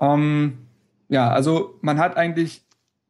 Ähm, 0.00 0.58
ja, 1.08 1.30
also 1.30 1.78
man 1.80 1.98
hat 1.98 2.16
eigentlich 2.16 2.62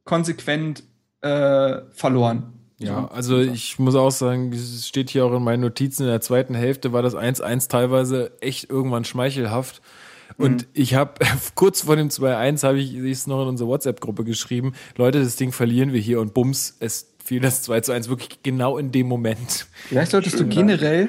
konsequent 0.05 0.83
äh, 1.21 1.83
verloren. 1.93 2.53
Ja, 2.83 3.07
also 3.07 3.39
ich 3.39 3.79
muss 3.79 3.95
auch 3.95 4.11
sagen, 4.11 4.53
es 4.53 4.87
steht 4.87 5.11
hier 5.11 5.25
auch 5.25 5.35
in 5.35 5.43
meinen 5.43 5.61
Notizen, 5.61 6.03
in 6.03 6.09
der 6.09 6.21
zweiten 6.21 6.55
Hälfte 6.55 6.93
war 6.93 7.03
das 7.03 7.15
1-1 7.15 7.69
teilweise 7.69 8.33
echt 8.41 8.71
irgendwann 8.71 9.05
schmeichelhaft. 9.05 9.83
Und 10.39 10.67
ich 10.73 10.95
habe 10.95 11.15
kurz 11.55 11.83
vor 11.83 11.97
dem 11.97 12.09
2-1 12.09 12.63
habe 12.65 12.79
ich 12.79 12.95
es 12.95 13.27
noch 13.27 13.43
in 13.43 13.49
unsere 13.49 13.69
WhatsApp-Gruppe 13.69 14.25
geschrieben, 14.25 14.73
Leute, 14.97 15.23
das 15.23 15.37
Ding 15.37 15.53
verlieren 15.53 15.93
wir 15.93 16.01
hier 16.01 16.21
und 16.21 16.35
bums, 16.35 16.77
es 16.81 17.12
fiel 17.33 17.41
das 17.41 17.63
2 17.63 17.95
1 17.95 18.09
wirklich 18.11 18.43
genau 18.43 18.77
in 18.77 18.93
dem 18.93 19.07
Moment. 19.07 19.67
Vielleicht 19.89 20.11
solltest 20.11 20.39
du 20.39 20.47
generell, 20.47 21.09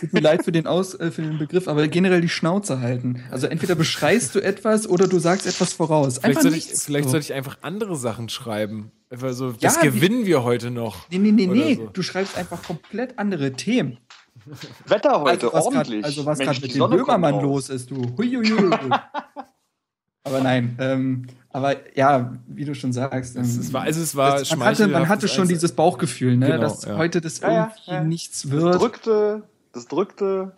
tut 0.00 0.12
mir 0.12 0.18
leid 0.18 0.44
für 0.44 0.50
den, 0.50 0.66
Aus, 0.66 0.94
äh, 0.98 1.12
für 1.12 1.22
den 1.22 1.38
Begriff, 1.38 1.68
aber 1.68 1.86
generell 1.86 2.20
die 2.20 2.28
Schnauze 2.28 2.80
halten. 2.80 3.22
Also 3.30 3.46
entweder 3.46 3.76
beschreist 3.76 4.34
du 4.34 4.40
etwas 4.40 4.88
oder 4.88 5.06
du 5.06 5.20
sagst 5.20 5.46
etwas 5.46 5.72
voraus. 5.72 6.18
Vielleicht, 6.18 6.24
Einfach 6.24 6.42
soll 6.42 6.54
ich, 6.58 6.66
nichts. 6.66 6.84
vielleicht 6.84 7.04
so. 7.04 7.10
soll 7.12 7.20
ich 7.20 7.32
einfach 7.32 7.58
andere 7.62 7.94
Sachen 7.94 8.28
schreiben. 8.28 8.90
Einfach 9.08 9.32
so, 9.34 9.52
das 9.52 9.76
Ja, 9.76 9.82
wie- 9.82 9.86
gewinnen 9.90 10.26
wir 10.26 10.42
heute 10.42 10.72
noch. 10.72 11.08
Nee, 11.10 11.18
nee, 11.18 11.30
nee, 11.30 11.46
nee. 11.46 11.74
so. 11.76 11.86
Du 11.92 12.02
schreibst 12.02 12.36
einfach 12.36 12.60
komplett 12.64 13.20
andere 13.20 13.52
Themen. 13.52 13.98
Wetter 14.88 15.20
heute, 15.20 15.46
was 15.52 15.52
grad, 15.52 15.76
ordentlich. 15.76 16.04
also 16.04 16.26
was 16.26 16.40
gerade 16.40 16.60
mit 16.60 16.74
dem 16.74 16.90
Böhmermann 16.90 17.40
los 17.40 17.68
ist, 17.68 17.88
du. 17.88 18.16
Huiuiui. 18.18 18.68
aber 20.24 20.40
nein, 20.40 20.76
ähm, 20.80 21.26
aber 21.52 21.76
ja, 21.96 22.32
wie 22.46 22.64
du 22.64 22.74
schon 22.74 22.92
sagst. 22.92 23.36
Ähm, 23.36 23.42
Es 23.42 23.72
war, 23.72 23.82
also 23.82 24.00
es 24.00 24.16
war 24.16 24.38
das, 24.38 24.54
man 24.56 24.68
hatte, 24.68 24.88
man 24.88 25.08
hatte 25.08 25.28
schon 25.28 25.44
1-1. 25.46 25.48
dieses 25.48 25.72
Bauchgefühl, 25.72 26.36
ne, 26.36 26.46
Genau, 26.46 26.60
dass 26.60 26.84
ja. 26.84 26.96
heute 26.96 27.20
das 27.20 27.40
Ja, 27.40 27.52
ja, 27.52 27.72
irgendwie 27.86 27.90
ja. 27.92 28.04
nichts 28.04 28.42
Das 28.42 28.50
wird. 28.50 28.80
drückte, 28.80 29.42
das 29.72 29.86
drückte. 29.88 30.52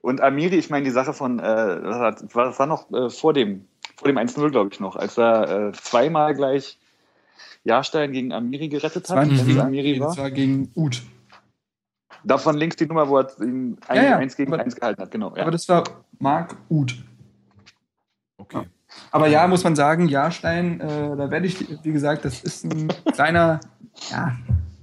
Und 0.00 0.20
Amiri, 0.20 0.56
ich 0.56 0.68
meine, 0.70 0.84
die 0.84 0.90
Sache 0.90 1.12
von, 1.14 1.38
äh, 1.38 1.42
war- 1.42 2.12
das 2.12 2.58
war 2.58 2.66
noch 2.66 2.90
äh, 2.92 3.08
vor 3.10 3.32
dem, 3.32 3.66
vor 3.96 4.08
dem 4.08 4.18
1-0, 4.18 4.50
glaube 4.50 4.70
ich, 4.72 4.80
noch, 4.80 4.96
als 4.96 5.16
er 5.16 5.68
äh, 5.68 5.72
zweimal 5.72 6.34
gleich 6.34 6.78
Jahrstein 7.64 8.12
gegen 8.12 8.32
Amiri 8.32 8.68
gerettet 8.68 9.08
hat. 9.08 9.16
20, 9.26 9.46
wenn 9.46 9.56
es 9.56 9.62
Amiri 9.62 9.98
das 9.98 10.16
war. 10.18 10.24
war 10.24 10.30
gegen 10.30 10.70
Uth. 10.74 11.00
Davon 12.22 12.56
links 12.56 12.76
die 12.76 12.86
Nummer, 12.86 13.08
wo 13.08 13.18
er 13.18 13.30
ihn 13.40 13.78
Ja, 13.88 13.94
ja, 14.02 14.16
1 14.18 14.36
gegen 14.36 14.52
aber- 14.52 14.62
1 14.62 14.76
gehalten 14.76 15.00
hat, 15.00 15.10
genau. 15.10 15.34
Ja. 15.36 15.42
Aber 15.42 15.50
das 15.50 15.68
war 15.68 15.84
Marc 16.18 16.54
Uth. 16.70 16.94
Okay. 18.38 18.66
Aber 19.10 19.28
ja, 19.28 19.46
muss 19.46 19.64
man 19.64 19.76
sagen, 19.76 20.08
Jahrstein, 20.08 20.80
äh, 20.80 21.16
da 21.16 21.30
werde 21.30 21.46
ich, 21.46 21.64
wie 21.84 21.92
gesagt, 21.92 22.24
das 22.24 22.42
ist 22.42 22.64
ein 22.64 22.88
kleiner, 23.12 23.60
ja, 24.10 24.36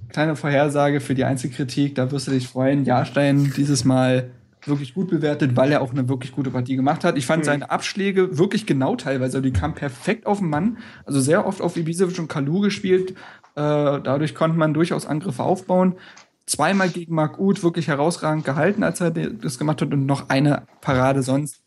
kleine 0.10 0.36
Vorhersage 0.36 1.02
für 1.02 1.16
die 1.16 1.26
Einzelkritik. 1.26 1.96
Da 1.96 2.12
wirst 2.12 2.28
du 2.28 2.32
dich 2.32 2.48
freuen. 2.48 2.86
Jahrstein 2.86 3.52
dieses 3.56 3.84
Mal 3.84 4.32
wirklich 4.66 4.94
gut 4.94 5.10
bewertet, 5.10 5.56
weil 5.56 5.72
er 5.72 5.82
auch 5.82 5.92
eine 5.92 6.08
wirklich 6.08 6.32
gute 6.32 6.52
Partie 6.52 6.76
gemacht 6.76 7.04
hat. 7.04 7.18
Ich 7.18 7.26
fand 7.26 7.46
seine 7.46 7.72
Abschläge 7.72 8.38
wirklich 8.38 8.66
genau 8.66 8.96
teilweise. 8.96 9.38
Also 9.38 9.42
die 9.42 9.54
kamen 9.54 9.74
perfekt 9.74 10.26
auf 10.26 10.40
den 10.40 10.50
Mann. 10.50 10.78
Also 11.06 11.20
sehr 11.20 11.46
oft 11.46 11.62
auf 11.62 11.78
Ibisevic 11.78 12.20
und 12.20 12.28
Kalu 12.28 12.62
gespielt. 12.62 13.12
Äh, 13.12 13.16
dadurch 13.56 14.36
konnte 14.36 14.58
man 14.58 14.74
durchaus 14.74 15.06
Angriffe 15.06 15.44
aufbauen. 15.44 15.96
Zweimal 16.46 16.90
gegen 16.90 17.16
Marc 17.16 17.40
Uth 17.40 17.64
wirklich 17.64 17.88
herausragend 17.88 18.46
gehalten, 18.46 18.84
als 18.84 19.02
er 19.02 19.12
das 19.12 19.58
gemacht 19.58 19.82
hat 19.82 19.94
und 19.94 20.06
noch 20.06 20.30
eine 20.30 20.64
Parade 20.82 21.24
sonst. 21.24 21.64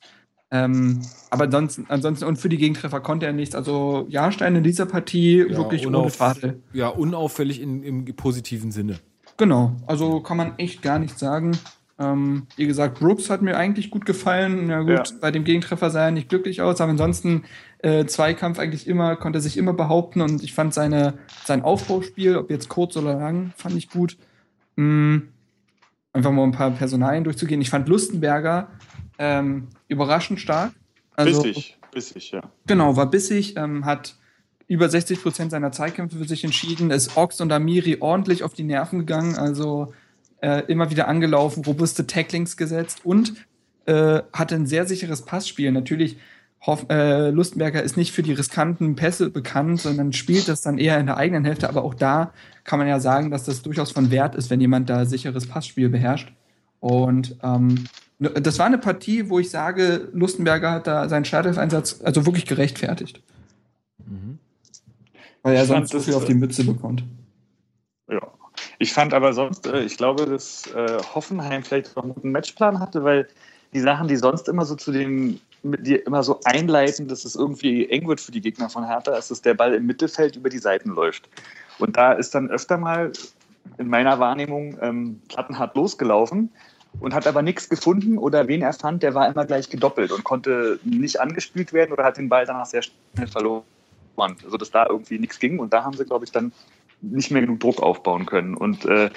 Ähm, 0.51 1.01
aber 1.31 1.45
ansonsten, 1.45 1.87
ansonsten, 1.89 2.25
und 2.27 2.37
für 2.37 2.49
die 2.49 2.59
Gegentreffer 2.59 3.01
konnte 3.01 3.27
er 3.27 3.33
nichts. 3.33 3.55
Also 3.55 4.07
Jahrstein 4.09 4.55
in 4.57 4.63
dieser 4.63 4.87
Partie 4.87 5.39
Ja, 5.39 5.57
wirklich 5.57 5.87
ohne 5.87 6.11
Tadel. 6.11 6.63
Ja, 6.73 6.89
unauffällig 6.89 7.61
in, 7.61 7.83
im 7.83 8.05
positiven 8.17 8.71
Sinne. 8.71 8.99
Genau, 9.37 9.75
also 9.87 10.21
kann 10.21 10.37
man 10.37 10.53
echt 10.59 10.81
gar 10.83 10.99
nichts 10.99 11.19
sagen. 11.19 11.53
Ähm, 11.99 12.47
wie 12.57 12.67
gesagt, 12.67 12.99
Brooks 12.99 13.31
hat 13.31 13.43
mir 13.43 13.57
eigentlich 13.57 13.91
gut 13.91 14.05
gefallen. 14.07 14.67
Na 14.67 14.81
gut, 14.83 15.11
Ja. 15.11 15.17
bei 15.21 15.31
dem 15.31 15.45
Gegentreffer 15.45 15.91
sah 15.91 16.07
er 16.07 16.11
nicht 16.11 16.29
glücklich 16.29 16.61
aus, 16.61 16.81
aber 16.81 16.91
ansonsten 16.91 17.45
äh, 17.79 18.05
Zweikampf 18.07 18.59
eigentlich 18.59 18.87
immer, 18.87 19.17
konnte 19.17 19.39
er 19.39 19.43
sich 19.43 19.57
immer 19.57 19.73
behaupten 19.73 20.21
und 20.21 20.43
ich 20.43 20.55
fand 20.55 20.75
seine, 20.75 21.15
sein 21.45 21.63
Aufbauspiel, 21.63 22.37
ob 22.37 22.51
jetzt 22.51 22.69
kurz 22.69 22.97
oder 22.97 23.15
lang, 23.17 23.53
fand 23.57 23.77
ich 23.77 23.91
gut. 23.91 24.17
Mm, 24.77 25.19
einfach 26.13 26.33
mal 26.33 26.43
ein 26.45 26.53
paar 26.53 26.71
Personalien 26.73 27.25
durchzugehen. 27.25 27.61
Ich 27.61 27.71
fand 27.71 27.89
Lustenberger 27.89 28.69
ähm, 29.19 29.69
überraschend 29.89 30.41
stark. 30.41 30.73
Also, 31.17 31.43
bissig, 31.43 31.79
bissig, 31.93 32.33
ja. 32.33 32.43
Genau, 32.67 32.97
war 32.97 33.11
bissig, 33.11 33.57
ähm, 33.57 33.85
hat 33.85 34.17
über 34.67 34.89
60 34.89 35.23
Prozent 35.23 35.51
seiner 35.51 35.73
Zeitkämpfe 35.73 36.17
für 36.19 36.25
sich 36.27 36.45
entschieden, 36.45 36.91
ist 36.91 37.17
Ox 37.17 37.41
und 37.41 37.53
Amiri 37.53 37.99
ordentlich 38.01 38.43
auf 38.43 38.55
die 38.55 38.65
Nerven 38.65 39.01
gegangen, 39.01 39.37
also 39.37 39.93
äh, 40.41 40.63
immer 40.67 40.91
wieder 40.91 41.09
angelaufen, 41.09 41.65
robuste 41.65 42.07
Tacklings 42.07 42.57
gesetzt 42.57 43.01
und 43.05 43.35
äh, 43.87 44.23
hatte 44.33 44.55
ein 44.55 44.67
sehr 44.67 44.87
sicheres 44.87 45.23
Passspiel. 45.23 45.71
Natürlich, 45.73 46.17
Hoff, 46.67 46.87
äh, 46.89 47.29
Lustenberger 47.29 47.83
ist 47.83 47.99
nicht 47.99 48.13
für 48.13 48.23
die 48.23 48.33
riskanten 48.33 48.97
Pässe 48.97 49.29
bekannt, 49.29 49.81
sondern 49.81 50.15
spielt 50.15 50.49
das 50.49 50.63
dann 50.63 50.79
eher 50.79 50.99
in 50.99 51.07
der 51.07 51.19
eigenen 51.19 51.45
Hälfte, 51.45 51.69
aber 51.69 51.85
auch 51.85 51.95
da 51.95 52.33
kann 52.65 52.79
man 52.79 52.89
ja 52.89 53.01
sagen, 53.01 53.31
dass 53.31 53.45
das 53.45 53.61
durchaus 53.61 53.91
von 53.91 54.11
Wert 54.11 54.35
ist, 54.35 54.49
wenn 54.49 54.61
jemand 54.61 54.89
da 54.89 55.05
sicheres 55.05 55.47
Passspiel 55.47 55.91
beherrscht. 55.91 56.33
Und 56.81 57.37
ähm, 57.43 57.85
das 58.19 58.59
war 58.59 58.67
eine 58.67 58.79
Partie, 58.79 59.29
wo 59.29 59.39
ich 59.39 59.51
sage, 59.51 60.09
Lustenberger 60.13 60.71
hat 60.71 60.87
da 60.87 61.09
seinen 61.09 61.25
Startelf-Einsatz 61.25 62.01
also 62.03 62.27
wirklich 62.27 62.47
gerechtfertigt. 62.47 63.23
Weil 65.45 65.57
er 65.57 65.63
Ich 65.63 65.69
fand 65.69 65.89
sonst 65.89 66.05
so 66.05 66.11
viel 66.11 66.15
auf 66.15 66.25
die 66.25 66.33
äh, 66.33 66.37
Mütze 66.37 66.65
bekommt. 66.65 67.05
Ja. 68.11 68.21
Ich 68.79 68.93
fand 68.93 69.13
aber 69.13 69.35
sonst, 69.35 69.67
äh, 69.67 69.83
ich 69.83 69.97
glaube, 69.99 70.25
dass 70.25 70.67
äh, 70.75 70.99
Hoffenheim 71.15 71.63
vielleicht 71.63 71.95
noch 71.97 72.05
einen 72.05 72.33
Matchplan 72.33 72.81
hatte, 72.81 73.05
weil 73.05 73.29
die 73.75 73.81
Sachen, 73.81 74.09
die 74.09 74.17
sonst 74.17 74.49
immer 74.49 74.65
so 74.65 74.75
zu 74.75 74.91
den, 74.91 75.39
dir 75.63 76.07
immer 76.07 76.23
so 76.23 76.41
einleiten, 76.45 77.09
dass 77.09 77.27
es 77.27 77.35
irgendwie 77.35 77.89
eng 77.91 78.09
wird 78.09 78.23
für 78.23 78.33
die 78.33 78.41
Gegner 78.41 78.71
von 78.71 78.87
Hertha, 78.87 79.17
ist, 79.17 79.31
dass 79.31 79.43
der 79.43 79.55
Ball 79.55 79.75
im 79.75 79.85
Mittelfeld 79.85 80.37
über 80.37 80.49
die 80.49 80.59
Seiten 80.59 80.91
läuft. 80.91 81.29
Und 81.79 81.97
da 81.97 82.13
ist 82.13 82.35
dann 82.35 82.51
öfter 82.51 82.79
mal 82.79 83.13
in 83.77 83.89
meiner 83.89 84.19
Wahrnehmung 84.19 84.79
ähm, 84.81 85.21
Plattenhardt 85.29 85.77
losgelaufen 85.77 86.51
und 87.01 87.15
hat 87.15 87.27
aber 87.27 87.43
nichts 87.43 87.69
gefunden 87.69 88.19
oder 88.19 88.49
wen 88.49 88.63
er 88.63 88.73
fand, 88.73 89.03
der 89.03 89.15
war 89.15 89.29
immer 89.29 89.45
gleich 89.45 89.69
gedoppelt 89.69 90.13
und 90.13 90.25
konnte 90.25 90.79
nicht 90.85 91.21
angespielt 91.21 91.73
werden 91.73 91.93
oder 91.93 92.05
hat 92.05 92.17
den 92.17 92.29
Ball 92.29 92.47
danach 92.47 92.67
sehr 92.67 92.83
schnell 92.83 93.27
verloren. 93.27 93.65
Also 94.45 94.57
dass 94.57 94.71
da 94.71 94.87
irgendwie 94.89 95.19
nichts 95.19 95.39
ging 95.39 95.59
und 95.59 95.73
da 95.73 95.85
haben 95.85 95.97
sie, 95.97 96.05
glaube 96.05 96.25
ich, 96.25 96.33
dann 96.33 96.53
nicht 97.01 97.31
mehr 97.31 97.43
genug 97.43 97.61
Druck 97.61 97.83
aufbauen 97.83 98.27
können. 98.27 98.55
Und 98.55 98.85
äh, 98.87 99.11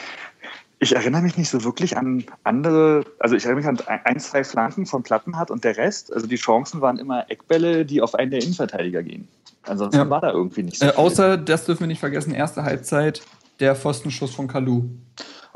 ich 0.80 0.95
erinnere 0.95 1.21
mich 1.21 1.38
nicht 1.38 1.49
so 1.49 1.63
wirklich 1.63 1.97
an 1.97 2.25
andere, 2.43 3.05
also 3.19 3.36
ich 3.36 3.45
erinnere 3.45 3.73
mich 3.73 3.82
an 3.88 3.99
ein, 4.03 4.19
zwei 4.19 4.43
Flanken 4.43 4.86
von 4.86 5.03
Plattenhardt 5.03 5.49
und 5.49 5.63
der 5.63 5.78
Rest, 5.78 6.13
also 6.13 6.28
die 6.28 6.36
Chancen 6.36 6.82
waren 6.82 6.99
immer 6.99 7.30
Eckbälle, 7.32 7.86
die 7.86 8.01
auf 8.01 8.15
einen 8.15 8.32
der 8.32 8.41
Innenverteidiger 8.41 9.01
gehen. 9.03 9.28
Ansonsten 9.63 9.97
Ja. 9.97 10.09
war 10.09 10.21
da 10.21 10.32
irgendwie 10.32 10.63
nicht 10.63 10.80
so 10.80 10.86
Äh, 10.86 10.93
außer, 10.93 11.38
das 11.38 11.65
dürfen 11.65 11.82
wir 11.82 11.88
nicht 11.88 11.99
vergessen, 11.99 12.34
erste 12.34 12.63
Halbzeit, 12.63 13.21
der 13.59 13.75
Pfostenschuss 13.75 14.34
von 14.34 14.47
Kalu. 14.47 14.86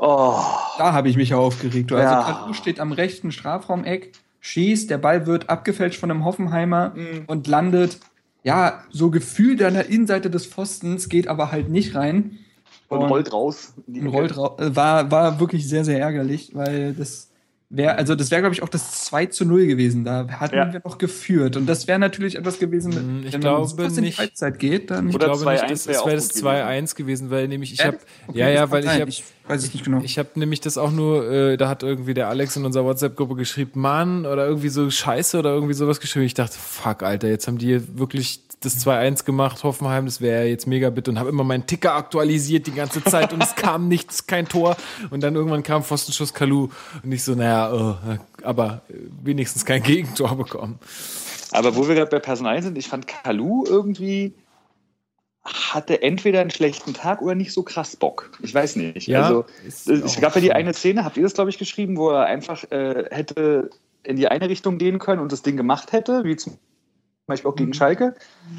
Oh, 0.02 0.34
Da 0.78 0.92
habe 0.92 1.08
ich 1.08 1.16
mich 1.16 1.32
aufgeregt. 1.34 1.90
du. 1.90 1.96
Also 1.96 2.12
Ja. 2.14 2.22
Kalu 2.22 2.52
steht 2.54 2.80
am 2.80 2.92
rechten 2.92 3.30
Strafraumeck, 3.32 4.12
schießt, 4.40 4.90
der 4.90 4.98
Ball 4.98 5.26
wird 5.26 5.48
abgefälscht 5.48 5.98
von 6.00 6.10
einem 6.10 6.24
Hoffenheimer 6.24 6.92
Mhm. 6.94 7.24
und 7.26 7.46
landet, 7.46 7.98
ja, 8.42 8.82
so 8.90 9.10
gefühlt 9.10 9.62
an 9.62 9.74
der 9.74 9.88
Innenseite 9.88 10.28
des 10.28 10.46
Pfostens, 10.46 11.08
geht 11.08 11.28
aber 11.28 11.52
halt 11.52 11.68
nicht 11.70 11.94
rein. 11.94 12.38
und 12.88 13.00
rollt 13.04 13.32
raus. 13.32 13.72
und 13.86 14.06
rollt 14.08 14.36
rau- 14.36 14.58
äh, 14.58 14.76
war, 14.76 15.10
war 15.10 15.40
wirklich 15.40 15.66
sehr, 15.66 15.82
sehr 15.84 15.98
ärgerlich, 15.98 16.50
weil 16.54 16.92
das 16.92 17.30
wäre, 17.74 17.96
also 17.96 18.14
das 18.14 18.30
wäre, 18.30 18.42
glaube 18.42 18.54
ich, 18.54 18.62
auch 18.62 18.68
das 18.68 19.04
2 19.06 19.26
zu 19.26 19.44
0 19.44 19.66
gewesen. 19.66 20.04
Da 20.04 20.28
hatten 20.28 20.54
Ja. 20.56 20.72
wir 20.72 20.80
noch 20.84 20.98
geführt. 20.98 21.56
Und 21.56 21.66
das 21.66 21.88
wäre 21.88 21.98
natürlich 21.98 22.36
etwas 22.36 22.58
gewesen, 22.58 22.92
Hm, 22.94 23.22
ich 23.26 23.32
wenn 23.32 23.40
glaube 23.40 23.72
man 23.76 23.86
in 23.88 23.94
die 23.94 24.00
nicht. 24.02 24.18
Halbzeit 24.18 24.58
geht, 24.58 24.90
dann 24.90 25.08
Ich 25.08 25.14
Oder 25.14 25.26
glaube 25.26 25.42
2-1 25.44 25.62
nicht, 25.62 25.70
das, 25.72 25.86
wäre 25.86 25.96
das 25.96 26.06
wäre 26.06 26.16
das 26.16 26.34
2-1 26.34 26.94
gewesen, 26.94 27.30
weil 27.30 27.48
nämlich 27.48 27.72
ich 27.72 27.80
Äh? 27.80 27.84
habe 27.84 27.98
Okay, 28.28 28.38
ja 28.38 28.48
ja, 28.50 28.70
weil 28.70 28.84
ich 28.84 28.90
habe 28.90 29.08
ich 29.10 29.24
weiß 29.48 29.64
es 29.64 29.72
nicht 29.72 29.84
genau. 29.84 30.00
ich 30.04 30.18
habe 30.18 30.28
nämlich 30.36 30.60
das 30.60 30.78
auch 30.78 30.92
nur, 30.92 31.28
äh, 31.30 31.56
da 31.56 31.68
hat 31.68 31.82
irgendwie 31.82 32.14
der 32.14 32.28
Alex 32.28 32.56
in 32.56 32.64
unserer 32.64 32.84
WhatsApp-Gruppe 32.84 33.34
geschrieben, 33.36 33.80
Mann, 33.80 34.26
oder 34.26 34.46
irgendwie 34.46 34.68
so 34.68 34.88
Scheiße 34.90 35.38
oder 35.38 35.50
irgendwie 35.54 35.74
sowas 35.74 35.98
geschrieben. 36.00 36.26
Ich 36.26 36.34
dachte, 36.34 36.56
fuck, 36.56 37.02
Alter, 37.02 37.28
jetzt 37.28 37.46
haben 37.48 37.58
die 37.58 37.66
hier 37.66 37.98
wirklich 37.98 38.40
das 38.64 38.84
2-1 38.84 39.24
gemacht, 39.24 39.64
Hoffenheim, 39.64 40.06
das 40.06 40.20
wäre 40.20 40.44
jetzt 40.44 40.66
mega 40.66 40.90
bitte 40.90 41.10
und 41.10 41.18
habe 41.18 41.28
immer 41.28 41.44
meinen 41.44 41.66
Ticker 41.66 41.94
aktualisiert 41.94 42.66
die 42.66 42.72
ganze 42.72 43.02
Zeit 43.04 43.32
und 43.32 43.42
es 43.42 43.54
kam 43.54 43.88
nichts, 43.88 44.26
kein 44.26 44.46
Tor 44.46 44.76
und 45.10 45.22
dann 45.22 45.34
irgendwann 45.34 45.62
kam 45.62 45.82
Pfostenschuss 45.82 46.34
Kalu 46.34 46.68
und 47.02 47.12
ich 47.12 47.22
so, 47.24 47.34
naja, 47.34 47.72
oh, 47.72 47.96
aber 48.42 48.82
wenigstens 49.22 49.64
kein 49.64 49.82
Gegentor 49.82 50.36
bekommen. 50.36 50.78
Aber 51.50 51.76
wo 51.76 51.86
wir 51.86 51.94
gerade 51.94 52.10
bei 52.10 52.18
Personal 52.18 52.62
sind, 52.62 52.78
ich 52.78 52.88
fand 52.88 53.06
Kalu 53.06 53.64
irgendwie 53.66 54.34
hatte 55.44 56.02
entweder 56.02 56.40
einen 56.40 56.50
schlechten 56.50 56.94
Tag 56.94 57.20
oder 57.20 57.34
nicht 57.34 57.52
so 57.52 57.64
krass 57.64 57.96
Bock. 57.96 58.30
Ich 58.42 58.54
weiß 58.54 58.76
nicht. 58.76 59.08
Ja, 59.08 59.24
also 59.24 59.44
es 59.64 60.20
gab 60.20 60.34
ja 60.36 60.40
die 60.40 60.52
eine 60.52 60.72
Szene, 60.72 61.04
habt 61.04 61.16
ihr 61.16 61.24
das 61.24 61.34
glaube 61.34 61.50
ich 61.50 61.58
geschrieben, 61.58 61.96
wo 61.96 62.10
er 62.10 62.26
einfach 62.26 62.70
äh, 62.70 63.06
hätte 63.10 63.70
in 64.04 64.16
die 64.16 64.28
eine 64.28 64.48
Richtung 64.48 64.78
gehen 64.78 64.98
können 64.98 65.20
und 65.20 65.32
das 65.32 65.42
Ding 65.42 65.56
gemacht 65.56 65.92
hätte, 65.92 66.24
wie 66.24 66.36
zum 66.36 66.58
Beispiel 67.32 67.50
auch 67.50 67.56
gegen 67.56 67.70
Mhm. 67.70 67.74
Schalke, 67.74 68.14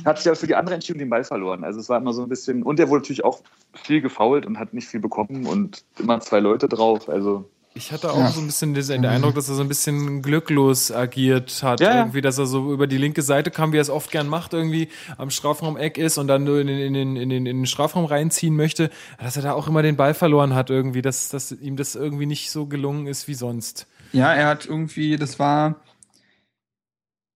hat 0.05 0.17
sich 0.17 0.27
aber 0.27 0.35
für 0.35 0.47
die 0.47 0.55
andere 0.55 0.75
entschieden 0.75 0.97
und 0.97 1.05
den 1.05 1.09
Ball 1.09 1.23
verloren. 1.23 1.63
Also 1.63 1.79
es 1.79 1.89
war 1.89 1.97
immer 1.99 2.13
so 2.13 2.23
ein 2.23 2.29
bisschen 2.29 2.63
und 2.63 2.79
er 2.79 2.89
wurde 2.89 3.01
natürlich 3.01 3.23
auch 3.25 3.41
viel 3.73 4.01
gefault 4.01 4.45
und 4.45 4.59
hat 4.59 4.73
nicht 4.73 4.87
viel 4.87 4.99
bekommen 4.99 5.45
und 5.45 5.83
immer 5.99 6.19
zwei 6.19 6.39
Leute 6.39 6.67
drauf. 6.67 7.09
Also 7.09 7.49
Ich 7.75 7.91
hatte 7.91 8.11
auch 8.11 8.19
Ja. 8.19 8.29
so 8.29 8.39
ein 8.39 8.45
bisschen 8.45 8.75
den 8.75 8.85
den 8.85 9.05
Eindruck, 9.07 9.33
dass 9.33 9.49
er 9.49 9.55
so 9.55 9.63
ein 9.63 9.67
bisschen 9.67 10.21
glücklos 10.21 10.91
agiert 10.91 11.63
hat. 11.63 11.79
Ja, 11.79 11.89
ja. 11.89 11.97
Irgendwie, 12.01 12.21
dass 12.21 12.37
er 12.37 12.45
so 12.45 12.71
über 12.71 12.85
die 12.85 12.99
linke 12.99 13.23
Seite 13.23 13.49
kam, 13.49 13.73
wie 13.73 13.77
er 13.77 13.81
es 13.81 13.89
oft 13.89 14.11
gern 14.11 14.27
macht, 14.27 14.53
irgendwie 14.53 14.89
am 15.17 15.31
Strafraumeck 15.31 15.97
ist 15.97 16.19
und 16.19 16.27
dann 16.27 16.43
nur 16.43 16.59
in 16.61 16.67
den, 16.67 16.77
in 16.77 16.93
den, 16.93 17.15
in 17.15 17.29
den, 17.29 17.45
in 17.47 17.57
den 17.61 17.65
Strafraum 17.65 18.05
reinziehen 18.05 18.55
möchte. 18.55 18.91
Dass 19.19 19.37
er 19.37 19.41
da 19.41 19.53
auch 19.53 19.67
immer 19.67 19.81
den 19.81 19.95
Ball 19.95 20.13
verloren 20.13 20.53
hat, 20.53 20.69
irgendwie, 20.69 21.01
dass, 21.01 21.29
dass 21.29 21.51
ihm 21.51 21.75
das 21.75 21.95
irgendwie 21.95 22.27
nicht 22.27 22.51
so 22.51 22.67
gelungen 22.67 23.07
ist 23.07 23.27
wie 23.27 23.33
sonst. 23.33 23.87
Ja, 24.11 24.31
er 24.33 24.45
hat 24.49 24.67
irgendwie, 24.67 25.15
das 25.17 25.39
war. 25.39 25.75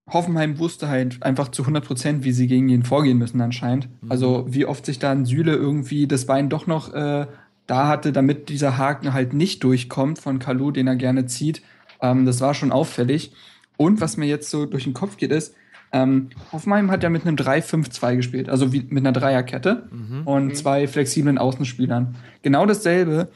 Hoffenheim 0.09 0.57
wusste 0.57 0.88
halt 0.88 1.21
einfach 1.21 1.49
zu 1.49 1.63
100 1.63 1.85
Prozent, 1.85 2.23
wie 2.23 2.31
sie 2.31 2.47
gegen 2.47 2.69
ihn 2.69 2.84
vorgehen 2.84 3.17
müssen 3.17 3.41
anscheinend. 3.41 3.89
Also 4.09 4.45
wie 4.47 4.65
oft 4.65 4.85
sich 4.85 4.99
da 4.99 5.11
ein 5.11 5.25
Süle 5.25 5.53
irgendwie 5.53 6.07
das 6.07 6.25
Bein 6.25 6.49
doch 6.49 6.65
noch 6.65 6.93
äh, 6.93 7.27
da 7.67 7.88
hatte, 7.88 8.13
damit 8.13 8.49
dieser 8.49 8.77
Haken 8.77 9.13
halt 9.13 9.34
nicht 9.34 9.63
durchkommt 9.63 10.19
von 10.19 10.39
Kalu, 10.39 10.71
den 10.71 10.88
er 10.88 10.95
gerne 10.95 11.25
zieht. 11.25 11.61
Ähm, 12.01 12.25
das 12.25 12.39
war 12.39 12.53
schon 12.53 12.71
auffällig. 12.71 13.34
Und 13.75 13.99
was 13.99 14.17
mir 14.17 14.25
jetzt 14.25 14.49
so 14.49 14.65
durch 14.65 14.85
den 14.85 14.93
Kopf 14.93 15.17
geht, 15.17 15.31
ist, 15.31 15.53
ähm, 15.91 16.29
Hoffenheim 16.51 16.91
hat 16.91 17.03
ja 17.03 17.09
mit 17.09 17.25
einem 17.25 17.35
3-5-2 17.35 18.15
gespielt, 18.17 18.49
also 18.49 18.73
wie, 18.73 18.85
mit 18.89 19.05
einer 19.05 19.13
Dreierkette 19.13 19.88
und 20.25 20.57
zwei 20.57 20.88
flexiblen 20.88 21.38
Außenspielern. 21.38 22.15
Genau 22.41 22.65
dasselbe 22.65 23.29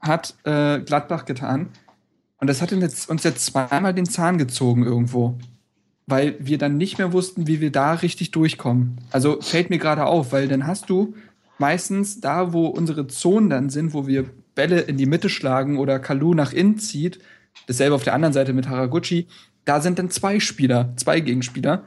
hat 0.00 0.34
äh, 0.44 0.80
Gladbach 0.80 1.24
getan. 1.24 1.70
Und 2.38 2.48
das 2.48 2.62
hat 2.62 2.72
uns 2.72 3.24
jetzt 3.24 3.44
zweimal 3.44 3.94
den 3.94 4.06
Zahn 4.06 4.38
gezogen 4.38 4.84
irgendwo. 4.84 5.38
Weil 6.06 6.36
wir 6.38 6.58
dann 6.58 6.76
nicht 6.76 6.98
mehr 6.98 7.12
wussten, 7.12 7.46
wie 7.46 7.60
wir 7.60 7.72
da 7.72 7.94
richtig 7.94 8.30
durchkommen. 8.30 8.98
Also 9.10 9.40
fällt 9.40 9.70
mir 9.70 9.78
gerade 9.78 10.04
auf, 10.04 10.32
weil 10.32 10.46
dann 10.46 10.66
hast 10.66 10.88
du 10.88 11.14
meistens 11.58 12.20
da, 12.20 12.52
wo 12.52 12.66
unsere 12.66 13.06
Zonen 13.08 13.50
dann 13.50 13.70
sind, 13.70 13.92
wo 13.92 14.06
wir 14.06 14.26
Bälle 14.54 14.80
in 14.80 14.96
die 14.96 15.06
Mitte 15.06 15.28
schlagen 15.28 15.78
oder 15.78 15.98
Kalu 15.98 16.34
nach 16.34 16.52
innen 16.52 16.78
zieht, 16.78 17.18
dasselbe 17.66 17.94
auf 17.94 18.04
der 18.04 18.14
anderen 18.14 18.32
Seite 18.32 18.52
mit 18.52 18.68
Haraguchi, 18.68 19.26
da 19.64 19.80
sind 19.80 19.98
dann 19.98 20.10
zwei 20.10 20.38
Spieler, 20.38 20.92
zwei 20.96 21.20
Gegenspieler. 21.20 21.84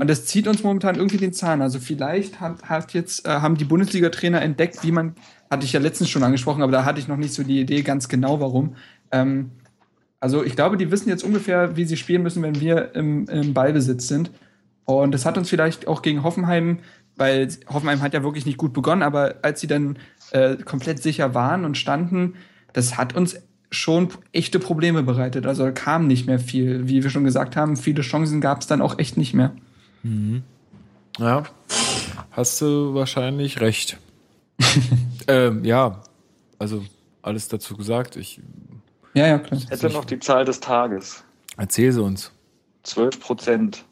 Und 0.00 0.08
das 0.08 0.26
zieht 0.26 0.46
uns 0.46 0.62
momentan 0.62 0.94
irgendwie 0.94 1.18
den 1.18 1.32
Zahn. 1.32 1.60
Also 1.60 1.80
vielleicht 1.80 2.40
hat, 2.40 2.62
hat 2.62 2.94
jetzt, 2.94 3.26
äh, 3.26 3.30
haben 3.30 3.56
die 3.56 3.64
Bundesliga-Trainer 3.64 4.40
entdeckt, 4.40 4.82
wie 4.84 4.92
man, 4.92 5.14
hatte 5.50 5.66
ich 5.66 5.72
ja 5.72 5.80
letztens 5.80 6.08
schon 6.08 6.22
angesprochen, 6.22 6.62
aber 6.62 6.72
da 6.72 6.84
hatte 6.84 7.00
ich 7.00 7.08
noch 7.08 7.16
nicht 7.16 7.34
so 7.34 7.42
die 7.42 7.60
Idee 7.60 7.82
ganz 7.82 8.08
genau, 8.08 8.40
warum. 8.40 8.76
Ähm, 9.10 9.50
also 10.20 10.44
ich 10.44 10.56
glaube, 10.56 10.76
die 10.76 10.90
wissen 10.90 11.08
jetzt 11.08 11.24
ungefähr, 11.24 11.76
wie 11.76 11.84
sie 11.84 11.96
spielen 11.96 12.22
müssen, 12.22 12.42
wenn 12.42 12.60
wir 12.60 12.94
im, 12.94 13.28
im 13.28 13.54
Ballbesitz 13.54 14.08
sind. 14.08 14.30
Und 14.84 15.12
das 15.12 15.26
hat 15.26 15.36
uns 15.36 15.50
vielleicht 15.50 15.88
auch 15.88 16.02
gegen 16.02 16.22
Hoffenheim, 16.22 16.78
weil 17.16 17.48
Hoffenheim 17.68 18.02
hat 18.02 18.14
ja 18.14 18.22
wirklich 18.22 18.46
nicht 18.46 18.58
gut 18.58 18.72
begonnen, 18.72 19.02
aber 19.02 19.36
als 19.42 19.60
sie 19.60 19.66
dann 19.66 19.98
äh, 20.30 20.56
komplett 20.56 21.02
sicher 21.02 21.34
waren 21.34 21.64
und 21.64 21.76
standen, 21.76 22.34
das 22.72 22.96
hat 22.96 23.14
uns 23.14 23.36
schon 23.70 24.08
echte 24.32 24.58
Probleme 24.58 25.02
bereitet. 25.02 25.46
Also 25.46 25.64
da 25.64 25.70
kam 25.72 26.06
nicht 26.06 26.26
mehr 26.26 26.38
viel. 26.38 26.88
Wie 26.88 27.02
wir 27.02 27.10
schon 27.10 27.24
gesagt 27.24 27.56
haben, 27.56 27.76
viele 27.76 28.02
Chancen 28.02 28.40
gab 28.40 28.60
es 28.60 28.66
dann 28.66 28.80
auch 28.80 28.98
echt 28.98 29.16
nicht 29.16 29.34
mehr. 29.34 29.52
Ja, 31.18 31.44
hast 32.30 32.60
du 32.60 32.94
wahrscheinlich 32.94 33.60
recht. 33.60 33.98
ähm, 35.28 35.64
ja, 35.64 36.02
also 36.58 36.84
alles 37.22 37.48
dazu 37.48 37.76
gesagt. 37.76 38.16
Ich 38.16 38.40
Ja, 39.16 39.26
ja, 39.26 39.38
klar. 39.38 39.60
Ich 39.62 39.70
hätte 39.70 39.88
noch 39.90 40.04
die 40.04 40.18
Zahl 40.20 40.44
des 40.44 40.60
Tages. 40.60 41.24
erzähle 41.56 41.92
sie 41.92 42.02
uns. 42.02 42.32
12 42.82 43.18
Prozent. 43.20 43.84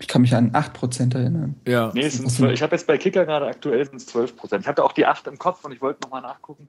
Ich 0.00 0.08
kann 0.08 0.22
mich 0.22 0.34
an 0.34 0.50
8% 0.52 1.14
erinnern. 1.14 1.54
Ja, 1.68 1.92
Nee, 1.94 2.02
es 2.06 2.14
sind 2.14 2.26
Was 2.26 2.36
12, 2.36 2.48
denn? 2.48 2.54
ich 2.54 2.62
habe 2.62 2.74
jetzt 2.74 2.86
bei 2.86 2.98
Kicker 2.98 3.24
gerade 3.24 3.46
aktuell 3.46 3.84
sind 3.86 3.96
es 3.96 4.06
12 4.06 4.36
Prozent. 4.36 4.62
Ich 4.62 4.68
hatte 4.68 4.82
auch 4.82 4.92
die 4.92 5.06
8 5.06 5.26
im 5.28 5.38
Kopf 5.38 5.64
und 5.64 5.70
ich 5.72 5.80
wollte 5.80 6.00
nochmal 6.02 6.22
nachgucken. 6.22 6.68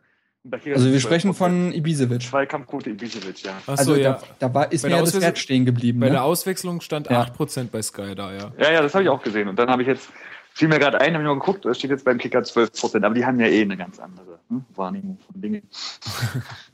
Also 0.52 0.66
wir 0.88 0.96
es 0.98 1.02
sprechen 1.02 1.32
12%. 1.32 1.34
von 1.36 1.72
Ibisevic. 1.72 2.22
Zweikampfquote 2.22 2.90
Ibisevic, 2.90 3.44
ja. 3.44 3.54
Achso, 3.66 3.72
Also 3.72 3.96
ja. 3.96 4.14
da, 4.40 4.48
da 4.50 4.54
war, 4.54 4.72
ist 4.74 4.82
Bei 4.82 4.90
mir 4.90 4.96
ja 4.98 5.02
das 5.02 5.20
Wert 5.22 5.40
stehen 5.40 5.64
geblieben. 5.66 6.02
Bei 6.02 6.08
Ne? 6.08 6.12
der 6.14 6.24
Auswechslung 6.26 6.82
stand 6.82 7.10
Ja. 7.10 7.24
8% 7.24 7.70
bei 7.72 7.82
Sky 7.82 8.14
da, 8.14 8.34
ja. 8.34 8.52
Ja, 8.60 8.72
ja, 8.74 8.82
das 8.82 8.94
habe 8.94 9.06
ich 9.06 9.10
auch 9.10 9.24
gesehen. 9.24 9.48
Und 9.48 9.58
dann 9.58 9.70
habe 9.70 9.82
ich 9.84 9.88
jetzt, 9.88 10.10
fiel 10.54 10.68
mir 10.68 10.80
gerade 10.80 11.00
ein, 11.00 11.14
habe 11.14 11.24
ich 11.24 11.28
mal 11.28 11.34
geguckt, 11.36 11.64
da 11.64 11.74
steht 11.74 11.92
jetzt 11.92 12.04
beim 12.04 12.18
Kicker 12.18 12.44
12 12.44 12.74
Prozent. 12.74 13.06
Aber 13.06 13.16
die 13.16 13.26
haben 13.26 13.40
ja 13.40 13.48
eh 13.48 13.62
eine 13.62 13.78
ganz 13.78 14.00
andere 14.00 14.38
hm, 14.50 14.66
Wahrnehmung 14.76 15.18
von 15.26 15.42
Dingen. 15.42 15.64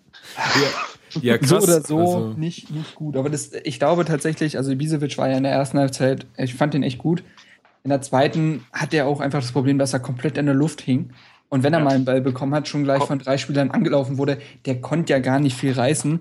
Ja, 1.21 1.37
krass. 1.37 1.49
so 1.49 1.57
oder 1.57 1.81
so 1.81 1.99
Also, 1.99 2.33
nicht, 2.37 2.69
nicht 2.71 2.95
gut. 2.95 3.17
Aber 3.17 3.29
das, 3.29 3.51
ich 3.63 3.79
glaube 3.79 4.05
tatsächlich, 4.05 4.57
also 4.57 4.71
Ibisevic 4.71 5.17
war 5.17 5.29
ja 5.29 5.37
in 5.37 5.43
der 5.43 5.51
ersten 5.51 5.79
Halbzeit, 5.79 6.27
ich 6.37 6.53
fand 6.53 6.75
ihn 6.75 6.83
echt 6.83 6.99
gut. 6.99 7.23
In 7.83 7.89
der 7.89 8.01
zweiten 8.01 8.63
hat 8.73 8.93
er 8.93 9.07
auch 9.07 9.19
einfach 9.19 9.39
das 9.41 9.51
Problem, 9.51 9.79
dass 9.79 9.93
er 9.93 9.99
komplett 9.99 10.37
in 10.37 10.45
der 10.45 10.55
Luft 10.55 10.81
hing. 10.81 11.11
Und 11.47 11.63
wenn 11.63 11.73
er 11.73 11.79
Ja. 11.79 11.85
mal 11.85 11.95
einen 11.95 12.05
Ball 12.05 12.21
bekommen 12.21 12.53
hat, 12.53 12.67
schon 12.67 12.83
gleich 12.83 13.03
von 13.03 13.17
drei 13.17 13.37
Spielern 13.39 13.71
angelaufen 13.71 14.17
wurde, 14.19 14.37
der 14.65 14.81
konnte 14.81 15.13
ja 15.13 15.19
gar 15.19 15.39
nicht 15.39 15.55
viel 15.57 15.71
reißen. 15.71 16.19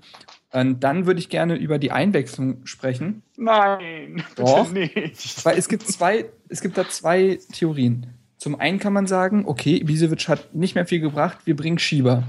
Und 0.53 0.81
dann 0.83 1.05
würde 1.05 1.21
ich 1.21 1.29
gerne 1.29 1.57
über 1.57 1.79
die 1.79 1.91
Einwechslung 1.93 2.65
sprechen. 2.65 3.23
Nein, 3.37 4.23
Doch. 4.37 4.73
nicht. 4.73 5.45
Weil 5.45 5.59
es 5.59 5.69
gibt 5.69 5.87
zwei, 5.87 6.25
es 6.49 6.63
gibt 6.63 6.79
da 6.79 6.89
zwei 6.89 7.39
Theorien. 7.53 8.07
Zum 8.39 8.59
einen 8.59 8.79
kann 8.79 8.95
man 8.95 9.07
sagen, 9.07 9.43
okay, 9.47 9.77
Ibisevic 9.77 10.29
hat 10.29 10.55
nicht 10.55 10.75
mehr 10.77 10.87
viel 10.87 11.01
gebracht, 11.01 11.39
wir 11.45 11.57
bringen 11.57 11.79
Schieber. 11.79 12.23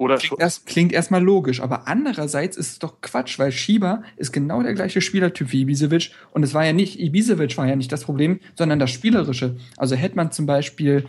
Oder 0.00 0.16
Klingt, 0.16 0.40
erst, 0.40 0.64
klingt 0.64 0.92
erstmal 0.94 1.22
logisch, 1.22 1.60
aber 1.60 1.86
andererseits 1.86 2.56
ist 2.56 2.70
es 2.70 2.78
doch 2.78 3.02
Quatsch, 3.02 3.38
weil 3.38 3.52
Schieber 3.52 4.02
ist 4.16 4.32
genau 4.32 4.62
der 4.62 4.72
gleiche 4.72 5.02
Spielertyp 5.02 5.52
wie 5.52 5.60
Ibisevic 5.60 6.12
und 6.32 6.42
es 6.42 6.54
war 6.54 6.64
ja 6.64 6.72
nicht, 6.72 6.98
Ibisevic 6.98 7.58
war 7.58 7.68
ja 7.68 7.76
nicht 7.76 7.92
das 7.92 8.04
Problem, 8.04 8.40
sondern 8.54 8.78
das 8.78 8.90
Spielerische. 8.90 9.56
Also 9.76 9.96
hätte 9.96 10.16
man 10.16 10.32
zum 10.32 10.46
Beispiel 10.46 11.04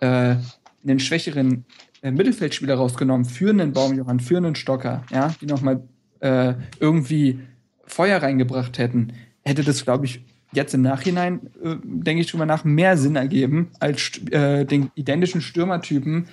äh, 0.00 0.34
einen 0.82 0.98
schwächeren 0.98 1.66
äh, 2.02 2.10
Mittelfeldspieler 2.10 2.74
rausgenommen, 2.74 3.26
für 3.26 3.50
einen 3.50 3.72
Baumjohann, 3.72 4.18
für 4.18 4.38
einen 4.38 4.56
Stocker, 4.56 5.04
ja, 5.12 5.32
die 5.40 5.46
nochmal 5.46 5.84
äh, 6.18 6.54
irgendwie 6.80 7.38
Feuer 7.84 8.20
reingebracht 8.20 8.76
hätten, 8.76 9.12
hätte 9.44 9.62
das, 9.62 9.84
glaube 9.84 10.06
ich, 10.06 10.24
jetzt 10.52 10.74
im 10.74 10.82
Nachhinein, 10.82 11.48
äh, 11.62 11.76
denke 11.84 12.22
ich 12.22 12.26
drüber 12.26 12.46
nach, 12.46 12.64
mehr 12.64 12.96
Sinn 12.96 13.14
ergeben, 13.14 13.70
als 13.78 14.20
äh, 14.32 14.64
den 14.64 14.90
identischen 14.96 15.40
Stürmertypen 15.40 16.26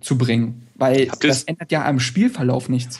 zu 0.00 0.18
bringen. 0.18 0.66
Weil 0.74 1.08
Habt 1.10 1.24
das 1.24 1.44
ändert 1.44 1.70
ja 1.72 1.84
am 1.84 2.00
Spielverlauf 2.00 2.68
nichts. 2.68 2.98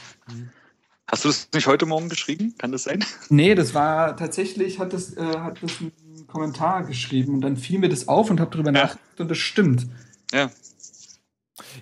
Hast 1.10 1.24
du 1.24 1.28
das 1.28 1.48
nicht 1.52 1.66
heute 1.66 1.86
Morgen 1.86 2.08
geschrieben? 2.08 2.54
Kann 2.58 2.72
das 2.72 2.84
sein? 2.84 3.04
Nee, 3.28 3.54
das 3.54 3.74
war 3.74 4.16
tatsächlich, 4.16 4.78
hat 4.78 4.92
das, 4.92 5.16
äh, 5.16 5.22
hat 5.22 5.62
das 5.62 5.72
ein 5.80 5.92
Kommentar 6.26 6.84
geschrieben 6.84 7.34
und 7.34 7.40
dann 7.42 7.56
fiel 7.56 7.78
mir 7.78 7.88
das 7.88 8.08
auf 8.08 8.30
und 8.30 8.40
habe 8.40 8.50
drüber 8.50 8.72
Ja. 8.72 8.82
nachgedacht 8.84 9.20
und 9.20 9.30
das 9.30 9.38
stimmt. 9.38 9.86
Ja. 10.32 10.50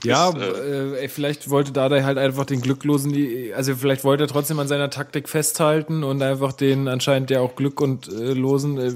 ja, 0.04 0.30
äh, 0.36 1.00
ey, 1.02 1.08
vielleicht 1.08 1.48
wollte 1.48 1.72
Dada 1.72 2.02
halt 2.04 2.18
einfach 2.18 2.44
den 2.44 2.60
Glücklosen, 2.60 3.12
die- 3.12 3.54
also 3.54 3.74
vielleicht 3.76 4.04
wollte 4.04 4.24
er 4.24 4.28
trotzdem 4.28 4.58
an 4.58 4.68
seiner 4.68 4.90
Taktik 4.90 5.28
festhalten 5.28 6.04
und 6.04 6.20
einfach 6.22 6.52
den 6.52 6.88
anscheinend 6.88 7.30
ja 7.30 7.40
auch 7.40 7.56
Glück 7.56 7.80
und 7.80 8.08
äh, 8.08 8.32
Losen, 8.34 8.78
äh, 8.78 8.92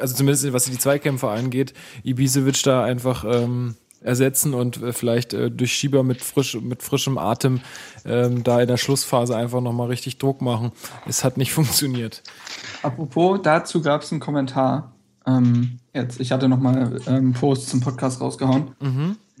also 0.00 0.14
zumindest 0.14 0.52
was 0.52 0.66
die 0.66 0.78
Zweikämpfe 0.78 1.28
angeht, 1.28 1.72
Ibisevic 2.04 2.62
da 2.62 2.84
einfach 2.84 3.24
ähm, 3.26 3.74
ersetzen 4.04 4.54
und 4.54 4.82
äh, 4.82 4.92
vielleicht 4.92 5.32
äh, 5.32 5.50
durch 5.50 5.72
Schieber 5.72 6.02
mit, 6.02 6.22
frisch, 6.22 6.60
mit 6.60 6.82
frischem 6.82 7.18
Atem 7.18 7.60
ähm, 8.04 8.42
da 8.42 8.60
in 8.60 8.68
der 8.68 8.76
Schlussphase 8.76 9.36
einfach 9.36 9.60
nochmal 9.60 9.88
richtig 9.88 10.18
Druck 10.18 10.40
machen. 10.42 10.72
Es 11.06 11.24
hat 11.24 11.36
nicht 11.36 11.52
funktioniert. 11.54 12.22
Apropos, 12.82 13.40
dazu 13.42 13.82
gab 13.82 14.02
es 14.02 14.12
einen 14.12 14.20
Kommentar. 14.20 14.92
Ähm, 15.26 15.78
jetzt, 15.94 16.20
ich 16.20 16.32
hatte 16.32 16.48
noch 16.48 16.58
mal 16.58 17.00
ähm, 17.06 17.14
einen 17.14 17.32
Post 17.32 17.68
zum 17.68 17.80
Podcast 17.80 18.20
rausgehauen, 18.20 18.72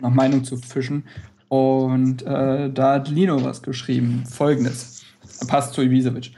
nach 0.00 0.10
Meinung 0.10 0.44
zu 0.44 0.56
fischen. 0.56 1.04
Und 1.48 2.22
äh, 2.22 2.70
da 2.72 2.94
hat 2.94 3.08
Lino 3.08 3.44
was 3.44 3.62
geschrieben. 3.62 4.24
Folgendes. 4.26 5.02
Passt 5.48 5.74
zu 5.74 5.82
Ibisevic. 5.82 6.32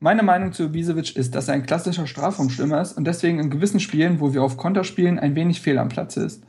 Meine 0.00 0.22
Meinung 0.22 0.52
zu 0.52 0.64
Ibisevic 0.64 1.16
ist, 1.16 1.34
dass 1.34 1.48
er 1.48 1.54
ein 1.54 1.66
klassischer 1.66 2.06
Strafraumstürmer 2.06 2.80
ist 2.80 2.96
und 2.96 3.04
deswegen 3.04 3.40
in 3.40 3.50
gewissen 3.50 3.80
Spielen, 3.80 4.20
wo 4.20 4.32
wir 4.32 4.42
auf 4.42 4.56
Konter 4.56 4.84
spielen, 4.84 5.18
ein 5.18 5.34
wenig 5.34 5.60
fehl 5.60 5.78
am 5.78 5.88
Platz 5.88 6.16
ist. 6.16 6.44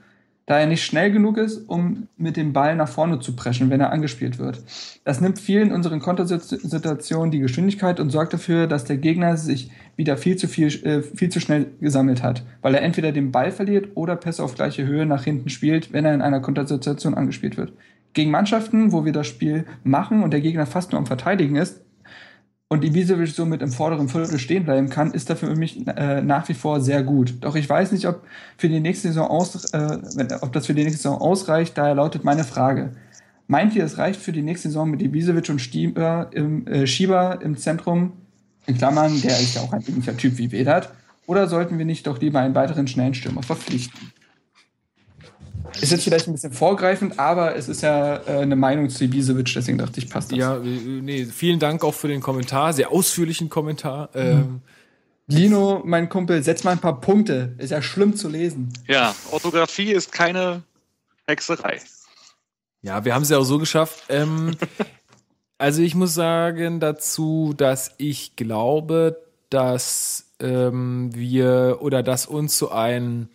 Da 0.50 0.58
er 0.58 0.66
nicht 0.66 0.84
schnell 0.84 1.12
genug 1.12 1.38
ist, 1.38 1.70
um 1.70 2.08
mit 2.18 2.36
dem 2.36 2.54
Ball 2.54 2.76
nach 2.76 2.90
vorne 2.90 3.20
zu 3.20 3.36
preschen, 3.36 3.70
wenn 3.70 3.82
er 3.82 3.92
angespielt 3.92 4.40
wird. 4.40 4.64
Das 5.04 5.22
nimmt 5.22 5.38
vielen 5.38 5.72
unseren 5.72 6.00
Kontersituationen 6.00 7.30
die 7.30 7.38
Geschwindigkeit 7.38 8.00
und 8.00 8.10
sorgt 8.10 8.34
dafür, 8.34 8.66
dass 8.66 8.84
der 8.84 8.98
Gegner 8.98 9.38
sich 9.38 9.70
wieder 9.96 10.18
viel 10.18 10.38
zu 10.38 10.48
viel, 10.48 10.70
äh, 10.88 11.04
viel 11.04 11.30
zu 11.30 11.40
schnell 11.40 11.68
gesammelt 11.80 12.24
hat, 12.24 12.42
weil 12.64 12.74
er 12.74 12.82
entweder 12.82 13.12
den 13.12 13.32
Ball 13.32 13.52
verliert 13.52 13.90
oder 13.94 14.16
Pässe 14.16 14.44
auf 14.44 14.56
gleiche 14.56 14.88
Höhe 14.88 15.06
nach 15.06 15.24
hinten 15.24 15.50
spielt, 15.50 15.94
wenn 15.94 16.04
er 16.04 16.16
in 16.16 16.24
einer 16.24 16.40
Kontersituation 16.40 17.14
angespielt 17.14 17.56
wird. 17.56 17.72
Gegen 18.14 18.32
Mannschaften, 18.32 18.92
wo 18.92 19.06
wir 19.06 19.12
das 19.12 19.28
Spiel 19.28 19.66
machen 19.84 20.24
und 20.24 20.32
der 20.32 20.42
Gegner 20.42 20.66
fast 20.66 20.94
nur 20.94 21.00
am 21.00 21.06
Verteidigen 21.06 21.58
ist, 21.58 21.82
und 22.70 22.86
Ibisevic 22.86 23.30
somit 23.30 23.62
im 23.62 23.72
vorderen 23.72 24.08
Viertel 24.08 24.38
stehen 24.38 24.64
bleiben 24.64 24.90
kann, 24.90 25.12
ist 25.12 25.30
dafür 25.30 25.50
für 25.50 25.56
mich 25.56 25.86
äh, 25.88 26.22
nach 26.22 26.48
wie 26.50 26.54
vor 26.54 26.80
sehr 26.82 27.02
gut. 27.04 27.34
Doch 27.41 27.56
ich 27.56 27.68
weiß 27.68 27.91
nicht, 27.91 28.08
ob 28.08 28.24
für 28.58 28.70
die 28.70 28.80
nächste 28.80 29.08
Saison 29.08 29.28
aus, 29.28 29.74
äh, 29.74 29.98
ob 30.41 30.54
das 30.54 30.68
für 30.68 30.76
die 30.76 30.84
nächste 30.84 31.02
Saison 31.02 31.20
ausreicht. 31.20 31.78
Daher 31.78 31.96
lautet 31.96 32.24
meine 32.24 32.44
Frage: 32.44 32.91
Meint 33.48 33.76
ihr, 33.76 33.84
es 33.84 33.98
reicht 33.98 34.22
für 34.22 34.32
die 34.32 34.44
nächste 34.44 34.70
Saison 34.70 34.90
mit 34.90 35.02
Ibisevic 35.02 35.50
und 35.50 35.60
Stieber 35.60 36.30
im, 36.32 36.68
äh, 36.68 36.86
Schieber 36.86 37.40
im 37.41 37.58
Zentrum? 37.58 38.14
In 38.68 38.78
Klammern, 38.78 39.20
der 39.22 39.40
ist 39.40 39.56
ja 39.56 39.62
auch 39.62 39.74
ein 39.74 39.84
ähnlicher 39.88 40.16
Typ 40.16 40.38
wie 40.38 40.52
Vedat. 40.52 40.94
Oder 41.26 41.48
sollten 41.48 41.80
wir 41.80 41.86
nicht 41.86 42.06
doch 42.06 42.20
lieber 42.22 42.40
einen 42.40 42.54
weiteren 42.54 42.88
schnellen 42.88 43.16
Stürmer 43.16 43.41
verpflichten? 43.41 44.12
Ist 45.82 45.91
jetzt 45.91 46.04
vielleicht 46.04 46.28
ein 46.28 46.34
bisschen 46.34 46.54
vorgreifend, 46.54 47.20
aber 47.20 47.56
es 47.56 47.70
ist 47.70 47.82
ja 47.82 48.18
äh, 48.18 48.41
eine 48.41 48.56
Meinung 48.56 48.90
zu 48.90 49.04
Ibisevic, 49.04 49.52
deswegen 49.54 49.78
dachte 49.78 50.00
ich, 50.00 50.10
passt 50.10 50.32
das. 50.32 50.38
Ja, 50.38 50.58
äh, 50.58 50.62
nee, 50.62 51.26
vielen 51.26 51.60
Dank 51.60 51.84
auch 51.84 51.94
für 51.94 52.08
den 52.08 52.22
Kommentar, 52.22 52.74
sehr 52.74 52.91
ausführlichen 52.91 53.50
Kommentar. 53.50 54.10
Ähm, 54.14 54.62
Lino, 55.28 55.84
mein 55.86 56.10
Kumpel, 56.10 56.41
setz 56.41 56.64
mal 56.64 56.72
ein 56.72 56.80
paar 56.80 57.00
Punkte. 57.00 57.54
Ist 57.60 57.70
ja 57.70 57.82
schlimm 57.82 58.16
zu 58.16 58.30
lesen. 58.30 58.74
Ja, 58.88 59.16
Orthographie 59.32 59.91
ist 59.91 60.12
keine 60.12 60.64
Hexerei. 61.28 61.80
Ja, 62.82 63.06
wir 63.06 63.14
haben 63.14 63.22
es 63.22 63.30
ja 63.30 63.38
auch 63.38 63.44
so 63.44 63.60
geschafft. 63.60 64.06
Ähm, 64.10 64.56
also 65.60 65.84
ich 65.84 65.94
muss 65.94 66.16
sagen 66.16 66.80
dazu, 66.80 67.54
dass 67.56 67.94
ich 67.98 68.36
glaube, 68.36 69.22
dass 69.52 70.26
ähm, 70.40 71.14
wir 71.14 71.78
oder 71.82 72.02
dass 72.02 72.26
uns 72.26 72.58
so 72.58 72.72
ein 72.72 73.30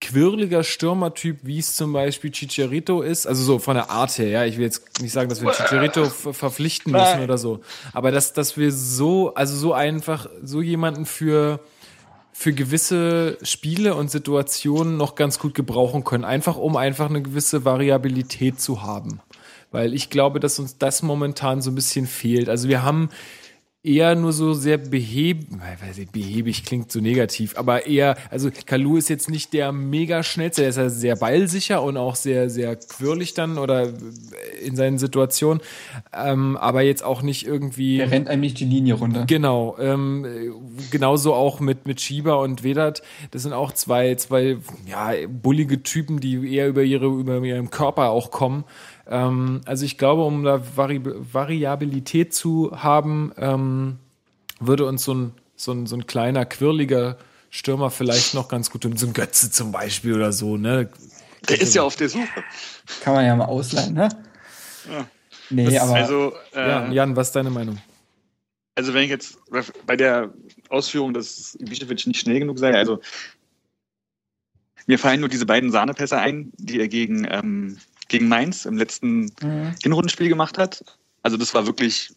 quirliger 0.00 0.62
Stürmertyp, 0.62 1.38
wie 1.42 1.58
es 1.58 1.74
zum 1.74 1.92
Beispiel 1.92 2.30
Chicharito 2.30 3.00
ist, 3.02 3.26
also 3.26 3.42
so 3.42 3.58
von 3.58 3.74
der 3.76 3.90
Art 3.90 4.16
her, 4.18 4.28
ja, 4.28 4.44
ich 4.44 4.56
will 4.58 4.64
jetzt 4.64 5.00
nicht 5.00 5.12
sagen, 5.12 5.28
dass 5.30 5.40
wir 5.42 5.50
Chicharito 5.52 6.04
ver- 6.10 6.34
verpflichten 6.34 6.92
müssen 6.92 7.20
oder 7.22 7.38
so, 7.38 7.60
aber 7.94 8.10
dass, 8.10 8.32
dass 8.34 8.56
wir 8.58 8.70
so, 8.72 9.34
also 9.34 9.56
so 9.56 9.72
einfach, 9.72 10.28
so 10.42 10.60
jemanden 10.62 11.06
für 11.06 11.60
für 12.38 12.52
gewisse 12.52 13.38
Spiele 13.40 13.94
und 13.94 14.10
Situationen 14.10 14.98
noch 14.98 15.14
ganz 15.14 15.38
gut 15.38 15.54
gebrauchen 15.54 16.04
können. 16.04 16.24
Einfach 16.26 16.56
um 16.58 16.76
einfach 16.76 17.08
eine 17.08 17.22
gewisse 17.22 17.64
Variabilität 17.64 18.60
zu 18.60 18.82
haben. 18.82 19.20
Weil 19.70 19.94
ich 19.94 20.10
glaube, 20.10 20.38
dass 20.38 20.58
uns 20.58 20.76
das 20.76 21.02
momentan 21.02 21.62
so 21.62 21.70
ein 21.70 21.74
bisschen 21.74 22.06
fehlt. 22.06 22.50
Also 22.50 22.68
wir 22.68 22.82
haben 22.82 23.08
eher 23.86 24.16
nur 24.16 24.32
so 24.32 24.52
sehr 24.52 24.78
behäbig, 24.78 25.46
behäbig 26.12 26.64
klingt 26.64 26.90
so 26.90 27.00
negativ, 27.00 27.56
aber 27.56 27.86
eher, 27.86 28.16
also 28.30 28.50
Kalu 28.66 28.96
ist 28.96 29.08
jetzt 29.08 29.30
nicht 29.30 29.52
der 29.52 29.70
mega 29.70 30.24
schnellste, 30.24 30.62
der 30.62 30.70
ist 30.70 30.76
ja 30.76 30.88
sehr 30.88 31.16
ballsicher 31.16 31.82
und 31.82 31.96
auch 31.96 32.16
sehr, 32.16 32.50
sehr 32.50 32.74
quirlig 32.74 33.34
dann 33.34 33.58
oder 33.58 33.92
in 34.64 34.74
seinen 34.74 34.98
Situationen, 34.98 35.62
ähm, 36.12 36.56
aber 36.56 36.82
jetzt 36.82 37.04
auch 37.04 37.22
nicht 37.22 37.46
irgendwie. 37.46 37.98
Der 37.98 38.10
rennt 38.10 38.28
eigentlich 38.28 38.54
die 38.54 38.64
Linie 38.64 38.94
runter. 38.94 39.24
Genau, 39.26 39.76
ähm, 39.78 40.24
äh, 40.24 40.50
genauso 40.90 41.34
auch 41.34 41.60
mit, 41.60 41.86
mit 41.86 42.00
Shiba 42.00 42.34
und 42.34 42.64
Vedat. 42.64 43.02
Das 43.30 43.44
sind 43.44 43.52
auch 43.52 43.72
zwei, 43.72 44.16
zwei, 44.16 44.56
ja, 44.86 45.12
bullige 45.28 45.82
Typen, 45.84 46.18
die 46.18 46.54
eher 46.54 46.68
über 46.68 46.82
ihre, 46.82 47.06
über 47.06 47.38
ihren 47.38 47.70
Körper 47.70 48.10
auch 48.10 48.32
kommen. 48.32 48.64
Ähm, 49.08 49.60
also 49.66 49.84
ich 49.84 49.98
glaube, 49.98 50.22
um 50.24 50.42
da 50.44 50.60
Vari 50.76 51.00
Variabilität 51.04 52.34
zu 52.34 52.72
haben, 52.82 53.32
ähm, 53.36 53.98
würde 54.60 54.86
uns 54.86 55.04
so 55.04 55.14
ein 55.14 55.32
so 55.58 55.72
ein, 55.72 55.86
so 55.86 55.96
ein 55.96 56.06
kleiner, 56.06 56.44
quirliger 56.44 57.16
Stürmer 57.48 57.90
vielleicht 57.90 58.34
noch 58.34 58.48
ganz 58.48 58.70
gut. 58.70 58.84
Und 58.84 58.98
so 58.98 59.06
ein 59.06 59.14
Götze 59.14 59.50
zum 59.50 59.72
Beispiel 59.72 60.12
oder 60.14 60.30
so, 60.32 60.58
ne? 60.58 60.90
Der 61.48 61.58
ist 61.60 61.74
ja 61.74 61.82
auf 61.82 61.96
der 61.96 62.10
Suche. 62.10 62.44
Kann 63.02 63.14
man 63.14 63.24
ja 63.24 63.34
mal 63.34 63.46
ausleihen, 63.46 63.94
ne? 63.94 64.08
Ja. 64.90 65.06
Nee, 65.48 65.64
Das- 65.72 65.82
aber 65.82 65.94
Also, 65.94 66.32
äh, 66.54 66.68
Ja, 66.68 66.92
Jan, 66.92 67.16
was 67.16 67.28
ist 67.28 67.36
deine 67.36 67.50
Meinung? 67.50 67.78
also 68.74 68.92
wenn 68.92 69.04
ich 69.04 69.08
jetzt 69.10 69.38
bei 69.86 69.96
der 69.96 70.30
Ausführung, 70.68 71.14
dass 71.14 71.56
Ibišević 71.58 72.06
nicht 72.08 72.20
schnell 72.20 72.40
genug 72.40 72.58
sei, 72.58 72.74
also 72.74 73.00
mir 74.86 74.98
fallen 74.98 75.20
nur 75.20 75.30
diese 75.30 75.46
beiden 75.46 75.70
Sahnepässe 75.70 76.18
ein, 76.18 76.52
die 76.58 76.78
er 76.80 76.88
gegen, 76.88 77.26
ähm, 77.30 77.78
gegen 78.08 78.28
Mainz 78.28 78.64
im 78.64 78.76
letzten 78.76 79.32
Mhm. 79.42 79.74
Hinrundenspiel 79.82 80.28
gemacht 80.28 80.58
hat. 80.58 80.84
Also 81.22 81.36
das 81.36 81.54
war 81.54 81.66
wirklich 81.66 82.12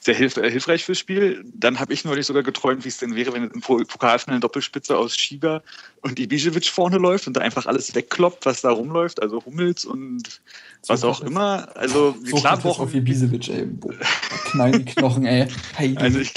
sehr 0.00 0.14
hilf 0.14 0.36
äh, 0.36 0.50
hilfreich 0.50 0.84
fürs 0.84 0.98
Spiel. 0.98 1.44
Dann 1.54 1.80
habe 1.80 1.92
ich 1.94 2.04
neulich 2.04 2.26
sogar 2.26 2.42
geträumt, 2.42 2.84
wie 2.84 2.88
es 2.88 2.98
denn 2.98 3.14
wäre, 3.14 3.32
wenn 3.32 3.50
im 3.50 3.60
Po- 3.60 3.82
Pokalfinale 3.84 4.36
eine 4.36 4.40
Doppelspitze 4.40 4.96
aus 4.96 5.16
Schieber 5.16 5.62
und 6.02 6.18
Ibišević 6.18 6.70
vorne 6.70 6.98
läuft 6.98 7.26
und 7.26 7.34
da 7.36 7.40
einfach 7.40 7.66
alles 7.66 7.94
wegkloppt, 7.94 8.44
was 8.44 8.60
da 8.60 8.70
rumläuft, 8.70 9.22
also 9.22 9.42
Hummels 9.44 9.84
und 9.84 10.40
was 10.86 11.00
So 11.00 11.08
auch 11.08 11.20
immer. 11.22 11.74
Also 11.76 12.14
so 12.22 12.36
klar 12.36 12.58
klar 12.58 12.66
auf 12.66 12.76
brauchen 12.76 12.94
Ibisevic, 12.94 13.48
ey. 13.48 13.64
Boah, 13.64 13.92
knallen 14.44 14.84
die 14.84 14.84
Knochen, 14.84 15.24
ey. 15.24 15.46
Hey, 15.74 15.94
Also 15.96 16.18
ich, 16.18 16.34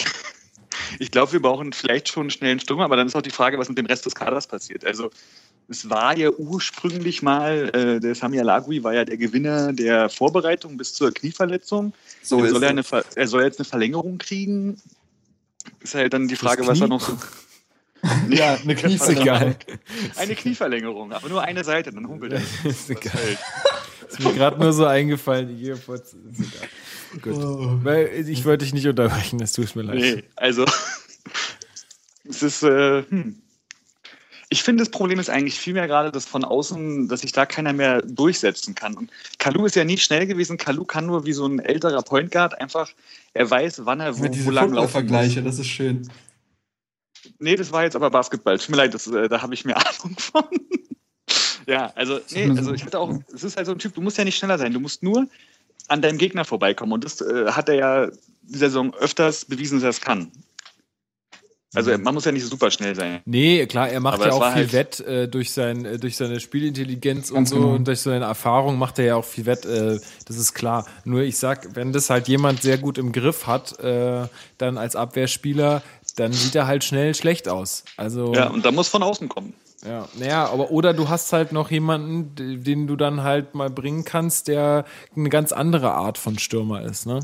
ich 0.99 1.11
glaube, 1.11 1.33
wir 1.33 1.41
brauchen 1.41 1.73
vielleicht 1.73 2.07
schon 2.07 2.23
einen 2.23 2.31
schnellen 2.31 2.59
Stürmer, 2.61 2.85
aber 2.85 2.95
dann 2.95 3.07
ist 3.07 3.15
auch 3.15 3.21
die 3.21 3.31
Frage, 3.31 3.57
was 3.57 3.67
mit 3.67 3.77
dem 3.77 3.85
Rest 3.85 4.05
des 4.05 4.15
Kaders 4.15 4.47
passiert. 4.47 4.85
Also 4.85 5.11
es 5.69 5.89
war 5.89 6.17
ja 6.17 6.29
ursprünglich 6.31 7.21
mal, 7.21 7.69
äh, 7.73 7.99
der 7.99 8.15
Sami 8.15 8.39
Alagui 8.39 8.83
war 8.83 8.93
ja 8.93 9.03
der 9.05 9.17
Gewinner 9.17 9.73
der 9.73 10.09
Vorbereitung 10.09 10.77
bis 10.77 10.93
zur 10.93 11.13
Knieverletzung. 11.13 11.93
so 12.21 12.39
er, 12.39 12.45
ist 12.45 12.51
soll 12.51 12.63
ja 12.63 12.69
eine, 12.69 12.83
Ver- 12.83 13.05
er 13.15 13.27
soll 13.27 13.43
jetzt 13.43 13.59
eine 13.59 13.65
Verlängerung 13.65 14.17
kriegen. 14.17 14.79
Ist 15.81 15.95
halt 15.95 16.13
dann 16.13 16.27
die 16.27 16.35
Frage, 16.35 16.65
was 16.65 16.79
er 16.79 16.87
noch 16.87 17.01
so. 17.01 17.17
Ja, 18.29 18.53
eine 18.55 18.73
egal. 18.73 19.57
Eine 20.17 20.35
Knieverlängerung, 20.35 21.11
aber 21.13 21.29
nur 21.29 21.41
eine 21.41 21.63
Seite, 21.63 21.91
dann 21.91 22.07
humpelt 22.07 22.31
er. 22.33 22.41
Ist 22.69 22.89
egal. 22.91 23.09
Feld. 23.11 23.39
Ist 24.07 24.19
mir 24.19 24.33
gerade 24.33 24.59
nur 24.59 24.71
so 24.71 24.85
eingefallen. 24.85 25.49
Ich 25.55 25.63
gehe 25.63 25.75
vor- 25.75 25.95
ist 25.95 26.13
egal. 26.13 26.69
Gut. 27.21 27.33
Oh. 27.43 27.79
Weil 27.83 28.25
ich 28.29 28.45
wollte 28.45 28.63
dich 28.65 28.73
nicht 28.73 28.87
unterbrechen, 28.87 29.39
das 29.39 29.51
tut 29.53 29.75
mir 29.75 29.81
leid. 29.81 29.95
Nee, 29.97 30.23
also 30.35 30.65
es 32.29 32.43
ist. 32.43 32.63
Äh, 32.63 33.03
hm. 33.09 33.41
Ich 34.49 34.63
finde, 34.63 34.81
das 34.81 34.91
Problem 34.91 35.19
ist 35.19 35.29
eigentlich 35.29 35.59
vielmehr 35.59 35.87
gerade, 35.87 36.09
dass 36.11 36.25
von 36.25 36.45
außen, 36.45 37.09
dass 37.09 37.19
sich 37.21 37.33
da 37.33 37.45
keiner 37.45 37.73
mehr 37.73 38.01
durchsetzen 38.01 38.75
kann. 38.75 38.93
Und 38.95 39.11
Kalu 39.39 39.65
ist 39.65 39.75
ja 39.75 39.83
nie 39.83 39.97
schnell 39.97 40.25
gewesen. 40.25 40.57
Kalu 40.57 40.85
kann 40.85 41.05
nur 41.05 41.25
wie 41.25 41.33
so 41.33 41.45
ein 41.45 41.59
älterer 41.59 42.01
Point 42.01 42.31
Guard 42.31 42.59
einfach, 42.61 42.89
er 43.33 43.49
weiß, 43.49 43.85
wann 43.85 43.99
er 43.99 44.17
wo, 44.17 44.21
Mit 44.23 44.31
wo 44.31 44.33
diesen 44.35 44.53
lang 44.53 44.71
laufen. 44.73 44.87
Football-Vergleiche, 44.89 45.43
das 45.43 45.59
ist 45.59 45.67
schön. 45.67 46.07
Nee, 47.39 47.57
das 47.57 47.73
war 47.73 47.83
jetzt 47.83 47.97
aber 47.97 48.09
Basketball. 48.09 48.57
Tut 48.57 48.69
mir 48.69 48.77
leid, 48.77 48.93
das, 48.93 49.07
äh, 49.07 49.27
da 49.27 49.41
habe 49.41 49.53
ich 49.53 49.65
mehr 49.65 49.75
Ahnung 49.85 50.15
von. 50.17 50.45
ja, 51.65 51.91
also, 51.95 52.19
nee, 52.31 52.47
mir 52.47 52.53
so- 52.53 52.59
also 52.59 52.73
ich 52.73 52.85
hatte 52.85 52.99
auch, 52.99 53.13
es 53.33 53.43
ist 53.43 53.57
halt 53.57 53.65
so 53.65 53.73
ein 53.73 53.79
Typ, 53.79 53.95
du 53.95 54.01
musst 54.01 54.17
ja 54.17 54.23
nicht 54.23 54.37
schneller 54.37 54.57
sein, 54.57 54.71
du 54.71 54.79
musst 54.79 55.03
nur 55.03 55.27
an 55.89 56.01
deinem 56.01 56.17
Gegner 56.17 56.45
vorbeikommen. 56.45 56.93
Und 56.93 57.03
das 57.03 57.19
äh, 57.19 57.47
hat 57.51 57.67
er 57.67 57.75
ja 57.75 58.07
die 58.43 58.57
Saison 58.57 58.93
öfters 58.95 59.43
bewiesen, 59.43 59.75
dass 59.79 59.83
er 59.83 59.89
es 59.89 59.99
kann. 60.01 60.31
Also 61.73 61.95
man 61.97 62.13
muss 62.13 62.23
ja 62.25 62.31
nicht 62.31 62.45
super 62.45 62.71
schnell 62.71 62.95
sein. 62.95 63.19
Nee, 63.25 63.65
klar, 63.67 63.89
er 63.89 63.99
macht 63.99 64.15
Aber 64.15 64.27
ja 64.27 64.31
auch 64.33 64.43
viel 64.53 64.63
halt- 64.63 64.73
Wett 64.73 64.99
äh, 65.01 65.27
durch, 65.27 65.51
sein, 65.51 65.83
äh, 65.85 65.99
durch 65.99 66.15
seine 66.15 66.39
Spielintelligenz 66.39 67.29
und 67.29 67.47
so 67.47 67.55
genau. 67.57 67.73
und 67.73 67.87
durch 67.87 67.99
seine 67.99 68.25
Erfahrung 68.25 68.77
macht 68.77 68.99
er 68.99 69.05
ja 69.05 69.15
auch 69.17 69.25
viel 69.25 69.45
Wett, 69.45 69.65
äh, 69.65 69.99
das 70.25 70.37
ist 70.37 70.53
klar. 70.53 70.85
Nur 71.03 71.21
ich 71.21 71.37
sag, 71.37 71.75
wenn 71.75 71.91
das 71.91 72.09
halt 72.09 72.27
jemand 72.29 72.61
sehr 72.61 72.77
gut 72.77 72.97
im 72.97 73.11
Griff 73.11 73.47
hat, 73.47 73.79
äh, 73.79 74.27
dann 74.57 74.77
als 74.77 74.95
Abwehrspieler, 74.95 75.83
dann 76.15 76.31
sieht 76.31 76.55
er 76.55 76.67
halt 76.67 76.83
schnell 76.83 77.13
schlecht 77.13 77.49
aus. 77.49 77.83
Also 77.97 78.33
Ja, 78.33 78.47
und 78.49 78.65
da 78.65 78.71
muss 78.71 78.87
von 78.87 79.03
außen 79.03 79.27
kommen. 79.27 79.53
Ja, 79.85 80.07
naja, 80.17 80.45
aber 80.49 80.71
oder 80.71 80.91
du 80.93 81.07
hast 81.07 81.31
halt 81.33 81.51
noch 81.51 81.69
jemanden, 81.69 82.33
den 82.63 82.87
du 82.87 82.95
dann 82.95 83.21
halt 83.21 83.53
mal 83.53 83.69
bringen 83.69 84.05
kannst, 84.05 84.47
der 84.47 84.85
eine 85.15 85.29
ganz 85.29 85.51
andere 85.51 85.91
Art 85.91 86.17
von 86.17 86.39
Stürmer 86.39 86.81
ist. 86.81 87.05
Ne? 87.05 87.19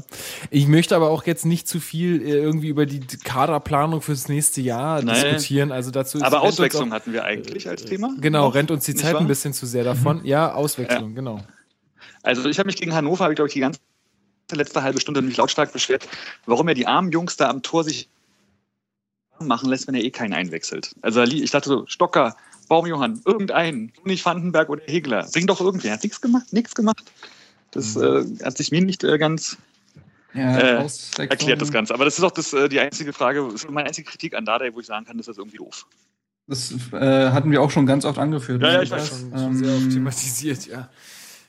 Ich 0.52 0.68
möchte 0.68 0.96
aber 0.96 1.10
auch 1.10 1.24
jetzt 1.26 1.46
nicht 1.48 1.68
zu 1.68 1.80
viel 1.80 2.22
äh, 2.22 2.30
irgendwie 2.34 2.68
über 2.68 2.86
die 2.86 3.00
Kaderplanung 3.00 4.02
fürs 4.02 4.28
nächste 4.30 4.62
Jahr 4.62 5.02
Nein. 5.02 5.16
diskutieren. 5.16 5.72
Also 5.72 5.90
dazu 5.90 6.20
ist 6.20 6.24
Aber 6.24 6.42
Auswechslung 6.42 6.92
auch- 6.92 6.96
hatten 6.96 7.12
wir 7.12 7.24
eigentlich 7.24 7.68
als 7.68 7.86
Thema. 7.86 8.14
Genau, 8.22 8.50
rennt 8.50 8.70
uns 8.70 8.86
die 8.86 8.94
Zeit 8.94 9.16
wahr? 9.16 9.22
ein 9.22 9.28
bisschen 9.28 9.54
zu 9.54 9.66
sehr 9.66 9.84
davon. 9.84 10.24
Ja, 10.24 10.54
Auswechslung, 10.54 11.16
genau. 11.16 11.40
Also 12.22 12.48
ich 12.48 12.60
habe 12.60 12.68
mich 12.68 12.76
gegen 12.76 12.94
Hannover, 12.94 13.24
habe 13.24 13.34
ich 13.34 13.38
glaube 13.38 13.48
ich 13.48 13.54
die 13.56 13.62
ganze 13.62 13.80
letzte 14.52 14.84
halbe 14.84 15.02
Stunde 15.02 15.24
mich 15.24 15.38
lautstark 15.38 15.74
beschwert, 15.74 16.08
warum 16.46 16.68
er 16.68 16.76
die 16.76 16.86
armen 16.86 17.12
Jungs 17.12 17.36
da 17.36 17.50
am 17.50 17.64
Tor 17.64 17.84
sich 17.84 18.10
machen 19.48 19.70
lässt, 19.70 19.88
wenn 19.88 19.96
er 19.96 20.04
eh 20.04 20.12
keinen 20.12 20.34
einwechselt. 20.34 20.96
Also 21.02 21.24
ich 21.24 21.52
dachte 21.52 21.70
so, 21.70 21.86
Stocker, 21.88 22.36
Baumjohann, 22.68 23.22
irgendeinen, 23.26 23.92
nicht 24.04 24.26
Vandenberg 24.26 24.70
oder 24.70 24.84
Hegler, 24.86 25.28
bring 25.32 25.48
doch 25.48 25.62
irgendwen. 25.62 25.90
Er 25.90 25.96
hat 25.96 26.04
nichts 26.04 26.22
gemacht, 26.22 26.52
nichts 26.52 26.76
gemacht. 26.76 27.04
Das 27.72 27.96
äh, 27.96 28.24
hat 28.44 28.58
sich 28.58 28.72
mir 28.72 28.82
nicht 28.82 29.04
äh, 29.04 29.18
ganz 29.18 29.58
Ja, 30.34 30.82
Äh, 30.82 30.88
erklärt, 31.18 31.62
das 31.62 31.72
Ganze. 31.72 31.94
Aber 31.94 32.06
das 32.06 32.18
ist 32.18 32.24
auch 32.24 32.32
das, 32.32 32.54
äh, 32.54 32.70
die 32.70 32.80
einzige 32.80 33.14
Frage, 33.14 33.48
das 33.52 33.64
ist 33.64 33.70
meine 33.70 33.88
einzige 33.88 34.10
Kritik 34.10 34.36
an 34.36 34.46
Dardai, 34.46 34.74
wo 34.74 34.80
ich 34.80 34.86
sagen 34.86 35.06
kann, 35.06 35.18
das 35.18 35.28
ist 35.28 35.38
irgendwie 35.38 35.58
doof. 35.58 35.86
Das 36.48 36.74
äh, 36.92 37.32
hatten 37.32 37.52
wir 37.52 37.62
auch 37.62 37.72
schon 37.72 37.86
ganz 37.86 38.06
oft 38.06 38.18
angeführt. 38.18 38.62
Ja, 38.62 38.74
ja, 38.74 38.82
ich 38.82 38.92
weiß 38.92 39.10
Das, 39.10 39.20
Schon, 39.20 39.38
schon 39.38 39.58
sehr 39.58 39.74
oft 39.74 39.84
ähm, 39.84 39.90
thematisiert, 39.92 40.68
ja. 40.68 40.90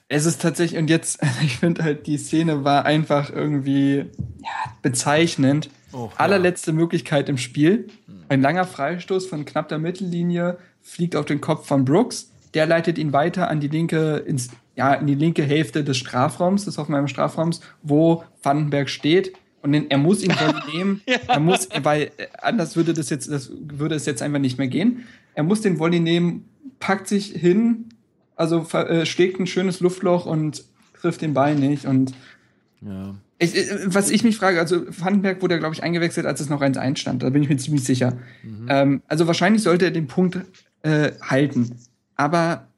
Es 0.09 0.27
ist 0.27 0.41
tatsächlich, 0.43 0.79
und 0.79 0.89
jetzt, 0.89 1.21
ich 1.43 1.59
finde 1.59 1.83
halt, 1.83 2.07
die 2.07 2.19
Szene 2.19 2.65
war 2.65 2.85
einfach 2.85 3.31
irgendwie 3.31 4.07
ja, 4.43 4.73
bezeichnend. 4.83 5.71
Oh, 5.95 6.11
Allerletzte 6.17 6.73
Möglichkeit 6.73 7.29
im 7.29 7.39
Spiel. 7.39 7.87
Ein 8.29 8.43
langer 8.43 8.65
Freistoß 8.65 9.27
von 9.27 9.45
knapp 9.45 9.69
der 9.69 9.79
Mittellinie 9.79 10.59
fliegt 10.83 11.15
auf 11.15 11.25
den 11.25 11.41
Kopf 11.41 11.67
von 11.67 11.85
Brooks. 11.85 12.31
Der 12.53 12.67
leitet 12.67 12.99
ihn 12.99 13.13
weiter 13.13 13.49
an 13.49 13.61
die 13.61 13.69
linke, 13.69 14.17
ins, 14.17 14.51
ja, 14.77 14.95
in 14.95 15.07
die 15.07 15.15
linke 15.15 15.43
Hälfte 15.43 15.85
des 15.85 15.97
Strafraums, 15.97 16.65
des 16.65 16.79
Hoffenheimer 16.79 17.09
Strafraums, 17.09 17.61
wo 17.83 18.25
Vandenberg 18.43 18.89
steht. 18.89 19.35
Und 19.63 19.73
den, 19.73 19.91
er 19.91 19.99
muss 19.99 20.23
ihn 20.23 20.31
voll 20.33 20.55
nehmen. 20.73 21.01
Er 21.29 21.41
muss, 21.41 21.69
weil 21.83 22.11
äh, 22.17 22.27
anders 22.43 22.77
würde 22.77 22.93
das 22.93 23.09
jetzt, 23.11 23.31
das 23.31 23.51
würde 23.61 23.95
es 23.95 24.05
jetzt 24.07 24.21
einfach 24.21 24.41
nicht 24.41 24.59
mehr 24.59 24.69
gehen. 24.69 25.07
Er 25.35 25.43
muss 25.43 25.61
den 25.61 25.79
Volley 25.79 26.01
nehmen, 26.01 26.49
packt 26.81 27.09
sich 27.09 27.27
hin, 27.27 27.87
also 28.37 28.67
äh, 28.73 29.07
schlägt 29.07 29.39
ein 29.41 29.47
schönes 29.47 29.81
Luftloch 29.81 30.27
und 30.27 30.65
trifft 31.01 31.23
den 31.23 31.35
Ball 31.35 31.55
nicht. 31.55 31.87
Und 31.87 32.15
Ja. 32.81 33.15
Ich, 33.39 33.57
äh, 33.57 33.79
was 33.87 34.11
ich 34.11 34.25
mich 34.25 34.37
frage, 34.37 34.61
also 34.61 34.85
Vandenberg 34.89 35.43
wurde 35.43 35.55
ja, 35.55 35.59
glaube 35.59 35.75
ich, 35.75 35.83
eingewechselt, 35.83 36.27
als 36.27 36.41
es 36.41 36.49
noch 36.49 36.63
1-1 36.63 36.97
stand. 36.97 37.23
Da 37.23 37.31
bin 37.31 37.43
ich 37.43 37.49
mir 37.49 37.57
ziemlich 37.57 37.85
sicher. 37.85 38.17
Ähm, 38.69 39.03
also 39.09 39.27
wahrscheinlich 39.27 39.63
sollte 39.63 39.87
er 39.87 39.91
den 39.91 40.07
Punkt 40.07 40.39
äh, 40.83 41.13
halten. 41.23 41.77
Aber 42.17 42.69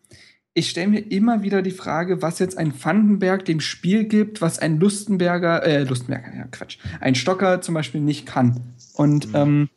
ich 0.55 0.71
stelle 0.71 0.89
mir 0.89 1.01
immer 1.01 1.43
wieder 1.43 1.61
die 1.61 1.71
Frage, 1.71 2.23
was 2.23 2.39
jetzt 2.39 2.57
ein 2.57 2.73
Vandenberg 2.83 3.45
dem 3.45 3.61
Spiel 3.61 4.05
gibt, 4.05 4.41
was 4.41 4.59
ein 4.59 4.81
Lustenberger, 4.81 5.63
äh, 5.63 5.83
Lustenberger, 5.83 6.35
ja 6.35 6.45
Quatsch, 6.51 6.79
ein 7.01 7.15
Stocker 7.15 7.61
zum 7.61 7.75
Beispiel 7.75 8.01
nicht 8.01 8.25
kann. 8.25 8.61
Und 8.95 9.29
ähm, 9.35 9.69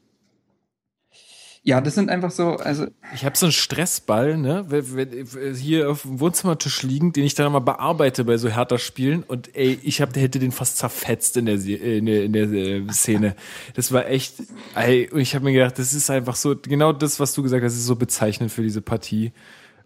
ja, 1.61 1.81
das 1.81 1.95
sind 1.95 2.10
einfach 2.10 2.31
so, 2.31 2.52
also 2.56 2.88
Ich 3.14 3.26
habe 3.26 3.38
so 3.38 3.45
einen 3.45 3.53
Stressball, 3.53 4.38
ne, 4.38 4.65
wenn- 4.69 5.56
hier 5.56 5.90
auf 5.91 6.03
dem 6.03 6.19
Wohnzimmertisch 6.19 6.84
liegend, 6.84 7.15
den 7.15 7.26
ich 7.26 7.36
dann 7.36 7.52
mal 7.52 7.60
bearbeite 7.60 8.23
bei 8.23 8.38
so 8.38 8.48
härter 8.49 8.77
Spielen 8.80 9.23
und 9.23 9.56
ey, 9.56 9.77
ich 9.84 10.02
hab, 10.02 10.14
der 10.14 10.23
hätte 10.23 10.40
den 10.40 10.52
fast 10.52 10.77
zerfetzt 10.77 11.36
in 11.38 11.45
der, 11.45 11.56
äh, 11.56 11.98
in 11.98 12.06
der, 12.06 12.23
in 12.23 12.34
der 12.34 12.44
äh, 12.52 12.88
Szene. 12.91 13.36
Das 13.76 13.91
war 13.91 14.07
echt, 14.07 14.36
ey, 14.76 15.10
und 15.11 15.19
ich 15.19 15.36
habe 15.36 15.45
mir 15.45 15.53
gedacht, 15.53 15.77
das 15.77 15.94
ist 15.94 16.10
einfach 16.10 16.36
so, 16.36 16.56
genau 16.56 16.94
das, 16.94 17.19
was 17.19 17.34
du 17.34 17.44
gesagt 17.44 17.64
hast, 17.64 17.73
ist 17.73 17.86
so 17.86 17.95
bezeichnend 17.95 18.52
für 18.52 18.61
diese 18.64 18.81
Partie. 18.81 19.31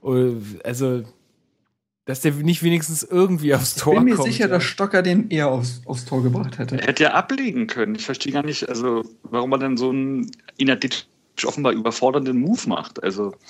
Äh, 0.03 0.31
Also, 0.63 1.03
dass 2.05 2.19
der 2.21 2.33
nicht 2.33 2.61
wenigstens 2.63 3.01
irgendwie 3.03 3.55
aufs 3.55 3.77
ich 3.77 3.81
Tor 3.81 3.95
bin 3.95 4.03
mir 4.03 4.15
kommt. 4.15 4.27
sicher, 4.31 4.45
ja. 4.45 4.47
dass 4.49 4.63
Stocker 4.63 5.01
den 5.01 5.29
eher 5.29 5.47
aufs, 5.47 5.81
aufs 5.85 6.03
Tor 6.05 6.21
gebracht 6.21 6.57
hätte. 6.59 6.77
Er 6.77 6.87
hätte 6.87 7.03
ja 7.03 7.13
ablegen 7.13 7.65
können. 7.67 7.95
Ich 7.95 8.03
verstehe 8.05 8.33
gar 8.33 8.43
nicht, 8.45 8.67
also 8.67 9.03
warum 9.23 9.51
er 9.53 9.59
dann 9.59 9.77
so 9.77 9.89
einen 9.89 10.29
energetisch 10.57 11.05
offenbar 11.45 11.73
überfordernden 11.73 12.39
Move 12.39 12.61
macht. 12.67 13.03
Also 13.03 13.33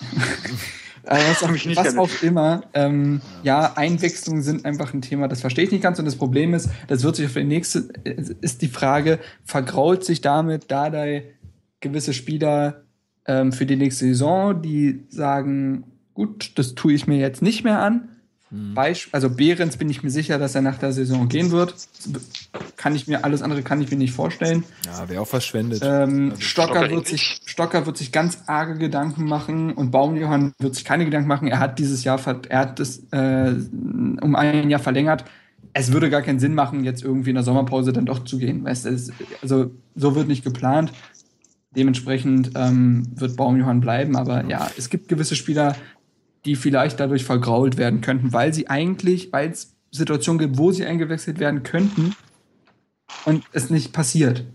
Äh, 1.03 1.17
was 1.29 1.43
auch, 1.43 1.49
was 1.49 1.97
auch 1.97 2.23
immer. 2.23 2.63
Ähm, 2.73 3.21
ja, 3.43 3.73
Einwechslungen 3.75 4.41
sind 4.41 4.65
einfach 4.65 4.93
ein 4.93 5.01
Thema, 5.01 5.27
das 5.27 5.41
verstehe 5.41 5.65
ich 5.65 5.71
nicht 5.71 5.83
ganz. 5.83 5.99
Und 5.99 6.05
das 6.05 6.15
Problem 6.15 6.53
ist, 6.53 6.69
das 6.87 7.03
wird 7.03 7.15
sich 7.15 7.25
auf 7.25 7.33
die 7.33 7.43
nächste, 7.43 7.89
äh, 8.03 8.23
ist 8.41 8.61
die 8.61 8.67
Frage, 8.67 9.19
vergrault 9.43 10.03
sich 10.03 10.21
damit 10.21 10.71
Dardai 10.71 11.33
gewisse 11.81 12.13
Spieler 12.13 12.83
ähm, 13.25 13.51
für 13.51 13.65
die 13.65 13.75
nächste 13.75 14.05
Saison, 14.05 14.61
die 14.61 15.03
sagen, 15.09 15.83
gut, 16.13 16.53
das 16.55 16.75
tue 16.75 16.93
ich 16.93 17.07
mir 17.07 17.17
jetzt 17.17 17.41
nicht 17.41 17.63
mehr 17.63 17.79
an. 17.79 18.09
Beisp 18.53 19.09
also 19.13 19.31
Behrens 19.31 19.77
bin 19.77 19.89
ich 19.89 20.03
mir 20.03 20.11
sicher, 20.11 20.37
dass 20.37 20.53
er 20.53 20.61
nach 20.61 20.77
der 20.77 20.91
Saison 20.91 21.27
gehen 21.27 21.49
wird. 21.49 21.73
Kann 22.77 22.93
ich 22.93 23.07
mir, 23.07 23.23
alles 23.23 23.41
andere 23.41 23.63
kann 23.63 23.81
ich 23.81 23.89
mir 23.89 23.97
nicht 23.97 24.13
vorstellen. 24.13 24.63
Ja, 24.85 25.09
wäre 25.09 25.21
auch 25.21 25.27
verschwendet. 25.27 25.81
Ähm, 25.83 26.33
Stocker, 26.37 26.75
Stocker 26.75 26.91
wird 26.91 27.07
sich, 27.07 27.41
Stocker 27.45 27.85
wird 27.87 27.97
sich 27.97 28.11
ganz 28.11 28.43
arge 28.45 28.77
Gedanken 28.77 29.25
machen 29.25 29.73
und 29.73 29.89
Baumjohann 29.89 30.53
wird 30.59 30.75
sich 30.75 30.85
keine 30.85 31.05
Gedanken 31.05 31.27
machen. 31.27 31.47
Er 31.47 31.57
hat 31.57 31.79
dieses 31.79 32.03
Jahr, 32.03 32.19
er 32.49 32.59
hat 32.59 32.79
das 32.79 32.99
äh, 33.11 33.55
um 34.21 34.35
ein 34.35 34.69
Jahr 34.69 34.79
verlängert. 34.79 35.25
Es 35.73 35.91
würde 35.91 36.11
gar 36.11 36.21
keinen 36.21 36.39
Sinn 36.39 36.53
machen, 36.53 36.83
jetzt 36.83 37.03
irgendwie 37.03 37.31
in 37.31 37.35
der 37.35 37.43
Sommerpause 37.43 37.91
dann 37.91 38.05
doch 38.05 38.23
zu 38.23 38.37
gehen. 38.37 38.63
Weißt, 38.63 38.85
du, 38.85 38.89
es, 38.89 39.11
also 39.41 39.71
so 39.95 40.13
wird 40.13 40.27
nicht 40.27 40.43
geplant. 40.43 40.93
Dementsprechend 41.75 42.51
ähm, 42.53 43.07
wird 43.15 43.35
Baumjohann 43.35 43.81
bleiben, 43.81 44.15
aber 44.15 44.45
ja, 44.45 44.69
es 44.77 44.91
gibt 44.91 45.07
gewisse 45.07 45.35
Spieler, 45.35 45.75
die 46.45 46.55
vielleicht 46.55 46.99
dadurch 46.99 47.23
vergrault 47.23 47.77
werden 47.77 48.01
könnten, 48.01 48.33
weil 48.33 48.53
sie 48.53 48.69
eigentlich, 48.69 49.31
weil 49.31 49.51
es 49.51 49.75
Situationen 49.91 50.39
gibt, 50.39 50.57
wo 50.57 50.71
sie 50.71 50.85
eingewechselt 50.85 51.39
werden 51.39 51.63
könnten 51.63 52.15
und 53.25 53.43
es 53.53 53.69
nicht 53.69 53.93
passiert. 53.93 54.45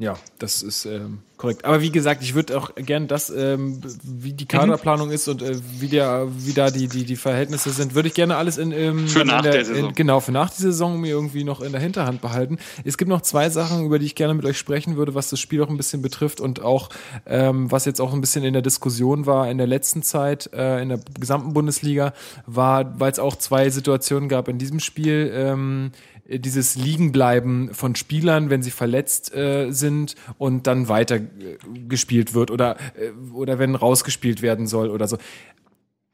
Ja, 0.00 0.16
das 0.38 0.62
ist 0.62 0.84
ähm, 0.84 1.22
korrekt. 1.38 1.64
Aber 1.64 1.80
wie 1.80 1.90
gesagt, 1.90 2.22
ich 2.22 2.34
würde 2.34 2.56
auch 2.56 2.72
gern 2.76 3.08
das, 3.08 3.30
ähm, 3.30 3.80
wie 4.04 4.32
die 4.32 4.46
Kaderplanung 4.46 5.10
ist 5.10 5.26
und 5.26 5.42
äh, 5.42 5.56
wie, 5.80 5.88
der, 5.88 6.28
wie 6.30 6.52
da 6.52 6.70
die, 6.70 6.86
die, 6.86 7.04
die 7.04 7.16
Verhältnisse 7.16 7.70
sind, 7.70 7.96
würde 7.96 8.06
ich 8.06 8.14
gerne 8.14 8.36
alles 8.36 8.58
in, 8.58 8.70
ähm, 8.70 9.08
Für 9.08 9.24
nach 9.24 9.44
in 9.44 9.50
der 9.50 9.64
Saison. 9.64 9.88
In, 9.88 9.94
genau, 9.94 10.20
für 10.20 10.30
nach 10.30 10.50
der 10.50 10.58
Saison 10.58 11.00
mir 11.00 11.08
irgendwie 11.08 11.42
noch 11.42 11.60
in 11.60 11.72
der 11.72 11.80
Hinterhand 11.80 12.20
behalten. 12.20 12.58
Es 12.84 12.96
gibt 12.96 13.08
noch 13.08 13.22
zwei 13.22 13.50
Sachen, 13.50 13.84
über 13.84 13.98
die 13.98 14.06
ich 14.06 14.14
gerne 14.14 14.34
mit 14.34 14.44
euch 14.44 14.56
sprechen 14.56 14.96
würde, 14.96 15.16
was 15.16 15.30
das 15.30 15.40
Spiel 15.40 15.60
auch 15.64 15.68
ein 15.68 15.76
bisschen 15.76 16.00
betrifft 16.00 16.40
und 16.40 16.62
auch, 16.62 16.90
ähm, 17.26 17.68
was 17.72 17.84
jetzt 17.84 18.00
auch 18.00 18.12
ein 18.12 18.20
bisschen 18.20 18.44
in 18.44 18.52
der 18.52 18.62
Diskussion 18.62 19.26
war 19.26 19.50
in 19.50 19.58
der 19.58 19.66
letzten 19.66 20.04
Zeit, 20.04 20.48
äh, 20.52 20.80
in 20.80 20.90
der 20.90 21.00
gesamten 21.18 21.54
Bundesliga, 21.54 22.12
war, 22.46 23.00
weil 23.00 23.10
es 23.10 23.18
auch 23.18 23.34
zwei 23.34 23.68
Situationen 23.70 24.28
gab 24.28 24.46
in 24.46 24.58
diesem 24.58 24.78
Spiel, 24.78 25.32
ähm, 25.34 25.90
dieses 26.28 26.76
Liegenbleiben 26.76 27.72
von 27.72 27.94
Spielern, 27.94 28.50
wenn 28.50 28.62
sie 28.62 28.70
verletzt 28.70 29.34
äh, 29.34 29.70
sind 29.70 30.14
und 30.36 30.66
dann 30.66 30.88
weiter 30.88 31.16
äh, 31.16 31.56
gespielt 31.88 32.34
wird 32.34 32.50
oder, 32.50 32.76
äh, 32.96 33.10
oder 33.32 33.58
wenn 33.58 33.74
rausgespielt 33.74 34.42
werden 34.42 34.66
soll 34.66 34.90
oder 34.90 35.08
so. 35.08 35.16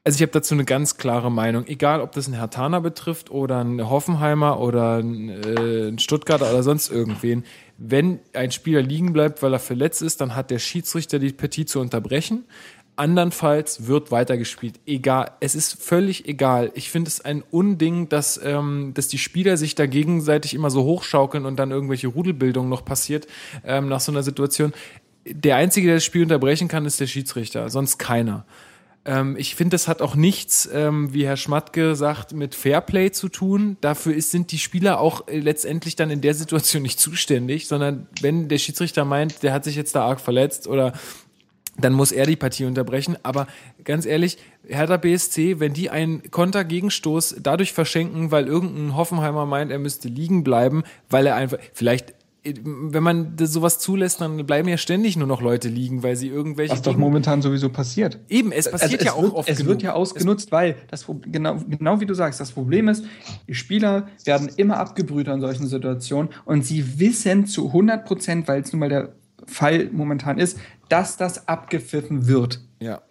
Also 0.05 0.17
ich 0.17 0.21
habe 0.21 0.31
dazu 0.31 0.53
eine 0.53 0.65
ganz 0.65 0.97
klare 0.97 1.31
Meinung, 1.31 1.65
egal 1.65 1.99
ob 1.99 2.11
das 2.11 2.27
ein 2.27 2.35
Hertaner 2.35 2.79
betrifft 2.79 3.31
oder 3.31 3.63
ein 3.63 3.89
Hoffenheimer 3.89 4.59
oder 4.59 4.99
ein, 4.99 5.29
äh, 5.29 5.99
Stuttgarter 5.99 6.47
oder 6.49 6.61
sonst 6.61 6.91
irgendwen. 6.91 7.43
Wenn 7.79 8.19
ein 8.33 8.51
Spieler 8.51 8.83
liegen 8.83 9.13
bleibt, 9.13 9.41
weil 9.41 9.51
er 9.51 9.59
verletzt 9.59 10.03
ist, 10.03 10.21
dann 10.21 10.35
hat 10.35 10.51
der 10.51 10.59
Schiedsrichter 10.59 11.17
die 11.17 11.33
Partie 11.33 11.65
zu 11.65 11.79
unterbrechen. 11.79 12.45
Andernfalls 12.95 13.87
wird 13.87 14.11
weitergespielt. 14.11 14.79
Egal, 14.85 15.31
es 15.39 15.55
ist 15.55 15.81
völlig 15.81 16.27
egal. 16.27 16.71
Ich 16.75 16.89
finde 16.89 17.09
es 17.09 17.23
ein 17.23 17.43
Unding, 17.51 18.09
dass, 18.09 18.39
ähm, 18.43 18.91
dass 18.93 19.07
die 19.07 19.17
Spieler 19.17 19.57
sich 19.57 19.75
da 19.75 19.85
gegenseitig 19.85 20.53
immer 20.53 20.69
so 20.69 20.83
hochschaukeln 20.83 21.45
und 21.45 21.57
dann 21.57 21.71
irgendwelche 21.71 22.07
Rudelbildungen 22.07 22.69
noch 22.69 22.85
passiert 22.85 23.27
ähm, 23.65 23.87
nach 23.87 23.99
so 23.99 24.11
einer 24.11 24.23
Situation. 24.23 24.73
Der 25.27 25.55
Einzige, 25.55 25.87
der 25.87 25.97
das 25.97 26.05
Spiel 26.05 26.23
unterbrechen 26.23 26.67
kann, 26.67 26.85
ist 26.85 26.99
der 26.99 27.07
Schiedsrichter, 27.07 27.69
sonst 27.69 27.97
keiner. 27.97 28.45
Ähm, 29.05 29.35
ich 29.37 29.55
finde, 29.55 29.75
das 29.75 29.87
hat 29.87 30.01
auch 30.01 30.15
nichts, 30.15 30.67
ähm, 30.73 31.13
wie 31.13 31.25
Herr 31.25 31.37
Schmatke 31.37 31.95
sagt, 31.95 32.33
mit 32.33 32.55
Fairplay 32.55 33.11
zu 33.11 33.29
tun. 33.29 33.77
Dafür 33.81 34.15
ist, 34.15 34.31
sind 34.31 34.51
die 34.51 34.57
Spieler 34.57 34.99
auch 34.99 35.27
äh, 35.27 35.39
letztendlich 35.39 35.95
dann 35.95 36.09
in 36.09 36.21
der 36.21 36.33
Situation 36.33 36.81
nicht 36.81 36.99
zuständig, 36.99 37.67
sondern 37.67 38.07
wenn 38.21 38.49
der 38.49 38.57
Schiedsrichter 38.57 39.05
meint, 39.05 39.43
der 39.43 39.53
hat 39.53 39.63
sich 39.63 39.75
jetzt 39.75 39.95
da 39.95 40.05
arg 40.05 40.19
verletzt 40.19 40.67
oder 40.67 40.93
dann 41.77 41.93
muss 41.93 42.11
er 42.11 42.25
die 42.25 42.35
Partie 42.35 42.65
unterbrechen. 42.65 43.17
Aber 43.23 43.47
ganz 43.83 44.05
ehrlich, 44.05 44.37
Hertha 44.67 44.97
BSC, 44.97 45.59
wenn 45.59 45.73
die 45.73 45.89
einen 45.89 46.29
Kontergegenstoß 46.31 47.37
dadurch 47.41 47.73
verschenken, 47.73 48.31
weil 48.31 48.47
irgendein 48.47 48.95
Hoffenheimer 48.95 49.45
meint, 49.45 49.71
er 49.71 49.79
müsste 49.79 50.07
liegen 50.07 50.43
bleiben, 50.43 50.83
weil 51.09 51.27
er 51.27 51.35
einfach, 51.35 51.57
vielleicht, 51.73 52.13
wenn 52.43 53.01
man 53.01 53.35
sowas 53.39 53.79
zulässt, 53.79 54.21
dann 54.21 54.45
bleiben 54.45 54.69
ja 54.69 54.77
ständig 54.77 55.17
nur 55.17 55.27
noch 55.27 55.41
Leute 55.41 55.67
liegen, 55.67 56.03
weil 56.03 56.15
sie 56.15 56.27
irgendwelche. 56.27 56.73
Was 56.73 56.83
doch 56.83 56.95
momentan 56.95 57.41
sowieso 57.41 57.69
passiert. 57.69 58.19
Eben, 58.29 58.51
es 58.51 58.69
passiert 58.69 59.01
Also 59.01 59.05
ja 59.05 59.11
es 59.11 59.17
auch 59.17 59.23
wird, 59.23 59.33
oft 59.33 59.49
Es 59.49 59.57
genug. 59.57 59.69
wird 59.69 59.81
ja 59.81 59.93
ausgenutzt, 59.93 60.51
weil 60.51 60.75
das 60.91 61.07
genau, 61.31 61.57
genau 61.67 61.99
wie 62.01 62.05
du 62.05 62.13
sagst, 62.13 62.39
das 62.39 62.51
Problem 62.51 62.87
ist, 62.87 63.03
die 63.47 63.55
Spieler 63.55 64.09
werden 64.25 64.49
immer 64.57 64.77
abgebrüht 64.77 65.27
an 65.27 65.41
solchen 65.41 65.67
Situationen 65.67 66.29
und 66.45 66.63
sie 66.63 66.99
wissen 66.99 67.47
zu 67.47 67.67
100 67.67 68.05
Prozent, 68.05 68.47
weil 68.47 68.61
es 68.61 68.71
nun 68.71 68.79
mal 68.79 68.89
der 68.89 69.13
Fall 69.47 69.89
momentan 69.91 70.37
ist, 70.39 70.57
dass 70.89 71.17
das 71.17 71.47
abgepfiffen 71.47 72.27
wird. 72.27 72.61
ja. 72.79 73.01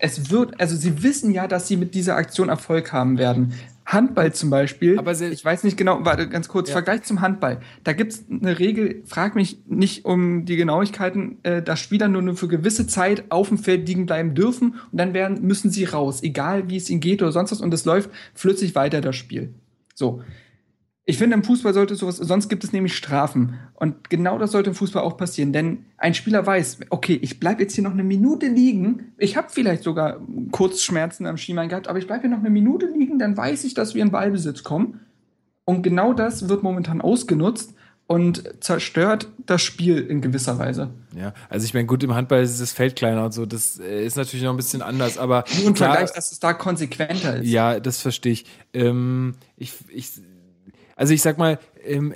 Es, 0.00 0.30
wird, 0.32 0.60
also 0.60 0.74
sie 0.74 1.04
wissen 1.04 1.30
ja, 1.30 1.46
dass 1.46 1.68
sie 1.68 1.76
mit 1.76 1.94
dieser 1.94 2.16
Aktion 2.16 2.48
Erfolg 2.48 2.92
haben 2.92 3.18
werden. 3.18 3.54
Handball 3.86 4.32
zum 4.32 4.50
Beispiel, 4.50 4.98
Aber 4.98 5.12
ich 5.12 5.44
weiß 5.44 5.64
nicht 5.64 5.76
genau, 5.76 6.04
warte 6.04 6.28
ganz 6.28 6.48
kurz, 6.48 6.68
Ja. 6.68 6.74
Vergleich 6.74 7.02
zum 7.02 7.20
Handball. 7.20 7.60
Da 7.84 7.92
gibt 7.92 8.12
es 8.12 8.24
eine 8.30 8.58
Regel, 8.58 9.02
frag 9.04 9.34
mich 9.34 9.58
nicht 9.66 10.04
um 10.04 10.44
die 10.44 10.56
Genauigkeiten, 10.56 11.38
äh, 11.44 11.62
dass 11.62 11.80
Spieler 11.80 12.08
nur, 12.08 12.22
nur 12.22 12.36
für 12.36 12.48
gewisse 12.48 12.86
Zeit 12.86 13.24
auf 13.30 13.48
dem 13.48 13.58
Feld 13.58 13.88
liegen 13.88 14.06
bleiben 14.06 14.34
dürfen 14.34 14.76
und 14.90 14.98
dann 14.98 15.14
werden, 15.14 15.42
müssen 15.42 15.70
sie 15.70 15.84
raus, 15.84 16.22
egal 16.22 16.68
wie 16.68 16.76
es 16.76 16.88
ihnen 16.90 17.00
geht 17.00 17.22
oder 17.22 17.32
sonst 17.32 17.52
was 17.52 17.60
und 17.60 17.72
es 17.74 17.84
läuft 17.84 18.10
flüssig 18.34 18.74
weiter 18.74 19.00
das 19.00 19.16
Spiel. 19.16 19.54
So. 19.94 20.22
Ich 21.10 21.18
finde, 21.18 21.34
im 21.34 21.42
Fußball 21.42 21.74
sollte 21.74 21.96
sowas, 21.96 22.18
sonst 22.18 22.48
gibt 22.48 22.62
es 22.62 22.72
nämlich 22.72 22.96
Strafen. 22.96 23.58
Und 23.74 24.10
genau 24.10 24.38
das 24.38 24.52
sollte 24.52 24.70
im 24.70 24.76
Fußball 24.76 25.02
auch 25.02 25.16
passieren. 25.16 25.52
Denn 25.52 25.86
ein 25.96 26.14
Spieler 26.14 26.46
weiß, 26.46 26.78
okay, 26.90 27.18
ich 27.20 27.40
bleibe 27.40 27.62
jetzt 27.62 27.74
hier 27.74 27.82
noch 27.82 27.90
eine 27.90 28.04
Minute 28.04 28.46
liegen. 28.46 29.12
Ich 29.18 29.36
habe 29.36 29.48
vielleicht 29.50 29.82
sogar 29.82 30.20
Kurzschmerzen 30.52 31.26
am 31.26 31.36
Schienbein 31.36 31.68
gehabt, 31.68 31.88
aber 31.88 31.98
ich 31.98 32.06
bleibe 32.06 32.20
hier 32.20 32.30
noch 32.30 32.38
eine 32.38 32.50
Minute 32.50 32.86
liegen, 32.86 33.18
dann 33.18 33.36
weiß 33.36 33.64
ich, 33.64 33.74
dass 33.74 33.96
wir 33.96 34.02
in 34.02 34.12
Ballbesitz 34.12 34.62
kommen. 34.62 35.00
Und 35.64 35.82
genau 35.82 36.12
das 36.12 36.48
wird 36.48 36.62
momentan 36.62 37.00
ausgenutzt 37.00 37.74
und 38.06 38.44
zerstört 38.62 39.26
das 39.46 39.62
Spiel 39.62 39.98
in 39.98 40.20
gewisser 40.20 40.60
Weise. 40.60 40.90
Ja, 41.16 41.34
also 41.48 41.64
ich 41.64 41.74
meine, 41.74 41.86
gut, 41.86 42.04
im 42.04 42.14
Handball 42.14 42.44
ist 42.44 42.60
das 42.60 42.70
Feld 42.70 42.94
kleiner 42.94 43.24
und 43.24 43.34
so, 43.34 43.46
das 43.46 43.80
äh, 43.80 44.06
ist 44.06 44.16
natürlich 44.16 44.44
noch 44.44 44.52
ein 44.52 44.56
bisschen 44.56 44.82
anders, 44.82 45.18
aber 45.18 45.42
Nur 45.58 45.68
im 45.68 45.76
Vergleich, 45.76 46.12
dass 46.12 46.30
es 46.30 46.38
da 46.38 46.52
konsequenter 46.52 47.38
ist. 47.38 47.48
Ja, 47.48 47.80
das 47.80 48.00
verstehe 48.00 48.32
ich. 48.32 48.46
Ähm, 48.72 49.34
ich, 49.56 49.74
ich. 49.88 50.10
Also 51.00 51.14
ich 51.14 51.22
sag 51.22 51.38
mal, 51.38 51.58
ähm, 51.82 52.12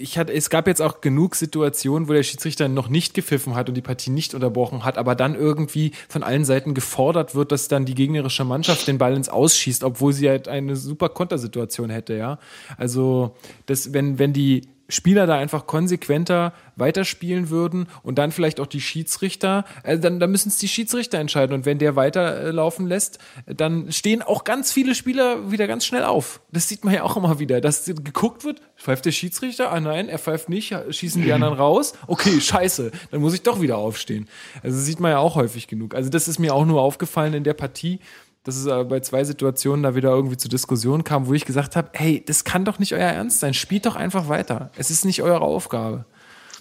ich 0.00 0.18
hatte, 0.18 0.32
es 0.32 0.50
gab 0.50 0.66
jetzt 0.66 0.82
auch 0.82 1.00
genug 1.00 1.36
Situationen, 1.36 2.08
wo 2.08 2.12
der 2.14 2.24
Schiedsrichter 2.24 2.66
noch 2.66 2.88
nicht 2.88 3.14
gepfiffen 3.14 3.54
hat 3.54 3.68
und 3.68 3.76
die 3.76 3.80
Partie 3.80 4.10
nicht 4.10 4.34
unterbrochen 4.34 4.84
hat, 4.84 4.98
aber 4.98 5.14
dann 5.14 5.36
irgendwie 5.36 5.92
von 6.08 6.24
allen 6.24 6.44
Seiten 6.44 6.74
gefordert 6.74 7.36
wird, 7.36 7.52
dass 7.52 7.68
dann 7.68 7.84
die 7.84 7.94
gegnerische 7.94 8.44
Mannschaft 8.44 8.88
den 8.88 8.98
Ball 8.98 9.14
ins 9.14 9.28
Ausschießt, 9.28 9.84
obwohl 9.84 10.12
sie 10.12 10.28
halt 10.28 10.48
eine 10.48 10.74
super 10.74 11.10
Kontersituation 11.10 11.90
hätte, 11.90 12.14
ja. 12.14 12.40
Also 12.76 13.36
das, 13.66 13.92
wenn, 13.92 14.18
wenn 14.18 14.32
die 14.32 14.62
Spieler 14.88 15.26
da 15.26 15.36
einfach 15.36 15.66
konsequenter 15.66 16.52
weiterspielen 16.76 17.50
würden 17.50 17.86
und 18.02 18.18
dann 18.18 18.32
vielleicht 18.32 18.60
auch 18.60 18.66
die 18.66 18.80
Schiedsrichter, 18.80 19.64
äh, 19.82 19.98
dann, 19.98 20.20
dann 20.20 20.30
müssen 20.30 20.48
es 20.48 20.58
die 20.58 20.68
Schiedsrichter 20.68 21.18
entscheiden. 21.18 21.54
Und 21.54 21.66
wenn 21.66 21.78
der 21.78 21.96
weiterlaufen 21.96 22.86
lässt, 22.86 23.18
dann 23.46 23.92
stehen 23.92 24.22
auch 24.22 24.44
ganz 24.44 24.72
viele 24.72 24.94
Spieler 24.94 25.50
wieder 25.50 25.66
ganz 25.66 25.86
schnell 25.86 26.04
auf. 26.04 26.40
Das 26.52 26.68
sieht 26.68 26.84
man 26.84 26.94
ja 26.94 27.02
auch 27.02 27.16
immer 27.16 27.38
wieder, 27.38 27.60
dass 27.60 27.84
geguckt 27.84 28.44
wird, 28.44 28.60
pfeift 28.76 29.04
der 29.04 29.12
Schiedsrichter? 29.12 29.72
Ah 29.72 29.80
nein, 29.80 30.08
er 30.08 30.18
pfeift 30.18 30.48
nicht, 30.48 30.74
schießen 30.90 31.22
die 31.22 31.32
anderen 31.32 31.54
raus? 31.54 31.94
Okay, 32.06 32.40
scheiße, 32.40 32.90
dann 33.10 33.20
muss 33.20 33.34
ich 33.34 33.42
doch 33.42 33.60
wieder 33.60 33.78
aufstehen. 33.78 34.28
Also 34.62 34.78
sieht 34.78 35.00
man 35.00 35.12
ja 35.12 35.18
auch 35.18 35.36
häufig 35.36 35.66
genug. 35.66 35.94
Also 35.94 36.10
das 36.10 36.28
ist 36.28 36.38
mir 36.38 36.54
auch 36.54 36.64
nur 36.64 36.82
aufgefallen 36.82 37.34
in 37.34 37.44
der 37.44 37.54
Partie, 37.54 38.00
dass 38.44 38.56
es 38.56 38.66
aber 38.66 38.84
bei 38.84 39.00
zwei 39.00 39.24
Situationen 39.24 39.82
da 39.82 39.94
wieder 39.94 40.10
irgendwie 40.10 40.36
zur 40.36 40.50
Diskussion 40.50 41.02
kam, 41.02 41.26
wo 41.26 41.32
ich 41.32 41.46
gesagt 41.46 41.76
habe, 41.76 41.88
hey, 41.92 42.22
das 42.24 42.44
kann 42.44 42.64
doch 42.64 42.78
nicht 42.78 42.92
euer 42.92 43.00
Ernst 43.00 43.40
sein. 43.40 43.54
Spielt 43.54 43.86
doch 43.86 43.96
einfach 43.96 44.28
weiter. 44.28 44.70
Es 44.76 44.90
ist 44.90 45.04
nicht 45.04 45.22
eure 45.22 45.40
Aufgabe. 45.40 46.04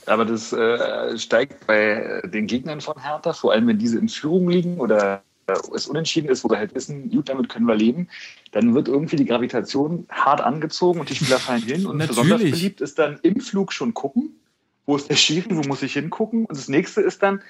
Aber 0.05 0.25
das 0.25 0.53
äh, 0.53 1.17
steigt 1.17 1.67
bei 1.67 2.21
den 2.25 2.47
Gegnern 2.47 2.81
von 2.81 3.01
Hertha, 3.01 3.33
vor 3.33 3.51
allem 3.51 3.67
wenn 3.67 3.79
diese 3.79 3.99
in 3.99 4.09
Führung 4.09 4.49
liegen 4.49 4.79
oder 4.79 5.23
äh, 5.47 5.53
es 5.75 5.87
unentschieden 5.87 6.29
ist, 6.29 6.43
wo 6.43 6.49
wir 6.49 6.57
halt 6.57 6.73
wissen, 6.73 7.09
gut, 7.09 7.29
damit 7.29 7.49
können 7.49 7.65
wir 7.65 7.75
leben, 7.75 8.07
dann 8.51 8.75
wird 8.75 8.87
irgendwie 8.87 9.15
die 9.17 9.25
Gravitation 9.25 10.05
hart 10.09 10.41
angezogen 10.41 10.99
und 10.99 11.09
die 11.09 11.15
Spieler 11.15 11.39
fallen 11.39 11.61
hin. 11.61 11.85
Und 11.85 11.97
Natürlich. 11.97 12.17
besonders 12.17 12.51
beliebt 12.51 12.81
ist 12.81 12.99
dann 12.99 13.19
im 13.23 13.41
Flug 13.41 13.73
schon 13.73 13.93
gucken, 13.93 14.39
wo 14.85 14.95
ist 14.95 15.09
der 15.09 15.15
Schiri, 15.15 15.55
wo 15.55 15.67
muss 15.67 15.83
ich 15.83 15.93
hingucken. 15.93 16.45
Und 16.45 16.57
das 16.57 16.67
nächste 16.67 17.01
ist 17.01 17.23
dann, 17.23 17.41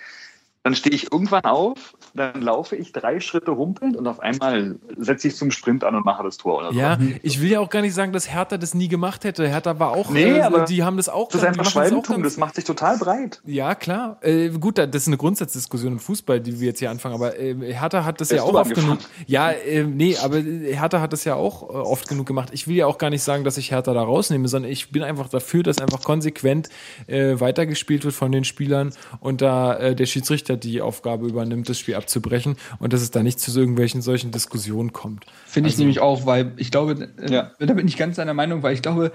dann 0.64 0.76
stehe 0.76 0.96
ich 0.96 1.12
irgendwann 1.12 1.44
auf, 1.44 1.94
dann 2.16 2.42
laufe 2.42 2.76
ich 2.78 2.94
drei 2.94 3.20
Schritte 3.20 3.58
humpelnd 3.58 3.98
und 3.98 4.08
auf 4.08 4.20
einmal 4.22 4.76
setze 4.98 5.28
ich 5.28 5.36
zum 5.36 5.52
Sprint 5.52 5.84
an 5.84 5.94
und 5.96 6.06
mache 6.06 6.24
das 6.24 6.38
Tor 6.38 6.60
oder 6.60 6.72
so. 6.72 6.80
Ja, 6.80 6.98
ich 7.22 7.42
will 7.42 7.52
ja 7.52 7.60
auch 7.60 7.70
gar 7.70 7.82
nicht 7.82 7.94
sagen, 7.94 8.14
dass 8.14 8.32
Hertha 8.34 8.58
das 8.58 8.74
nie 8.74 8.88
gemacht 8.88 9.26
hätte. 9.26 9.48
Hertha 9.48 9.78
war 9.80 9.92
auch, 9.92 10.10
Nee, 10.10 10.38
äh, 10.38 10.42
aber 10.42 10.62
die 10.66 10.82
haben 10.84 10.96
das 10.98 11.10
auch 11.10 11.28
Das 11.30 11.42
ist 11.42 11.48
einfach 11.48 11.58
machen 11.66 11.66
das 11.66 11.74
Schwalbentum, 11.74 12.40
macht 12.40 12.56
sich 12.56 12.64
total 12.64 12.98
breit. 12.98 13.42
Ja, 13.46 13.76
klar. 13.76 14.18
Äh, 14.22 14.50
gut, 14.52 14.78
da- 14.78 14.86
das 14.88 15.02
ist 15.02 15.08
eine 15.08 15.18
Grundsatzdiskussion 15.18 15.94
im 15.94 16.00
Fußball, 16.00 16.40
die 16.40 16.60
wir 16.60 16.68
jetzt 16.68 16.80
hier 16.80 16.92
anfangen. 16.92 17.16
Aber 17.16 17.38
äh, 17.38 17.56
Hertha 17.74 18.06
hat 18.06 18.22
das 18.22 18.30
Hast 18.30 18.38
ja 18.38 18.44
auch 18.44 18.54
oft 18.54 18.74
genug. 18.74 19.00
Ja, 19.28 19.52
äh, 19.52 19.84
nee, 19.84 20.16
aber 20.24 20.38
äh, 20.38 20.74
Hertha 20.76 21.02
hat 21.02 21.12
das 21.12 21.26
ja 21.26 21.36
auch 21.36 21.64
äh, 21.64 21.74
oft 21.74 22.08
genug 22.08 22.26
gemacht. 22.26 22.50
Ich 22.54 22.68
will 22.70 22.76
ja 22.78 22.86
auch 22.88 22.98
gar 22.98 23.10
nicht 23.10 23.24
sagen, 23.24 23.44
dass 23.44 23.58
ich 23.58 23.72
Hertha 23.72 23.94
da 23.94 24.02
rausnehme, 24.04 24.48
sondern 24.48 24.72
ich 24.72 24.92
bin 24.92 25.04
einfach 25.04 25.28
dafür, 25.28 25.64
dass 25.64 25.80
einfach 25.80 26.02
konsequent 26.04 26.70
weitergespielt 27.08 28.06
wird 28.06 28.14
von 28.14 28.32
den 28.32 28.44
Spielern 28.44 28.92
und 29.20 29.42
da 29.42 29.94
der 29.94 30.06
Schiedsrichter 30.06 30.53
die 30.58 30.82
Aufgabe 30.82 31.28
übernimmt, 31.28 31.68
das 31.70 31.80
Spiel 31.80 31.96
abzubrechen 31.96 32.56
und 32.80 32.94
dass 32.94 33.02
es 33.02 33.12
da 33.12 33.24
nicht 33.24 33.40
zu 33.40 33.58
irgendwelchen 33.60 34.02
solchen 34.02 34.32
Diskussionen 34.32 34.94
kommt. 34.94 35.26
Finde 35.46 35.70
ich 35.70 35.78
nämlich 35.78 36.00
auch, 36.00 36.26
weil 36.26 36.54
ich 36.58 36.72
glaube, 36.72 37.10
äh, 37.22 37.32
Ja. 37.34 37.52
da 37.60 37.74
bin 37.74 37.88
ich 37.88 37.98
ganz 37.98 38.16
deiner 38.18 38.34
Meinung, 38.34 38.64
weil 38.64 38.74
ich 38.74 38.82
glaube, 38.82 39.12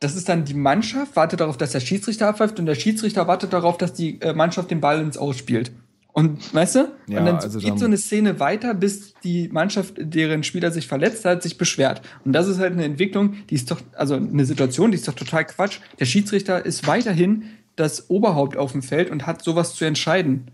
das 0.00 0.14
ist 0.14 0.28
dann 0.28 0.44
die 0.44 0.54
Mannschaft, 0.54 1.16
wartet 1.16 1.40
darauf, 1.40 1.56
dass 1.56 1.72
der 1.72 1.80
Schiedsrichter 1.80 2.28
abpfeift 2.28 2.58
und 2.58 2.66
der 2.66 2.74
Schiedsrichter 2.74 3.26
wartet 3.26 3.52
darauf, 3.52 3.78
dass 3.78 3.92
die 3.94 4.20
äh, 4.20 4.34
Mannschaft 4.34 4.70
den 4.70 4.80
Ball 4.80 5.00
ins 5.00 5.16
Ausspielt. 5.16 5.72
Und 6.12 6.54
weißt 6.54 6.76
du? 6.76 6.78
Ja, 7.08 7.18
und 7.20 7.26
dann 7.26 7.36
also 7.36 7.58
geht 7.58 7.72
da- 7.72 7.76
so 7.76 7.84
eine 7.84 7.98
Szene 7.98 8.40
weiter, 8.40 8.72
bis 8.72 9.12
die 9.22 9.48
Mannschaft, 9.48 9.94
deren 9.98 10.44
Spieler 10.44 10.70
sich 10.70 10.86
verletzt 10.86 11.26
hat, 11.26 11.42
sich 11.42 11.58
beschwert. 11.58 12.00
Und 12.24 12.32
das 12.32 12.46
ist 12.48 12.58
halt 12.58 12.72
eine 12.72 12.84
Entwicklung, 12.84 13.34
die 13.50 13.54
ist 13.54 13.70
doch, 13.70 13.80
also 13.94 14.14
eine 14.14 14.44
Situation, 14.46 14.92
die 14.92 14.96
ist 14.96 15.06
doch 15.08 15.14
total 15.14 15.44
Quatsch. 15.44 15.78
Der 16.00 16.06
Schiedsrichter 16.06 16.64
ist 16.64 16.86
weiterhin 16.86 17.44
das 17.76 18.10
Oberhaupt 18.10 18.56
auf 18.56 18.72
dem 18.72 18.82
Feld 18.82 19.10
und 19.10 19.26
hat 19.26 19.42
sowas 19.42 19.74
zu 19.74 19.84
entscheiden. 19.84 20.50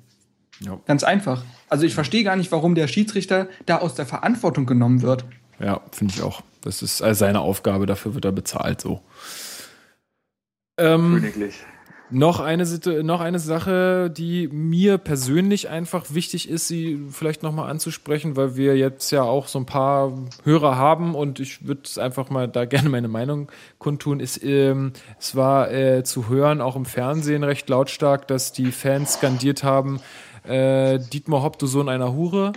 Ja. 0.61 0.81
Ganz 0.87 1.03
einfach. 1.03 1.45
Also 1.69 1.85
ich 1.85 1.95
verstehe 1.95 2.25
gar 2.25 2.37
nicht, 2.37 2.53
warum 2.53 2.75
der 2.75 2.87
Schiedsrichter 2.87 3.49
da 3.67 3.79
aus 3.79 3.95
der 3.95 4.07
Verantwortung 4.07 4.67
genommen 4.67 5.03
wird. 5.03 5.25
Ja, 5.59 5.81
finde 5.91 6.15
ich 6.15 6.23
auch. 6.23 6.43
Das 6.61 6.83
ist 6.83 6.99
seine 6.99 7.41
Aufgabe, 7.41 7.87
dafür 7.87 8.15
wird 8.15 8.25
er 8.25 8.33
bezahlt 8.33 8.81
so. 8.81 9.01
Ähm, 10.79 11.15
Königlich. 11.15 11.55
Noch, 12.13 12.41
eine, 12.41 12.65
noch 13.03 13.21
eine 13.21 13.39
Sache, 13.39 14.11
die 14.11 14.49
mir 14.49 14.99
persönlich 14.99 15.69
einfach 15.69 16.07
wichtig 16.11 16.49
ist, 16.49 16.69
sie 16.69 17.01
vielleicht 17.11 17.43
nochmal 17.43 17.71
anzusprechen, 17.71 18.37
weil 18.37 18.57
wir 18.57 18.77
jetzt 18.77 19.11
ja 19.11 19.23
auch 19.23 19.49
so 19.49 19.59
ein 19.59 19.67
paar 19.67 20.13
Hörer 20.45 20.77
haben 20.77 21.15
und 21.15 21.41
ich 21.41 21.67
würde 21.67 21.83
einfach 22.01 22.31
mal 22.31 22.49
da 22.49 22.65
gerne 22.73 22.89
meine 22.89 23.09
Meinung 23.09 23.51
kundtun, 23.79 24.21
ist, 24.21 24.43
ähm, 24.45 24.93
es 25.19 25.35
war 25.35 25.73
äh, 25.73 26.05
zu 26.05 26.29
hören, 26.29 26.61
auch 26.61 26.77
im 26.77 26.85
Fernsehen 26.85 27.45
recht 27.45 27.69
lautstark, 27.69 28.29
dass 28.29 28.53
die 28.53 28.73
Fans 28.73 29.15
skandiert 29.15 29.65
haben, 29.65 30.01
äh, 30.45 30.99
Dietmar 30.99 31.43
Hopp, 31.43 31.59
du 31.59 31.67
Sohn 31.67 31.89
einer 31.89 32.15
Hure. 32.15 32.53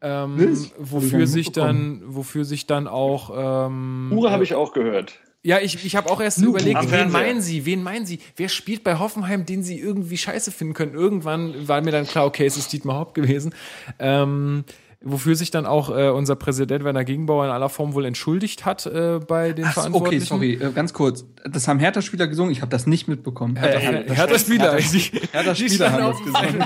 Ähm, 0.00 0.70
wofür 0.76 1.26
sich 1.26 1.52
dann, 1.52 2.02
wofür 2.04 2.44
sich 2.44 2.66
dann 2.66 2.88
auch 2.88 3.30
ähm, 3.66 4.10
Hure 4.12 4.30
habe 4.30 4.44
ich 4.44 4.54
auch 4.54 4.74
gehört. 4.74 5.18
Ja, 5.44 5.58
ich, 5.58 5.84
ich 5.84 5.94
habe 5.94 6.10
auch 6.10 6.22
erst 6.22 6.38
Nur 6.38 6.50
überlegt, 6.50 6.90
wen 6.90 7.10
meinen 7.10 7.42
Sie? 7.42 7.66
Wen 7.66 7.82
meinen 7.82 8.06
Sie? 8.06 8.18
Wer 8.34 8.48
spielt 8.48 8.82
bei 8.82 8.98
Hoffenheim, 8.98 9.44
den 9.44 9.62
Sie 9.62 9.78
irgendwie 9.78 10.16
scheiße 10.16 10.50
finden 10.50 10.72
können? 10.72 10.94
Irgendwann 10.94 11.68
war 11.68 11.82
mir 11.82 11.90
dann 11.90 12.06
klar, 12.06 12.24
okay, 12.24 12.46
es 12.46 12.56
ist 12.56 12.72
Dietmar 12.72 12.98
Hopp 12.98 13.14
gewesen. 13.14 13.54
Ähm, 13.98 14.64
wofür 15.04 15.36
sich 15.36 15.50
dann 15.50 15.66
auch 15.66 15.90
äh, 15.96 16.08
unser 16.10 16.34
Präsident 16.36 16.82
Werner 16.84 17.04
Gegenbauer 17.04 17.44
in 17.44 17.50
aller 17.50 17.68
Form 17.68 17.94
wohl 17.94 18.04
entschuldigt 18.06 18.64
hat 18.64 18.86
äh, 18.86 19.20
bei 19.26 19.52
den 19.52 19.64
Ach, 19.66 19.74
so, 19.74 19.80
okay, 19.80 19.90
Verantwortlichen. 19.90 20.26
sorry, 20.26 20.52
äh, 20.54 20.72
ganz 20.72 20.92
kurz. 20.92 21.24
Das 21.44 21.68
haben 21.68 21.78
Hertha-Spieler 21.78 22.26
gesungen, 22.26 22.50
ich 22.52 22.60
habe 22.62 22.70
das 22.70 22.86
nicht 22.86 23.06
mitbekommen. 23.08 23.56
Hertha, 23.56 23.78
Äh, 23.90 24.14
Hertha 24.14 24.38
Spieler. 24.38 24.72
Hertha- 24.76 25.54
Hertha 25.54 25.92
haben 25.92 26.12
das 26.12 26.18
gesungen. 26.18 26.64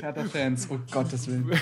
Hertha-Fans, 0.00 0.68
oh 0.70 0.78
Gottes 0.90 1.26
Willen. 1.28 1.50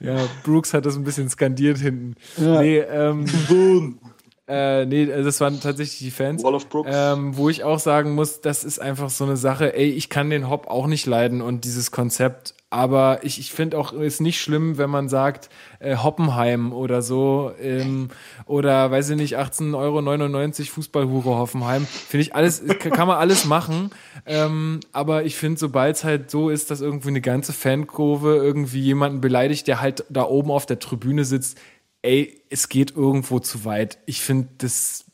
Ja, 0.00 0.16
Brooks 0.42 0.74
hat 0.74 0.84
das 0.84 0.96
ein 0.96 1.04
bisschen 1.04 1.30
skandiert 1.30 1.78
hinten. 1.78 2.16
Nee, 2.36 2.78
ähm, 2.80 3.24
äh, 4.46 4.84
nee, 4.84 5.06
das 5.06 5.40
waren 5.40 5.58
tatsächlich 5.60 5.98
die 6.00 6.10
Fans. 6.10 6.42
Wall 6.44 6.54
of 6.54 6.68
Brooks. 6.68 6.90
Ähm, 6.92 7.34
wo 7.36 7.48
ich 7.48 7.64
auch 7.64 7.78
sagen 7.78 8.14
muss, 8.14 8.42
das 8.42 8.62
ist 8.64 8.78
einfach 8.78 9.08
so 9.08 9.24
eine 9.24 9.38
Sache, 9.38 9.74
ey, 9.74 9.88
ich 9.88 10.10
kann 10.10 10.28
den 10.28 10.50
Hop 10.50 10.66
auch 10.66 10.86
nicht 10.86 11.06
leiden 11.06 11.40
und 11.40 11.64
dieses 11.64 11.90
Konzept, 11.92 12.53
aber 12.74 13.20
ich, 13.22 13.38
ich 13.38 13.52
finde 13.52 13.78
auch, 13.78 13.92
ist 13.92 14.20
nicht 14.20 14.40
schlimm, 14.40 14.78
wenn 14.78 14.90
man 14.90 15.08
sagt, 15.08 15.48
äh, 15.78 15.96
Hoppenheim 15.96 16.72
oder 16.72 17.02
so, 17.02 17.52
ähm, 17.62 18.08
oder 18.46 18.90
weiß 18.90 19.10
ich 19.10 19.16
nicht, 19.16 19.38
18,99 19.38 19.74
Euro 19.76 20.50
Fußballhure 20.72 21.36
Hoffenheim, 21.36 21.86
finde 21.86 22.22
ich 22.22 22.34
alles, 22.34 22.64
kann 22.80 23.06
man 23.06 23.18
alles 23.18 23.44
machen, 23.44 23.90
ähm, 24.26 24.80
aber 24.90 25.24
ich 25.24 25.36
finde, 25.36 25.60
sobald 25.60 25.94
es 25.94 26.02
halt 26.02 26.32
so 26.32 26.50
ist, 26.50 26.72
dass 26.72 26.80
irgendwie 26.80 27.10
eine 27.10 27.20
ganze 27.20 27.52
Fankurve 27.52 28.38
irgendwie 28.38 28.80
jemanden 28.80 29.20
beleidigt, 29.20 29.68
der 29.68 29.80
halt 29.80 30.04
da 30.08 30.24
oben 30.24 30.50
auf 30.50 30.66
der 30.66 30.80
Tribüne 30.80 31.24
sitzt, 31.24 31.56
ey, 32.02 32.42
es 32.50 32.68
geht 32.68 32.96
irgendwo 32.96 33.38
zu 33.38 33.64
weit. 33.64 33.98
Ich 34.04 34.20
finde, 34.20 34.48
das 34.58 35.04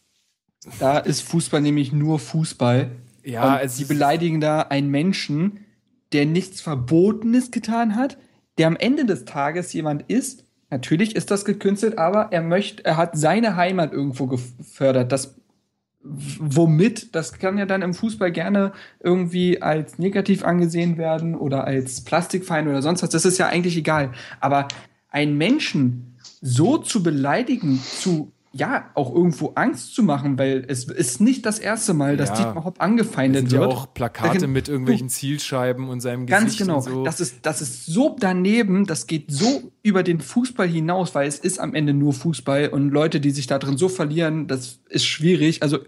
Da 0.79 0.97
ist 0.97 1.21
Fußball 1.25 1.61
nämlich 1.61 1.93
nur 1.93 2.19
Fußball. 2.19 2.91
Ja, 3.23 3.57
Und 3.57 3.61
es 3.61 3.77
die 3.77 3.85
beleidigen 3.85 4.41
da 4.41 4.63
einen 4.63 4.91
Menschen, 4.91 5.67
der 6.13 6.27
nichts 6.27 6.61
Verbotenes 6.61 7.51
getan 7.51 7.95
hat, 7.97 8.19
der 8.59 8.67
am 8.67 8.77
Ende 8.77 9.05
des 9.05 9.25
Tages 9.25 9.73
jemand 9.73 10.05
ist. 10.09 10.45
Natürlich 10.71 11.17
ist 11.17 11.31
das 11.31 11.45
gekünstelt, 11.45 11.99
aber 11.99 12.29
er 12.33 12.43
möchte, 12.43 12.85
er 12.85 12.97
hat 12.97 13.17
seine 13.17 13.57
Heimat 13.57 13.93
irgendwo 13.93 14.27
gefördert. 14.27 15.11
Das 15.13 15.37
womit, 16.03 17.15
das 17.15 17.39
kann 17.39 17.59
ja 17.59 17.67
dann 17.67 17.83
im 17.83 17.93
Fußball 17.93 18.33
gerne 18.33 18.73
irgendwie 19.01 19.61
als 19.61 19.99
negativ 19.99 20.45
angesehen 20.45 20.97
werden 20.97 21.35
oder 21.35 21.65
als 21.65 22.03
Plastikfeind 22.03 22.69
oder 22.69 22.83
sonst 22.83 23.03
was. 23.03 23.11
Das 23.11 23.25
ist 23.25 23.39
ja 23.39 23.49
eigentlich 23.49 23.77
egal. 23.77 24.13
Aber 24.41 24.69
einen 25.09 25.37
Menschen 25.37 26.17
so 26.41 26.79
zu 26.79 27.03
beleidigen, 27.03 27.79
zu 27.79 28.33
ja, 28.53 28.91
auch 28.95 29.15
irgendwo 29.15 29.53
Angst 29.55 29.95
zu 29.95 30.03
machen, 30.03 30.37
weil 30.37 30.65
es 30.67 30.85
ist 30.85 31.21
nicht 31.21 31.47
das 31.47 31.61
erste 31.61 31.95
Mal, 31.95 32.17
dass 32.17 32.31
Ja. 32.31 32.47
Dietmar 32.47 32.65
Hopp 32.65 32.83
angefeindet 32.83 33.49
sind 33.49 33.53
ja 33.53 33.61
wird. 33.61 33.73
auch 33.73 33.95
Plakate 33.95 34.49
mit 34.49 34.69
irgendwelchen 34.69 35.09
Zielscheiben 35.09 35.89
und 35.89 36.01
seinem 36.01 36.27
Ganz 36.27 36.45
Gesicht 36.47 36.63
genau. 36.63 36.77
und 36.79 36.83
so. 36.83 37.05
Das, 37.05 37.21
ist, 37.21 37.47
das 37.47 37.63
ist 37.63 37.87
so 37.87 38.17
daneben, 38.19 38.87
das 38.87 39.07
geht 39.07 39.27
so 39.31 39.71
über 39.85 40.03
den 40.03 40.21
Fußball 40.21 40.67
hinaus, 40.67 41.15
weil 41.15 41.29
es 41.29 41.39
ist 41.39 41.61
am 41.61 41.75
Ende 41.75 41.95
nur 41.95 42.13
Fußball 42.13 42.69
und 42.69 42.91
Leute, 42.91 43.21
die 43.21 43.31
sich 43.31 43.47
da 43.47 43.59
drin 43.61 43.77
so 43.77 43.89
verlieren, 43.89 44.49
das 44.49 44.81
ist 44.89 45.05
schwierig. 45.07 45.63
Also 45.63 45.79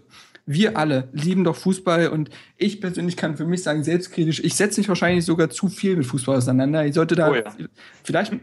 wir 0.45 0.77
alle 0.77 1.07
lieben 1.13 1.43
doch 1.45 1.55
Fußball 1.55 2.09
und 2.09 2.29
ich 2.57 2.81
persönlich 2.81 3.15
kann 3.15 3.37
für 3.37 3.45
mich 3.45 3.63
sagen, 3.63 3.83
selbstkritisch, 3.83 4.41
ich 4.43 4.55
setze 4.55 4.79
mich 4.79 4.89
wahrscheinlich 4.89 5.23
sogar 5.23 5.49
zu 5.49 5.69
viel 5.69 5.95
mit 5.95 6.05
Fußball 6.05 6.37
auseinander. 6.37 6.85
Ich 6.85 6.95
sollte 6.95 7.15
da 7.15 7.29
Oh 7.29 7.35
ja. 7.35 7.43
vielleicht 8.03 8.33
du 8.33 8.39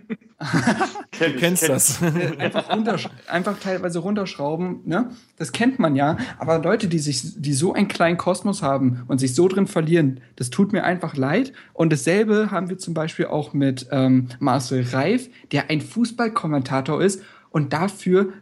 kennst 1.39 1.65
kenn 1.65 1.73
das. 1.73 2.01
äh, 2.01 2.37
einfach, 2.39 2.75
runtersch 2.75 3.09
einfach 3.27 3.59
teilweise 3.61 3.99
runterschrauben, 3.99 4.81
ne? 4.87 5.11
Das 5.37 5.53
kennt 5.53 5.79
man 5.79 5.95
ja. 5.95 6.17
Aber 6.39 6.59
Leute, 6.59 6.89
die 6.89 6.99
sich, 6.99 7.41
die 7.41 7.53
so 7.53 7.75
einen 7.75 7.89
kleinen 7.89 8.17
Kosmos 8.17 8.63
haben 8.63 9.03
und 9.07 9.19
sich 9.19 9.35
so 9.35 9.47
drin 9.49 9.67
verlieren, 9.67 10.21
das 10.37 10.49
tut 10.49 10.73
mir 10.73 10.85
einfach 10.85 11.17
leid. 11.17 11.53
Und 11.75 11.93
dasselbe 11.93 12.51
haben 12.51 12.71
wir 12.71 12.79
zum 12.79 12.95
Beispiel 12.95 13.27
auch 13.27 13.53
mit 13.53 13.89
ähm, 13.91 14.29
Marcel 14.39 14.87
Reif, 14.91 15.29
der 15.53 15.69
ein 15.69 15.83
Fußballkommentator 15.83 17.03
ist 17.03 17.21
und 17.51 17.75
dafür 17.75 18.33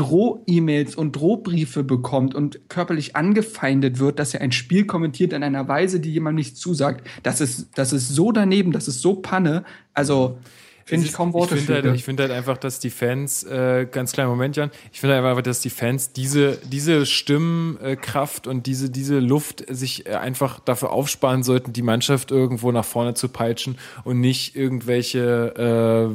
Droh-E-Mails 0.00 0.94
und 0.94 1.14
Drohbriefe 1.14 1.84
bekommt 1.84 2.34
und 2.34 2.70
körperlich 2.70 3.16
angefeindet 3.16 3.98
wird, 3.98 4.18
dass 4.18 4.32
er 4.32 4.40
ein 4.40 4.50
Spiel 4.50 4.86
kommentiert 4.86 5.34
in 5.34 5.42
einer 5.42 5.68
Weise, 5.68 6.00
die 6.00 6.10
jemandem 6.10 6.36
nicht 6.36 6.56
zusagt. 6.56 7.06
Das 7.22 7.42
ist, 7.42 7.68
das 7.74 7.92
ist 7.92 8.08
so 8.08 8.32
daneben, 8.32 8.72
das 8.72 8.88
ist 8.88 9.02
so 9.02 9.16
Panne. 9.16 9.62
Also, 9.92 10.38
finde 10.86 11.06
ich 11.06 11.12
kaum 11.12 11.34
Worte 11.34 11.54
ich 11.54 11.64
finde 11.66 11.82
für. 11.82 11.88
halt, 11.88 11.96
ich 11.96 12.04
finde 12.04 12.22
halt 12.22 12.32
einfach, 12.32 12.56
dass 12.56 12.78
die 12.78 12.88
Fans, 12.88 13.44
äh, 13.44 13.86
ganz 13.90 14.12
kleinen 14.12 14.30
Moment, 14.30 14.56
Jan, 14.56 14.70
ich 14.90 15.00
finde 15.00 15.16
einfach, 15.16 15.42
dass 15.42 15.60
die 15.60 15.68
Fans 15.68 16.14
diese, 16.14 16.56
diese 16.64 17.04
Stimmkraft 17.04 18.46
und 18.46 18.66
diese, 18.66 18.88
diese 18.88 19.18
Luft 19.18 19.66
sich 19.68 20.06
äh, 20.06 20.14
einfach 20.14 20.60
dafür 20.60 20.92
aufsparen 20.92 21.42
sollten, 21.42 21.74
die 21.74 21.82
Mannschaft 21.82 22.30
irgendwo 22.30 22.72
nach 22.72 22.86
vorne 22.86 23.12
zu 23.12 23.28
peitschen 23.28 23.76
und 24.04 24.18
nicht 24.18 24.56
irgendwelche, 24.56 26.08
äh, 26.08 26.14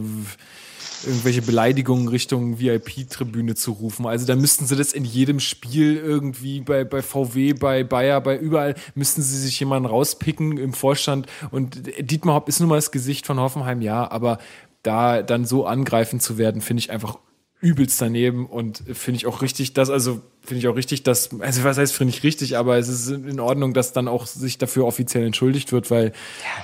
irgendwelche 1.06 1.42
Beleidigungen 1.42 2.08
Richtung 2.08 2.60
VIP-Tribüne 2.60 3.56
zu 3.56 3.72
rufen. 3.72 4.06
Also 4.06 4.26
da 4.26 4.36
müssten 4.36 4.66
sie 4.66 4.76
das 4.76 4.94
in 4.94 5.06
jedem 5.06 5.40
Spiel 5.40 5.98
irgendwie 5.98 6.62
bei, 6.62 6.84
bei 6.84 7.02
VW, 7.02 7.54
bei 7.54 7.84
Bayer, 7.84 8.22
bei 8.22 8.38
überall 8.38 8.76
müssten 8.96 9.22
sie 9.22 9.40
sich 9.40 9.60
jemanden 9.60 9.88
rauspicken 9.88 10.58
im 10.58 10.74
Vorstand. 10.74 11.28
Und 11.52 11.82
Dietmar 12.00 12.36
Hopp 12.36 12.50
ist 12.50 12.60
nun 12.60 12.70
mal 12.70 12.76
das 12.76 12.92
Gesicht 12.92 13.26
von 13.26 13.40
Hoffenheim, 13.40 13.82
ja, 13.82 14.10
aber 14.10 14.40
da 14.84 15.22
dann 15.22 15.46
so 15.46 15.66
angreifen 15.66 16.20
zu 16.20 16.38
werden, 16.38 16.62
finde 16.62 16.80
ich 16.80 16.92
einfach 16.92 17.18
übelst 17.62 18.00
daneben 18.00 18.46
und 18.46 18.84
finde 18.94 19.18
ich 19.18 19.26
auch 19.26 19.42
richtig, 19.42 19.74
dass, 19.74 19.90
also 19.90 20.22
finde 20.42 20.60
ich 20.60 20.68
auch 20.68 20.76
richtig, 20.76 21.04
dass, 21.04 21.30
also 21.40 21.64
was 21.64 21.78
heißt 21.78 21.96
finde 21.96 22.14
ich 22.14 22.24
richtig, 22.24 22.58
aber 22.58 22.78
es 22.78 22.90
ist 22.90 23.10
in 23.10 23.40
Ordnung, 23.40 23.74
dass 23.74 23.94
dann 23.94 24.08
auch 24.08 24.28
sich 24.28 24.58
dafür 24.58 24.86
offiziell 24.86 25.26
entschuldigt 25.26 25.72
wird, 25.72 25.90
weil 25.90 26.12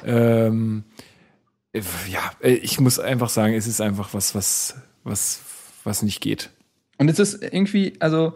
ähm, 0.05 0.83
äh, 0.90 0.90
ja, 1.73 2.31
äh, 2.41 2.53
ich 2.53 2.79
muss 2.79 2.99
einfach 2.99 3.29
sagen, 3.29 3.53
es 3.53 3.67
ist 3.67 3.81
einfach 3.81 4.13
was, 4.13 4.35
was, 4.35 4.75
was, 5.03 5.41
was 5.83 6.03
nicht 6.03 6.21
geht. 6.21 6.49
Und 6.97 7.09
es 7.09 7.19
ist 7.19 7.41
irgendwie, 7.41 7.93
also, 7.99 8.33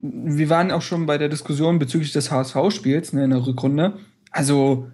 wir 0.00 0.48
waren 0.48 0.70
auch 0.70 0.82
schon 0.82 1.06
bei 1.06 1.18
der 1.18 1.28
Diskussion 1.28 1.78
bezüglich 1.78 2.12
des 2.12 2.30
HSV-Spiels 2.30 3.12
ne, 3.12 3.24
in 3.24 3.30
der 3.30 3.46
Rückrunde. 3.46 3.98
Also, 4.30 4.90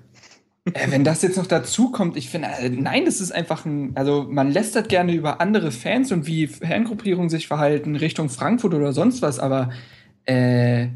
äh, 0.64 0.90
wenn 0.90 1.04
das 1.04 1.22
jetzt 1.22 1.36
noch 1.36 1.46
dazu 1.46 1.90
kommt, 1.92 2.16
ich 2.16 2.28
finde, 2.28 2.48
äh, 2.48 2.68
nein, 2.68 3.04
das 3.04 3.20
ist 3.20 3.30
einfach 3.30 3.64
ein, 3.64 3.92
also 3.96 4.26
man 4.28 4.50
lästert 4.50 4.88
gerne 4.88 5.14
über 5.14 5.40
andere 5.40 5.70
Fans 5.70 6.10
und 6.10 6.26
wie 6.26 6.48
Fangruppierungen 6.48 7.30
sich 7.30 7.46
verhalten 7.46 7.94
Richtung 7.94 8.28
Frankfurt 8.28 8.74
oder 8.74 8.92
sonst 8.92 9.22
was, 9.22 9.38
aber 9.38 9.70
äh, 10.24 10.88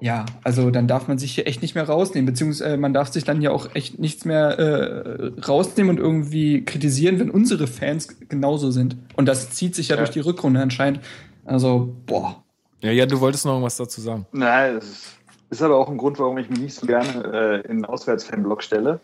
ja, 0.00 0.26
also 0.44 0.70
dann 0.70 0.86
darf 0.86 1.08
man 1.08 1.16
sich 1.18 1.34
hier 1.34 1.46
echt 1.46 1.62
nicht 1.62 1.74
mehr 1.74 1.88
rausnehmen, 1.88 2.26
beziehungsweise 2.26 2.76
man 2.76 2.92
darf 2.92 3.08
sich 3.12 3.24
dann 3.24 3.40
ja 3.40 3.50
auch 3.50 3.74
echt 3.74 3.98
nichts 3.98 4.24
mehr 4.24 4.58
äh, 4.58 5.30
rausnehmen 5.46 5.90
und 5.90 5.98
irgendwie 5.98 6.64
kritisieren, 6.64 7.18
wenn 7.18 7.30
unsere 7.30 7.66
Fans 7.66 8.08
genauso 8.28 8.70
sind. 8.70 8.96
Und 9.16 9.26
das 9.26 9.50
zieht 9.50 9.74
sich 9.74 9.88
ja, 9.88 9.94
Ja. 9.96 10.02
durch 10.02 10.10
die 10.10 10.20
Rückrunde 10.20 10.60
anscheinend. 10.60 11.00
Also, 11.44 11.94
boah. 12.06 12.42
Ja, 12.82 12.90
ja, 12.92 13.06
du 13.06 13.20
wolltest 13.20 13.46
noch 13.46 13.52
irgendwas 13.52 13.76
dazu 13.78 14.00
sagen. 14.02 14.26
Nein, 14.32 14.74
das 14.74 15.14
ist, 15.48 15.62
aber 15.62 15.76
auch 15.78 15.88
ein 15.88 15.96
Grund, 15.96 16.18
warum 16.18 16.36
ich 16.38 16.50
mich 16.50 16.60
nicht 16.60 16.74
so 16.74 16.86
gerne 16.86 17.08
äh, 17.32 17.60
in 17.66 17.70
einen 17.70 17.84
Auswärtsfanblock 17.86 18.62
stelle. 18.62 19.00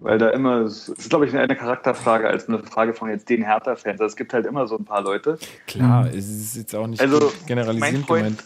Weil 0.00 0.18
da 0.18 0.30
immer, 0.30 0.60
es 0.62 0.88
ist 0.88 1.08
glaube 1.08 1.26
ich 1.26 1.36
eine 1.36 1.56
Charakterfrage 1.56 2.28
als 2.28 2.48
eine 2.48 2.58
Frage 2.60 2.94
von 2.94 3.08
jetzt 3.10 3.28
den 3.28 3.42
Hertha-Fans. 3.42 4.00
Also 4.00 4.04
es 4.04 4.16
gibt 4.16 4.32
halt 4.34 4.46
immer 4.46 4.66
so 4.66 4.76
ein 4.76 4.84
paar 4.84 5.02
Leute. 5.02 5.38
Klar, 5.66 6.08
es 6.08 6.28
ist 6.28 6.56
jetzt 6.56 6.74
auch 6.74 6.86
nicht 6.86 7.00
Also 7.00 7.32
mein 7.48 7.96
Freund, 8.04 8.06
gemeint. 8.06 8.44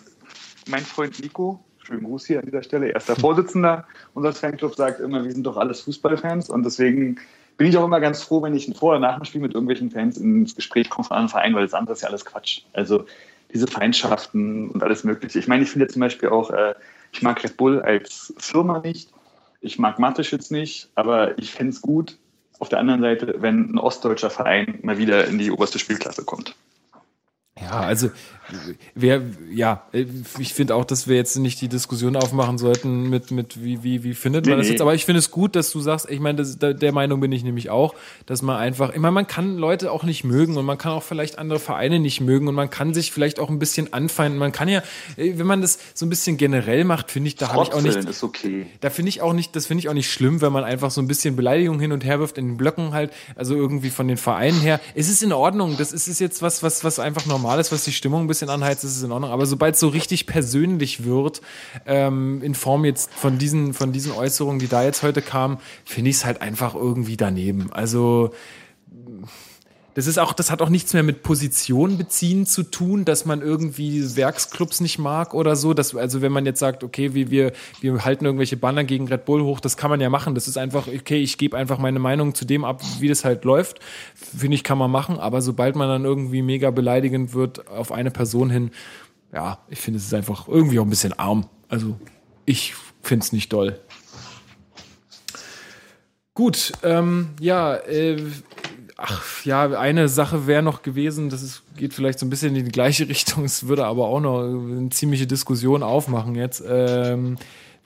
mein 0.69 0.83
Freund 0.83 1.21
Nico, 1.21 1.59
schönen 1.83 2.05
Gruß 2.05 2.27
hier 2.27 2.41
an 2.41 2.47
dieser 2.47 2.63
Stelle, 2.63 2.89
erster 2.89 3.17
Vorsitzender 3.17 3.87
unseres 4.15 4.39
Fanclubs, 4.39 4.77
sagt 4.77 5.01
immer, 5.01 5.25
wir 5.25 5.33
sind 5.33 5.45
doch 5.45 5.57
alles 5.57 5.81
Fußballfans 5.83 6.51
und 6.51 6.65
deswegen 6.65 7.19
bin 7.57 7.69
ich 7.69 7.77
auch 7.77 7.85
immer 7.85 8.01
ganz 8.01 8.23
froh, 8.23 8.43
wenn 8.43 8.55
ich 8.55 8.73
vorher 8.77 9.01
nach 9.01 9.17
dem 9.17 9.25
Spiel 9.25 9.41
mit 9.41 9.55
irgendwelchen 9.55 9.91
Fans 9.91 10.17
ins 10.17 10.57
Gespräch 10.57 10.89
komme 10.89 11.07
von 11.07 11.17
einem 11.17 11.29
Verein, 11.29 11.55
weil 11.55 11.65
das 11.65 11.75
andere 11.75 11.95
ist 11.95 12.03
ja 12.03 12.09
alles 12.09 12.25
Quatsch. 12.25 12.63
Also 12.73 13.05
diese 13.53 13.67
Feindschaften 13.67 14.71
und 14.71 14.83
alles 14.83 15.05
Mögliche. 15.05 15.39
Ich 15.39 15.49
meine, 15.49 15.65
ich 15.65 15.71
finde 15.71 15.89
zum 15.89 16.01
Beispiel 16.01 16.29
auch, 16.31 16.51
äh, 16.51 16.75
Ich 17.13 17.23
mag 17.23 17.43
Red 17.43 17.57
Bull 17.57 17.83
als 17.83 18.33
Firma 18.39 18.79
nicht. 18.79 19.11
Ich 19.61 19.79
mag 19.79 19.99
Mateschitz 19.99 20.51
nicht, 20.51 20.89
aber 20.95 21.37
ich 21.39 21.51
fände 21.51 21.73
es 21.73 21.83
gut, 21.83 22.17
auf 22.61 22.69
der 22.69 22.79
anderen 22.79 23.01
Seite, 23.01 23.37
wenn 23.39 23.73
ein 23.73 23.79
ostdeutscher 23.79 24.31
Verein 24.31 24.79
mal 24.83 24.99
wieder 24.99 25.27
in 25.27 25.39
die 25.39 25.51
oberste 25.51 25.79
Spielklasse 25.79 26.25
kommt. 26.25 26.55
Ja, 27.63 27.81
also 27.81 28.11
wer, 28.95 29.23
ja, 29.53 29.83
ich 30.39 30.55
finde 30.55 30.75
auch, 30.75 30.85
dass 30.85 31.09
wir 31.09 31.17
jetzt 31.17 31.37
nicht 31.37 31.61
die 31.61 31.69
Diskussion 31.69 32.17
aufmachen 32.17 32.59
sollten 32.59 33.09
mit, 33.09 33.31
mit 33.31 33.63
wie, 33.63 33.83
wie, 33.83 34.03
wie 34.03 34.15
findet 34.15 34.47
man 34.47 34.55
Nee, 34.55 34.59
das 34.59 34.67
nee. 34.67 34.73
jetzt. 34.73 34.81
Aber 34.81 34.95
ich 34.95 35.05
finde 35.05 35.19
es 35.19 35.31
gut, 35.31 35.57
dass 35.57 35.71
du 35.71 35.81
sagst, 35.81 36.09
ich 36.11 36.21
meine, 36.21 36.45
der 36.45 36.93
Meinung 36.93 37.21
bin 37.21 37.33
ich 37.33 37.45
nämlich 37.45 37.71
auch, 37.71 37.95
dass 38.27 38.43
man 38.43 38.57
einfach, 38.57 38.93
ich 38.93 38.99
meine, 38.99 39.13
man 39.13 39.27
kann 39.27 39.57
Leute 39.57 39.93
auch 39.93 40.05
nicht 40.05 40.25
mögen 40.25 40.57
und 40.57 40.65
man 40.65 40.79
kann 40.79 40.93
auch 40.93 41.03
vielleicht 41.03 41.39
andere 41.39 41.59
Vereine 41.59 41.99
nicht 41.99 42.21
mögen 42.21 42.49
und 42.49 42.55
man 42.55 42.71
kann 42.71 42.95
sich 42.95 43.13
vielleicht 43.13 43.39
auch 43.39 43.51
ein 43.51 43.59
bisschen 43.59 43.93
anfeinden. 43.93 44.39
Man 44.39 44.53
kann 44.53 44.69
ja, 44.69 44.83
äh, 45.17 45.35
wenn 45.37 45.47
man 45.47 45.61
das 45.61 45.79
so 45.95 46.07
ein 46.07 46.09
bisschen 46.09 46.37
generell 46.37 46.85
macht, 46.85 47.11
finde 47.11 47.29
ich, 47.29 47.37
da 47.37 47.53
habe 47.53 47.63
ich 47.63 47.73
auch 47.73 47.83
nicht, 47.83 47.97
ist 47.97 48.23
okay. 48.23 48.67
da 48.81 48.91
finde 48.91 49.11
ich 49.11 49.23
auch 49.23 49.33
nicht, 49.33 49.55
das 49.57 49.67
finde 49.67 49.81
ich 49.81 49.89
auch 49.89 49.95
nicht 49.95 50.11
schlimm, 50.11 50.41
wenn 50.41 50.53
man 50.53 50.65
einfach 50.65 50.91
so 50.91 51.01
ein 51.01 51.07
bisschen 51.07 51.37
Beleidigung 51.37 51.81
hin 51.81 51.93
und 51.93 52.05
her 52.05 52.19
wirft 52.19 52.39
in 52.39 52.49
den 52.49 52.57
Blöcken 52.57 52.93
halt, 52.93 53.13
also 53.37 53.55
irgendwie 53.55 53.91
von 53.91 54.09
den 54.09 54.17
Vereinen 54.17 54.61
her. 54.61 54.81
Es 54.95 55.09
ist 55.09 55.23
in 55.23 55.33
Ordnung, 55.33 55.77
das 55.79 55.93
ist, 55.93 56.09
ist 56.09 56.21
jetzt 56.21 56.43
was, 56.43 56.63
was, 56.63 56.85
was 56.85 56.99
einfach 56.99 57.27
normal 57.27 57.50
ist, 57.59 57.73
was 57.73 57.85
die 57.85 57.93
Stimmung 57.93 58.23
ein 58.23 58.27
bisschen 58.27 58.51
anheizt, 58.51 58.85
ist 58.85 58.97
es 58.97 59.03
in 59.03 59.13
Ordnung. 59.13 59.31
Aber 59.31 59.47
sobald 59.47 59.75
es 59.75 59.81
so 59.81 59.89
richtig 59.89 60.27
persönlich 60.27 61.05
wird, 61.05 61.41
ähm, 61.87 62.43
in 62.43 62.55
Form 62.55 62.85
jetzt 62.85 63.13
von 63.13 63.39
diesen, 63.39 63.75
von 63.75 63.93
diesen 63.93 64.13
Äußerungen, 64.13 64.61
die 64.61 64.69
da 64.69 64.85
jetzt 64.85 65.03
heute 65.03 65.23
kamen, 65.23 65.59
finde 65.85 66.11
ich 66.11 66.17
es 66.17 66.25
halt 66.25 66.43
einfach 66.43 66.75
irgendwie 66.75 67.17
daneben. 67.17 67.73
Also, 67.73 68.33
das 69.95 70.07
ist 70.07 70.19
auch, 70.19 70.33
das 70.33 70.51
hat 70.51 70.63
auch 70.63 70.69
nichts 70.69 70.93
mehr 70.95 71.03
mit 71.03 71.23
Position 71.23 71.99
beziehen 71.99 72.47
zu 72.47 72.63
tun, 72.63 73.05
dass 73.05 73.25
man 73.25 73.43
irgendwie 73.43 74.17
Werksclubs 74.17 74.81
nicht 74.81 74.99
mag 74.99 75.35
oder 75.35 75.57
so. 75.57 75.75
Dass, 75.75 75.95
also 75.95 76.23
wenn 76.23 76.33
man 76.33 76.47
jetzt 76.47 76.61
sagt, 76.61 76.85
okay, 76.85 77.15
wie 77.15 77.31
wir, 77.31 77.53
wir 77.81 78.05
halten 78.05 78.25
irgendwelche 78.25 78.57
Banner 78.57 78.85
gegen 78.85 79.09
Red 79.09 79.25
Bull 79.25 79.43
hoch, 79.43 79.61
das 79.61 79.77
kann 79.77 79.91
man 79.91 80.01
ja 80.01 80.09
machen. 80.09 80.35
Das 80.35 80.49
ist 80.49 80.59
einfach, 80.59 80.87
okay, 80.87 81.19
ich 81.19 81.39
gebe 81.39 81.57
einfach 81.57 81.79
meine 81.79 81.99
Meinung 81.99 82.35
zu 82.35 82.45
dem 82.45 82.65
ab, 82.65 82.83
wie 83.01 83.09
das 83.09 83.25
halt 83.25 83.45
läuft. 83.45 83.81
Finde 84.15 84.55
ich, 84.55 84.65
kann 84.65 84.79
man 84.79 84.91
machen. 84.91 85.19
Aber 85.19 85.43
sobald 85.43 85.77
man 85.77 85.89
dann 85.89 86.05
irgendwie 86.05 86.43
mega 86.43 86.71
beleidigend 86.71 87.35
wird 87.35 87.69
auf 87.69 87.93
eine 87.93 88.11
Person 88.11 88.51
hin, 88.51 88.71
ja, 89.33 89.59
ich 89.69 89.79
finde, 89.79 89.99
es 89.99 90.07
ist 90.07 90.15
einfach 90.15 90.49
irgendwie 90.49 90.79
auch 90.79 90.85
ein 90.85 90.91
bisschen 90.91 91.13
arm. 91.19 91.47
Also 91.69 91.97
ich 92.47 92.75
finde 93.03 93.25
es 93.25 93.33
nicht 93.33 93.53
doll. 93.53 93.79
Gut, 96.35 96.73
ähm, 96.83 97.31
ja, 97.41 97.75
äh, 97.77 98.17
ach 99.01 99.45
ja, 99.45 99.65
eine 99.79 100.09
Sache 100.09 100.47
wäre 100.47 100.63
noch 100.63 100.83
gewesen, 100.83 101.31
das 101.31 101.43
ist, 101.43 101.63
geht 101.77 101.95
vielleicht 101.95 102.19
so 102.19 102.27
ein 102.27 102.31
bisschen 102.31 102.55
in 102.55 102.65
die 102.65 102.71
gleiche 102.71 103.09
Richtung, 103.09 103.45
es 103.45 103.67
würde 103.69 103.87
aber 103.87 104.07
auch 104.07 104.21
noch 104.21 104.43
eine 104.43 104.91
ziemliche 104.91 105.27
Diskussion 105.27 105.83
aufmachen 105.83 106.35
jetzt. 106.35 106.63
Ähm, 106.69 107.37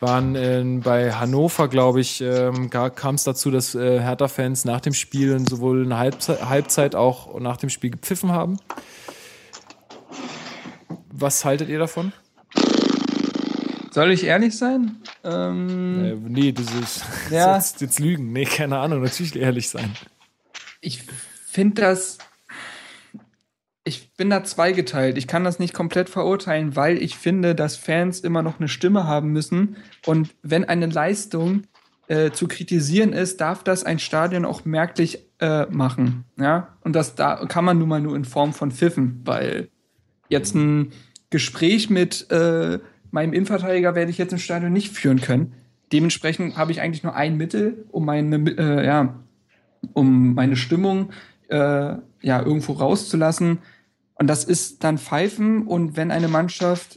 waren 0.00 0.34
äh, 0.34 0.62
bei 0.82 1.12
Hannover, 1.12 1.68
glaube 1.68 2.00
ich, 2.00 2.20
ähm, 2.20 2.68
kam 2.68 3.14
es 3.14 3.24
dazu, 3.24 3.50
dass 3.50 3.74
äh, 3.74 4.00
Hertha-Fans 4.00 4.64
nach 4.64 4.80
dem 4.80 4.92
Spiel 4.92 5.38
sowohl 5.48 5.84
eine 5.84 5.96
Halbzeit, 5.98 6.46
Halbzeit 6.46 6.94
auch 6.94 7.38
nach 7.40 7.56
dem 7.56 7.70
Spiel 7.70 7.90
gepfiffen 7.90 8.32
haben. 8.32 8.58
Was 11.10 11.44
haltet 11.44 11.68
ihr 11.68 11.78
davon? 11.78 12.12
Soll 13.92 14.10
ich 14.10 14.24
ehrlich 14.24 14.58
sein? 14.58 14.96
Ähm, 15.22 16.04
Äh, 16.04 16.14
nee, 16.28 16.52
das 16.52 16.66
ist 16.74 17.04
Ja. 17.30 17.54
jetzt, 17.54 17.80
jetzt 17.80 18.00
Lügen. 18.00 18.32
Nee, 18.32 18.44
keine 18.44 18.78
Ahnung, 18.80 19.00
natürlich 19.02 19.36
ehrlich 19.36 19.68
sein. 19.70 19.92
Ich 20.84 21.02
finde 21.46 21.82
das. 21.82 22.18
Ich 23.86 24.14
bin 24.16 24.30
da 24.30 24.42
zweigeteilt. 24.44 25.18
Ich 25.18 25.26
kann 25.26 25.44
das 25.44 25.58
nicht 25.58 25.74
komplett 25.74 26.08
verurteilen, 26.08 26.74
weil 26.74 27.02
ich 27.02 27.16
finde, 27.16 27.54
dass 27.54 27.76
Fans 27.76 28.20
immer 28.20 28.42
noch 28.42 28.58
eine 28.58 28.68
Stimme 28.68 29.06
haben 29.06 29.30
müssen. 29.30 29.76
Und 30.06 30.34
wenn 30.42 30.64
eine 30.64 30.86
Leistung 30.86 31.64
äh, 32.08 32.30
zu 32.30 32.48
kritisieren 32.48 33.12
ist, 33.12 33.42
darf 33.42 33.62
das 33.62 33.84
ein 33.84 33.98
Stadion 33.98 34.46
auch 34.46 34.64
merklich 34.64 35.18
äh, 35.38 35.66
machen. 35.66 36.24
Ja? 36.38 36.76
Und 36.80 36.94
das 36.96 37.14
da 37.14 37.44
kann 37.44 37.66
man 37.66 37.78
nun 37.78 37.88
mal 37.90 38.00
nur 38.00 38.16
in 38.16 38.24
Form 38.24 38.54
von 38.54 38.70
Pfiffen, 38.70 39.20
weil 39.24 39.68
jetzt 40.30 40.54
ein 40.54 40.92
Gespräch 41.28 41.90
mit 41.90 42.30
äh, 42.30 42.78
meinem 43.10 43.34
Innenverteidiger 43.34 43.94
werde 43.94 44.10
ich 44.10 44.18
jetzt 44.18 44.32
im 44.32 44.38
Stadion 44.38 44.72
nicht 44.72 44.92
führen 44.92 45.20
können. 45.20 45.52
Dementsprechend 45.92 46.56
habe 46.56 46.72
ich 46.72 46.80
eigentlich 46.80 47.02
nur 47.02 47.14
ein 47.14 47.36
Mittel, 47.36 47.84
um 47.90 48.06
meine, 48.06 48.36
äh, 48.56 48.86
ja, 48.86 49.14
um 49.92 50.34
meine 50.34 50.56
Stimmung 50.56 51.10
äh, 51.48 51.96
ja 52.22 52.42
irgendwo 52.42 52.72
rauszulassen. 52.72 53.58
Und 54.14 54.26
das 54.28 54.44
ist 54.44 54.84
dann 54.84 54.98
Pfeifen. 54.98 55.66
Und 55.66 55.96
wenn 55.96 56.10
eine 56.10 56.28
Mannschaft 56.28 56.96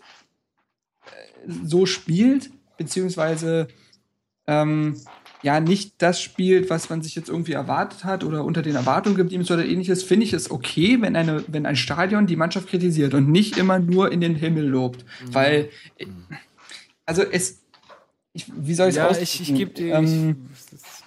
äh, 1.05 1.51
so 1.63 1.85
spielt, 1.85 2.51
beziehungsweise 2.77 3.67
ähm, 4.47 4.95
ja 5.43 5.59
nicht 5.59 5.93
das 5.99 6.21
spielt, 6.21 6.69
was 6.69 6.89
man 6.89 7.01
sich 7.01 7.15
jetzt 7.15 7.29
irgendwie 7.29 7.53
erwartet 7.53 8.03
hat 8.03 8.23
oder 8.23 8.43
unter 8.43 8.61
den 8.61 8.75
Erwartungen 8.75 9.15
geblieben 9.15 9.43
ist 9.43 9.51
oder 9.51 9.65
ähnliches, 9.65 10.03
finde 10.03 10.25
ich 10.25 10.33
es 10.33 10.49
okay, 10.49 11.01
wenn, 11.01 11.15
eine, 11.15 11.43
wenn 11.47 11.65
ein 11.65 11.75
Stadion 11.75 12.27
die 12.27 12.35
Mannschaft 12.35 12.69
kritisiert 12.69 13.13
und 13.13 13.29
nicht 13.29 13.57
immer 13.57 13.79
nur 13.79 14.11
in 14.11 14.21
den 14.21 14.35
Himmel 14.35 14.65
lobt. 14.65 15.05
Weil, 15.31 15.69
äh, 15.97 16.05
also 17.05 17.23
es, 17.23 17.61
ich, 18.33 18.45
wie 18.55 18.73
soll 18.73 18.89
Ja, 18.91 19.09
ich, 19.11 19.41
ich 19.41 19.55
gebe 19.55 19.71
dir. 19.71 19.95
Ähm, 19.95 20.05
ich, 20.05 20.05
das, 20.05 20.56
ja. 20.56 20.56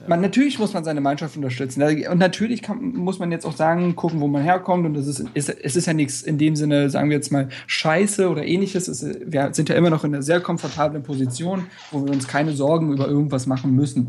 Man, 0.07 0.21
natürlich 0.21 0.59
muss 0.59 0.73
man 0.73 0.85
seine 0.85 1.01
Mannschaft 1.01 1.37
unterstützen. 1.37 1.83
Und 1.83 2.19
natürlich 2.19 2.63
kann, 2.63 2.95
muss 2.95 3.19
man 3.19 3.31
jetzt 3.33 3.45
auch 3.45 3.57
sagen, 3.57 3.97
gucken, 3.97 4.21
wo 4.21 4.29
man 4.29 4.43
herkommt. 4.43 4.87
Und 4.87 4.95
das 4.95 5.07
ist, 5.07 5.25
ist, 5.35 5.49
es 5.49 5.77
ist 5.77 5.87
ja 5.87 5.93
nichts 5.93 6.23
in 6.23 6.39
dem 6.39 6.57
Sinne, 6.57 6.91
sagen 6.91 7.11
wir 7.11 7.17
jetzt 7.17 7.33
mal, 7.33 7.49
scheiße 7.67 8.29
oder 8.29 8.45
ähnliches. 8.45 8.89
Es, 8.89 9.05
wir 9.05 9.53
sind 9.53 9.69
ja 9.69 9.75
immer 9.75 9.91
noch 9.91 10.05
in 10.05 10.15
einer 10.15 10.23
sehr 10.23 10.41
komfortablen 10.41 11.03
Position, 11.03 11.67
wo 11.91 12.05
wir 12.05 12.13
uns 12.13 12.27
keine 12.27 12.53
Sorgen 12.53 12.93
über 12.93 13.09
irgendwas 13.09 13.47
machen 13.47 13.75
müssen. 13.75 14.09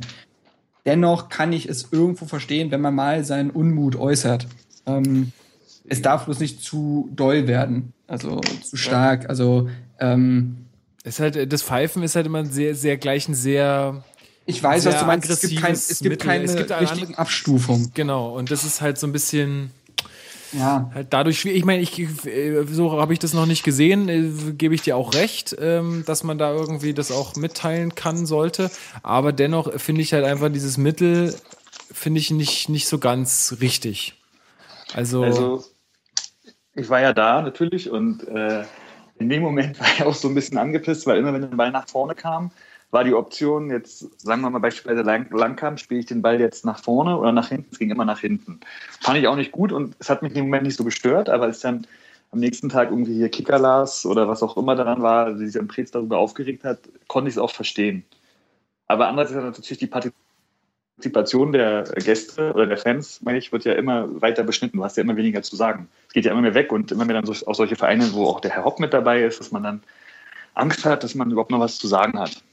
Dennoch 0.86 1.30
kann 1.30 1.54
ich 1.54 1.70
es 1.70 1.90
irgendwo 1.92 2.26
verstehen, 2.26 2.72
wenn 2.72 2.82
man 2.82 2.96
mal 2.96 3.24
seinen 3.24 3.52
Unmut 3.52 3.96
äußert. 3.96 4.48
Ähm, 4.86 5.32
es 5.88 6.02
darf 6.02 6.26
bloß 6.26 6.40
nicht 6.40 6.62
zu 6.62 7.10
doll 7.14 7.48
werden, 7.48 7.94
also 8.08 8.40
zu 8.40 8.78
stark. 8.78 9.30
Also 9.30 9.70
ähm, 10.00 10.58
ist 11.04 11.20
halt, 11.20 11.52
das 11.52 11.64
Pfeifen 11.64 12.04
ist 12.04 12.16
halt 12.16 12.26
immer 12.26 12.46
sehr, 12.46 12.76
sehr 12.76 12.98
gleich 12.98 13.28
ein 13.28 13.34
sehr. 13.34 14.04
Ich 14.46 14.62
weiß, 14.62 14.86
was 14.86 15.00
du 15.00 15.06
meinst. 15.06 15.30
Es 15.30 15.42
gibt, 15.42 15.62
kein, 15.62 15.74
es 15.74 16.00
gibt 16.00 16.20
keine 16.22 16.44
Es 16.46 16.56
gibt 16.56 16.72
eine 16.72 16.82
richtigen 16.82 17.06
andere- 17.08 17.20
Abstufung. 17.20 17.92
Genau, 17.94 18.36
und 18.36 18.52
das 18.52 18.64
ist 18.64 18.82
halt 18.82 18.98
so 18.98 19.08
ein 19.08 19.12
bisschen. 19.14 19.72
Ja. 20.54 20.92
halt 20.94 21.08
dadurch 21.12 21.40
schwierig. 21.40 21.60
Ich 21.60 21.64
meine, 21.66 21.82
ich, 21.82 21.98
äh, 22.26 22.66
so 22.70 23.00
habe 23.00 23.14
ich 23.14 23.20
das 23.20 23.32
noch 23.34 23.46
nicht 23.46 23.64
gesehen, 23.64 24.10
äh, 24.10 24.52
gebe 24.52 24.76
ich 24.76 24.82
dir 24.82 24.98
auch 24.98 25.14
recht, 25.14 25.56
ähm, 25.58 26.04
dass 26.06 26.26
man 26.26 26.38
da 26.38 26.52
irgendwie 26.52 26.94
das 26.94 27.10
auch 27.10 27.38
mitteilen 27.38 27.96
kann 27.96 28.26
sollte. 28.26 28.70
Aber 29.02 29.32
dennoch 29.32 29.72
finde 29.80 30.02
ich 30.02 30.12
halt 30.12 30.26
einfach 30.26 30.50
dieses 30.52 30.78
Mittel, 30.78 31.34
finde 31.94 32.20
ich 32.20 32.32
nicht, 32.32 32.68
nicht 32.68 32.90
so 32.90 32.98
ganz 33.00 33.56
richtig. 33.62 34.16
Also, 34.94 35.24
Also, 35.24 35.64
ich 36.76 36.90
war 36.90 37.00
ja 37.00 37.14
da 37.14 37.42
natürlich 37.42 37.90
und 37.90 38.28
äh, 38.28 38.66
in 39.20 39.30
dem 39.30 39.42
Moment 39.44 39.80
war 39.80 39.88
ich 39.96 40.04
auch 40.04 40.16
so 40.16 40.28
ein 40.28 40.36
bisschen 40.36 40.58
angepisst, 40.58 41.08
weil 41.08 41.18
immer 41.20 41.32
wenn 41.32 41.42
der 41.42 41.48
Ball 41.48 41.72
nach 41.72 41.88
vorne 41.88 42.14
kam, 42.14 42.52
war 42.92 43.06
die 43.06 43.14
Option, 43.14 43.72
jetzt 43.72 44.22
sagen 44.22 44.42
wir 44.42 44.50
mal 44.50 44.60
beispielsweise 44.60 45.02
lang, 45.02 45.32
lang 45.32 45.56
kam, 45.56 45.78
spiele 45.78 46.02
ich 46.02 46.06
den 46.06 46.22
Ball 46.22 46.40
jetzt 46.40 46.66
nach 46.66 46.84
vorne 46.84 47.18
oder 47.18 47.32
nach 47.32 47.48
hinten. 47.48 47.70
Es 47.72 47.80
ging 47.80 47.90
immer 47.90 48.06
nach 48.06 48.20
hinten. 48.20 48.60
Fand 49.00 49.18
ich 49.18 49.28
auch 49.28 49.38
nicht 49.38 49.54
gut 49.54 49.72
und 49.72 49.96
es 50.00 50.10
hat 50.10 50.22
mich 50.22 50.36
im 50.36 50.46
Moment 50.46 50.64
nicht 50.64 50.76
so 50.76 50.84
gestört, 50.84 51.30
aber 51.30 51.46
als 51.46 51.62
dann 51.62 51.88
am 52.32 52.40
nächsten 52.40 52.70
Tag 52.70 52.90
irgendwie 52.90 53.16
hier 53.16 53.30
Kicker 53.30 53.60
las 53.60 54.06
oder 54.06 54.28
was 54.28 54.44
auch 54.44 54.58
immer 54.58 54.76
daran 54.76 55.02
war, 55.02 55.36
sich 55.38 55.58
am 55.58 55.68
Preetz 55.68 55.92
darüber 55.92 56.18
aufgeregt 56.18 56.64
hat, 56.64 56.80
konnte 57.08 57.30
ich 57.30 57.36
es 57.36 57.42
auch 57.42 57.52
verstehen. 57.52 58.04
Aber 58.88 59.08
andererseits 59.08 59.38
hat 59.38 59.58
natürlich 59.58 59.78
die 59.80 59.88
Partizipation 60.98 61.54
der 61.54 61.84
Gäste 61.96 62.54
oder 62.54 62.68
der 62.68 62.78
Fans, 62.78 63.22
meine 63.22 63.38
ich, 63.38 63.52
wird 63.54 63.64
ja 63.64 63.74
immer 63.74 64.22
weiter 64.22 64.44
beschnitten. 64.44 64.78
Du 64.78 64.84
hast 64.84 64.98
ja 64.98 65.04
immer 65.04 65.16
weniger 65.16 65.42
zu 65.42 65.56
sagen. 65.56 65.88
Es 66.08 66.14
geht 66.14 66.26
ja 66.26 66.32
immer 66.32 66.42
mehr 66.42 66.54
weg 66.54 66.72
und 66.74 66.92
immer 66.92 67.06
mehr 67.06 67.22
dann 67.22 67.30
auch 67.30 67.56
solche 67.56 67.78
Vereine, 67.78 68.12
wo 68.14 68.26
auch 68.26 68.42
der 68.42 68.52
Herr 68.52 68.66
Hopp 68.66 68.80
mit 68.80 68.94
dabei 68.94 69.24
ist, 69.24 69.40
dass 69.40 69.52
man 69.52 69.64
dann 69.64 69.84
Angst 70.54 70.86
hat, 70.86 71.04
dass 71.04 71.16
man 71.16 71.32
überhaupt 71.32 71.52
noch 71.52 71.60
was 71.60 71.78
zu 71.78 71.88
sagen 71.88 72.20
hat. 72.20 72.44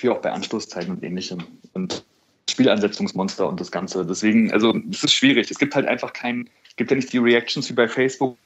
Wie 0.00 0.08
auch 0.08 0.20
bei 0.20 0.32
Anstoßzeiten 0.32 0.92
und 0.92 1.02
ähnlichem. 1.02 1.44
Und 1.72 2.04
Spielansetzungsmonster 2.48 3.48
und 3.48 3.60
das 3.60 3.70
Ganze. 3.70 4.04
Deswegen, 4.04 4.52
also 4.52 4.74
es 4.90 5.04
ist 5.04 5.12
schwierig. 5.12 5.50
Es 5.50 5.58
gibt 5.58 5.74
halt 5.74 5.86
einfach 5.86 6.12
keinen, 6.12 6.48
es 6.68 6.76
gibt 6.76 6.90
ja 6.90 6.96
nicht 6.96 7.12
die 7.12 7.18
Reactions 7.18 7.68
wie 7.70 7.74
bei 7.74 7.88
Facebook 7.88 8.36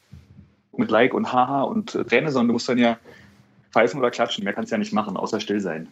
mit 0.76 0.90
Like 0.90 1.14
und 1.14 1.32
Haha 1.32 1.62
und 1.62 1.92
Träne, 2.08 2.30
sondern 2.30 2.48
du 2.48 2.52
musst 2.54 2.68
dann 2.68 2.78
ja 2.78 2.98
pfeifen 3.72 3.98
oder 3.98 4.10
klatschen. 4.10 4.44
Mehr 4.44 4.52
kannst 4.52 4.70
du 4.70 4.74
ja 4.74 4.78
nicht 4.78 4.92
machen, 4.92 5.16
außer 5.16 5.40
still 5.40 5.60
sein. 5.60 5.88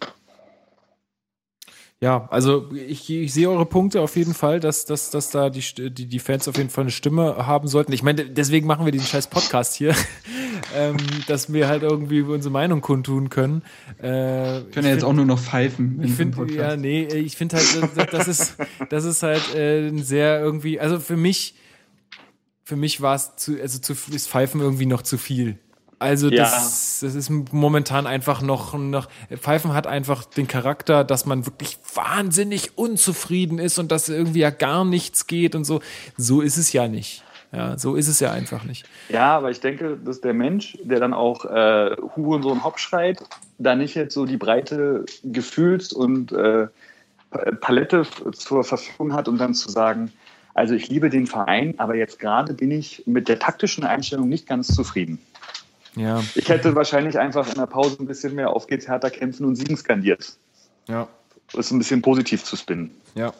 Ja, 2.03 2.27
also 2.33 2.69
ich, 2.75 3.09
ich 3.09 3.33
sehe 3.33 3.49
eure 3.49 3.65
Punkte 3.65 4.01
auf 4.01 4.17
jeden 4.17 4.35
Fall, 4.35 4.59
dass, 4.59 4.87
dass, 4.87 5.11
dass 5.11 5.31
da 5.31 5.51
die, 5.51 5.63
die, 5.63 6.07
die 6.07 6.19
Fans 6.19 6.49
auf 6.49 6.57
jeden 6.57 6.69
Fall 6.69 6.83
eine 6.83 6.91
Stimme 6.91 7.47
haben 7.47 7.69
sollten. 7.69 7.93
Ich 7.93 8.03
meine, 8.03 8.25
deswegen 8.25 8.67
machen 8.67 8.85
wir 8.85 8.91
diesen 8.91 9.07
scheiß 9.07 9.29
Podcast 9.29 9.77
hier, 9.77 9.95
ähm, 10.77 10.97
dass 11.29 11.53
wir 11.53 11.69
halt 11.69 11.85
irgendwie 11.85 12.23
unsere 12.23 12.53
Meinung 12.53 12.81
kundtun 12.81 13.31
können. 13.31 13.63
Äh, 13.99 14.03
können 14.73 14.85
ja 14.85 14.89
jetzt 14.89 15.05
auch 15.05 15.13
nur 15.13 15.27
noch 15.27 15.39
pfeifen. 15.39 16.01
ich 16.03 16.15
finde, 16.15 16.53
ja, 16.53 16.77
nee, 16.77 17.05
ich 17.05 17.37
finde 17.37 17.59
halt, 17.59 17.89
das, 17.95 18.07
das 18.11 18.27
ist, 18.27 18.57
das 18.91 19.05
ist 19.05 19.23
halt 19.23 19.55
äh, 19.55 19.97
sehr 19.99 20.41
irgendwie, 20.41 20.81
also 20.81 20.99
für 20.99 21.17
mich, 21.17 21.55
für 22.65 22.75
mich 22.75 23.01
war 23.01 23.15
es 23.15 23.37
zu, 23.37 23.61
also 23.63 23.79
zu, 23.79 23.93
ist 24.13 24.29
Pfeifen 24.29 24.61
irgendwie 24.61 24.87
noch 24.87 25.03
zu 25.03 25.19
viel. 25.19 25.57
Also 26.03 26.29
Ja. 26.29 26.43
das, 26.43 26.99
das 27.01 27.15
ist 27.15 27.31
momentan 27.31 28.07
einfach 28.07 28.43
noch, 28.43 28.75
noch, 28.75 29.09
Pfeifen 29.37 29.73
hat 29.73 29.87
einfach 29.87 30.25
den 30.25 30.49
Charakter, 30.49 31.05
dass 31.05 31.27
man 31.27 31.47
wirklich 31.47 31.79
wahnsinnig 31.95 32.77
unzufrieden 32.77 33.59
ist 33.59 33.79
und 33.79 33.93
dass 33.93 34.09
irgendwie 34.09 34.41
ja 34.41 34.51
gar 34.51 34.85
nichts 34.85 35.27
geht 35.29 35.55
und 35.55 35.65
so. 35.65 35.81
So 36.17 36.41
ist 36.41 36.57
es 36.57 36.73
ja 36.73 36.89
nicht. 36.89 37.23
Ja, 37.53 37.79
so 37.79 37.97
ist 37.97 38.09
es 38.09 38.19
ja 38.19 38.33
einfach 38.33 38.65
nicht. 38.65 38.87
Ja, 39.11 39.37
aber 39.37 39.51
ich 39.51 39.61
denke, 39.61 39.99
dass 40.03 40.21
der 40.23 40.33
Mensch, 40.33 40.77
der 40.83 41.01
dann 41.01 41.13
auch 41.13 41.45
äh, 41.45 41.97
Hurensohn 42.17 42.65
Hopp 42.65 42.79
schreit, 42.79 43.23
da 43.59 43.77
nicht 43.77 43.95
jetzt 43.95 44.15
so 44.15 44.25
die 44.25 44.39
breite 44.39 45.05
Gefühls- 45.23 45.93
und 45.93 46.33
äh, 46.33 46.67
Palette 47.61 48.07
zur 48.33 48.65
Verfügung 48.65 49.13
hat, 49.13 49.29
um 49.29 49.39
dann 49.39 49.55
zu 49.55 49.71
sagen, 49.71 50.13
also 50.55 50.75
ich 50.75 50.89
liebe 50.89 51.11
den 51.11 51.27
Verein, 51.27 51.75
aber 51.79 51.95
jetzt 51.95 52.19
gerade 52.19 52.55
bin 52.55 52.71
ich 52.71 53.03
mit 53.07 53.29
der 53.29 53.39
taktischen 53.39 53.85
Einstellung 53.85 54.29
nicht 54.29 54.47
ganz 54.47 54.75
zufrieden. 54.75 55.19
Ja, 55.97 56.23
Ich 56.35 56.49
hätte 56.49 56.75
wahrscheinlich 56.75 57.19
einfach 57.19 57.49
in 57.49 57.57
der 57.57 57.67
Pause 57.67 57.97
ein 58.01 58.07
bisschen 58.07 58.35
mehr 58.35 58.51
auf 58.51 58.67
geht's 58.67 58.89
härter 58.89 59.11
kämpfen 59.11 59.45
und 59.45 59.57
siegen 59.57 59.77
skandiert. 59.77 60.37
ja, 60.89 61.07
Das 61.53 61.67
ist 61.67 61.73
ein 61.73 61.79
bisschen 61.79 62.01
positiv 62.03 62.45
zu 62.45 62.57
spinnen. 62.57 62.91
ja. 63.15 63.33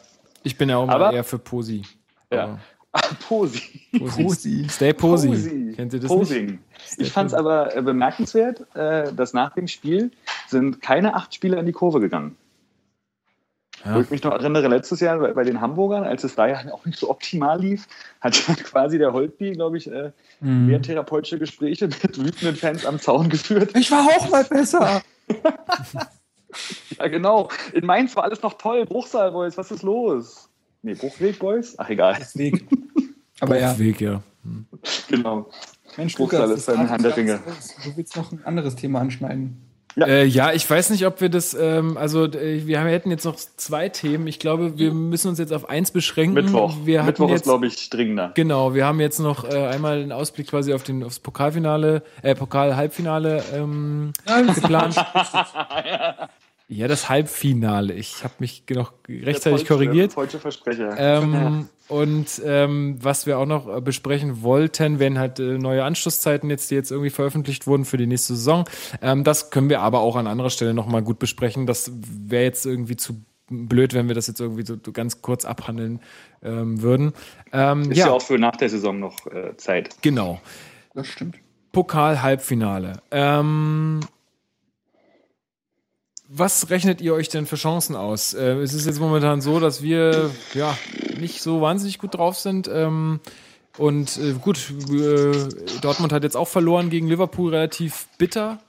Ich 0.45 0.57
bin 0.57 0.67
ja 0.67 0.75
auch 0.75 0.85
mal 0.85 1.13
eher 1.13 1.23
für 1.23 1.39
Posi. 1.39 1.83
Ja. 2.31 2.59
Ah, 2.95 3.01
Posi. 3.27 3.59
Posi. 3.97 4.23
Posi. 4.23 4.67
Stay 4.69 4.93
Posi. 4.93 5.27
Posi. 5.29 5.73
Kennt 5.75 5.93
ihr 5.93 5.99
das 5.99 6.09
Posing. 6.09 6.45
nicht? 6.45 6.59
Ich 6.97 7.11
fand 7.11 7.29
es 7.29 7.33
aber 7.33 7.75
äh, 7.75 7.81
bemerkenswert, 7.81 8.67
äh, 8.75 9.11
dass 9.13 9.33
nach 9.33 9.55
dem 9.55 9.67
Spiel 9.67 10.11
sind 10.47 10.79
keine 10.79 11.15
acht 11.15 11.33
Spieler 11.33 11.57
in 11.57 11.65
die 11.65 11.71
Kurve 11.71 11.99
gegangen. 11.99 12.35
Ja. 13.85 13.95
Wo 13.95 14.01
ich 14.01 14.09
mich 14.09 14.23
noch 14.23 14.31
erinnere, 14.31 14.67
letztes 14.69 14.99
Jahr 15.01 15.19
bei, 15.19 15.33
bei 15.33 15.43
den 15.43 15.59
Hamburgern, 15.59 16.03
als 16.05 16.23
es 16.23 16.35
da 16.35 16.47
ja 16.47 16.61
auch 16.71 16.85
nicht 16.85 16.97
so 16.97 17.09
optimal 17.09 17.59
lief, 17.59 17.87
hat 18.21 18.35
ja 18.47 18.53
quasi 18.63 18.97
der 18.97 19.11
Holtby, 19.13 19.51
glaube 19.51 19.77
ich, 19.77 19.91
äh, 19.91 20.11
Mhm. 20.39 20.67
mehr 20.67 20.81
therapeutische 20.81 21.39
Gespräche 21.39 21.87
mit 21.87 22.17
wütenden 22.17 22.55
Fans 22.57 22.85
am 22.85 22.99
Zaun 22.99 23.29
geführt. 23.29 23.71
Ich 23.77 23.89
war 23.91 24.05
auch 24.05 24.29
mal 24.29 24.43
besser. 24.43 25.01
Ja, 26.99 27.07
genau. 27.07 27.49
In 27.73 27.85
Mainz 27.85 28.15
war 28.15 28.25
alles 28.25 28.41
noch 28.43 28.53
toll. 28.59 28.85
Bruchsal 28.85 29.31
Boys, 29.31 29.57
was 29.57 29.71
ist 29.71 29.81
los? 29.81 30.49
Nee, 30.83 30.93
Bruchweg 30.93 31.39
Boys? 31.39 31.73
Ach, 31.79 31.89
egal. 31.89 32.17
Weg. 32.35 32.67
Aber 33.39 33.59
ja, 33.59 33.77
Weg, 33.79 33.99
ja. 34.01 34.21
Genau. 35.09 35.49
Mensch, 35.97 36.15
Bruchsal 36.15 36.41
Lukas, 36.43 36.59
ist 36.59 36.69
ein 36.69 36.89
Hand 36.89 37.03
der 37.03 37.17
Ringe. 37.17 37.39
Du 37.83 37.97
willst 37.97 38.15
noch 38.15 38.31
ein 38.31 38.45
anderes 38.45 38.75
Thema 38.75 38.99
anschneiden. 38.99 39.57
Ja. 39.95 40.07
Äh, 40.07 40.25
ja, 40.25 40.51
ich 40.53 40.67
weiß 40.67 40.89
nicht, 40.89 41.05
ob 41.05 41.21
wir 41.21 41.29
das, 41.29 41.53
ähm, 41.53 41.97
also 41.97 42.25
äh, 42.25 42.65
wir 42.65 42.79
haben- 42.79 42.87
hätten 42.87 43.11
jetzt 43.11 43.25
noch 43.25 43.35
zwei 43.35 43.89
Themen. 43.89 44.25
Ich 44.27 44.39
glaube, 44.39 44.77
wir 44.79 44.91
müssen 44.91 45.27
uns 45.29 45.37
jetzt 45.39 45.53
auf 45.53 45.69
eins 45.69 45.91
beschränken. 45.91 46.33
Mittwoch. 46.33 46.75
Wir 46.83 47.03
Mittwoch 47.03 47.27
ist, 47.27 47.31
jetzt, 47.33 47.43
glaube 47.43 47.67
ich, 47.67 47.89
dringender. 47.89 48.31
Genau, 48.33 48.73
wir 48.73 48.85
haben 48.85 48.99
jetzt 48.99 49.19
noch 49.19 49.43
äh, 49.47 49.67
einmal 49.67 50.01
einen 50.01 50.11
Ausblick 50.11 50.47
quasi 50.47 50.73
auf 50.73 50.83
den 50.83 51.03
aufs 51.03 51.19
Pokalfinale, 51.19 52.01
äh, 52.23 52.33
Pokal-Halbfinale 52.35 53.43
ähm, 53.53 54.13
geplant. 54.55 54.95
ja, 54.95 56.29
das 56.87 57.09
Halbfinale. 57.09 57.93
Ich 57.93 58.23
habe 58.23 58.33
mich 58.39 58.63
noch 58.69 58.93
rechtzeitig 59.07 59.41
Der 59.43 59.51
falsche- 59.51 59.65
korrigiert. 59.65 60.13
Falsche 60.13 60.39
Versprecher. 60.39 60.95
Ähm, 60.97 61.69
und 61.87 62.41
ähm, 62.45 62.97
was 63.01 63.25
wir 63.25 63.37
auch 63.37 63.45
noch 63.45 63.67
äh, 63.67 63.81
besprechen 63.81 64.41
wollten, 64.41 64.99
wenn 64.99 65.19
halt 65.19 65.39
äh, 65.39 65.57
neue 65.57 65.83
Anschlusszeiten 65.83 66.49
jetzt, 66.49 66.71
die 66.71 66.75
jetzt 66.75 66.91
irgendwie 66.91 67.09
veröffentlicht 67.09 67.67
wurden 67.67 67.85
für 67.85 67.97
die 67.97 68.07
nächste 68.07 68.35
Saison, 68.35 68.65
ähm, 69.01 69.23
das 69.23 69.49
können 69.51 69.69
wir 69.69 69.81
aber 69.81 69.99
auch 69.99 70.15
an 70.15 70.27
anderer 70.27 70.49
Stelle 70.49 70.73
nochmal 70.73 71.01
gut 71.01 71.19
besprechen. 71.19 71.65
Das 71.65 71.91
wäre 71.93 72.43
jetzt 72.43 72.65
irgendwie 72.65 72.95
zu 72.95 73.23
blöd, 73.49 73.93
wenn 73.93 74.07
wir 74.07 74.15
das 74.15 74.27
jetzt 74.27 74.39
irgendwie 74.39 74.65
so 74.65 74.77
ganz 74.93 75.21
kurz 75.21 75.45
abhandeln 75.45 75.99
ähm, 76.41 76.81
würden. 76.81 77.13
Ähm, 77.51 77.91
Ist 77.91 77.97
ja. 77.97 78.07
ja, 78.07 78.11
auch 78.13 78.21
für 78.21 78.39
nach 78.39 78.55
der 78.55 78.69
Saison 78.69 78.99
noch 78.99 79.27
äh, 79.27 79.55
Zeit. 79.57 79.95
genau. 80.01 80.41
Das 80.95 81.07
stimmt. 81.07 81.35
Pokal-Halbfinale. 81.73 83.01
Ähm, 83.11 83.99
was 86.35 86.69
rechnet 86.69 87.01
ihr 87.01 87.13
euch 87.13 87.29
denn 87.29 87.45
für 87.45 87.55
Chancen 87.55 87.95
aus? 87.95 88.33
Äh, 88.33 88.53
es 88.55 88.73
ist 88.73 88.85
jetzt 88.85 88.99
momentan 88.99 89.41
so, 89.41 89.59
dass 89.59 89.81
wir 89.81 90.31
ja 90.53 90.75
nicht 91.19 91.41
so 91.41 91.61
wahnsinnig 91.61 91.99
gut 91.99 92.15
drauf 92.15 92.37
sind. 92.37 92.69
Ähm, 92.71 93.19
und 93.77 94.17
äh, 94.17 94.33
gut, 94.33 94.71
äh, 94.91 95.31
Dortmund 95.81 96.11
hat 96.13 96.23
jetzt 96.23 96.37
auch 96.37 96.47
verloren 96.47 96.89
gegen 96.89 97.07
Liverpool 97.07 97.51
relativ 97.53 98.07
bitter. 98.17 98.59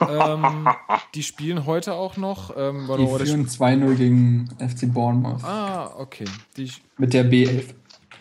ähm, 0.00 0.66
die 1.14 1.22
spielen 1.22 1.66
heute 1.66 1.94
auch 1.94 2.16
noch. 2.16 2.54
Ähm, 2.56 2.88
Die 2.98 3.06
führen 3.06 3.46
2-0 3.46 3.94
gegen 3.94 4.48
FC 4.58 4.92
Bournemouth. 4.92 5.44
ah, 5.44 5.92
okay. 5.98 6.24
Die, 6.56 6.70
Mit 6.96 7.12
der 7.12 7.30
B11. 7.30 7.64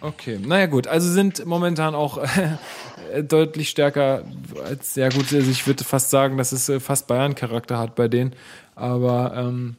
Okay, 0.01 0.37
naja 0.45 0.65
gut, 0.65 0.87
also 0.87 1.09
sind 1.09 1.45
momentan 1.45 1.95
auch 1.95 2.17
äh, 2.17 3.23
deutlich 3.23 3.69
stärker 3.69 4.25
als, 4.65 4.95
ja 4.95 5.07
gut, 5.07 5.31
also 5.33 5.49
ich 5.49 5.65
würde 5.65 5.85
fast 5.85 6.09
sagen, 6.09 6.37
dass 6.37 6.51
es 6.51 6.67
äh, 6.67 6.81
fast 6.81 7.07
Bayern-Charakter 7.07 7.77
hat 7.77 7.95
bei 7.95 8.09
denen, 8.09 8.35
aber 8.75 9.33
ähm, 9.35 9.75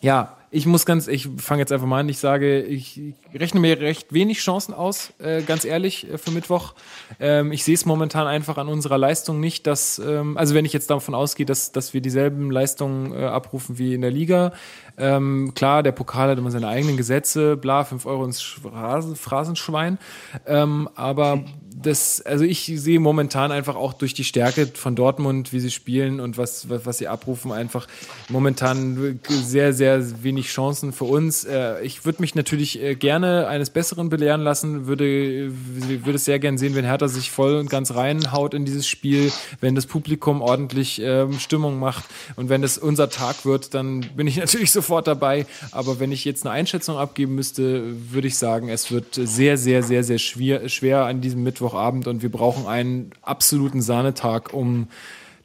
ja, 0.00 0.36
ich 0.54 0.66
muss 0.66 0.84
ganz, 0.84 1.08
ich 1.08 1.30
fange 1.38 1.62
jetzt 1.62 1.72
einfach 1.72 1.86
mal 1.86 2.00
an, 2.00 2.10
ich 2.10 2.18
sage, 2.18 2.60
ich 2.60 3.00
rechne 3.34 3.58
mir 3.58 3.80
recht 3.80 4.12
wenig 4.12 4.40
Chancen 4.40 4.74
aus, 4.74 5.14
äh, 5.18 5.40
ganz 5.40 5.64
ehrlich, 5.64 6.10
äh, 6.10 6.18
für 6.18 6.30
Mittwoch. 6.30 6.74
Ähm, 7.18 7.52
ich 7.52 7.64
sehe 7.64 7.74
es 7.74 7.86
momentan 7.86 8.26
einfach 8.26 8.58
an 8.58 8.68
unserer 8.68 8.98
Leistung 8.98 9.40
nicht, 9.40 9.66
dass, 9.66 9.98
ähm, 9.98 10.36
also 10.36 10.54
wenn 10.54 10.66
ich 10.66 10.74
jetzt 10.74 10.90
davon 10.90 11.14
ausgehe, 11.14 11.46
dass, 11.46 11.72
dass 11.72 11.94
wir 11.94 12.02
dieselben 12.02 12.50
Leistungen 12.50 13.14
äh, 13.14 13.24
abrufen 13.24 13.78
wie 13.78 13.94
in 13.94 14.02
der 14.02 14.10
Liga, 14.10 14.52
ähm, 14.98 15.52
klar, 15.54 15.82
der 15.82 15.92
Pokal 15.92 16.28
hat 16.28 16.38
immer 16.38 16.50
seine 16.50 16.68
eigenen 16.68 16.98
Gesetze, 16.98 17.56
bla, 17.56 17.84
5 17.84 18.04
Euro 18.04 18.26
ins 18.26 18.42
Phrasen, 18.42 19.16
Phrasenschwein, 19.16 19.98
ähm, 20.46 20.86
aber 20.94 21.44
das, 21.74 22.20
also 22.20 22.44
ich 22.44 22.66
sehe 22.66 23.00
momentan 23.00 23.52
einfach 23.52 23.76
auch 23.76 23.92
durch 23.92 24.14
die 24.14 24.24
Stärke 24.24 24.66
von 24.66 24.94
Dortmund, 24.94 25.52
wie 25.52 25.60
sie 25.60 25.70
spielen 25.70 26.20
und 26.20 26.38
was, 26.38 26.68
was, 26.68 26.86
was 26.86 26.98
sie 26.98 27.08
abrufen, 27.08 27.52
einfach 27.52 27.86
momentan 28.28 29.20
sehr, 29.28 29.72
sehr 29.72 30.22
wenig 30.22 30.41
Chancen 30.48 30.92
für 30.92 31.04
uns. 31.04 31.44
Äh, 31.44 31.82
ich 31.82 32.04
würde 32.04 32.20
mich 32.20 32.34
natürlich 32.34 32.80
äh, 32.82 32.94
gerne 32.94 33.46
eines 33.46 33.70
Besseren 33.70 34.08
belehren 34.08 34.40
lassen, 34.40 34.86
würde, 34.86 35.52
würde 35.52 36.14
es 36.14 36.24
sehr 36.24 36.38
gern 36.38 36.58
sehen, 36.58 36.74
wenn 36.74 36.84
Hertha 36.84 37.08
sich 37.08 37.30
voll 37.30 37.56
und 37.56 37.70
ganz 37.70 37.94
reinhaut 37.94 38.54
in 38.54 38.64
dieses 38.64 38.86
Spiel, 38.86 39.32
wenn 39.60 39.74
das 39.74 39.86
Publikum 39.86 40.42
ordentlich 40.42 41.00
ähm, 41.02 41.38
Stimmung 41.38 41.78
macht 41.78 42.04
und 42.36 42.48
wenn 42.48 42.62
es 42.62 42.78
unser 42.78 43.10
Tag 43.10 43.44
wird, 43.44 43.74
dann 43.74 44.00
bin 44.16 44.26
ich 44.26 44.36
natürlich 44.38 44.72
sofort 44.72 45.06
dabei. 45.06 45.46
Aber 45.70 46.00
wenn 46.00 46.12
ich 46.12 46.24
jetzt 46.24 46.46
eine 46.46 46.54
Einschätzung 46.54 46.96
abgeben 46.96 47.34
müsste, 47.34 47.82
würde 48.12 48.28
ich 48.28 48.36
sagen, 48.36 48.68
es 48.68 48.90
wird 48.90 49.14
sehr, 49.14 49.56
sehr, 49.56 49.82
sehr, 49.82 50.04
sehr 50.04 50.18
schwer, 50.18 50.68
schwer 50.68 51.04
an 51.04 51.20
diesem 51.20 51.42
Mittwochabend 51.42 52.06
und 52.06 52.22
wir 52.22 52.30
brauchen 52.30 52.66
einen 52.66 53.12
absoluten 53.22 53.82
Sahnetag, 53.82 54.52
um 54.52 54.88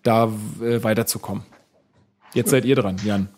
da 0.03 0.31
äh, 0.61 0.83
weiterzukommen. 0.83 1.43
Jetzt 2.33 2.51
seid 2.51 2.65
ihr 2.65 2.75
dran, 2.75 2.97
Jan. 3.03 3.29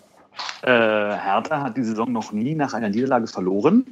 Äh, 0.61 0.69
Hertha 0.69 1.61
hat 1.61 1.77
die 1.77 1.83
Saison 1.83 2.11
noch 2.11 2.31
nie 2.31 2.55
nach 2.55 2.73
einer 2.73 2.89
Niederlage 2.89 3.27
verloren. 3.27 3.85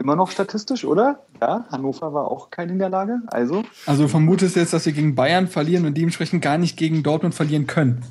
Immer 0.00 0.14
noch 0.14 0.30
statistisch, 0.30 0.84
oder? 0.84 1.20
Ja, 1.40 1.64
Hannover 1.72 2.14
war 2.14 2.30
auch 2.30 2.50
keine 2.50 2.72
Niederlage. 2.72 3.20
Also, 3.26 3.64
Also 3.86 4.04
du 4.04 4.08
vermutest 4.08 4.54
jetzt, 4.56 4.72
dass 4.72 4.86
wir 4.86 4.92
gegen 4.92 5.14
Bayern 5.16 5.48
verlieren 5.48 5.86
und 5.86 5.96
dementsprechend 5.96 6.42
gar 6.42 6.56
nicht 6.56 6.76
gegen 6.76 7.02
Dortmund 7.02 7.34
verlieren 7.34 7.66
können. 7.66 8.04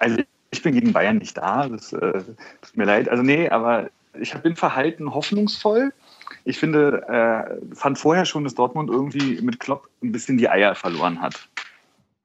also 0.00 0.18
ich 0.50 0.62
bin 0.62 0.74
gegen 0.74 0.92
Bayern 0.92 1.18
nicht 1.18 1.36
da. 1.36 1.68
Das 1.68 1.92
äh, 1.92 2.22
tut 2.62 2.76
mir 2.76 2.84
leid. 2.84 3.08
Also 3.08 3.22
nee, 3.22 3.48
aber 3.50 3.90
ich 4.18 4.34
bin 4.34 4.56
verhalten 4.56 5.14
hoffnungsvoll. 5.14 5.92
Ich 6.44 6.58
finde, 6.58 7.06
äh, 7.08 7.74
fand 7.74 7.98
vorher 7.98 8.24
schon, 8.24 8.44
dass 8.44 8.54
Dortmund 8.54 8.90
irgendwie 8.90 9.40
mit 9.42 9.60
Klopp 9.60 9.88
ein 10.02 10.10
bisschen 10.12 10.38
die 10.38 10.48
Eier 10.48 10.74
verloren 10.74 11.20
hat. 11.20 11.48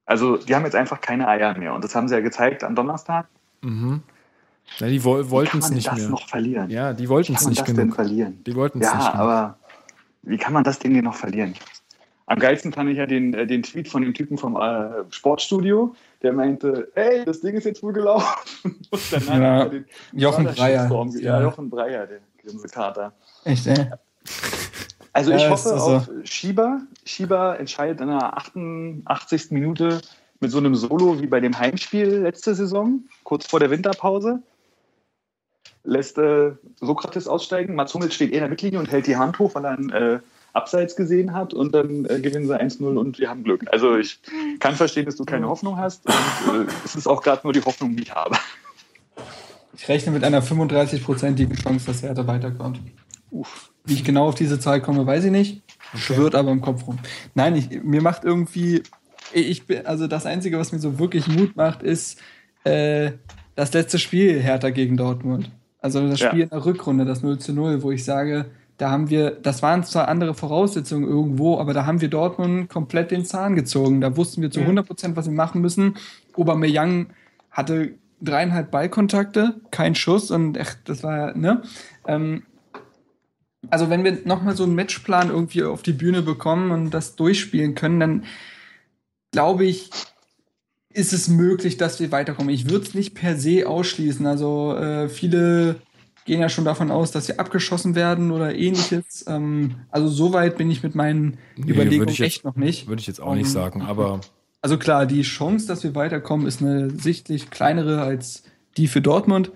Also 0.06 0.38
die 0.38 0.56
haben 0.56 0.64
jetzt 0.64 0.76
einfach 0.76 1.02
keine 1.02 1.28
Eier 1.28 1.58
mehr. 1.58 1.74
Und 1.74 1.84
das 1.84 1.94
haben 1.95 2.08
sie 2.08 2.16
ja 2.16 2.22
gezeigt 2.22 2.64
am 2.64 2.76
Donnerstag. 2.76 3.28
Mhm. 3.62 4.02
Ja, 4.80 4.88
die 4.88 5.03
wo 5.03 5.30
wollten 5.30 5.60
es 5.60 5.69
nicht 5.69 5.88
das 5.88 5.99
mehr. 5.99 6.10
noch 6.10 6.27
verlieren? 6.27 6.69
Ja, 6.69 6.94
die 6.94 7.03
Wie 7.03 7.10
wollten 7.10 7.34
kann 7.34 7.35
es 7.35 7.44
man 7.44 7.49
nicht 7.52 7.60
das 7.61 7.68
denn 7.68 7.76
genug. 7.76 7.95
verlieren? 7.95 8.44
Die 8.45 8.56
wollten 8.56 8.80
es 8.81 8.88
Ja, 8.88 8.95
nicht 8.95 9.11
genug. 9.11 9.19
aber 9.19 9.57
wie 10.23 10.38
kann 10.38 10.53
man 10.53 10.64
das 10.64 10.80
Ding 10.80 10.94
denn 10.94 11.03
noch 11.03 11.15
verlieren? 11.15 11.53
Am 12.26 12.40
geilsten 12.40 12.72
fand 12.72 12.90
ich 12.90 12.98
ja 12.98 13.06
den, 13.06 13.34
äh, 13.34 13.45
den 13.45 13.64
Tweet 13.64 13.90
von 13.90 14.02
dem 14.02 14.14
Typen 14.14 14.38
vom 14.38 14.56
äh, 14.56 15.03
Sportstudio, 15.11 15.94
der 16.22 16.31
meinte, 16.34 16.90
ey, 16.95 17.26
das 17.26 17.41
Ding 17.41 17.53
ist 17.56 17.65
jetzt 17.65 17.84
wohl 17.84 17.91
gelaufen. 17.94 18.80
Und 18.90 19.02
danach 19.11 19.27
Ja, 19.27 19.60
hat 19.60 19.65
er 19.65 19.69
den 19.69 19.85
Jochen 20.14 20.45
Breyer. 20.45 20.90
Ja, 20.90 21.19
Ja. 21.19 21.41
Jochen 21.41 21.69
Breyer, 21.69 22.07
der 22.07 22.19
Grimse-Kater. 22.41 23.11
Echt, 23.44 23.68
ey? 23.68 23.88
Also 25.11 25.31
Ja, 25.31 25.38
ich 25.38 25.44
ist 25.44 25.49
hoffe 25.52 25.69
so. 25.69 25.76
auf 25.76 26.10
Schieber. 26.23 26.81
Schieber 27.06 27.60
entscheidet 27.60 27.99
in 28.02 28.07
der 28.07 28.38
88. 28.38 29.52
Minute 29.52 30.02
mit 30.40 30.49
so 30.49 30.57
einem 30.57 30.76
Solo 30.76 31.22
wie 31.22 31.27
bei 31.27 31.40
dem 31.41 31.57
Heimspiel 31.60 32.22
letzte 32.22 32.56
Saison, 32.56 33.03
kurz 33.23 33.45
vor 33.48 33.60
der 33.60 33.69
Winterpause. 33.69 34.41
Lässt 35.84 36.18
äh, 36.18 36.51
Sokrates 36.80 37.27
aussteigen. 37.27 37.76
Mats 37.76 37.93
Hummels 37.93 38.14
steht 38.15 38.31
eh 38.31 38.35
in 38.35 38.39
der 38.41 38.49
Mittellinie 38.49 38.80
und 38.80 38.91
hält 38.91 39.07
die 39.07 39.18
Hand 39.18 39.39
hoch, 39.39 39.55
weil 39.55 39.65
er 39.65 39.72
einen 39.72 39.89
äh, 39.89 40.19
Abseits 40.53 40.95
gesehen 40.95 41.34
hat. 41.34 41.53
Und 41.53 41.73
dann 41.76 42.05
äh, 42.05 42.19
gewinnen 42.19 42.47
sie 42.47 42.60
1-0 42.60 42.97
und 42.97 43.19
wir 43.19 43.30
haben 43.30 43.43
Glück. 43.43 43.65
Also 43.72 43.97
ich 43.97 44.19
kann 44.60 44.76
verstehen, 44.76 45.05
dass 45.05 45.15
du 45.15 45.26
keine 45.26 45.47
Hoffnung 45.47 45.77
hast. 45.77 46.05
Und 46.05 46.68
äh, 46.68 46.72
es 46.85 46.95
ist 46.95 47.07
auch 47.07 47.22
gerade 47.22 47.41
nur 47.43 47.53
die 47.53 47.61
Hoffnung, 47.61 47.95
die 47.95 48.03
ich 48.03 48.14
habe. 48.14 48.38
Ich 49.76 49.88
rechne 49.89 50.11
mit 50.11 50.23
einer 50.23 50.41
35-prozentigen 50.41 51.55
Chance, 51.55 51.88
dass 51.88 52.03
Hertha 52.03 52.26
weiterkommt. 52.27 52.80
Uff. 53.31 53.72
Wie 53.85 53.95
ich 53.95 54.03
genau 54.03 54.27
auf 54.27 54.35
diese 54.35 54.60
Zahl 54.60 54.81
komme, 54.81 55.05
weiß 55.05 55.26
ich 55.26 55.31
nicht. 55.31 55.64
Schwirrt 55.95 56.35
aber 56.35 56.51
im 56.51 56.61
Kopf 56.61 56.88
rum. 56.88 56.99
Nein, 57.34 57.55
ich, 57.55 57.84
mir 57.84 58.01
macht 58.01 58.23
irgendwie 58.23 58.84
ich 59.34 59.65
bin, 59.65 59.85
also 59.85 60.07
das 60.07 60.26
Einzige, 60.26 60.57
was 60.60 60.72
mir 60.72 60.80
so 60.80 60.99
wirklich 60.99 61.27
Mut 61.27 61.55
macht, 61.55 61.84
ist 61.84 62.19
äh, 62.64 63.11
das 63.55 63.73
letzte 63.73 63.99
Spiel 63.99 64.41
Hertha 64.41 64.69
gegen 64.69 64.97
Dortmund. 64.97 65.51
Also 65.84 66.07
das 66.07 66.22
Ja. 66.22 66.30
Spiel 66.30 66.43
in 66.43 66.49
der 66.49 66.65
Rückrunde, 66.65 67.05
das 67.05 67.22
0 67.22 67.38
zu 67.39 67.53
0, 67.53 67.84
wo 67.84 67.91
ich 67.91 68.05
sage, 68.05 68.45
da 68.77 68.89
haben 68.89 69.10
wir, 69.10 69.31
das 69.31 69.61
waren 69.61 69.84
zwar 69.84 70.07
andere 70.07 70.34
Voraussetzungen 70.34 71.07
irgendwo, 71.07 71.60
aber 71.60 71.73
da 71.73 71.85
haben 71.85 72.01
wir 72.01 72.10
Dortmund 72.10 72.69
komplett 72.69 73.11
den 73.11 73.26
Zahn 73.26 73.55
gezogen. 73.55 74.01
Da 74.01 74.18
wussten 74.18 74.41
wir 74.41 74.49
zu 74.49 74.61
100 74.61 74.88
Prozent, 74.88 75.15
was 75.15 75.26
wir 75.27 75.34
machen 75.34 75.61
müssen. 75.61 75.95
Aubameyang 76.35 77.07
hatte 77.51 77.95
dreieinhalb 78.22 78.72
Ballkontakte, 78.72 79.60
kein 79.72 79.93
Schuss 79.93 80.31
und 80.31 80.57
echt, 80.57 80.80
das 80.85 81.03
war, 81.03 81.38
ne? 81.38 81.61
Ähm, 82.07 82.43
also 83.69 83.89
wenn 83.89 84.03
wir 84.03 84.19
nochmal 84.26 84.55
so 84.55 84.64
einen 84.64 84.76
Matchplan 84.76 85.30
irgendwie 85.30 85.64
auf 85.64 85.84
die 85.84 85.93
Bühne 85.93 86.22
bekommen 86.22 86.72
und 86.72 86.91
das 86.91 87.15
durchspielen 87.15 87.76
können, 87.76 87.99
dann 87.99 88.23
glaube 89.31 89.65
ich, 89.65 89.89
ist 90.94 91.14
es 91.14 91.28
möglich, 91.28 91.78
dass 91.78 91.99
wir 91.99 92.11
weiterkommen. 92.11 92.53
Ich 92.53 92.70
würde 92.70 92.86
es 92.86 92.94
nicht 92.94 93.15
per 93.15 93.36
se 93.38 93.68
ausschließen. 93.68 94.26
Also 94.26 94.76
äh, 94.76 95.10
viele 95.10 95.78
gehen 96.26 96.40
ja 96.40 96.49
schon 96.49 96.65
davon 96.65 96.91
aus, 96.91 97.11
dass 97.11 97.26
sie 97.26 97.40
abgeschossen 97.40 97.95
werden 97.95 98.32
oder 98.32 98.56
ähnliches. 98.56 99.26
Ähm, 99.28 99.76
also 99.90 100.07
so 100.07 100.34
weit 100.34 100.57
bin 100.57 100.70
ich 100.72 100.84
mit 100.84 100.95
meinen 100.95 101.38
Nee, 101.57 101.72
Überlegungen 101.72 102.10
ich 102.10 102.20
jetzt- 102.20 102.28
echt 102.28 102.45
noch 102.45 102.56
nicht. 102.56 102.88
Würde 102.88 102.99
ich 103.02 103.07
jetzt 103.07 103.20
auch 103.22 103.34
nicht 103.36 103.48
Und- 103.48 103.52
sagen, 103.52 103.82
aber 103.82 104.22
Also 104.61 104.78
klar, 104.78 105.06
die 105.06 105.24
Chance, 105.24 105.68
dass 105.68 105.84
wir 105.84 105.94
weiterkommen, 105.95 106.48
ist 106.48 106.61
eine 106.61 106.90
sichtlich 106.91 107.49
kleinere 107.49 108.02
als 108.02 108.44
die 108.78 108.88
für 108.88 109.02
Dortmund. 109.02 109.52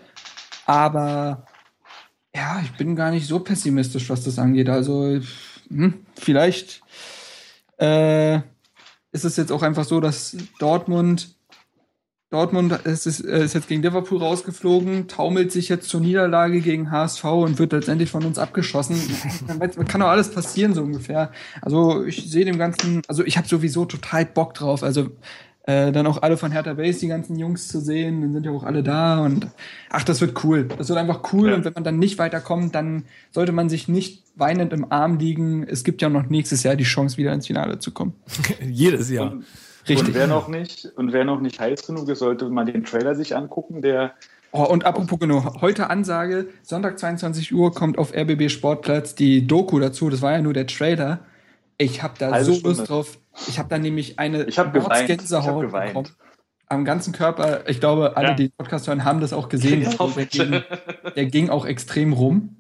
Aber 0.66 1.46
ja, 2.36 2.60
ich 2.64 2.72
bin 2.74 2.96
gar 2.98 3.12
nicht 3.12 3.28
so 3.28 3.40
pessimistisch, 3.40 4.10
was 4.10 4.24
das 4.26 4.38
angeht. 4.38 4.68
Also 4.70 5.20
hm, 5.70 5.94
vielleicht 6.16 6.82
äh, 7.78 8.40
ist 9.18 9.26
es 9.26 9.38
jetzt 9.38 9.52
auch 9.52 9.64
einfach 9.64 9.84
so, 9.84 10.00
dass 10.00 10.38
Dortmund 10.60 11.38
Dortmund 12.30 12.74
ist, 12.84 13.06
ist, 13.06 13.22
ist 13.22 13.54
jetzt 13.54 13.70
gegen 13.70 13.82
Liverpool 13.82 14.20
rausgeflogen, 14.20 15.08
taumelt 15.08 15.50
sich 15.54 15.70
jetzt 15.70 15.88
zur 15.88 16.02
Niederlage 16.02 16.60
gegen 16.60 16.92
HSV 16.92 17.24
und 17.24 17.58
wird 17.58 17.72
letztendlich 17.72 18.12
von 18.12 18.26
uns 18.26 18.38
abgeschossen. 18.38 19.00
Kann 19.88 20.02
doch 20.02 20.10
alles 20.10 20.30
passieren, 20.32 20.74
so 20.74 20.82
ungefähr. 20.82 21.32
Also 21.62 22.04
ich 22.04 22.30
sehe 22.30 22.44
dem 22.44 22.58
Ganzen, 22.58 23.02
also 23.08 23.24
ich 23.24 23.38
habe 23.38 23.48
sowieso 23.48 23.86
total 23.86 24.26
Bock 24.26 24.56
drauf. 24.56 24.84
Also 24.84 25.12
äh, 25.68 25.92
dann 25.92 26.08
auch 26.08 26.22
alle 26.24 26.38
von 26.38 26.52
Hertha 26.52 26.74
Base, 26.74 27.00
die 27.02 27.08
ganzen 27.08 27.38
Jungs 27.38 27.68
zu 27.68 27.80
sehen, 27.80 28.22
dann 28.22 28.34
sind 28.34 28.46
ja 28.46 28.52
auch 28.52 28.64
alle 28.64 28.82
da 28.84 29.20
und 29.20 29.48
ach, 29.90 30.04
das 30.04 30.22
wird 30.22 30.44
cool. 30.44 30.68
Das 30.78 30.90
wird 30.90 30.98
einfach 30.98 31.22
cool 31.34 31.50
Ja. 31.50 31.56
und 31.56 31.66
wenn 31.66 31.74
man 31.74 31.84
dann 31.84 32.00
nicht 32.00 32.18
weiterkommt, 32.18 32.74
dann 32.74 33.04
sollte 33.32 33.52
man 33.52 33.70
sich 33.70 33.88
nicht 33.88 34.24
weinend 34.36 34.72
im 34.74 34.92
Arm 34.92 35.18
liegen. 35.20 35.64
Es 35.68 35.84
gibt 35.84 36.02
ja 36.02 36.10
noch 36.10 36.28
nächstes 36.30 36.64
Jahr 36.64 36.76
die 36.76 36.86
Chance, 36.86 37.18
wieder 37.18 37.34
ins 37.34 37.48
Finale 37.48 37.80
zu 37.80 37.92
kommen. 37.92 38.14
jedes 38.62 39.10
Jahr. 39.12 39.32
Und, 39.34 39.46
Richtig. 39.90 40.08
und 40.08 40.16
wer 40.16 40.28
noch 40.28 40.48
nicht 40.48 40.86
und 40.96 41.12
wer 41.14 41.26
noch 41.26 41.42
nicht 41.42 41.60
heiß 41.60 41.86
genug 41.86 42.08
ist, 42.10 42.20
sollte 42.20 42.50
mal 42.50 42.66
den 42.66 42.84
Trailer 42.84 43.14
sich 43.16 43.36
angucken, 43.36 43.82
der 43.82 44.14
Oh, 44.54 44.64
und 44.64 44.86
apropos 44.86 45.20
genau, 45.20 45.60
heute 45.60 45.90
Ansage, 45.90 46.48
Sonntag 46.64 46.98
22 46.98 47.54
Uhr 47.54 47.74
kommt 47.74 47.98
auf 47.98 48.14
RBB 48.16 48.50
Sportplatz 48.50 49.14
die 49.14 49.46
Doku 49.46 49.78
dazu. 49.80 50.10
Das 50.10 50.22
war 50.22 50.32
ja 50.32 50.42
nur 50.42 50.54
der 50.54 50.66
Trailer. 50.66 51.20
Ich 51.78 52.02
habe 52.04 52.14
da 52.18 52.32
Halbe 52.32 52.46
so 52.46 52.54
Stunde. 52.54 52.78
Lust 52.78 52.90
drauf. 52.90 53.18
Ich 53.48 53.60
habe 53.60 53.70
da 53.70 53.78
nämlich 53.78 54.18
eine 54.20 54.44
Ich 54.46 54.58
hab 54.58 54.74
geweint. 54.74 54.90
Mordsgänsehaut 54.90 55.44
Ich 55.44 55.50
hab 55.50 55.62
geweint. 55.62 55.88
bekommen. 55.90 56.10
Am 56.70 56.84
ganzen 56.86 57.14
Körper. 57.14 57.70
Ich 57.70 57.80
glaube, 57.80 58.18
alle, 58.18 58.30
Ja. 58.30 58.34
die 58.34 58.50
den 58.50 58.54
Podcast 58.58 58.88
hören, 58.88 59.04
haben 59.06 59.22
das 59.22 59.32
auch 59.32 59.48
gesehen. 59.48 59.86
Also, 59.88 60.08
der, 60.16 60.26
ging, 60.26 60.64
der 61.16 61.26
ging 61.28 61.50
auch 61.50 61.66
extrem 61.66 62.14
rum. 62.14 62.58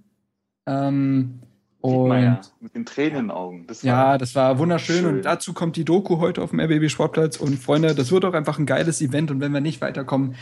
Ähm, 0.65 1.39
und 1.81 2.11
ja 2.11 2.41
mit 2.59 2.75
den 2.75 2.85
Tränen 2.85 3.11
in 3.19 3.23
den 3.25 3.31
Augen. 3.31 3.65
Das 3.67 3.83
war- 3.83 3.87
ja, 3.87 4.17
das 4.17 4.35
war 4.35 4.59
wunderschön 4.59 5.01
Schön. 5.03 5.15
und 5.17 5.21
dazu 5.25 5.53
kommt 5.53 5.75
die 5.77 5.85
Doku 5.85 6.19
heute 6.19 6.41
auf 6.41 6.49
dem 6.49 6.59
RBB 6.59 6.89
Sportplatz 6.89 7.37
und 7.37 7.57
Freunde, 7.57 7.95
das 7.95 8.11
wird 8.11 8.25
auch 8.25 8.33
einfach 8.33 8.59
ein 8.59 8.65
geiles 8.65 8.99
Event 9.01 9.31
und 9.31 9.39
wenn 9.39 9.51
wir 9.51 9.61
nicht 9.61 9.79
weiterkommen, 9.79 10.35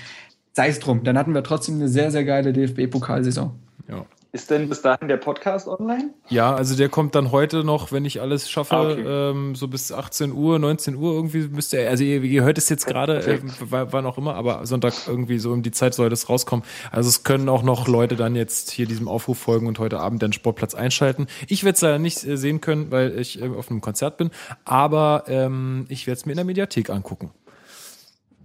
sei 0.53 0.69
es 0.69 0.80
drum, 0.80 1.03
dann 1.03 1.18
hatten 1.18 1.34
wir 1.34 1.43
trotzdem 1.43 1.76
eine 1.76 1.88
sehr, 1.89 2.10
sehr 2.10 2.23
geile 2.23 2.53
DFB-Pokalsaison. 2.53 3.52
Ja. 3.89 4.06
Ist 4.36 4.52
denn 4.52 4.68
bis 4.68 4.82
dahin 4.82 5.07
der 5.07 5.16
Podcast 5.16 5.66
online? 5.66 6.10
Ja, 6.28 6.53
also 6.53 6.76
der 6.76 6.90
kommt 6.90 7.16
dann 7.16 7.32
heute 7.32 7.64
noch, 7.64 7.94
wenn 7.94 8.03
ich 8.03 8.20
alles 8.20 8.49
schaffe, 8.49 8.76
Ah, 8.76 8.91
okay. 8.91 9.02
ähm, 9.32 9.56
so 9.56 9.70
bis 9.70 9.94
18 9.94 10.34
Uhr, 10.34 10.60
19 10.60 10.98
Uhr 10.98 11.14
irgendwie 11.14 11.48
müsste 11.48 11.78
er, 11.78 11.90
also 11.90 12.03
ihr, 12.03 12.22
ihr 12.22 12.44
hört 12.44 12.57
es 12.57 12.68
jetzt 12.68 12.86
gerade, 12.86 13.26
äh, 13.26 13.40
wann 13.70 14.06
auch 14.06 14.18
immer, 14.18 14.36
aber 14.36 14.66
Sonntag 14.66 14.94
irgendwie 15.07 15.40
so 15.40 15.53
um 15.53 15.64
die 15.64 15.72
Zeit 15.72 15.94
soll 15.94 16.10
das 16.10 16.28
rauskommen. 16.28 16.66
Also 16.91 17.07
es 17.07 17.24
können 17.24 17.48
auch 17.48 17.64
noch 17.64 17.88
Leute 17.88 18.18
dann 18.18 18.36
jetzt 18.36 18.72
hier 18.72 18.88
diesem 18.88 19.07
Aufruf 19.07 19.38
folgen 19.40 19.68
und 19.68 19.80
heute 19.80 20.02
Abend 20.02 20.22
den 20.22 20.34
Sportplatz 20.34 20.76
einschalten. 20.76 21.28
Ich 21.48 21.64
werde 21.64 21.76
es 21.78 21.82
leider 21.82 21.99
nicht 21.99 22.26
äh, 22.26 22.36
sehen 22.36 22.60
können, 22.60 22.91
weil 22.91 23.18
ich 23.18 23.41
äh, 23.41 23.48
auf 23.48 23.72
einem 23.72 23.80
Konzert 23.80 24.18
bin, 24.18 24.32
aber 24.66 25.24
ähm, 25.28 25.86
ich 25.88 26.07
werde 26.07 26.18
es 26.18 26.26
mir 26.26 26.34
in 26.34 26.38
der 26.40 26.45
Mediathek 26.45 26.90
angucken. 26.90 27.32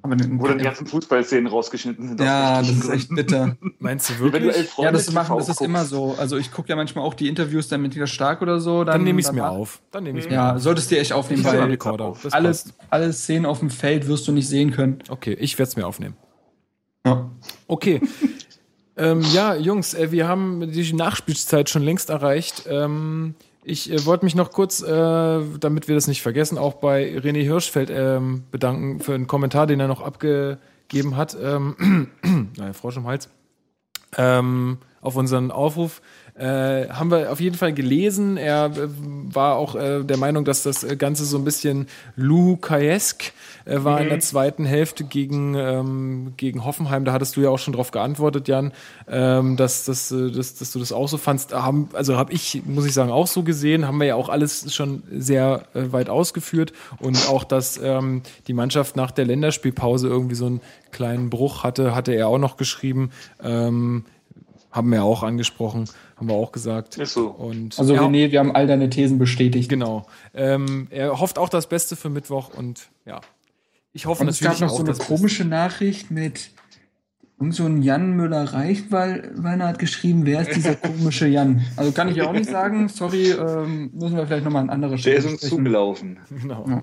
Aber 0.03 0.17
den, 0.17 0.41
Wo 0.41 0.47
dann 0.47 0.59
die 0.59 0.65
ganzen 0.65 0.87
Fußballszenen 0.87 1.47
rausgeschnitten 1.47 2.09
sind. 2.09 2.21
ja, 2.21 2.59
das 2.61 2.71
ist 2.71 2.89
echt 2.89 3.15
bitter. 3.15 3.57
Meinst 3.79 4.09
du 4.09 4.15
Wenn 4.15 4.43
du 4.43 4.49
wirklich? 4.49 4.69
ja, 4.79 4.91
das 4.91 5.13
machen, 5.13 5.37
das 5.37 5.49
ist 5.49 5.57
guckst. 5.59 5.69
immer 5.69 5.85
so. 5.85 6.15
Also 6.19 6.39
ich 6.39 6.51
gucke 6.51 6.69
ja 6.71 6.77
manchmal 6.77 7.05
auch 7.05 7.15
die 7.15 7.29
Interviews 7.29 7.69
dann 7.69 7.83
mit 7.83 7.95
wieder 7.95 8.07
stark 8.07 8.41
oder 8.41 8.61
so. 8.61 8.85
Dann, 8.85 8.95
Dann 8.95 9.05
nehme 9.05 9.21
ich 9.21 9.27
es 9.27 9.33
mir 9.33 9.49
auf. 9.49 9.81
Dann 9.91 10.05
nehme 10.05 10.19
ich 10.19 10.25
es 10.25 10.31
mir 10.31 10.37
Ja, 10.37 10.59
solltest 10.59 10.91
du 10.91 10.99
echt 10.99 11.13
aufnehmen, 11.13 11.45
weil 11.45 11.61
Rekorder. 11.61 12.15
Das 12.23 12.33
alle, 12.33 12.49
passt. 12.49 12.73
alle 12.89 13.13
Szenen 13.13 13.45
auf 13.47 13.59
dem 13.59 13.71
Feld 13.71 14.07
wirst 14.09 14.27
du 14.27 14.33
nicht 14.33 14.49
sehen 14.49 14.71
können. 14.71 14.99
Okay, 15.09 15.35
ich 15.35 15.59
werde 15.59 15.69
es 15.69 15.77
mir 15.77 15.87
aufnehmen. 15.87 16.17
Ja. 17.07 17.31
Okay. 17.67 18.01
ähm, 18.97 19.23
ja, 19.33 19.55
Jungs, 19.55 19.95
äh, 19.95 20.11
wir 20.13 20.27
haben 20.29 20.71
die 20.73 20.93
Nachspielzeit 20.93 21.69
schon 21.71 21.83
längst 21.83 22.11
erreicht. 22.11 22.65
Ähm, 22.69 23.35
ich 23.63 23.91
äh, 23.91 24.05
wollte 24.07 24.25
mich 24.25 24.35
noch 24.35 24.51
kurz, 24.51 24.83
äh, 24.83 25.41
damit 25.61 25.89
wir 25.89 25.95
das 25.95 26.07
nicht 26.07 26.23
vergessen, 26.23 26.59
auch 26.59 26.75
bei 26.75 27.17
René 27.19 27.43
Hirschfeld 27.43 27.91
ähm, 27.91 28.45
bedanken 28.51 29.01
für 29.01 29.15
einen 29.15 29.27
Kommentar, 29.27 29.67
den 29.67 29.81
er 29.81 29.89
noch 29.89 30.01
abgegeben 30.01 31.17
hat. 31.17 31.37
Ähm, 31.41 32.09
naja, 32.57 32.73
Frosch 32.73 32.97
im 32.97 33.07
Hals. 33.07 33.29
Ähm, 34.17 34.79
auf 35.01 35.17
unseren 35.17 35.51
Aufruf 35.51 36.03
äh, 36.41 36.89
haben 36.89 37.11
wir 37.11 37.31
auf 37.31 37.39
jeden 37.39 37.57
Fall 37.57 37.75
gelesen. 37.75 38.39
Er 38.39 38.67
äh, 38.67 38.89
war 39.35 39.57
auch 39.57 39.75
äh, 39.75 40.03
der 40.03 40.17
Meinung, 40.17 40.47
dass 40.47 40.63
das 40.63 40.87
Ganze 40.97 41.27
so 41.27 41.37
ein 41.37 41.45
bisschen 41.45 41.87
Lukaesk 42.17 43.33
äh, 43.67 43.85
war 43.85 44.01
in 44.01 44.09
der 44.09 44.21
zweiten 44.21 44.65
Hälfte 44.65 45.05
gegen, 45.05 45.55
ähm, 45.55 46.33
gegen 46.39 46.65
Hoffenheim. 46.65 47.05
Da 47.05 47.13
hattest 47.13 47.37
du 47.37 47.43
ja 47.43 47.51
auch 47.51 47.59
schon 47.59 47.75
drauf 47.75 47.91
geantwortet, 47.91 48.49
Jan, 48.49 48.73
ähm, 49.07 49.59
dass, 49.59 49.85
dass, 49.85 50.11
äh, 50.13 50.31
dass, 50.31 50.55
dass 50.55 50.73
du 50.73 50.79
das 50.79 50.93
auch 50.93 51.09
so 51.09 51.19
fandst. 51.19 51.53
Haben, 51.53 51.91
also 51.93 52.17
habe 52.17 52.33
ich, 52.33 52.63
muss 52.65 52.87
ich 52.87 52.95
sagen, 52.95 53.11
auch 53.11 53.27
so 53.27 53.43
gesehen. 53.43 53.87
Haben 53.87 53.99
wir 53.99 54.07
ja 54.07 54.15
auch 54.15 54.31
alles 54.31 54.75
schon 54.75 55.03
sehr 55.13 55.65
äh, 55.75 55.93
weit 55.93 56.09
ausgeführt. 56.09 56.73
Und 57.01 57.29
auch, 57.29 57.45
dass 57.45 57.79
ähm, 57.83 58.23
die 58.47 58.55
Mannschaft 58.55 58.97
nach 58.97 59.11
der 59.11 59.27
Länderspielpause 59.27 60.09
irgendwie 60.09 60.37
so 60.37 60.47
einen 60.47 60.63
kleinen 60.91 61.29
Bruch 61.29 61.65
hatte, 61.65 61.95
hatte 61.95 62.13
er 62.13 62.29
auch 62.29 62.39
noch 62.39 62.57
geschrieben. 62.57 63.11
Ähm, 63.43 64.05
haben 64.71 64.91
wir 64.93 65.03
auch 65.03 65.23
angesprochen, 65.23 65.85
haben 66.17 66.29
wir 66.29 66.35
auch 66.35 66.53
gesagt. 66.53 66.97
Ist 66.99 67.15
so. 67.15 67.29
Und 67.29 67.79
Also 67.79 67.95
ja, 67.95 68.03
René, 68.03 68.31
wir 68.31 68.39
haben 68.39 68.55
all 68.55 68.67
deine 68.67 68.89
Thesen 68.91 69.19
bestätigt. 69.19 69.69
Genau. 69.69 70.07
Ähm, 70.35 70.87
er 70.91 71.19
hofft 71.21 71.39
auch 71.39 71.49
das 71.49 71.69
Beste 71.69 71.97
für 71.97 72.09
Mittwoch 72.09 72.51
und 72.57 72.89
ja. 73.07 73.21
Ich 73.93 74.07
hoffe 74.07 74.23
Und 74.23 74.29
es 74.29 74.41
natürlich 74.41 74.61
gab 74.61 74.69
noch 74.69 74.75
so 74.77 74.83
eine 74.83 74.91
das 74.91 74.99
Beste. 74.99 75.13
komische 75.15 75.45
Nachricht 75.45 76.11
mit 76.13 76.51
irgend 77.41 77.55
so 77.55 77.65
ein 77.65 77.83
Jan 77.83 78.13
Müller-Reichweiner 78.17 79.69
hat 79.69 79.79
geschrieben, 79.79 80.27
wer 80.27 80.43
ist 80.43 80.55
dieser 80.55 80.75
komische 80.77 81.27
Jan? 81.27 81.63
Also 81.77 81.91
kann 81.93 82.09
ich 82.09 82.17
ja 82.17 82.29
auch 82.29 82.33
nicht 82.33 82.51
sagen. 82.51 82.89
Sorry, 82.89 83.31
ähm, 83.31 83.91
müssen 83.95 84.17
wir 84.17 84.27
vielleicht 84.27 84.45
nochmal 84.45 84.63
an 84.63 84.71
anderer 84.71 84.93
Der 84.93 84.99
Stelle 84.99 85.17
ist 85.17 85.25
uns 85.25 85.37
sprechen. 85.39 85.57
zugelaufen. 85.57 86.19
Genau. 86.43 86.67
Ja. 86.69 86.83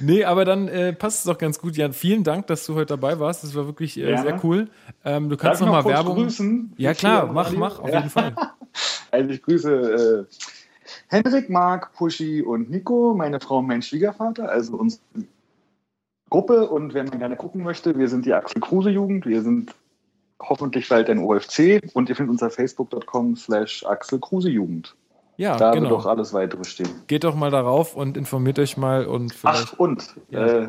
Nee, 0.00 0.24
aber 0.24 0.44
dann 0.44 0.66
äh, 0.66 0.92
passt 0.92 1.18
es 1.18 1.24
doch 1.24 1.38
ganz 1.38 1.60
gut, 1.60 1.76
Jan. 1.76 1.92
Vielen 1.92 2.24
Dank, 2.24 2.48
dass 2.48 2.66
du 2.66 2.74
heute 2.74 2.86
dabei 2.86 3.20
warst. 3.20 3.44
Das 3.44 3.54
war 3.54 3.66
wirklich 3.66 3.96
äh, 3.98 4.02
Gerne. 4.06 4.22
sehr 4.22 4.44
cool. 4.44 4.68
Ähm, 5.04 5.28
du 5.28 5.36
kannst 5.36 5.60
ich 5.62 5.66
noch 5.66 5.84
Werbung. 5.84 6.16
grüßen? 6.16 6.72
Ja 6.76 6.92
klar, 6.94 7.32
mach, 7.32 7.52
mach, 7.52 7.78
auf 7.78 7.88
Ja. 7.88 7.98
jeden 7.98 8.10
Fall. 8.10 8.34
Also 9.10 9.30
ich 9.30 9.42
grüße 9.42 10.26
äh, 10.28 10.34
Henrik, 11.08 11.48
Marc, 11.48 11.94
Puschi 11.94 12.42
und 12.42 12.70
Nico, 12.70 13.14
meine 13.16 13.40
Frau 13.40 13.58
und 13.58 13.66
mein 13.66 13.80
Schwiegervater, 13.80 14.48
also 14.50 14.76
unsere 14.76 15.00
Gruppe. 16.30 16.68
Und 16.68 16.94
wenn 16.94 17.06
man 17.06 17.18
gerne 17.18 17.36
gucken 17.36 17.62
möchte, 17.62 17.98
wir 17.98 18.08
sind 18.08 18.26
die 18.26 18.32
Axel 18.34 18.60
Kruse 18.60 18.90
Jugend, 18.90 19.26
wir 19.26 19.42
sind 19.42 19.74
hoffentlich 20.40 20.88
bald 20.88 21.10
ein 21.10 21.18
OFC 21.18 21.80
und 21.94 22.08
ihr 22.08 22.16
findet 22.16 22.30
unser 22.32 22.50
facebook.com 22.50 23.36
slash 23.36 23.84
Axel 23.84 24.20
Kruse 24.20 24.50
Jugend. 24.50 24.94
Ja, 25.36 25.56
Da 25.56 25.66
wird 25.72 25.84
genau. 25.84 25.90
doch 25.90 26.06
alles 26.06 26.32
weitere 26.32 26.64
stehen. 26.64 26.88
Geht 27.06 27.24
doch 27.24 27.34
mal 27.36 27.50
darauf 27.50 27.94
und 27.94 28.16
informiert 28.16 28.58
euch 28.58 28.76
mal 28.76 29.06
und 29.06 29.32
vielleicht. 29.32 29.68
Ach, 29.74 29.78
und 29.78 30.14
Ja. 30.30 30.46
äh, 30.46 30.68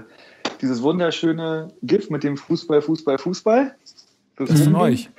dieses 0.62 0.82
wunderschöne 0.84 1.70
GIF 1.82 2.10
mit 2.10 2.24
dem 2.24 2.38
Fußball, 2.38 2.82
Fußball, 2.82 3.18
Fußball. 3.18 3.76
das 4.38 4.50
ist 4.52 4.64
von 4.66 4.76
euch. 4.76 5.10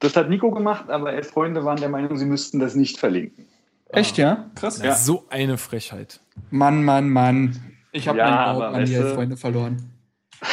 Das 0.00 0.16
hat 0.16 0.28
Nico 0.28 0.50
gemacht, 0.50 0.90
aber 0.90 1.12
elf 1.12 1.30
Freunde 1.30 1.64
waren 1.64 1.78
der 1.78 1.88
Meinung, 1.88 2.16
sie 2.16 2.26
müssten 2.26 2.58
das 2.60 2.74
nicht 2.74 2.98
verlinken. 2.98 3.46
Echt, 3.88 4.18
ja? 4.18 4.50
Krass. 4.54 4.82
Ja. 4.82 4.94
So 4.94 5.24
eine 5.30 5.56
Frechheit. 5.56 6.20
Mann, 6.50 6.84
Mann, 6.84 7.08
Mann. 7.10 7.73
Ich 7.94 8.08
habe 8.08 8.18
Ja, 8.18 8.26
meinen 8.30 8.56
Glauben 8.58 8.74
an 8.74 8.84
die 8.84 9.14
Freunde 9.14 9.36
verloren. 9.36 9.90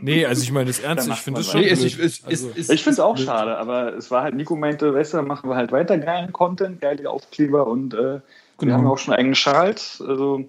Nee, 0.00 0.24
also 0.26 0.42
ich 0.44 0.52
meine 0.52 0.66
das 0.66 0.78
ernst. 0.78 1.08
Ich 1.08 1.16
finde 1.16 1.40
was. 1.40 1.50
schon. 1.50 1.60
Nee, 1.60 1.74
blöd. 1.74 1.98
ist, 1.98 2.24
Also- 2.24 2.50
Ich 2.50 2.66
finde 2.84 2.90
es 2.90 3.00
auch 3.00 3.16
blöd. 3.16 3.26
schade, 3.26 3.58
aber 3.58 3.94
es 3.96 4.12
war 4.12 4.22
halt, 4.22 4.36
Nico 4.36 4.54
meinte, 4.54 4.94
weißt 4.94 5.12
du, 5.12 5.16
dann 5.16 5.26
machen 5.26 5.50
wir 5.50 5.56
halt 5.56 5.72
weiter 5.72 5.98
geilen 5.98 6.32
Content, 6.32 6.80
geile 6.80 7.10
Aufkleber 7.10 7.66
und 7.66 7.92
äh, 7.92 7.98
wir 7.98 8.22
Genau. 8.58 8.74
haben 8.74 8.86
auch 8.86 8.98
schon 8.98 9.12
eigene 9.14 9.34
Schals. 9.34 10.00
Also 10.06 10.44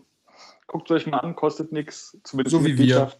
Guckt 0.67 0.89
euch 0.91 1.07
mal 1.07 1.17
an, 1.19 1.35
kostet 1.35 1.71
nichts. 1.71 2.15
Zumindest 2.23 2.55
So 2.55 2.63
wie 2.65 2.77
wir. 2.77 3.11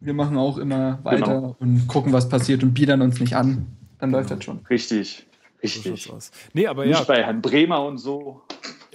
Wir 0.00 0.14
machen 0.14 0.36
auch 0.38 0.56
immer 0.58 0.98
weiter 1.04 1.24
Genau. 1.26 1.56
und 1.58 1.86
gucken, 1.88 2.12
was 2.12 2.28
passiert 2.28 2.62
und 2.62 2.72
biedern 2.74 3.02
uns 3.02 3.18
nicht 3.20 3.34
an. 3.34 3.66
Dann 3.98 4.10
läuft 4.12 4.30
das 4.30 4.44
schon. 4.44 4.60
Richtig. 4.70 5.26
So 5.62 5.80
Richtig. 5.90 6.12
aus. 6.12 6.30
Nee, 6.52 6.66
aber 6.68 6.84
Nicht 6.86 6.98
ja. 6.98 7.04
bei 7.04 7.22
Herrn 7.24 7.42
Bremer 7.42 7.84
und 7.84 7.98
so. 7.98 8.42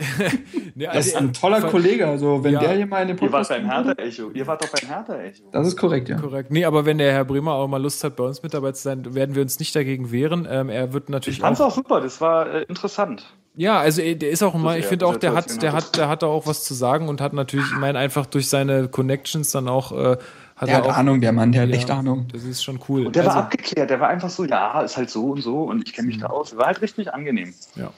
Nee, 0.75 0.85
Das 0.85 1.07
ist 1.07 1.15
also, 1.15 1.27
ein 1.27 1.33
toller 1.33 1.61
Kollege. 1.61 2.07
Also, 2.07 2.43
wenn 2.43 2.53
Ja. 2.53 2.59
der 2.59 2.73
hier 2.75 2.85
mal 2.87 3.01
in 3.01 3.09
den 3.09 3.17
Ihr 3.17 3.21
wart 3.23 3.31
Podcast 3.31 3.49
beim 3.49 3.69
Hertha-Echo. 3.69 4.31
Ihr 4.33 4.47
wart 4.47 4.63
doch 4.63 4.69
beim 4.69 4.89
Hertha-Echo. 4.89 5.43
Das 5.51 5.67
ist 5.67 5.77
korrekt, 5.77 6.09
ja. 6.09 6.17
Korrekt. 6.17 6.51
Nee, 6.51 6.65
aber 6.65 6.85
wenn 6.85 6.97
der 6.97 7.11
Herr 7.11 7.25
Bremer 7.25 7.53
auch 7.53 7.67
mal 7.67 7.81
Lust 7.81 8.03
hat, 8.03 8.15
bei 8.15 8.23
uns 8.23 8.41
mit 8.43 8.53
dabei 8.53 8.71
zu 8.71 8.83
sein, 8.83 9.13
werden 9.13 9.35
wir 9.35 9.41
uns 9.41 9.59
nicht 9.59 9.75
dagegen 9.75 10.11
wehren. 10.11 10.47
Ähm, 10.49 10.69
er 10.69 10.93
wird 10.93 11.09
natürlich 11.09 11.37
Ich 11.39 11.41
fand's 11.41 11.59
auch, 11.61 11.67
auch 11.67 11.75
super, 11.75 12.01
das 12.01 12.21
war 12.21 12.49
äh, 12.53 12.63
interessant. 12.63 13.25
Ja, 13.55 13.79
also 13.79 14.01
eh, 14.01 14.15
der 14.15 14.29
ist 14.29 14.43
auch 14.43 14.55
immer, 14.55 14.77
ich 14.77 14.85
finde 14.85 15.05
auch, 15.05 15.17
der 15.17 15.33
hat, 15.33 15.61
der 15.61 15.73
hat. 15.73 15.97
der 15.97 16.07
hat 16.07 16.23
da 16.23 16.27
auch 16.27 16.47
was 16.47 16.63
zu 16.63 16.73
sagen 16.73 17.09
und 17.09 17.19
hat 17.19 17.33
natürlich, 17.33 17.65
ich 17.65 17.77
meine, 17.77 17.99
einfach 17.99 18.25
durch 18.25 18.47
seine 18.47 18.87
Connections 18.87 19.51
dann 19.51 19.67
auch, 19.67 19.91
äh, 19.91 20.17
hat 20.55 20.67
Der 20.69 20.75
er 20.75 20.75
hat 20.77 20.85
auch, 20.85 20.97
Ahnung, 20.97 21.19
der 21.19 21.33
Mann, 21.33 21.51
der 21.51 21.63
hat 21.63 21.69
Ja. 21.69 21.75
echt 21.75 21.91
Ahnung. 21.91 22.27
Das 22.31 22.43
ist 22.43 22.63
schon 22.63 22.79
cool. 22.87 23.07
Und 23.07 23.15
der 23.15 23.23
also, 23.23 23.35
war 23.35 23.43
abgeklärt, 23.43 23.89
der 23.89 23.99
war 23.99 24.07
einfach 24.07 24.29
so, 24.29 24.45
ja, 24.45 24.81
ist 24.81 24.95
halt 24.95 25.09
so 25.09 25.31
und 25.31 25.41
so 25.41 25.63
und 25.63 25.85
ich 25.85 25.93
kenne 25.93 26.07
mich 26.07 26.19
da 26.19 26.27
aus. 26.27 26.55
War 26.55 26.67
halt 26.67 26.81
richtig 26.81 27.13
angenehm. 27.13 27.53
Ja. 27.75 27.91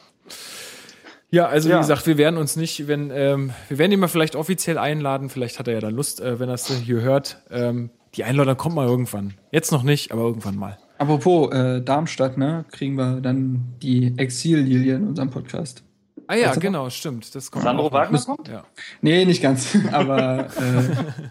Ja, 1.33 1.47
also 1.47 1.67
wie 1.67 1.73
Ja. 1.73 1.79
gesagt, 1.79 2.05
wir 2.05 2.19
werden 2.19 2.37
uns 2.37 2.55
nicht, 2.55 2.87
wenn, 2.87 3.09
ähm, 3.11 3.51
wir 3.67 3.79
werden 3.79 3.91
ihn 3.91 3.99
mal 3.99 4.07
vielleicht 4.07 4.35
offiziell 4.35 4.77
einladen, 4.77 5.29
vielleicht 5.29 5.57
hat 5.57 5.67
er 5.67 5.73
ja 5.73 5.79
dann 5.79 5.95
Lust, 5.95 6.21
äh, 6.21 6.39
wenn 6.39 6.47
er 6.47 6.53
es 6.53 6.67
hier 6.67 7.01
hört. 7.01 7.41
Ähm, 7.49 7.89
die 8.13 8.23
Einladung 8.23 8.55
kommt 8.55 8.75
mal 8.75 8.85
irgendwann. 8.87 9.33
Jetzt 9.51 9.71
noch 9.71 9.81
nicht, 9.81 10.11
aber 10.11 10.21
irgendwann 10.21 10.55
mal. 10.55 10.77
Apropos 10.99 11.51
äh, 11.51 11.81
Darmstadt, 11.81 12.37
ne, 12.37 12.65
kriegen 12.71 12.93
wir 12.95 13.19
dann 13.19 13.65
die 13.81 14.13
Exil-Lilie 14.15 14.95
in 14.97 15.07
unserem 15.07 15.31
Podcast. 15.31 15.83
Ah 16.27 16.35
ja, 16.35 16.47
Weißt 16.47 16.55
du 16.55 16.59
noch? 16.59 16.61
genau, 16.61 16.89
stimmt. 16.89 17.35
Das 17.35 17.51
kommt 17.51 17.63
Sandro. 17.65 17.91
Wagner 17.91 18.19
kommt? 18.21 18.47
Ja. 18.47 18.63
Nee, 19.01 19.25
nicht 19.25 19.41
ganz, 19.41 19.77
aber 19.91 20.47
äh, 20.57 21.21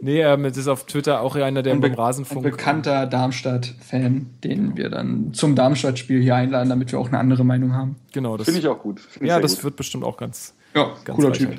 Nee, 0.00 0.20
ähm, 0.20 0.42
das 0.42 0.56
ist 0.58 0.68
auf 0.68 0.84
Twitter 0.84 1.20
auch 1.22 1.34
einer, 1.34 1.62
der 1.62 1.72
ein, 1.72 1.80
beim 1.80 1.92
ein 1.92 1.96
Rasenfunk. 1.98 2.44
äh, 2.44 2.50
bekannter 2.50 3.06
Darmstadt-Fan, 3.06 4.26
den 4.44 4.76
wir 4.76 4.90
dann 4.90 5.32
zum 5.32 5.54
Darmstadt-Spiel 5.56 6.20
hier 6.22 6.34
einladen, 6.34 6.68
damit 6.68 6.92
wir 6.92 6.98
auch 6.98 7.08
eine 7.08 7.18
andere 7.18 7.42
Meinung 7.44 7.72
haben. 7.74 7.96
Genau, 8.12 8.36
das 8.36 8.44
Finde 8.46 8.60
ich 8.60 8.68
auch 8.68 8.78
gut. 8.80 9.00
Find 9.00 9.22
ich 9.24 9.28
Ja, 9.28 9.40
das 9.40 9.54
gut. 9.56 9.64
wird 9.64 9.76
bestimmt 9.76 10.04
auch 10.04 10.16
ganz, 10.18 10.54
Ja, 10.74 10.92
ganz 11.04 11.16
cooler 11.16 11.32
Typ. 11.32 11.50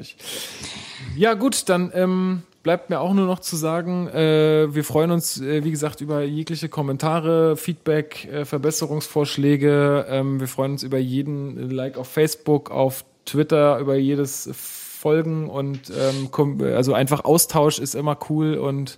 Ja, 1.16 1.34
gut, 1.34 1.68
dann 1.70 1.92
ähm, 1.96 2.44
bleibt 2.64 2.90
mir 2.90 3.02
auch 3.02 3.14
nur 3.14 3.28
noch 3.28 3.40
zu 3.40 3.58
sagen, 3.58 4.08
äh, 4.08 4.74
wir 4.74 4.84
freuen 4.84 5.12
uns, 5.12 5.40
äh, 5.40 5.64
wie 5.64 5.72
gesagt, 5.72 6.02
über 6.02 6.24
jegliche 6.24 6.70
Kommentare, 6.70 7.58
Feedback, 7.58 8.26
äh, 8.26 8.46
Verbesserungsvorschläge. 8.46 10.06
Ähm, 10.10 10.40
wir 10.40 10.48
freuen 10.48 10.72
uns 10.72 10.84
über 10.84 10.98
jeden 10.98 11.70
Like 11.70 11.98
auf 11.98 12.08
Facebook, 12.08 12.72
auf 12.72 13.04
Twitter, 13.26 13.78
über 13.80 13.96
jedes 13.96 14.50
Folgen 14.54 15.50
und 15.50 15.92
ähm, 15.92 16.62
also 16.62 16.94
einfach 16.94 17.26
Austausch 17.26 17.80
ist 17.80 17.94
immer 17.94 18.18
cool 18.30 18.56
und 18.56 18.98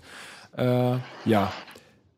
äh, 0.56 0.98
ja, 1.26 1.52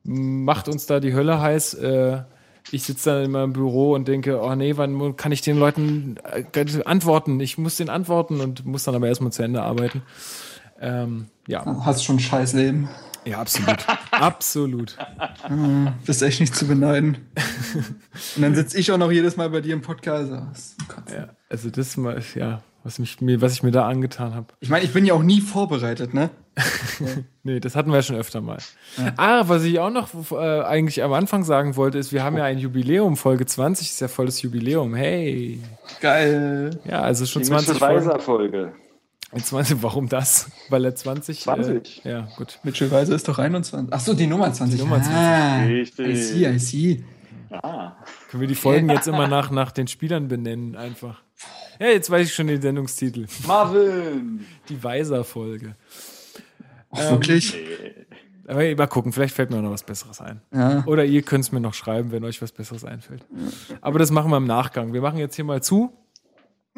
macht 0.04 0.68
uns 0.68 0.86
da 0.86 1.00
die 1.00 1.14
Hölle 1.14 1.40
heiß. 1.40 1.76
Äh, 1.76 2.24
ich 2.72 2.84
sitze 2.84 3.12
dann 3.12 3.24
in 3.24 3.32
meinem 3.32 3.54
Büro 3.54 3.94
und 3.94 4.10
denke, 4.10 4.42
oh 4.42 4.54
nee, 4.56 4.76
wann 4.76 5.16
kann 5.16 5.32
ich 5.32 5.42
den 5.42 5.58
Leuten 5.58 6.18
äh, 6.54 6.84
antworten? 6.84 7.40
Ich 7.40 7.58
muss 7.58 7.78
den 7.78 7.88
antworten 7.88 8.42
und 8.42 8.66
muss 8.66 8.84
dann 8.84 8.96
aber 8.96 9.08
erstmal 9.08 9.32
zu 9.32 9.44
Ende 9.44 9.62
arbeiten. 9.62 10.02
Ähm, 10.80 11.28
ja, 11.48 11.66
Hast 11.86 12.04
schon 12.04 12.18
ein 12.18 12.20
scheiß 12.20 12.54
Leben. 12.54 12.90
ja, 13.26 13.40
absolut. 13.40 13.78
absolut. 14.12 14.98
Bist 16.06 16.22
echt 16.22 16.40
nicht 16.40 16.56
zu 16.56 16.68
beneiden. 16.68 17.18
Und 18.36 18.42
dann 18.42 18.56
sitze 18.56 18.78
ich 18.78 18.92
auch 18.92 18.98
noch 18.98 19.12
jedes 19.12 19.38
Mal 19.38 19.50
bei 19.50 19.62
dir 19.62 19.74
im 19.74 19.82
Podcast. 19.82 20.32
Ah. 20.32 20.52
Ja, 21.12 21.30
also 21.50 21.70
das 21.70 21.98
mal, 21.98 22.22
ja, 22.36 22.62
was, 22.84 23.00
mich, 23.00 23.18
was 23.22 23.54
ich 23.54 23.64
mir 23.64 23.72
da 23.72 23.88
angetan 23.88 24.36
habe. 24.36 24.48
Ich 24.60 24.70
meine, 24.70 24.86
ich 24.86 24.94
bin 24.94 25.06
ja 25.06 25.14
auch 25.14 25.24
nie 25.24 25.42
vorbereitet, 25.42 26.14
ne? 26.14 26.30
Nee, 27.44 27.62
das 27.62 27.76
hatten 27.78 27.92
wir 27.92 27.98
ja 27.98 28.02
schon 28.02 28.18
öfter 28.18 28.42
mal. 28.42 28.58
Ah, 29.16 29.44
was 29.48 29.64
ich 29.64 29.80
auch 29.80 29.90
noch 29.92 30.10
äh, 30.32 30.62
eigentlich 30.64 31.02
am 31.02 31.14
Anfang 31.14 31.46
sagen 31.46 31.78
wollte, 31.78 31.98
ist, 31.98 32.12
wir 32.12 32.24
haben 32.24 32.36
ja 32.36 32.44
ein 32.44 32.58
Jubiläum, 32.58 33.16
Folge 33.16 33.46
20 33.46 33.88
ist 33.90 34.02
ja 34.02 34.10
volles 34.10 34.42
Jubiläum. 34.42 34.94
Hey. 34.96 35.62
Geil. 36.02 36.78
Ja, 36.84 37.02
also 37.04 37.26
schon 37.26 37.44
Die 37.44 37.48
20 37.48 37.70
Mitchell 37.70 37.88
Folgen. 37.88 38.06
Weiser 38.08 38.20
Folge. 38.20 38.74
20, 39.36 39.78
warum 39.84 40.08
das? 40.08 40.50
Weil 40.70 40.86
er 40.86 40.96
20. 40.96 41.42
20. 41.42 42.06
Äh, 42.06 42.10
ja, 42.10 42.28
gut. 42.38 42.60
Mitchell 42.64 42.92
Weiser 42.92 43.16
ist 43.16 43.28
doch 43.28 43.40
21. 43.40 43.94
Ach 43.94 44.00
so, 44.00 44.14
die 44.14 44.28
Nummer 44.28 44.52
20. 44.52 44.78
Die 44.78 44.84
Nummer 44.84 45.02
20. 45.02 45.14
Ah, 45.14 45.64
Richtig. 45.64 46.08
I 46.08 46.16
see, 46.16 46.48
I 46.50 46.60
see. 46.60 47.04
Ah. 47.52 47.94
Können 48.30 48.42
wir 48.42 48.48
die 48.48 48.56
Folgen 48.56 48.90
jetzt 48.90 49.08
immer 49.08 49.28
nach, 49.28 49.52
nach 49.52 49.72
den 49.72 49.88
Spielern 49.88 50.28
benennen, 50.28 50.76
einfach. 50.76 51.22
Ja, 51.80 51.88
jetzt 51.88 52.10
weiß 52.10 52.28
ich 52.28 52.34
schon 52.34 52.48
den 52.48 52.62
Sendungstitel. 52.62 53.28
Marvin! 53.46 54.46
Die 54.68 54.84
Weiser-Folge. 54.84 55.76
Ach, 56.92 57.12
wirklich? 57.12 57.56
Aber 58.48 58.76
mal 58.76 58.88
gucken, 58.88 59.12
vielleicht 59.12 59.36
fällt 59.36 59.52
mir 59.52 59.62
noch 59.62 59.72
was 59.72 59.84
Besseres 59.84 60.22
ein. 60.22 60.42
Ja. 60.54 60.84
Oder 60.88 61.04
ihr 61.06 61.22
könnt 61.22 61.44
es 61.44 61.52
mir 61.52 61.60
noch 61.60 61.74
schreiben, 61.74 62.12
wenn 62.12 62.24
euch 62.24 62.42
was 62.42 62.54
Besseres 62.54 62.86
einfällt. 62.86 63.26
Aber 63.82 64.00
das 64.00 64.10
machen 64.10 64.32
wir 64.32 64.38
im 64.38 64.46
Nachgang. 64.48 64.94
Wir 64.94 65.02
machen 65.02 65.18
jetzt 65.18 65.36
hier 65.36 65.46
mal 65.46 65.62
zu. 65.62 65.92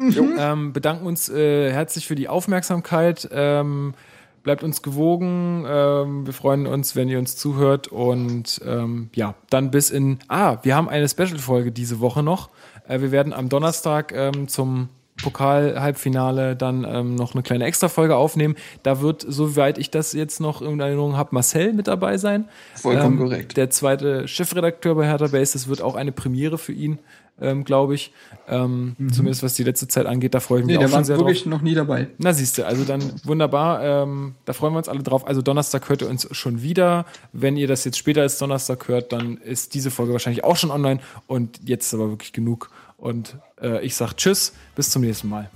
Ähm, 0.00 0.72
bedanken 0.72 1.06
uns 1.06 1.28
äh, 1.28 1.72
herzlich 1.72 2.06
für 2.06 2.14
die 2.14 2.28
Aufmerksamkeit. 2.28 3.28
Ähm, 3.32 3.94
bleibt 4.42 4.62
uns 4.62 4.82
gewogen. 4.82 5.64
Ähm, 5.68 6.26
wir 6.26 6.32
freuen 6.32 6.66
uns, 6.66 6.96
wenn 6.96 7.08
ihr 7.08 7.18
uns 7.18 7.36
zuhört. 7.36 7.88
Und 7.88 8.60
ähm, 8.66 9.10
ja, 9.14 9.34
dann 9.50 9.70
bis 9.70 9.90
in. 9.90 10.18
Ah, 10.28 10.58
wir 10.62 10.74
haben 10.74 10.88
eine 10.88 11.08
Special-Folge 11.08 11.72
diese 11.72 12.00
Woche 12.00 12.22
noch. 12.22 12.48
Äh, 12.88 13.00
wir 13.00 13.12
werden 13.12 13.32
am 13.32 13.48
Donnerstag 13.48 14.12
ähm, 14.14 14.48
zum 14.48 14.88
Pokal-Halbfinale 15.22 16.56
dann 16.56 16.86
ähm, 16.88 17.14
noch 17.14 17.34
eine 17.34 17.42
kleine 17.42 17.64
Extra-Folge 17.64 18.16
aufnehmen. 18.16 18.56
Da 18.82 19.00
wird, 19.00 19.24
soweit 19.26 19.78
ich 19.78 19.90
das 19.90 20.12
jetzt 20.12 20.40
noch 20.40 20.62
in 20.62 20.80
Erinnerung 20.80 21.16
habe, 21.16 21.30
Marcel 21.32 21.72
mit 21.72 21.88
dabei 21.88 22.16
sein. 22.16 22.48
Vollkommen 22.74 23.18
Ähm, 23.18 23.24
korrekt. 23.24 23.56
Der 23.56 23.70
zweite 23.70 24.26
Chefredakteur 24.26 24.94
bei 24.94 25.06
Hertha 25.06 25.26
Base. 25.26 25.52
Das 25.52 25.68
wird 25.68 25.82
auch 25.82 25.94
eine 25.94 26.12
Premiere 26.12 26.58
für 26.58 26.72
ihn, 26.72 26.98
ähm, 27.40 27.64
glaube 27.64 27.94
ich. 27.94 28.12
Ähm, 28.48 28.96
Zumindest 29.12 29.42
was 29.42 29.54
die 29.54 29.62
letzte 29.64 29.88
Zeit 29.88 30.06
angeht. 30.06 30.34
Da 30.34 30.40
freue 30.40 30.60
ich 30.60 30.66
mich 30.66 30.76
Mhm. 30.76 30.80
Nee, 30.80 30.84
auch 30.86 30.88
der 30.88 30.92
war 30.92 30.98
schon 30.98 31.04
sehr 31.04 31.16
drauf. 31.16 31.26
wirklich 31.26 31.46
noch 31.46 31.62
nie 31.62 31.74
dabei. 31.74 32.08
Na 32.18 32.32
siehst 32.32 32.58
du, 32.58 32.66
also 32.66 32.84
dann 32.84 33.02
wunderbar. 33.24 33.82
Ähm, 34.04 34.34
da 34.44 34.52
freuen 34.52 34.72
wir 34.74 34.78
uns 34.78 34.88
alle 34.88 35.02
drauf. 35.02 35.26
Also 35.26 35.42
Donnerstag 35.42 35.88
hört 35.88 36.02
ihr 36.02 36.08
uns 36.08 36.28
schon 36.36 36.62
wieder. 36.62 37.06
Wenn 37.32 37.56
ihr 37.56 37.66
das 37.68 37.84
jetzt 37.84 37.98
später 37.98 38.22
als 38.22 38.38
Donnerstag 38.38 38.88
hört, 38.88 39.12
dann 39.12 39.36
ist 39.38 39.74
diese 39.74 39.90
Folge 39.90 40.12
wahrscheinlich 40.12 40.44
auch 40.44 40.56
schon 40.56 40.70
online. 40.70 41.00
Und 41.26 41.60
jetzt 41.68 41.86
ist 41.86 41.94
aber 41.94 42.10
wirklich 42.10 42.32
genug. 42.32 42.70
Und 42.96 43.36
äh, 43.62 43.84
ich 43.84 43.94
sag 43.96 44.14
Tschüss, 44.16 44.52
bis 44.76 44.90
zum 44.90 45.02
nächsten 45.02 45.28
Mal. 45.28 45.48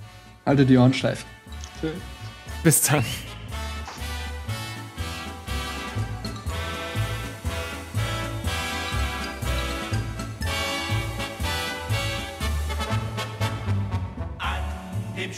Halte 0.45 0.65
die 0.65 0.77
Ohren 0.77 0.93
steif. 0.93 1.25
Bis 2.63 2.81
dann. 2.83 3.03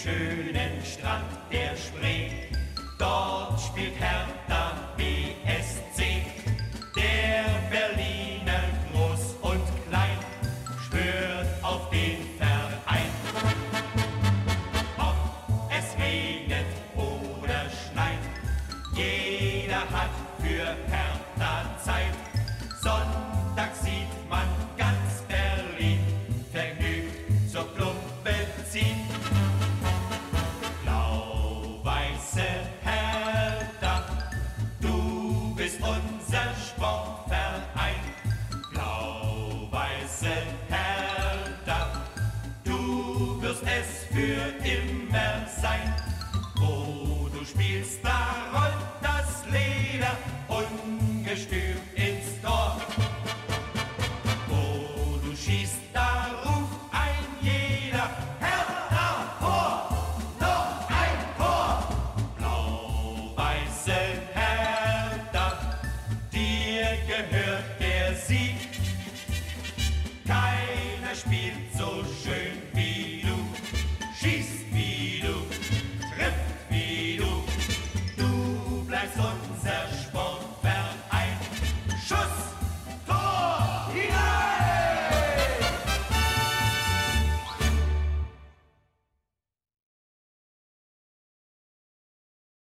Schönen 0.07 0.81
Strand 0.85 1.25
der 1.51 1.75
Spree, 1.75 2.29
dort 2.97 3.59
spielt 3.59 3.99
Hertha 3.99 4.36